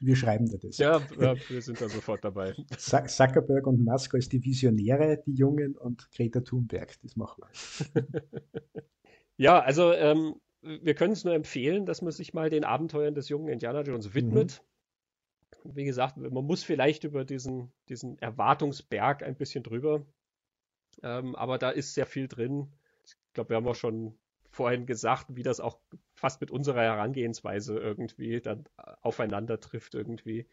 wir 0.00 0.16
schreiben 0.16 0.46
dir 0.46 0.58
das. 0.58 0.78
Ja, 0.78 1.00
wir 1.18 1.62
sind 1.62 1.80
da 1.80 1.88
sofort 1.88 2.24
dabei. 2.24 2.54
Zuckerberg 2.78 3.66
und 3.66 3.84
Musk 3.84 4.14
als 4.14 4.28
die 4.28 4.42
Visionäre, 4.42 5.22
die 5.26 5.34
Jungen 5.34 5.76
und 5.76 6.10
Greta 6.12 6.40
Thunberg, 6.40 7.00
das 7.02 7.16
machen 7.16 7.44
wir. 7.44 8.06
ja, 9.36 9.60
also 9.60 9.92
ähm, 9.92 10.36
wir 10.62 10.94
können 10.94 11.12
es 11.12 11.24
nur 11.24 11.34
empfehlen, 11.34 11.86
dass 11.86 12.02
man 12.02 12.12
sich 12.12 12.32
mal 12.32 12.50
den 12.50 12.64
Abenteuern 12.64 13.14
des 13.14 13.28
jungen 13.28 13.48
Indiana 13.48 13.82
Jones 13.82 14.14
widmet. 14.14 14.62
Mhm. 15.64 15.76
Wie 15.76 15.84
gesagt, 15.84 16.16
man 16.16 16.44
muss 16.44 16.62
vielleicht 16.62 17.04
über 17.04 17.24
diesen, 17.24 17.72
diesen 17.88 18.18
Erwartungsberg 18.18 19.22
ein 19.22 19.36
bisschen 19.36 19.62
drüber. 19.62 20.06
Ähm, 21.02 21.34
aber 21.36 21.58
da 21.58 21.70
ist 21.70 21.94
sehr 21.94 22.06
viel 22.06 22.28
drin. 22.28 22.72
Ich 23.04 23.14
glaube, 23.32 23.50
wir 23.50 23.56
haben 23.56 23.68
auch 23.68 23.74
schon 23.74 24.18
vorhin 24.54 24.86
gesagt, 24.86 25.34
wie 25.34 25.42
das 25.42 25.60
auch 25.60 25.78
fast 26.14 26.40
mit 26.40 26.50
unserer 26.50 26.82
Herangehensweise 26.82 27.76
irgendwie 27.76 28.40
dann 28.40 28.64
aufeinander 29.02 29.58
trifft 29.58 29.94
irgendwie, 29.94 30.46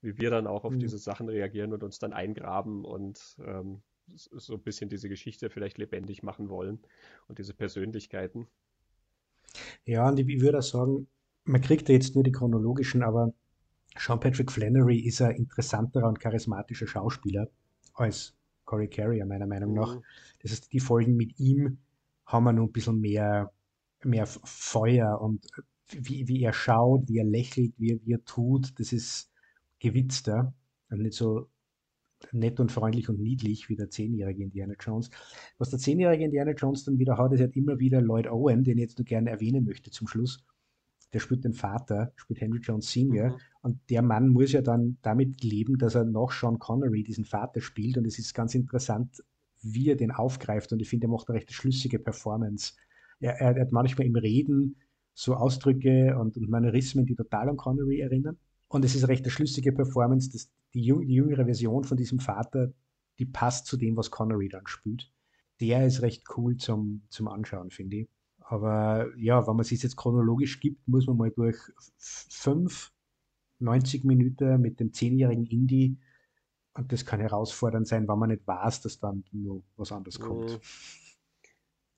wie 0.00 0.18
wir 0.18 0.30
dann 0.30 0.46
auch 0.46 0.64
auf 0.64 0.72
mhm. 0.72 0.80
diese 0.80 0.98
Sachen 0.98 1.28
reagieren 1.28 1.72
und 1.72 1.84
uns 1.84 1.98
dann 1.98 2.12
eingraben 2.12 2.84
und 2.84 3.36
ähm, 3.38 3.82
so 4.14 4.54
ein 4.54 4.62
bisschen 4.62 4.90
diese 4.90 5.08
Geschichte 5.08 5.50
vielleicht 5.50 5.78
lebendig 5.78 6.22
machen 6.22 6.48
wollen 6.48 6.80
und 7.28 7.38
diese 7.38 7.54
Persönlichkeiten. 7.54 8.48
Ja, 9.84 10.08
und 10.08 10.18
ich 10.18 10.40
würde 10.40 10.58
auch 10.58 10.62
sagen, 10.62 11.06
man 11.44 11.60
kriegt 11.60 11.88
ja 11.88 11.94
jetzt 11.94 12.14
nur 12.16 12.24
die 12.24 12.32
chronologischen, 12.32 13.02
aber 13.02 13.32
Sean 13.96 14.18
Patrick 14.18 14.50
Flannery 14.50 14.98
ist 14.98 15.22
ein 15.22 15.36
interessanterer 15.36 16.08
und 16.08 16.18
charismatischer 16.18 16.88
Schauspieler 16.88 17.48
als 17.94 18.34
Corey 18.64 18.88
Carrier, 18.88 19.24
meiner 19.26 19.46
Meinung 19.46 19.74
nach. 19.74 19.94
Mhm. 19.94 20.02
Das 20.42 20.50
heißt, 20.50 20.72
die 20.72 20.80
Folgen 20.80 21.16
mit 21.16 21.38
ihm 21.38 21.78
haben 22.26 22.44
wir 22.44 22.52
noch 22.52 22.64
ein 22.64 22.72
bisschen 22.72 23.00
mehr, 23.00 23.52
mehr 24.02 24.26
Feuer 24.26 25.20
und 25.20 25.46
wie, 25.90 26.28
wie 26.28 26.42
er 26.42 26.52
schaut, 26.52 27.08
wie 27.08 27.18
er 27.18 27.24
lächelt, 27.24 27.74
wie, 27.78 28.00
wie 28.04 28.12
er 28.12 28.24
tut, 28.24 28.78
das 28.78 28.92
ist 28.92 29.30
gewitzter 29.78 30.54
und 30.90 31.02
nicht 31.02 31.14
so 31.14 31.48
nett 32.32 32.60
und 32.60 32.72
freundlich 32.72 33.08
und 33.08 33.20
niedlich 33.20 33.68
wie 33.68 33.76
der 33.76 33.90
zehnjährige 33.90 34.42
Indiana 34.42 34.74
Jones. 34.80 35.10
Was 35.58 35.70
der 35.70 35.78
zehnjährige 35.78 36.24
Indiana 36.24 36.52
Jones 36.52 36.84
dann 36.84 36.98
wieder 36.98 37.18
hat, 37.18 37.32
ist 37.32 37.40
halt 37.40 37.56
immer 37.56 37.78
wieder 37.78 38.00
Lloyd 38.00 38.26
Owen, 38.28 38.64
den 38.64 38.78
ich 38.78 38.82
jetzt 38.82 38.98
nur 38.98 39.04
gerne 39.04 39.30
erwähnen 39.30 39.64
möchte 39.64 39.90
zum 39.90 40.08
Schluss. 40.08 40.44
Der 41.12 41.20
spielt 41.20 41.44
den 41.44 41.52
Vater, 41.52 42.12
spielt 42.16 42.40
Henry 42.40 42.58
Jones 42.58 42.90
Sr. 42.90 43.30
Mhm. 43.30 43.36
Und 43.62 43.90
der 43.90 44.02
Mann 44.02 44.28
muss 44.28 44.52
ja 44.52 44.62
dann 44.62 44.98
damit 45.02 45.44
leben, 45.44 45.78
dass 45.78 45.94
er 45.94 46.04
noch 46.04 46.32
Sean 46.32 46.58
Connery 46.58 47.04
diesen 47.04 47.24
Vater 47.24 47.60
spielt. 47.60 47.96
Und 47.98 48.06
es 48.06 48.18
ist 48.18 48.34
ganz 48.34 48.54
interessant, 48.54 49.22
wie 49.64 49.90
er 49.90 49.96
den 49.96 50.10
aufgreift. 50.10 50.72
Und 50.72 50.80
ich 50.80 50.88
finde, 50.88 51.06
er 51.06 51.10
macht 51.10 51.28
eine 51.28 51.38
recht 51.38 51.52
schlüssige 51.52 51.98
Performance. 51.98 52.74
Er, 53.20 53.40
er, 53.40 53.56
er, 53.56 53.62
hat 53.62 53.72
manchmal 53.72 54.06
im 54.06 54.16
Reden 54.16 54.76
so 55.14 55.34
Ausdrücke 55.34 56.16
und, 56.18 56.36
und 56.36 56.48
Manierismen, 56.48 57.06
die 57.06 57.14
total 57.14 57.48
an 57.48 57.56
Connery 57.56 58.00
erinnern. 58.00 58.36
Und 58.68 58.84
es 58.84 58.94
ist 58.94 59.04
eine 59.04 59.12
recht 59.12 59.30
schlüssige 59.30 59.72
Performance, 59.72 60.30
dass 60.30 60.50
die, 60.74 60.82
jüng, 60.82 61.06
die 61.06 61.14
jüngere 61.14 61.44
Version 61.44 61.84
von 61.84 61.96
diesem 61.96 62.18
Vater 62.18 62.72
die 63.18 63.26
passt 63.26 63.66
zu 63.66 63.76
dem, 63.76 63.96
was 63.96 64.10
Connery 64.10 64.48
dann 64.48 64.66
spielt. 64.66 65.10
Der 65.60 65.86
ist 65.86 66.02
recht 66.02 66.24
cool 66.36 66.56
zum, 66.56 67.02
zum 67.10 67.28
Anschauen, 67.28 67.70
finde 67.70 67.98
ich. 67.98 68.08
Aber 68.40 69.06
ja, 69.16 69.46
wenn 69.46 69.56
man 69.56 69.64
sich 69.64 69.82
jetzt 69.82 69.96
chronologisch 69.96 70.60
gibt, 70.60 70.86
muss 70.88 71.06
man 71.06 71.16
mal 71.16 71.30
durch 71.30 71.56
fünf 71.96 72.92
90 73.60 74.04
Minuten 74.04 74.60
mit 74.60 74.80
dem 74.80 74.92
zehnjährigen 74.92 75.46
Indie 75.46 75.96
und 76.74 76.92
das 76.92 77.06
kann 77.06 77.20
herausfordernd 77.20 77.86
sein, 77.86 78.08
wenn 78.08 78.18
man 78.18 78.30
nicht 78.30 78.46
weiß, 78.46 78.82
dass 78.82 78.98
dann 78.98 79.24
nur 79.32 79.62
was 79.76 79.92
anderes 79.92 80.18
kommt. 80.18 80.52
Mhm. 80.52 80.60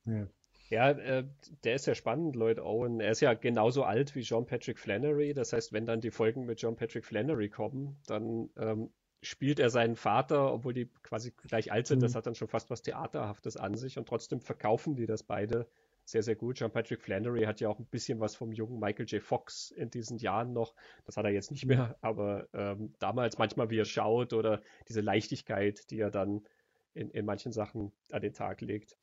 Ja. 0.09 0.29
Ja, 0.69 0.91
äh, 0.91 1.25
der 1.65 1.75
ist 1.75 1.87
ja 1.87 1.97
spannend, 1.97 2.37
Lloyd 2.37 2.61
Owen. 2.61 3.01
Er 3.01 3.11
ist 3.11 3.21
ja 3.21 3.35
genauso 3.35 3.83
alt 3.83 4.15
wie 4.15 4.21
John 4.21 4.47
Patrick 4.47 4.79
Flannery. 4.79 5.35
Das 5.35 5.53
heißt, 5.53 5.73
wenn 5.73 5.85
dann 5.85 6.01
die 6.01 6.13
Folgen 6.13 6.45
mit 6.45 6.61
John 6.61 6.77
Patrick 6.77 7.05
Flannery 7.05 7.49
kommen, 7.49 8.01
dann 8.07 8.51
ähm, 8.57 8.91
spielt 9.23 9.59
er 9.59 9.71
seinen 9.71 9.97
Vater, 9.97 10.53
obwohl 10.53 10.75
die 10.75 10.87
quasi 11.03 11.33
gleich 11.33 11.73
alt 11.73 11.87
sind. 11.87 11.99
Mhm. 11.99 12.03
Das 12.03 12.15
hat 12.15 12.27
dann 12.27 12.35
schon 12.35 12.49
fast 12.49 12.71
was 12.71 12.83
Theaterhaftes 12.83 13.57
an 13.57 13.75
sich. 13.75 13.99
Und 13.99 14.09
trotzdem 14.09 14.41
verkaufen 14.41 14.97
die 14.97 15.07
das 15.07 15.23
beide 15.23 15.69
sehr, 16.07 16.23
sehr 16.23 16.37
gut. 16.37 16.59
John 16.59 16.71
Patrick 16.71 17.03
Flannery 17.03 17.43
hat 17.43 17.61
ja 17.61 17.69
auch 17.69 17.79
ein 17.79 17.87
bisschen 17.87 18.21
was 18.21 18.37
vom 18.37 18.53
jungen 18.53 18.79
Michael 18.79 19.07
J. 19.07 19.23
Fox 19.23 19.73
in 19.73 19.91
diesen 19.91 20.19
Jahren 20.19 20.53
noch. 20.53 20.75
Das 21.05 21.17
hat 21.17 21.25
er 21.25 21.33
jetzt 21.33 21.51
nicht 21.51 21.67
mehr, 21.67 21.97
aber 22.01 22.49
ähm, 22.55 22.95
damals 23.01 23.39
manchmal, 23.39 23.71
wie 23.71 23.81
er 23.81 23.85
schaut 23.85 24.33
oder 24.33 24.63
diese 24.89 25.01
Leichtigkeit, 25.01 25.91
die 25.91 25.99
er 25.99 26.11
dann 26.11 26.47
in, 26.95 27.11
in 27.11 27.27
manchen 27.27 27.53
Sachen 27.53 27.93
an 28.13 28.23
den 28.23 28.33
Tag 28.33 28.61
legt. 28.61 28.97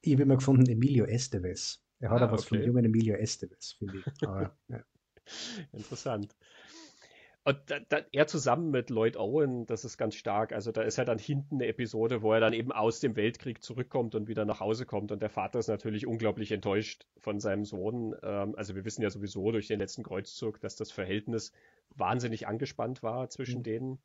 Ich 0.00 0.14
habe 0.14 0.22
immer 0.22 0.36
gefunden, 0.36 0.68
Emilio 0.68 1.04
Estevez. 1.04 1.84
Er 2.00 2.10
hat 2.10 2.22
ah, 2.22 2.26
auch 2.26 2.32
was 2.32 2.46
okay. 2.46 2.56
vom 2.56 2.66
jungen 2.66 2.84
Emilio 2.86 3.14
Estevez, 3.14 3.72
finde 3.72 3.98
ich. 3.98 4.26
Aber, 4.26 4.56
ja. 4.68 4.82
Interessant. 5.72 6.34
Und 7.48 7.58
da, 7.64 7.78
da, 7.88 8.00
er 8.12 8.26
zusammen 8.26 8.70
mit 8.70 8.90
Lloyd 8.90 9.16
Owen, 9.16 9.64
das 9.64 9.86
ist 9.86 9.96
ganz 9.96 10.16
stark. 10.16 10.52
Also 10.52 10.70
da 10.70 10.82
ist 10.82 10.98
ja 10.98 11.06
dann 11.06 11.16
hinten 11.16 11.54
eine 11.54 11.66
Episode, 11.66 12.20
wo 12.20 12.34
er 12.34 12.40
dann 12.40 12.52
eben 12.52 12.72
aus 12.72 13.00
dem 13.00 13.16
Weltkrieg 13.16 13.62
zurückkommt 13.62 14.14
und 14.14 14.28
wieder 14.28 14.44
nach 14.44 14.60
Hause 14.60 14.84
kommt. 14.84 15.12
Und 15.12 15.22
der 15.22 15.30
Vater 15.30 15.58
ist 15.58 15.68
natürlich 15.68 16.06
unglaublich 16.06 16.52
enttäuscht 16.52 17.06
von 17.16 17.40
seinem 17.40 17.64
Sohn. 17.64 18.14
Ähm, 18.22 18.54
also 18.54 18.74
wir 18.74 18.84
wissen 18.84 19.00
ja 19.00 19.08
sowieso 19.08 19.50
durch 19.50 19.66
den 19.66 19.78
letzten 19.78 20.02
Kreuzzug, 20.02 20.60
dass 20.60 20.76
das 20.76 20.92
Verhältnis 20.92 21.54
wahnsinnig 21.96 22.46
angespannt 22.46 23.02
war 23.02 23.30
zwischen 23.30 23.60
mhm. 23.60 23.64
denen. 23.64 23.98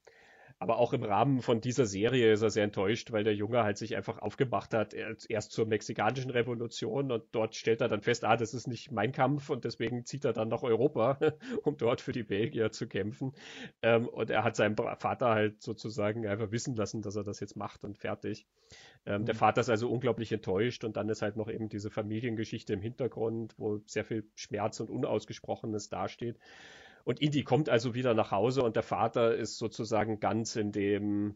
Aber 0.64 0.78
auch 0.78 0.94
im 0.94 1.04
Rahmen 1.04 1.42
von 1.42 1.60
dieser 1.60 1.86
Serie 1.86 2.32
ist 2.32 2.42
er 2.42 2.50
sehr 2.50 2.64
enttäuscht, 2.64 3.12
weil 3.12 3.26
der 3.26 3.36
Junge 3.36 3.66
halt 3.66 3.78
sich 3.78 3.98
einfach 3.98 4.20
aufgemacht 4.20 4.74
hat, 4.74 4.94
erst 4.94 5.52
zur 5.52 5.66
mexikanischen 5.66 6.32
Revolution 6.32 7.12
und 7.12 7.26
dort 7.34 7.56
stellt 7.56 7.82
er 7.82 7.90
dann 7.90 8.02
fest, 8.02 8.24
ah, 8.24 8.38
das 8.38 8.54
ist 8.54 8.68
nicht 8.68 8.90
mein 8.90 9.12
Kampf 9.12 9.50
und 9.50 9.66
deswegen 9.66 10.06
zieht 10.06 10.24
er 10.24 10.32
dann 10.32 10.48
nach 10.48 10.64
Europa, 10.64 11.18
um 11.64 11.76
dort 11.76 12.00
für 12.00 12.14
die 12.14 12.24
Belgier 12.24 12.72
zu 12.72 12.88
kämpfen. 12.88 13.34
Ähm, 13.82 14.08
und 14.08 14.30
er 14.30 14.46
hat 14.46 14.56
seinem 14.56 14.78
Vater 14.78 15.32
halt 15.32 15.62
sozusagen 15.62 16.26
einfach 16.26 16.54
wissen 16.54 16.78
lassen, 16.78 17.02
dass 17.02 17.18
er 17.18 17.26
das 17.26 17.42
jetzt 17.42 17.58
macht 17.58 17.84
und 17.84 17.98
fertig. 17.98 18.48
Ähm, 19.06 19.24
mhm. 19.24 19.26
Der 19.26 19.36
Vater 19.36 19.60
ist 19.60 19.70
also 19.70 19.92
unglaublich 19.92 20.32
enttäuscht 20.32 20.86
und 20.86 20.96
dann 20.96 21.10
ist 21.10 21.22
halt 21.22 21.36
noch 21.36 21.50
eben 21.50 21.68
diese 21.68 21.92
Familiengeschichte 21.92 22.72
im 22.72 22.82
Hintergrund, 22.82 23.54
wo 23.58 23.82
sehr 23.86 24.06
viel 24.06 24.32
Schmerz 24.36 24.80
und 24.80 24.90
Unausgesprochenes 24.90 25.90
dasteht. 25.90 26.40
Und 27.04 27.22
Indy 27.22 27.44
kommt 27.44 27.70
also 27.70 27.94
wieder 27.94 28.14
nach 28.14 28.32
Hause 28.32 28.64
und 28.64 28.76
der 28.76 28.84
Vater 28.84 29.36
ist 29.36 29.58
sozusagen 29.58 30.20
ganz 30.20 30.56
in 30.56 30.72
dem, 30.72 31.36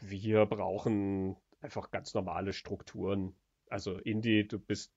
wir 0.00 0.46
brauchen 0.46 1.36
einfach 1.60 1.90
ganz 1.90 2.14
normale 2.14 2.52
Strukturen. 2.52 3.34
Also 3.68 3.98
Indy, 3.98 4.46
du 4.46 4.58
bist 4.58 4.92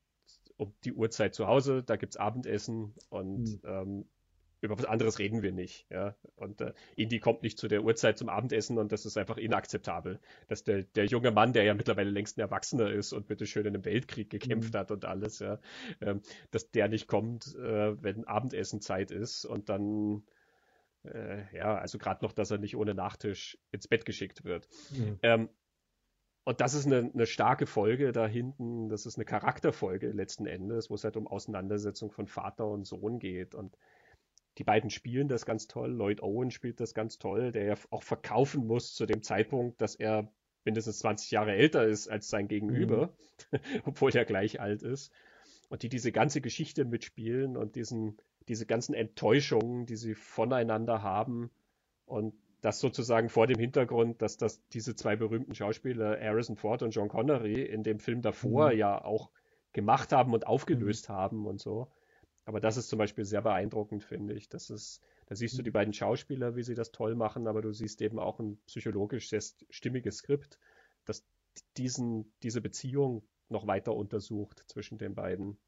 um 0.58 0.74
die 0.84 0.94
Uhrzeit 0.94 1.36
zu 1.36 1.48
Hause, 1.48 1.84
da 1.84 1.96
gibt 1.96 2.14
es 2.14 2.18
Abendessen 2.18 2.94
und 3.10 3.44
mhm. 3.44 3.62
ähm, 3.64 4.10
über 4.62 4.78
was 4.78 4.86
anderes 4.86 5.20
reden 5.20 5.42
wir 5.42 5.52
nicht. 5.52 5.86
Ja? 5.90 6.16
Und 6.36 6.62
äh, 6.62 6.74
Indy 6.96 7.20
kommt 7.20 7.44
nicht 7.44 7.58
zu 7.58 7.68
der 7.68 7.84
Uhrzeit 7.84 8.18
zum 8.18 8.30
Abendessen 8.30 8.78
und 8.78 8.92
das 8.92 9.06
ist 9.06 9.18
einfach 9.18 9.38
inakzeptabel. 9.38 10.20
Dass 10.48 10.64
der, 10.64 10.84
der 10.84 11.06
junge 11.06 11.32
Mann, 11.32 11.54
der 11.54 11.64
ja 11.64 11.74
mittlerweile 11.74 12.10
längst 12.10 12.38
ein 12.38 12.42
Erwachsener 12.42 12.92
ist 12.92 13.14
und 13.14 13.28
bitteschön 13.28 13.66
in 13.66 13.76
einem 13.76 13.86
Weltkrieg 13.86 14.30
gekämpft 14.30 14.74
mhm. 14.74 14.78
hat 14.78 14.92
und 14.92 15.06
alles, 15.06 15.40
ja, 15.40 15.60
ähm, 16.02 16.22
dass 16.52 16.72
der 16.72 16.88
nicht 16.88 17.08
kommt, 17.08 17.56
äh, 17.56 18.02
wenn 18.02 18.26
Abendessenzeit 18.26 19.12
ist 19.12 19.46
und 19.46 19.70
dann 19.70 20.24
äh, 21.04 21.44
ja, 21.56 21.78
also 21.78 21.98
gerade 21.98 22.24
noch, 22.26 22.34
dass 22.34 22.52
er 22.52 22.58
nicht 22.58 22.76
ohne 22.76 22.94
Nachtisch 22.94 23.58
ins 23.72 23.88
Bett 23.88 24.06
geschickt 24.06 24.44
wird. 24.44 24.68
Mhm. 24.92 25.20
Ähm, 25.22 25.50
und 26.44 26.62
das 26.62 26.74
ist 26.74 26.88
eine, 26.88 27.12
eine, 27.14 27.28
starke 27.28 27.68
Folge 27.68 28.12
da 28.12 28.26
hinten. 28.26 28.90
Das 28.90 29.06
ist 29.06 29.18
eine 29.18 29.26
Charakterfolge 29.26 30.10
letzten 30.10 30.46
Endes, 30.46 30.90
wo 30.90 30.96
es 30.96 31.04
halt 31.04 31.16
um 31.16 31.28
Auseinandersetzung 31.28 32.12
von 32.12 32.28
Vater 32.28 32.68
und 32.68 32.86
Sohn 32.86 33.20
geht. 33.20 33.54
Und 33.54 33.78
die 34.60 34.66
beiden 34.66 34.90
spielen 34.90 35.30
das 35.30 35.46
ganz 35.46 35.68
toll. 35.68 35.90
Lloyd 35.90 36.22
Owen 36.22 36.52
spielt 36.52 36.82
das 36.82 36.94
ganz 36.94 37.18
toll, 37.18 37.54
der 37.54 37.64
ja 37.64 37.76
auch 37.92 38.04
verkaufen 38.04 38.68
muss 38.68 38.94
zu 38.94 39.06
dem 39.06 39.24
Zeitpunkt, 39.24 39.82
dass 39.82 39.96
er 39.96 40.30
mindestens 40.66 41.00
20 41.00 41.32
Jahre 41.32 41.54
älter 41.54 41.86
ist 41.86 42.10
als 42.10 42.28
sein 42.28 42.50
Gegenüber, 42.50 43.14
mhm. 43.52 43.60
obwohl 43.86 44.12
er 44.12 44.26
gleich 44.26 44.60
alt 44.60 44.84
ist. 44.84 45.14
Und 45.70 45.84
die 45.84 45.90
diese 45.90 46.12
ganze 46.12 46.42
Geschichte 46.42 46.84
mitspielen 46.84 47.56
und 47.56 47.76
diesen, 47.76 48.18
diese 48.50 48.66
ganzen 48.66 48.94
Enttäuschungen, 48.94 49.86
die 49.86 49.96
sie 49.96 50.14
voneinander 50.14 51.04
haben 51.04 51.52
und 52.06 52.34
das 52.60 52.82
sozusagen 52.82 53.30
vor 53.30 53.48
dem 53.48 53.60
Hintergrund, 53.60 54.22
dass 54.22 54.36
das 54.36 54.68
diese 54.70 54.94
zwei 54.94 55.16
berühmten 55.16 55.56
Schauspieler, 55.56 56.20
Harrison 56.20 56.58
Ford 56.58 56.84
und 56.84 56.92
John 56.92 57.08
Connery, 57.08 57.62
in 57.62 57.84
dem 57.84 58.00
Film 58.00 58.22
davor 58.22 58.74
mhm. 58.74 58.78
ja 58.78 59.02
auch 59.02 59.30
gemacht 59.72 60.12
haben 60.12 60.34
und 60.34 60.48
aufgelöst 60.48 61.08
mhm. 61.08 61.14
haben 61.14 61.46
und 61.46 61.62
so. 61.62 61.90
Aber 62.50 62.60
das 62.60 62.78
ist 62.78 62.90
zum 62.90 62.98
Beispiel 62.98 63.26
sehr 63.26 63.44
beeindruckend, 63.44 64.04
finde 64.04 64.34
ich. 64.34 64.50
Das 64.50 64.72
ist, 64.72 65.04
da 65.28 65.36
siehst 65.36 65.56
du 65.60 65.62
die 65.62 65.70
beiden 65.70 65.94
Schauspieler, 65.94 66.56
wie 66.56 66.64
sie 66.64 66.74
das 66.74 66.92
toll 66.92 67.14
machen, 67.14 67.46
aber 67.46 67.62
du 67.62 67.72
siehst 67.72 68.02
eben 68.02 68.18
auch 68.18 68.40
ein 68.40 68.58
psychologisch 68.66 69.30
sehr 69.30 69.44
stimmiges 69.70 70.18
Skript, 70.18 70.58
das 71.06 71.28
diesen, 71.78 72.34
diese 72.42 72.60
Beziehung 72.60 73.22
noch 73.50 73.68
weiter 73.68 73.96
untersucht 73.96 74.64
zwischen 74.66 74.98
den 74.98 75.14
beiden. 75.14 75.60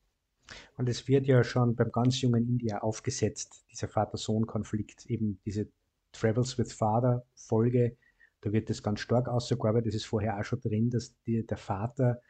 Und 0.75 0.89
es 0.89 1.07
wird 1.07 1.27
ja 1.27 1.43
schon 1.43 1.75
beim 1.75 1.91
ganz 1.91 2.19
jungen 2.19 2.47
India 2.47 2.79
aufgesetzt, 2.79 3.63
dieser 3.71 3.87
Vater-Sohn-Konflikt, 3.87 5.05
eben 5.05 5.39
diese 5.45 5.67
Travels 6.13 6.57
with 6.57 6.73
Father 6.73 7.23
Folge, 7.35 7.95
da 8.41 8.51
wird 8.53 8.71
das 8.71 8.81
ganz 8.81 9.01
stark 9.01 9.27
ausgearbeitet, 9.27 9.89
das 9.89 9.95
ist 9.97 10.05
vorher 10.05 10.39
auch 10.39 10.43
schon 10.43 10.61
drin, 10.61 10.89
dass 10.89 11.13
die, 11.27 11.45
der 11.45 11.57
Vater 11.57 12.23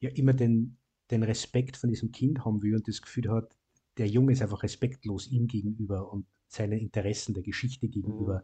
ja 0.00 0.10
immer 0.10 0.32
den, 0.32 0.76
den 1.12 1.22
Respekt 1.22 1.76
von 1.76 1.88
diesem 1.88 2.10
Kind 2.10 2.44
haben 2.44 2.64
will 2.64 2.74
und 2.74 2.88
das 2.88 3.00
Gefühl 3.00 3.30
hat, 3.30 3.56
der 3.98 4.08
Junge 4.08 4.32
ist 4.32 4.42
einfach 4.42 4.62
respektlos 4.62 5.28
ihm 5.28 5.46
gegenüber 5.46 6.12
und 6.12 6.26
seinen 6.48 6.78
Interessen 6.78 7.34
der 7.34 7.42
Geschichte 7.42 7.88
gegenüber. 7.88 8.38
Mhm. 8.38 8.42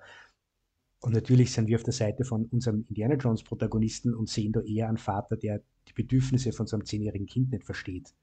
Und 1.00 1.12
natürlich 1.14 1.52
sind 1.52 1.68
wir 1.68 1.76
auf 1.76 1.84
der 1.84 1.92
Seite 1.92 2.24
von 2.24 2.46
unserem 2.46 2.84
Indiana 2.88 3.14
Jones 3.14 3.44
Protagonisten 3.44 4.14
und 4.14 4.28
sehen 4.28 4.52
da 4.52 4.60
eher 4.60 4.88
einen 4.88 4.98
Vater, 4.98 5.36
der 5.36 5.62
die 5.86 5.92
Bedürfnisse 5.92 6.52
von 6.52 6.66
seinem 6.66 6.84
zehnjährigen 6.84 7.26
Kind 7.26 7.50
nicht 7.50 7.64
versteht. 7.64 8.14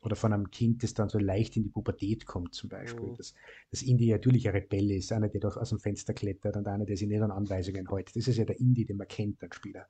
Oder 0.00 0.16
von 0.16 0.34
einem 0.34 0.50
Kind, 0.50 0.82
das 0.82 0.92
dann 0.92 1.08
so 1.08 1.18
leicht 1.18 1.56
in 1.56 1.62
die 1.62 1.70
Pubertät 1.70 2.26
kommt, 2.26 2.54
zum 2.54 2.68
Beispiel. 2.68 3.08
Mhm. 3.08 3.16
Dass, 3.16 3.34
dass 3.70 3.82
Indy 3.82 4.10
natürlich 4.10 4.46
ein 4.46 4.54
Rebell 4.54 4.90
ist, 4.90 5.12
einer, 5.12 5.30
der 5.30 5.56
aus 5.56 5.70
dem 5.70 5.78
Fenster 5.78 6.12
klettert 6.12 6.56
und 6.58 6.68
einer, 6.68 6.84
der 6.84 6.96
sich 6.98 7.08
nicht 7.08 7.22
an 7.22 7.30
Anweisungen 7.30 7.88
hält. 7.88 8.14
Das 8.14 8.28
ist 8.28 8.36
ja 8.36 8.44
der 8.44 8.60
Indy, 8.60 8.84
den 8.84 8.98
man 8.98 9.08
kennt, 9.08 9.40
der 9.40 9.48
Spieler. 9.50 9.86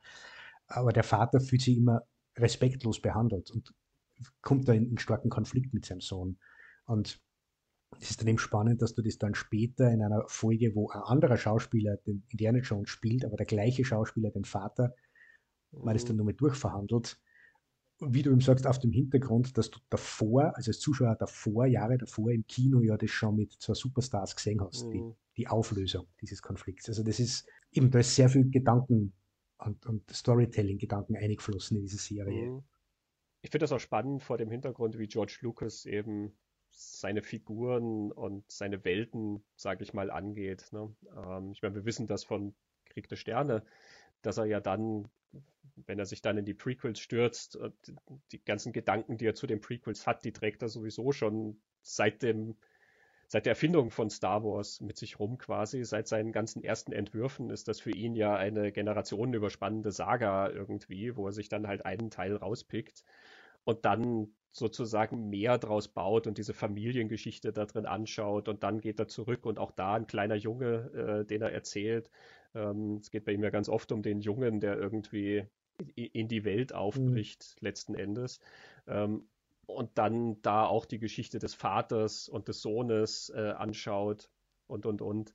Aber 0.69 0.93
der 0.93 1.03
Vater 1.03 1.41
fühlt 1.41 1.63
sich 1.63 1.77
immer 1.77 2.03
respektlos 2.37 3.01
behandelt 3.01 3.51
und 3.51 3.75
kommt 4.41 4.69
da 4.69 4.73
in 4.73 4.87
einen 4.87 4.99
starken 4.99 5.31
Konflikt 5.31 5.75
mit 5.75 5.85
seinem 5.85 6.01
Sohn. 6.01 6.39
Und 6.87 7.21
es 8.01 8.11
ist 8.11 8.21
dann 8.21 8.29
eben 8.29 8.39
spannend, 8.39 8.83
dass 8.83 8.95
du 8.95 9.03
das 9.03 9.19
dann 9.19 9.35
später 9.35 9.91
in 9.91 10.03
einer 10.03 10.25
Folge, 10.27 10.75
wo 10.75 10.91
ein 10.91 11.03
anderer 11.03 11.37
Schauspieler 11.37 11.97
den 11.99 12.25
Indiana 12.29 12.59
Jones 12.59 12.91
spielt, 12.91 13.25
aber 13.25 13.37
der 13.37 13.47
gleiche 13.47 13.85
Schauspieler 13.85 14.31
den 14.31 14.45
Vater, 14.45 14.95
mhm. 15.71 15.85
man 15.85 15.95
das 15.95 16.05
dann 16.05 16.17
nochmal 16.17 16.35
durchverhandelt. 16.35 17.21
Wie 18.01 18.23
du 18.23 18.33
ihm 18.33 18.41
sagst, 18.41 18.67
auf 18.67 18.81
dem 18.81 18.91
Hintergrund, 18.91 19.57
dass 19.57 19.71
du 19.71 19.79
davor, 19.89 20.53
also 20.57 20.71
als 20.71 20.81
Zuschauer 20.81 21.15
davor, 21.15 21.67
Jahre 21.67 21.97
davor 21.97 22.33
im 22.33 22.45
Kino 22.47 22.83
ja 22.83 22.97
das 22.97 23.11
schon 23.11 23.37
mit 23.37 23.53
zwei 23.53 23.75
Superstars 23.75 24.35
gesehen 24.35 24.61
hast, 24.61 24.87
mhm. 24.87 24.91
die, 24.91 25.03
die 25.37 25.49
Auflösung 25.49 26.07
dieses 26.21 26.43
Konflikts. 26.43 26.89
Also 26.89 27.05
das 27.05 27.21
ist 27.21 27.49
eben, 27.71 27.91
da 27.91 28.01
ist 28.01 28.17
sehr 28.17 28.29
viel 28.29 28.51
Gedanken 28.51 29.15
und, 29.59 29.87
und 29.87 30.11
Storytelling-Gedanken 30.11 31.17
eingeflossen 31.17 31.77
in 31.77 31.85
diese 31.85 31.99
Serie. 31.99 32.51
Mhm. 32.51 32.65
Ich 33.43 33.51
finde 33.51 33.65
das 33.65 33.73
auch 33.73 33.81
spannend 33.81 34.23
vor 34.23 34.39
dem 34.39 34.51
Hintergrund, 34.51 34.99
wie 34.99 35.07
George 35.07 35.39
Lucas 35.43 35.85
eben 35.85 36.37
seine 36.75 37.23
Figuren 37.23 38.13
und 38.13 38.51
seine 38.51 38.85
Welten, 38.85 39.45
sage 39.57 39.85
ich 39.85 39.95
mal, 39.95 40.11
angeht. 40.11 40.69
Ne? 40.73 40.95
Ähm, 41.17 41.53
ich 41.53 41.63
meine, 41.63 41.75
wir 41.75 41.85
wissen 41.85 42.07
das 42.07 42.25
von 42.25 42.55
Krieg 42.87 43.09
der 43.09 43.17
Sterne, 43.17 43.65
dass 44.23 44.39
er 44.39 44.47
ja 44.47 44.61
dann, 44.61 45.09
wenn 45.77 45.99
er 45.99 46.07
sich 46.07 46.23
dann 46.23 46.39
in 46.39 46.45
die 46.45 46.55
Prequels 46.55 46.99
stürzt, 46.99 47.59
die, 47.87 47.95
die 48.33 48.45
ganzen 48.45 48.73
Gedanken, 48.73 49.19
die 49.19 49.27
er 49.27 49.35
zu 49.35 49.47
den 49.47 49.61
Prequels 49.61 50.07
hat, 50.07 50.25
die 50.25 50.33
trägt 50.33 50.63
er 50.63 50.69
sowieso 50.69 51.13
schon 51.13 51.61
seit 51.83 52.23
dem 52.23 52.57
seit 53.27 53.47
der 53.47 53.53
Erfindung 53.53 53.91
von 53.91 54.11
Star 54.11 54.45
Wars 54.45 54.81
mit 54.81 54.97
sich 54.97 55.19
rum 55.19 55.39
quasi, 55.39 55.83
seit 55.85 56.09
seinen 56.09 56.31
ganzen 56.31 56.63
ersten 56.63 56.93
Entwürfen 56.93 57.51
ist 57.51 57.69
das 57.69 57.81
für 57.81 57.91
ihn 57.91 58.15
ja 58.15 58.37
eine 58.37 58.71
generationenüberspannende 58.71 59.91
Saga 59.93 60.51
irgendwie, 60.51 61.17
wo 61.17 61.27
er 61.27 61.33
sich 61.33 61.49
dann 61.49 61.67
halt 61.67 61.87
einen 61.87 62.11
Teil 62.11 62.37
rauspickt 62.37 63.03
und 63.65 63.85
dann 63.85 64.35
sozusagen 64.55 65.29
mehr 65.31 65.59
draus 65.59 65.89
baut 65.89 66.29
und 66.29 66.39
diese 66.39 66.55
Familiengeschichte 66.55 67.53
da 67.53 67.67
drin 67.67 67.87
anschaut 67.87 68.49
und 68.49 68.63
dann 68.63 68.81
geht 68.81 69.01
er 69.01 69.09
zurück 69.09 69.47
und 69.47 69.59
auch 69.59 69.73
da 69.73 69.95
ein 69.95 70.07
kleiner 70.07 70.37
Junge, 70.37 71.23
äh, 71.23 71.25
den 71.27 71.43
er 71.43 71.53
erzählt, 71.53 72.11
Ähm, 72.55 72.99
es 73.01 73.11
geht 73.11 73.25
bei 73.25 73.33
ihm 73.33 73.43
ja 73.43 73.51
ganz 73.51 73.69
oft 73.69 73.91
um 73.93 74.03
den 74.03 74.21
Jungen, 74.21 74.61
der 74.61 74.79
irgendwie 74.79 75.45
in 75.97 76.29
die 76.29 76.45
Welt 76.45 76.71
mhm. 76.71 76.77
aufbricht, 76.77 77.57
mhm. 77.61 77.67
letzten 77.67 77.95
Endes. 77.97 78.39
Ähm, 78.87 79.27
und 79.67 79.99
dann 79.99 80.41
da 80.43 80.67
auch 80.67 80.85
die 80.85 80.99
Geschichte 80.99 81.39
des 81.39 81.55
Vaters 81.55 82.29
und 82.29 82.47
des 82.49 82.63
Sohnes 82.63 83.33
äh, 83.35 83.55
anschaut 83.59 84.31
und, 84.69 84.87
und, 84.87 85.03
und. 85.03 85.35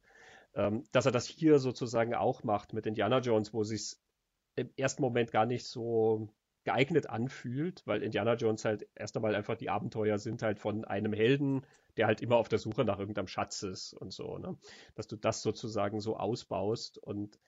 Ähm, 0.53 0.83
dass 0.91 1.05
er 1.05 1.11
das 1.11 1.27
hier 1.27 1.59
sozusagen 1.59 2.13
auch 2.15 2.43
macht 2.43 2.73
mit 2.73 2.85
Indiana 2.85 3.19
Jones, 3.19 3.53
wo 3.53 3.63
sich 3.63 3.97
im 4.55 4.69
ersten 4.77 5.01
Moment 5.01 5.31
gar 5.31 5.45
nicht 5.45 5.65
so 5.65 6.29
geeignet 6.64 7.10
anfühlt, 7.10 7.81
weil 7.86 8.03
Indiana 8.03 8.36
Jones 8.36 8.65
halt 8.65 8.88
erst 8.95 9.15
einmal 9.15 9.36
einfach 9.36 9.56
die 9.56 9.69
Abenteuer 9.69 10.19
sind 10.19 10.41
halt 10.41 10.60
von 10.60 10.86
einem 10.86 11.14
Helden, 11.14 11.65
der 11.98 12.07
halt 12.07 12.22
immer 12.22 12.38
auf 12.38 12.49
der 12.49 12.60
Suche 12.60 12.86
nach 12.86 12.99
irgendeinem 12.99 13.27
Schatz 13.27 13.64
ist 13.64 13.94
und 13.94 14.14
so, 14.14 14.38
ne? 14.38 14.57
Dass 14.95 15.07
du 15.07 15.15
das 15.15 15.41
sozusagen 15.41 15.99
so 16.02 16.18
ausbaust 16.18 16.98
und 16.98 17.40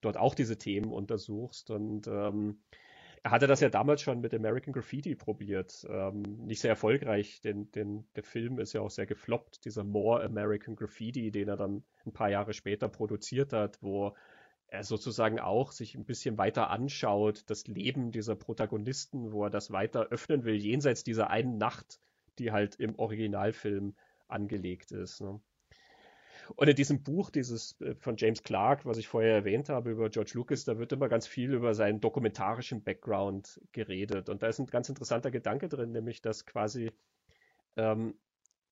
dort 0.00 0.16
auch 0.16 0.34
diese 0.34 0.58
Themen 0.58 0.92
untersuchst 0.92 1.70
und 1.70 2.06
ähm, 2.06 2.62
er 3.22 3.32
hatte 3.32 3.46
das 3.46 3.60
ja 3.60 3.68
damals 3.68 4.00
schon 4.00 4.20
mit 4.20 4.32
American 4.32 4.72
Graffiti 4.72 5.14
probiert. 5.14 5.86
Ähm, 5.88 6.22
nicht 6.46 6.60
sehr 6.60 6.70
erfolgreich, 6.70 7.40
denn, 7.40 7.70
denn 7.72 8.06
der 8.14 8.22
Film 8.22 8.58
ist 8.58 8.72
ja 8.72 8.80
auch 8.80 8.90
sehr 8.90 9.06
gefloppt, 9.06 9.64
dieser 9.64 9.84
More 9.84 10.22
American 10.22 10.76
Graffiti, 10.76 11.30
den 11.30 11.48
er 11.48 11.56
dann 11.56 11.84
ein 12.06 12.12
paar 12.12 12.30
Jahre 12.30 12.52
später 12.52 12.88
produziert 12.88 13.52
hat, 13.52 13.82
wo 13.82 14.14
er 14.68 14.84
sozusagen 14.84 15.40
auch 15.40 15.72
sich 15.72 15.94
ein 15.94 16.04
bisschen 16.04 16.38
weiter 16.38 16.70
anschaut, 16.70 17.44
das 17.46 17.66
Leben 17.66 18.12
dieser 18.12 18.36
Protagonisten, 18.36 19.32
wo 19.32 19.44
er 19.44 19.50
das 19.50 19.70
weiter 19.70 20.08
öffnen 20.10 20.44
will, 20.44 20.56
jenseits 20.56 21.04
dieser 21.04 21.30
einen 21.30 21.58
Nacht, 21.58 22.00
die 22.38 22.52
halt 22.52 22.76
im 22.76 22.98
Originalfilm 22.98 23.94
angelegt 24.28 24.92
ist. 24.92 25.20
Ne? 25.20 25.40
Und 26.56 26.68
in 26.68 26.76
diesem 26.76 27.02
Buch, 27.02 27.30
dieses 27.30 27.80
äh, 27.80 27.94
von 27.94 28.16
James 28.16 28.42
Clark, 28.42 28.84
was 28.84 28.98
ich 28.98 29.08
vorher 29.08 29.34
erwähnt 29.34 29.68
habe 29.68 29.90
über 29.90 30.08
George 30.10 30.32
Lucas, 30.34 30.64
da 30.64 30.78
wird 30.78 30.92
immer 30.92 31.08
ganz 31.08 31.26
viel 31.26 31.52
über 31.52 31.74
seinen 31.74 32.00
dokumentarischen 32.00 32.82
Background 32.82 33.60
geredet. 33.72 34.28
Und 34.28 34.42
da 34.42 34.48
ist 34.48 34.58
ein 34.58 34.66
ganz 34.66 34.88
interessanter 34.88 35.30
Gedanke 35.30 35.68
drin, 35.68 35.92
nämlich 35.92 36.22
dass 36.22 36.46
quasi 36.46 36.92
ähm, 37.76 38.14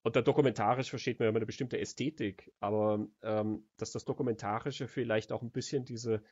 unter 0.07 0.23
dokumentarisch 0.23 0.91
versteht 0.91 1.19
man 1.19 1.27
ja 1.27 1.31
immer 1.31 1.39
eine 1.39 1.47
bestimmte 1.47 1.81
Ästhetik, 1.81 2.53
aber 2.61 3.09
ähm, 3.23 3.67
dass 3.77 3.91
das 3.91 4.05
Dokumentarische 4.05 4.87
vielleicht 4.87 5.33
auch 5.33 5.43
ein 5.43 5.51
bisschen 5.51 5.85
diese 5.85 6.23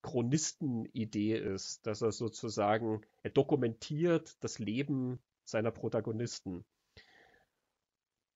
Chronisten-Idee 0.00 1.36
ist, 1.36 1.86
dass 1.86 2.00
er 2.00 2.10
sozusagen, 2.10 3.02
er 3.22 3.28
dokumentiert 3.28 4.42
das 4.42 4.58
Leben 4.58 5.18
seiner 5.44 5.70
Protagonisten. 5.70 6.64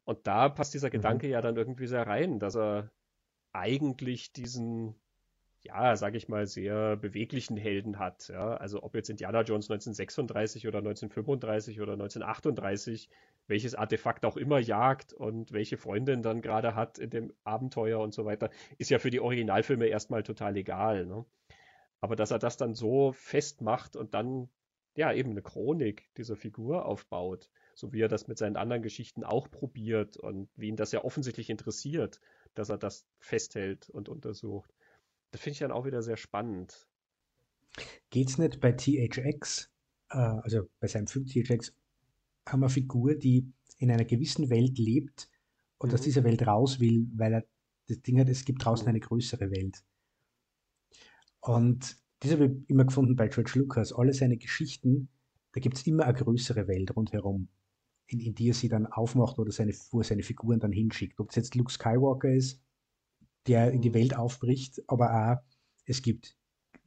Und 0.04 0.26
da 0.26 0.50
passt 0.50 0.74
dieser 0.74 0.88
mhm. 0.88 0.92
Gedanke 0.92 1.26
ja 1.26 1.40
dann 1.40 1.56
irgendwie 1.56 1.86
sehr 1.86 2.06
rein, 2.06 2.38
dass 2.38 2.54
er 2.54 2.90
eigentlich 3.52 4.34
diesen, 4.34 4.94
ja, 5.62 5.94
sag 5.96 6.14
ich 6.14 6.28
mal, 6.28 6.46
sehr 6.46 6.96
beweglichen 6.96 7.56
Helden 7.56 7.98
hat. 7.98 8.28
Ja? 8.28 8.56
Also 8.56 8.82
ob 8.82 8.94
jetzt 8.94 9.10
Indiana 9.10 9.42
Jones 9.42 9.70
1936 9.70 10.66
oder 10.66 10.78
1935 10.78 11.80
oder 11.80 11.92
1938, 11.92 13.08
welches 13.46 13.74
Artefakt 13.74 14.24
auch 14.24 14.36
immer 14.36 14.58
jagt 14.58 15.12
und 15.12 15.52
welche 15.52 15.76
Freundin 15.76 16.22
dann 16.22 16.42
gerade 16.42 16.74
hat 16.74 16.98
in 16.98 17.10
dem 17.10 17.32
Abenteuer 17.44 18.00
und 18.00 18.12
so 18.12 18.24
weiter, 18.24 18.50
ist 18.78 18.90
ja 18.90 18.98
für 18.98 19.10
die 19.10 19.20
Originalfilme 19.20 19.86
erstmal 19.86 20.24
total 20.24 20.56
egal. 20.56 21.06
Ne? 21.06 21.24
Aber 22.00 22.16
dass 22.16 22.32
er 22.32 22.40
das 22.40 22.56
dann 22.56 22.74
so 22.74 23.12
festmacht 23.12 23.94
und 23.94 24.14
dann 24.14 24.48
ja 24.94 25.12
eben 25.12 25.30
eine 25.30 25.42
Chronik 25.42 26.12
dieser 26.16 26.36
Figur 26.36 26.84
aufbaut, 26.86 27.48
so 27.74 27.92
wie 27.92 28.00
er 28.00 28.08
das 28.08 28.26
mit 28.26 28.36
seinen 28.36 28.56
anderen 28.56 28.82
Geschichten 28.82 29.22
auch 29.22 29.48
probiert 29.50 30.16
und 30.16 30.48
wie 30.56 30.68
ihn 30.68 30.76
das 30.76 30.92
ja 30.92 31.04
offensichtlich 31.04 31.50
interessiert, 31.50 32.20
dass 32.54 32.68
er 32.68 32.78
das 32.78 33.06
festhält 33.18 33.88
und 33.88 34.08
untersucht. 34.08 34.74
Das 35.32 35.40
finde 35.40 35.54
ich 35.54 35.58
dann 35.58 35.72
auch 35.72 35.84
wieder 35.84 36.02
sehr 36.02 36.16
spannend. 36.16 36.86
Geht 38.10 38.28
es 38.28 38.38
nicht 38.38 38.60
bei 38.60 38.72
THX, 38.72 39.70
äh, 40.10 40.16
also 40.16 40.68
bei 40.78 40.86
seinem 40.86 41.06
Film 41.08 41.26
THX, 41.26 41.74
haben 42.46 42.60
wir 42.60 42.66
eine 42.66 42.72
Figur, 42.72 43.14
die 43.14 43.50
in 43.78 43.90
einer 43.90 44.04
gewissen 44.04 44.50
Welt 44.50 44.78
lebt 44.78 45.28
und 45.78 45.88
mhm. 45.88 45.94
aus 45.94 46.02
dieser 46.02 46.22
Welt 46.22 46.46
raus 46.46 46.78
will, 46.78 47.08
weil 47.16 47.34
er 47.34 47.44
das 47.88 48.00
Ding 48.02 48.20
hat, 48.20 48.28
es 48.28 48.44
gibt 48.44 48.64
draußen 48.64 48.86
eine 48.86 49.00
größere 49.00 49.50
Welt. 49.50 49.82
Und 51.40 51.96
das 52.20 52.30
habe 52.30 52.46
ich 52.46 52.70
immer 52.70 52.84
gefunden 52.84 53.16
bei 53.16 53.26
George 53.28 53.52
Lucas. 53.56 53.92
Alle 53.92 54.12
seine 54.12 54.36
Geschichten, 54.36 55.08
da 55.52 55.60
gibt 55.60 55.76
es 55.76 55.86
immer 55.86 56.04
eine 56.04 56.14
größere 56.14 56.68
Welt 56.68 56.94
rundherum 56.94 57.48
in, 58.06 58.20
in 58.20 58.34
die 58.34 58.48
er 58.48 58.54
sie 58.54 58.68
dann 58.68 58.86
aufmacht 58.86 59.38
oder 59.38 59.50
seine, 59.50 59.72
wo 59.90 60.00
er 60.00 60.04
seine 60.04 60.22
Figuren 60.22 60.60
dann 60.60 60.72
hinschickt. 60.72 61.18
Ob 61.18 61.30
es 61.30 61.36
jetzt 61.36 61.54
Luke 61.54 61.72
Skywalker 61.72 62.32
ist, 62.32 62.60
der 63.46 63.72
in 63.72 63.80
die 63.80 63.94
Welt 63.94 64.16
aufbricht, 64.16 64.82
aber 64.86 65.10
auch 65.12 65.36
es 65.86 66.02
gibt 66.02 66.36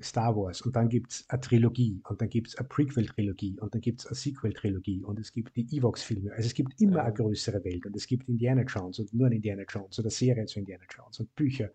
Star 0.02 0.36
Wars 0.36 0.62
und 0.62 0.76
dann 0.76 0.90
gibt 0.90 1.12
es 1.12 1.26
eine 1.30 1.40
Trilogie 1.40 2.02
und 2.10 2.20
dann 2.20 2.30
gibt 2.30 2.50
es 2.50 2.56
eine 2.56 2.68
Prequel-Trilogie 2.68 3.60
und 3.60 3.74
dann 3.74 3.82
gibt 3.82 4.02
es 4.02 4.08
eine 4.08 4.16
Sequel-Trilogie 4.16 5.04
und 5.04 5.20
es 5.20 5.32
gibt 5.32 5.56
die 5.56 5.78
Evox-Filme. 5.78 6.34
Also 6.34 6.48
es 6.48 6.54
gibt 6.54 6.82
immer 6.82 7.04
eine 7.04 7.14
größere 7.14 7.64
Welt 7.64 7.86
und 7.86 7.96
es 7.96 8.06
gibt 8.06 8.28
Indiana 8.28 8.64
Jones 8.64 9.00
und 9.00 9.14
nur 9.14 9.28
ein 9.28 9.34
Indiana 9.34 9.64
Jones 9.68 9.98
oder 9.98 10.10
Serien 10.10 10.48
zu 10.48 10.60
Indiana 10.60 10.84
Jones 10.94 11.22
und 11.22 11.34
Bücher 11.36 11.72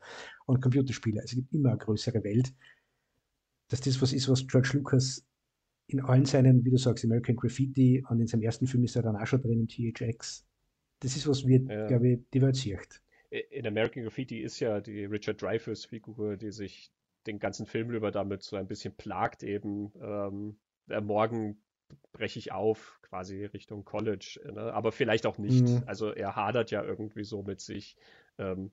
und 0.47 0.61
Computerspiele. 0.61 1.21
Also 1.21 1.33
es 1.33 1.37
gibt 1.37 1.55
immer 1.55 1.71
eine 1.71 1.79
größere 1.79 2.23
Welt. 2.23 2.53
Dass 3.69 3.81
das 3.81 4.03
was 4.03 4.13
ist, 4.13 4.29
was 4.29 4.47
George 4.47 4.71
Lucas 4.75 5.25
in 5.87 6.01
allen 6.01 6.25
seinen, 6.25 6.65
wie 6.65 6.71
du 6.71 6.77
sagst, 6.77 7.05
American 7.05 7.37
Graffiti 7.37 8.05
und 8.09 8.21
in 8.21 8.27
seinem 8.27 8.43
ersten 8.43 8.67
Film 8.67 8.85
ist 8.85 8.97
er 8.97 9.03
dann 9.03 9.17
auch 9.17 9.27
schon 9.27 9.41
drin 9.41 9.61
im 9.61 9.69
THX. 9.69 10.45
Das 11.01 11.17
ist, 11.17 11.27
was 11.27 11.47
wir, 11.47 11.63
ja. 11.63 11.87
glaube 11.87 12.09
ich, 12.09 12.21
die 12.35 12.43
Welt 12.43 12.57
sieht. 12.57 13.01
In 13.31 13.67
American 13.67 14.03
Graffiti 14.03 14.41
ist 14.41 14.59
ja 14.61 14.81
die 14.81 15.05
Richard 15.05 15.41
Dreyfuss-Figur, 15.41 16.37
die 16.37 16.51
sich 16.51 16.91
den 17.27 17.39
ganzen 17.39 17.67
Film 17.67 17.91
über 17.91 18.11
damit 18.11 18.43
so 18.43 18.57
ein 18.57 18.67
bisschen 18.67 18.97
plagt, 18.97 19.43
eben 19.43 19.93
ähm, 20.01 20.59
morgen 21.03 21.63
breche 22.13 22.39
ich 22.39 22.53
auf, 22.53 22.99
quasi 23.03 23.45
Richtung 23.45 23.85
College, 23.85 24.41
ne? 24.53 24.73
aber 24.73 24.93
vielleicht 24.93 25.27
auch 25.27 25.39
nicht. 25.39 25.69
Mhm. 25.69 25.83
Also 25.87 26.13
er 26.13 26.37
hadert 26.37 26.71
ja 26.71 26.83
irgendwie 26.83 27.25
so 27.25 27.43
mit 27.43 27.61
sich, 27.61 27.97
ähm, 28.39 28.71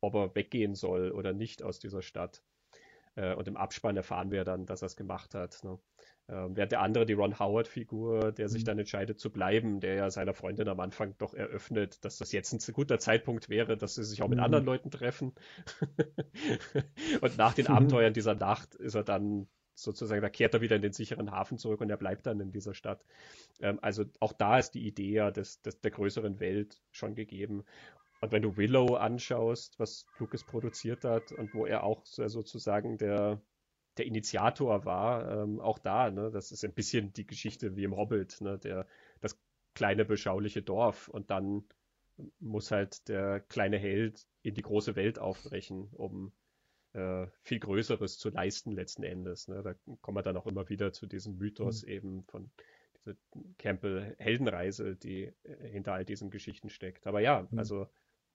ob 0.00 0.14
er 0.14 0.34
weggehen 0.34 0.74
soll 0.74 1.10
oder 1.10 1.32
nicht 1.32 1.62
aus 1.62 1.78
dieser 1.78 2.02
Stadt. 2.02 2.42
Äh, 3.16 3.34
und 3.34 3.48
im 3.48 3.56
Abspann 3.56 3.96
erfahren 3.96 4.30
wir 4.30 4.44
dann, 4.44 4.66
dass 4.66 4.82
er 4.82 4.86
es 4.86 4.96
gemacht 4.96 5.34
hat. 5.34 5.62
Ne? 5.64 5.78
Ähm, 6.28 6.56
während 6.56 6.72
der 6.72 6.80
andere, 6.80 7.06
die 7.06 7.14
Ron 7.14 7.38
Howard-Figur, 7.38 8.32
der 8.32 8.48
sich 8.48 8.62
mhm. 8.62 8.66
dann 8.66 8.78
entscheidet 8.78 9.18
zu 9.18 9.30
bleiben, 9.30 9.80
der 9.80 9.94
ja 9.94 10.10
seiner 10.10 10.34
Freundin 10.34 10.68
am 10.68 10.80
Anfang 10.80 11.16
doch 11.18 11.34
eröffnet, 11.34 12.04
dass 12.04 12.18
das 12.18 12.32
jetzt 12.32 12.52
ein 12.52 12.74
guter 12.74 12.98
Zeitpunkt 12.98 13.48
wäre, 13.48 13.76
dass 13.76 13.94
sie 13.94 14.04
sich 14.04 14.22
auch 14.22 14.28
mit 14.28 14.38
mhm. 14.38 14.44
anderen 14.44 14.64
Leuten 14.64 14.90
treffen. 14.90 15.34
und 17.20 17.38
nach 17.38 17.54
den 17.54 17.66
mhm. 17.66 17.74
Abenteuern 17.74 18.12
dieser 18.12 18.34
Nacht 18.34 18.74
ist 18.74 18.94
er 18.94 19.04
dann 19.04 19.48
sozusagen, 19.74 20.22
da 20.22 20.30
kehrt 20.30 20.54
er 20.54 20.62
wieder 20.62 20.76
in 20.76 20.82
den 20.82 20.92
sicheren 20.92 21.30
Hafen 21.30 21.58
zurück 21.58 21.80
und 21.80 21.90
er 21.90 21.98
bleibt 21.98 22.26
dann 22.26 22.40
in 22.40 22.50
dieser 22.50 22.74
Stadt. 22.74 23.04
Ähm, 23.60 23.78
also 23.82 24.04
auch 24.20 24.32
da 24.32 24.58
ist 24.58 24.72
die 24.72 24.86
Idee 24.86 25.12
ja 25.12 25.30
des, 25.30 25.62
des, 25.62 25.80
der 25.80 25.90
größeren 25.90 26.40
Welt 26.40 26.82
schon 26.90 27.14
gegeben. 27.14 27.64
Und 28.20 28.32
wenn 28.32 28.42
du 28.42 28.56
Willow 28.56 28.94
anschaust, 28.94 29.78
was 29.78 30.06
Lucas 30.18 30.44
produziert 30.44 31.04
hat 31.04 31.32
und 31.32 31.54
wo 31.54 31.66
er 31.66 31.84
auch 31.84 32.04
sozusagen 32.04 32.98
der, 32.98 33.40
der 33.98 34.06
Initiator 34.06 34.84
war, 34.84 35.42
ähm, 35.42 35.60
auch 35.60 35.78
da, 35.78 36.10
ne, 36.10 36.30
das 36.30 36.50
ist 36.50 36.64
ein 36.64 36.74
bisschen 36.74 37.12
die 37.12 37.26
Geschichte 37.26 37.76
wie 37.76 37.84
im 37.84 37.96
Hobbit, 37.96 38.40
ne, 38.40 38.58
der, 38.58 38.86
das 39.20 39.38
kleine 39.74 40.04
beschauliche 40.04 40.62
Dorf 40.62 41.08
und 41.08 41.30
dann 41.30 41.64
muss 42.40 42.70
halt 42.70 43.08
der 43.08 43.40
kleine 43.40 43.78
Held 43.78 44.26
in 44.42 44.54
die 44.54 44.62
große 44.62 44.96
Welt 44.96 45.18
aufbrechen, 45.18 45.88
um 45.92 46.32
äh, 46.94 47.26
viel 47.42 47.60
Größeres 47.60 48.18
zu 48.18 48.30
leisten 48.30 48.72
letzten 48.72 49.02
Endes. 49.02 49.48
Ne? 49.48 49.62
Da 49.62 49.74
kommen 50.00 50.16
wir 50.16 50.22
dann 50.22 50.36
auch 50.36 50.46
immer 50.46 50.68
wieder 50.70 50.92
zu 50.92 51.06
diesem 51.06 51.36
Mythos 51.36 51.82
mhm. 51.82 51.88
eben 51.88 52.24
von 52.24 52.50
dieser 52.98 53.16
Campbell-Heldenreise, 53.58 54.96
die 54.96 55.24
äh, 55.42 55.68
hinter 55.68 55.92
all 55.92 56.04
diesen 56.06 56.30
Geschichten 56.30 56.70
steckt. 56.70 57.06
Aber 57.06 57.20
ja, 57.20 57.46
mhm. 57.50 57.58
also 57.58 57.86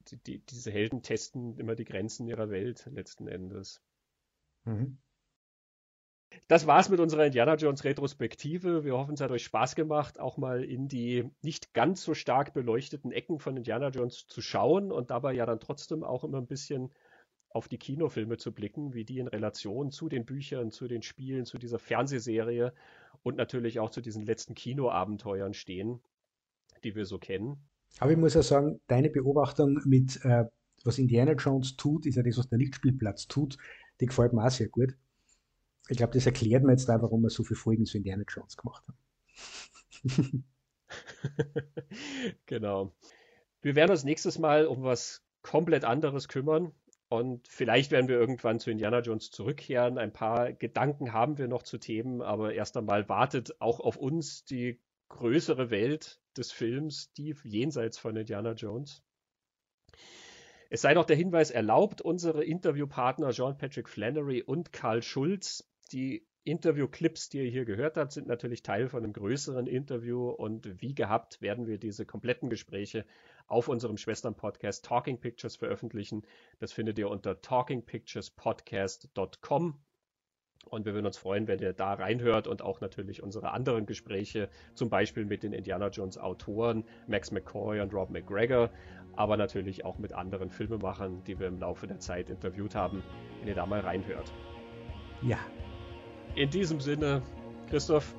die, 0.10 0.18
die, 0.18 0.40
diese 0.40 0.72
Helden 0.72 1.02
testen 1.02 1.58
immer 1.58 1.76
die 1.76 1.86
Grenzen 1.86 2.28
ihrer 2.28 2.50
Welt 2.50 2.88
letzten 2.92 3.28
Endes. 3.28 3.82
Mhm. 4.66 4.98
Das 6.48 6.66
war's 6.66 6.90
mit 6.90 7.00
unserer 7.00 7.26
Indiana 7.26 7.56
Jones 7.56 7.84
Retrospektive. 7.84 8.86
Wir 8.86 8.98
hoffen, 8.98 9.16
es 9.16 9.22
hat 9.22 9.32
euch 9.32 9.44
Spaß 9.44 9.76
gemacht, 9.76 10.20
auch 10.20 10.38
mal 10.38 10.64
in 10.64 10.88
die 10.88 11.30
nicht 11.42 11.74
ganz 11.74 12.04
so 12.04 12.14
stark 12.14 12.54
beleuchteten 12.54 13.12
Ecken 13.12 13.40
von 13.40 13.58
Indiana 13.58 13.90
Jones 13.90 14.28
zu 14.28 14.42
schauen 14.42 14.92
und 14.92 15.12
dabei 15.12 15.34
ja 15.34 15.46
dann 15.46 15.60
trotzdem 15.60 16.04
auch 16.04 16.24
immer 16.24 16.38
ein 16.38 16.48
bisschen 16.48 16.92
auf 17.50 17.68
die 17.68 17.78
Kinofilme 17.78 18.38
zu 18.38 18.54
blicken, 18.54 18.94
wie 18.94 19.04
die 19.04 19.20
in 19.20 19.28
Relation 19.28 19.92
zu 19.92 20.08
den 20.08 20.26
Büchern, 20.26 20.72
zu 20.72 20.88
den 20.88 21.02
Spielen, 21.02 21.46
zu 21.46 21.58
dieser 21.58 21.80
Fernsehserie 21.80 22.74
und 23.24 23.36
natürlich 23.36 23.80
auch 23.80 23.90
zu 23.90 24.00
diesen 24.00 24.26
letzten 24.26 24.56
Kinoabenteuern 24.56 25.54
stehen, 25.54 26.02
die 26.86 26.96
wir 26.96 27.06
so 27.06 27.20
kennen. 27.20 27.70
Aber 28.00 28.12
ich 28.12 28.18
muss 28.18 28.34
ja 28.34 28.42
sagen, 28.42 28.80
deine 28.88 29.10
Beobachtung 29.10 29.80
mit, 29.86 30.24
äh, 30.24 30.46
was 30.84 30.98
Indiana 30.98 31.34
Jones 31.34 31.76
tut, 31.78 32.06
ist 32.06 32.16
ja 32.16 32.24
das, 32.24 32.38
was 32.38 32.50
der 32.50 32.58
Lichtspielplatz 32.58 33.28
tut, 33.28 33.58
die 34.00 34.08
gefällt 34.08 34.34
mir 34.34 34.46
auch 34.46 34.50
sehr 34.50 34.70
gut. 34.70 34.96
Ich 35.90 35.98
glaube, 35.98 36.14
das 36.14 36.26
erklärt 36.26 36.64
mir 36.64 36.72
jetzt 36.72 36.88
da, 36.88 37.02
warum 37.02 37.22
wir 37.22 37.30
so 37.30 37.44
viele 37.44 37.60
Folgen 37.60 37.86
zu 37.86 37.98
Indiana 37.98 38.24
Jones 38.28 38.58
gemacht 38.58 38.84
haben. 38.88 38.98
genau. 42.46 42.94
Wir 43.62 43.76
werden 43.76 43.92
uns 43.92 44.04
nächstes 44.04 44.40
Mal 44.40 44.66
um 44.66 44.84
was 44.84 45.24
komplett 45.42 45.86
anderes 45.86 46.28
kümmern. 46.28 46.72
Und 47.10 47.48
vielleicht 47.50 47.92
werden 47.92 48.08
wir 48.08 48.18
irgendwann 48.18 48.60
zu 48.60 48.72
Indiana 48.72 49.02
Jones 49.02 49.32
zurückkehren. 49.32 49.98
Ein 49.98 50.14
paar 50.14 50.54
Gedanken 50.54 51.12
haben 51.12 51.38
wir 51.38 51.50
noch 51.50 51.64
zu 51.64 51.78
Themen, 51.78 52.22
aber 52.22 52.54
erst 52.54 52.78
einmal 52.78 53.10
wartet 53.10 53.60
auch 53.60 53.82
auf 53.82 53.98
uns 53.98 54.46
die 54.46 54.80
größere 55.10 55.70
Welt 55.72 56.21
des 56.38 56.52
Films, 56.52 57.12
die 57.14 57.36
jenseits 57.44 57.98
von 57.98 58.16
Indiana 58.16 58.54
Jones. 58.54 59.04
Es 60.70 60.82
sei 60.82 60.94
noch 60.94 61.06
der 61.06 61.18
Hinweis 61.18 61.52
erlaubt, 61.52 62.02
unsere 62.02 62.46
Interviewpartner 62.46 63.32
John 63.32 63.58
Patrick 63.58 63.90
Flannery 63.90 64.42
und 64.42 64.72
Karl 64.72 65.04
Schulz, 65.04 65.70
die 65.92 66.26
Interviewclips, 66.44 67.30
die 67.30 67.38
ihr 67.40 67.52
hier 67.52 67.66
gehört 67.66 67.98
habt, 67.98 68.14
sind 68.14 68.26
natürlich 68.26 68.64
Teil 68.64 68.90
von 68.90 69.04
einem 69.04 69.14
größeren 69.14 69.68
Interview 69.68 70.30
und 70.30 70.82
wie 70.82 70.96
gehabt 70.96 71.40
werden 71.42 71.68
wir 71.68 71.78
diese 71.78 72.04
kompletten 72.06 72.50
Gespräche 72.50 73.06
auf 73.46 73.68
unserem 73.68 73.98
Schwestern-Podcast 73.98 74.84
Talking 74.86 75.20
Pictures 75.20 75.58
veröffentlichen. 75.58 76.24
Das 76.60 76.74
findet 76.74 76.98
ihr 76.98 77.10
unter 77.10 77.42
talkingpicturespodcast.com 77.42 79.80
und 80.72 80.86
wir 80.86 80.94
würden 80.94 81.06
uns 81.06 81.18
freuen, 81.18 81.48
wenn 81.48 81.60
ihr 81.60 81.74
da 81.74 81.94
reinhört 81.94 82.48
und 82.48 82.62
auch 82.62 82.82
natürlich 82.82 83.22
unsere 83.22 83.52
anderen 83.52 83.86
Gespräche, 83.86 84.50
zum 84.74 84.90
Beispiel 84.90 85.26
mit 85.26 85.44
den 85.44 85.54
Indiana 85.54 85.90
Jones 85.90 86.18
Autoren 86.18 86.86
Max 87.08 87.32
McCoy 87.32 87.82
und 87.82 87.94
Rob 87.94 88.10
McGregor, 88.10 88.70
aber 89.16 89.36
natürlich 89.36 89.84
auch 89.84 90.00
mit 90.00 90.14
anderen 90.14 90.50
Filmemachern, 90.50 91.24
die 91.26 91.38
wir 91.40 91.48
im 91.48 91.60
Laufe 91.60 91.88
der 91.88 92.00
Zeit 92.00 92.30
interviewt 92.30 92.74
haben, 92.74 93.04
wenn 93.40 93.50
ihr 93.50 93.56
da 93.56 93.66
mal 93.66 93.82
reinhört. 93.82 94.32
Ja. 95.22 95.38
In 96.36 96.50
diesem 96.50 96.80
Sinne, 96.80 97.22
Christoph, 97.70 98.16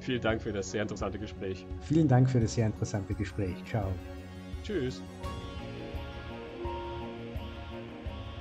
vielen 0.00 0.20
Dank 0.20 0.42
für 0.42 0.52
das 0.52 0.70
sehr 0.70 0.82
interessante 0.82 1.18
Gespräch. 1.18 1.66
Vielen 1.80 2.06
Dank 2.06 2.28
für 2.28 2.38
das 2.38 2.54
sehr 2.54 2.66
interessante 2.66 3.14
Gespräch. 3.14 3.56
Ciao. 3.64 3.90
Tschüss. 4.62 5.02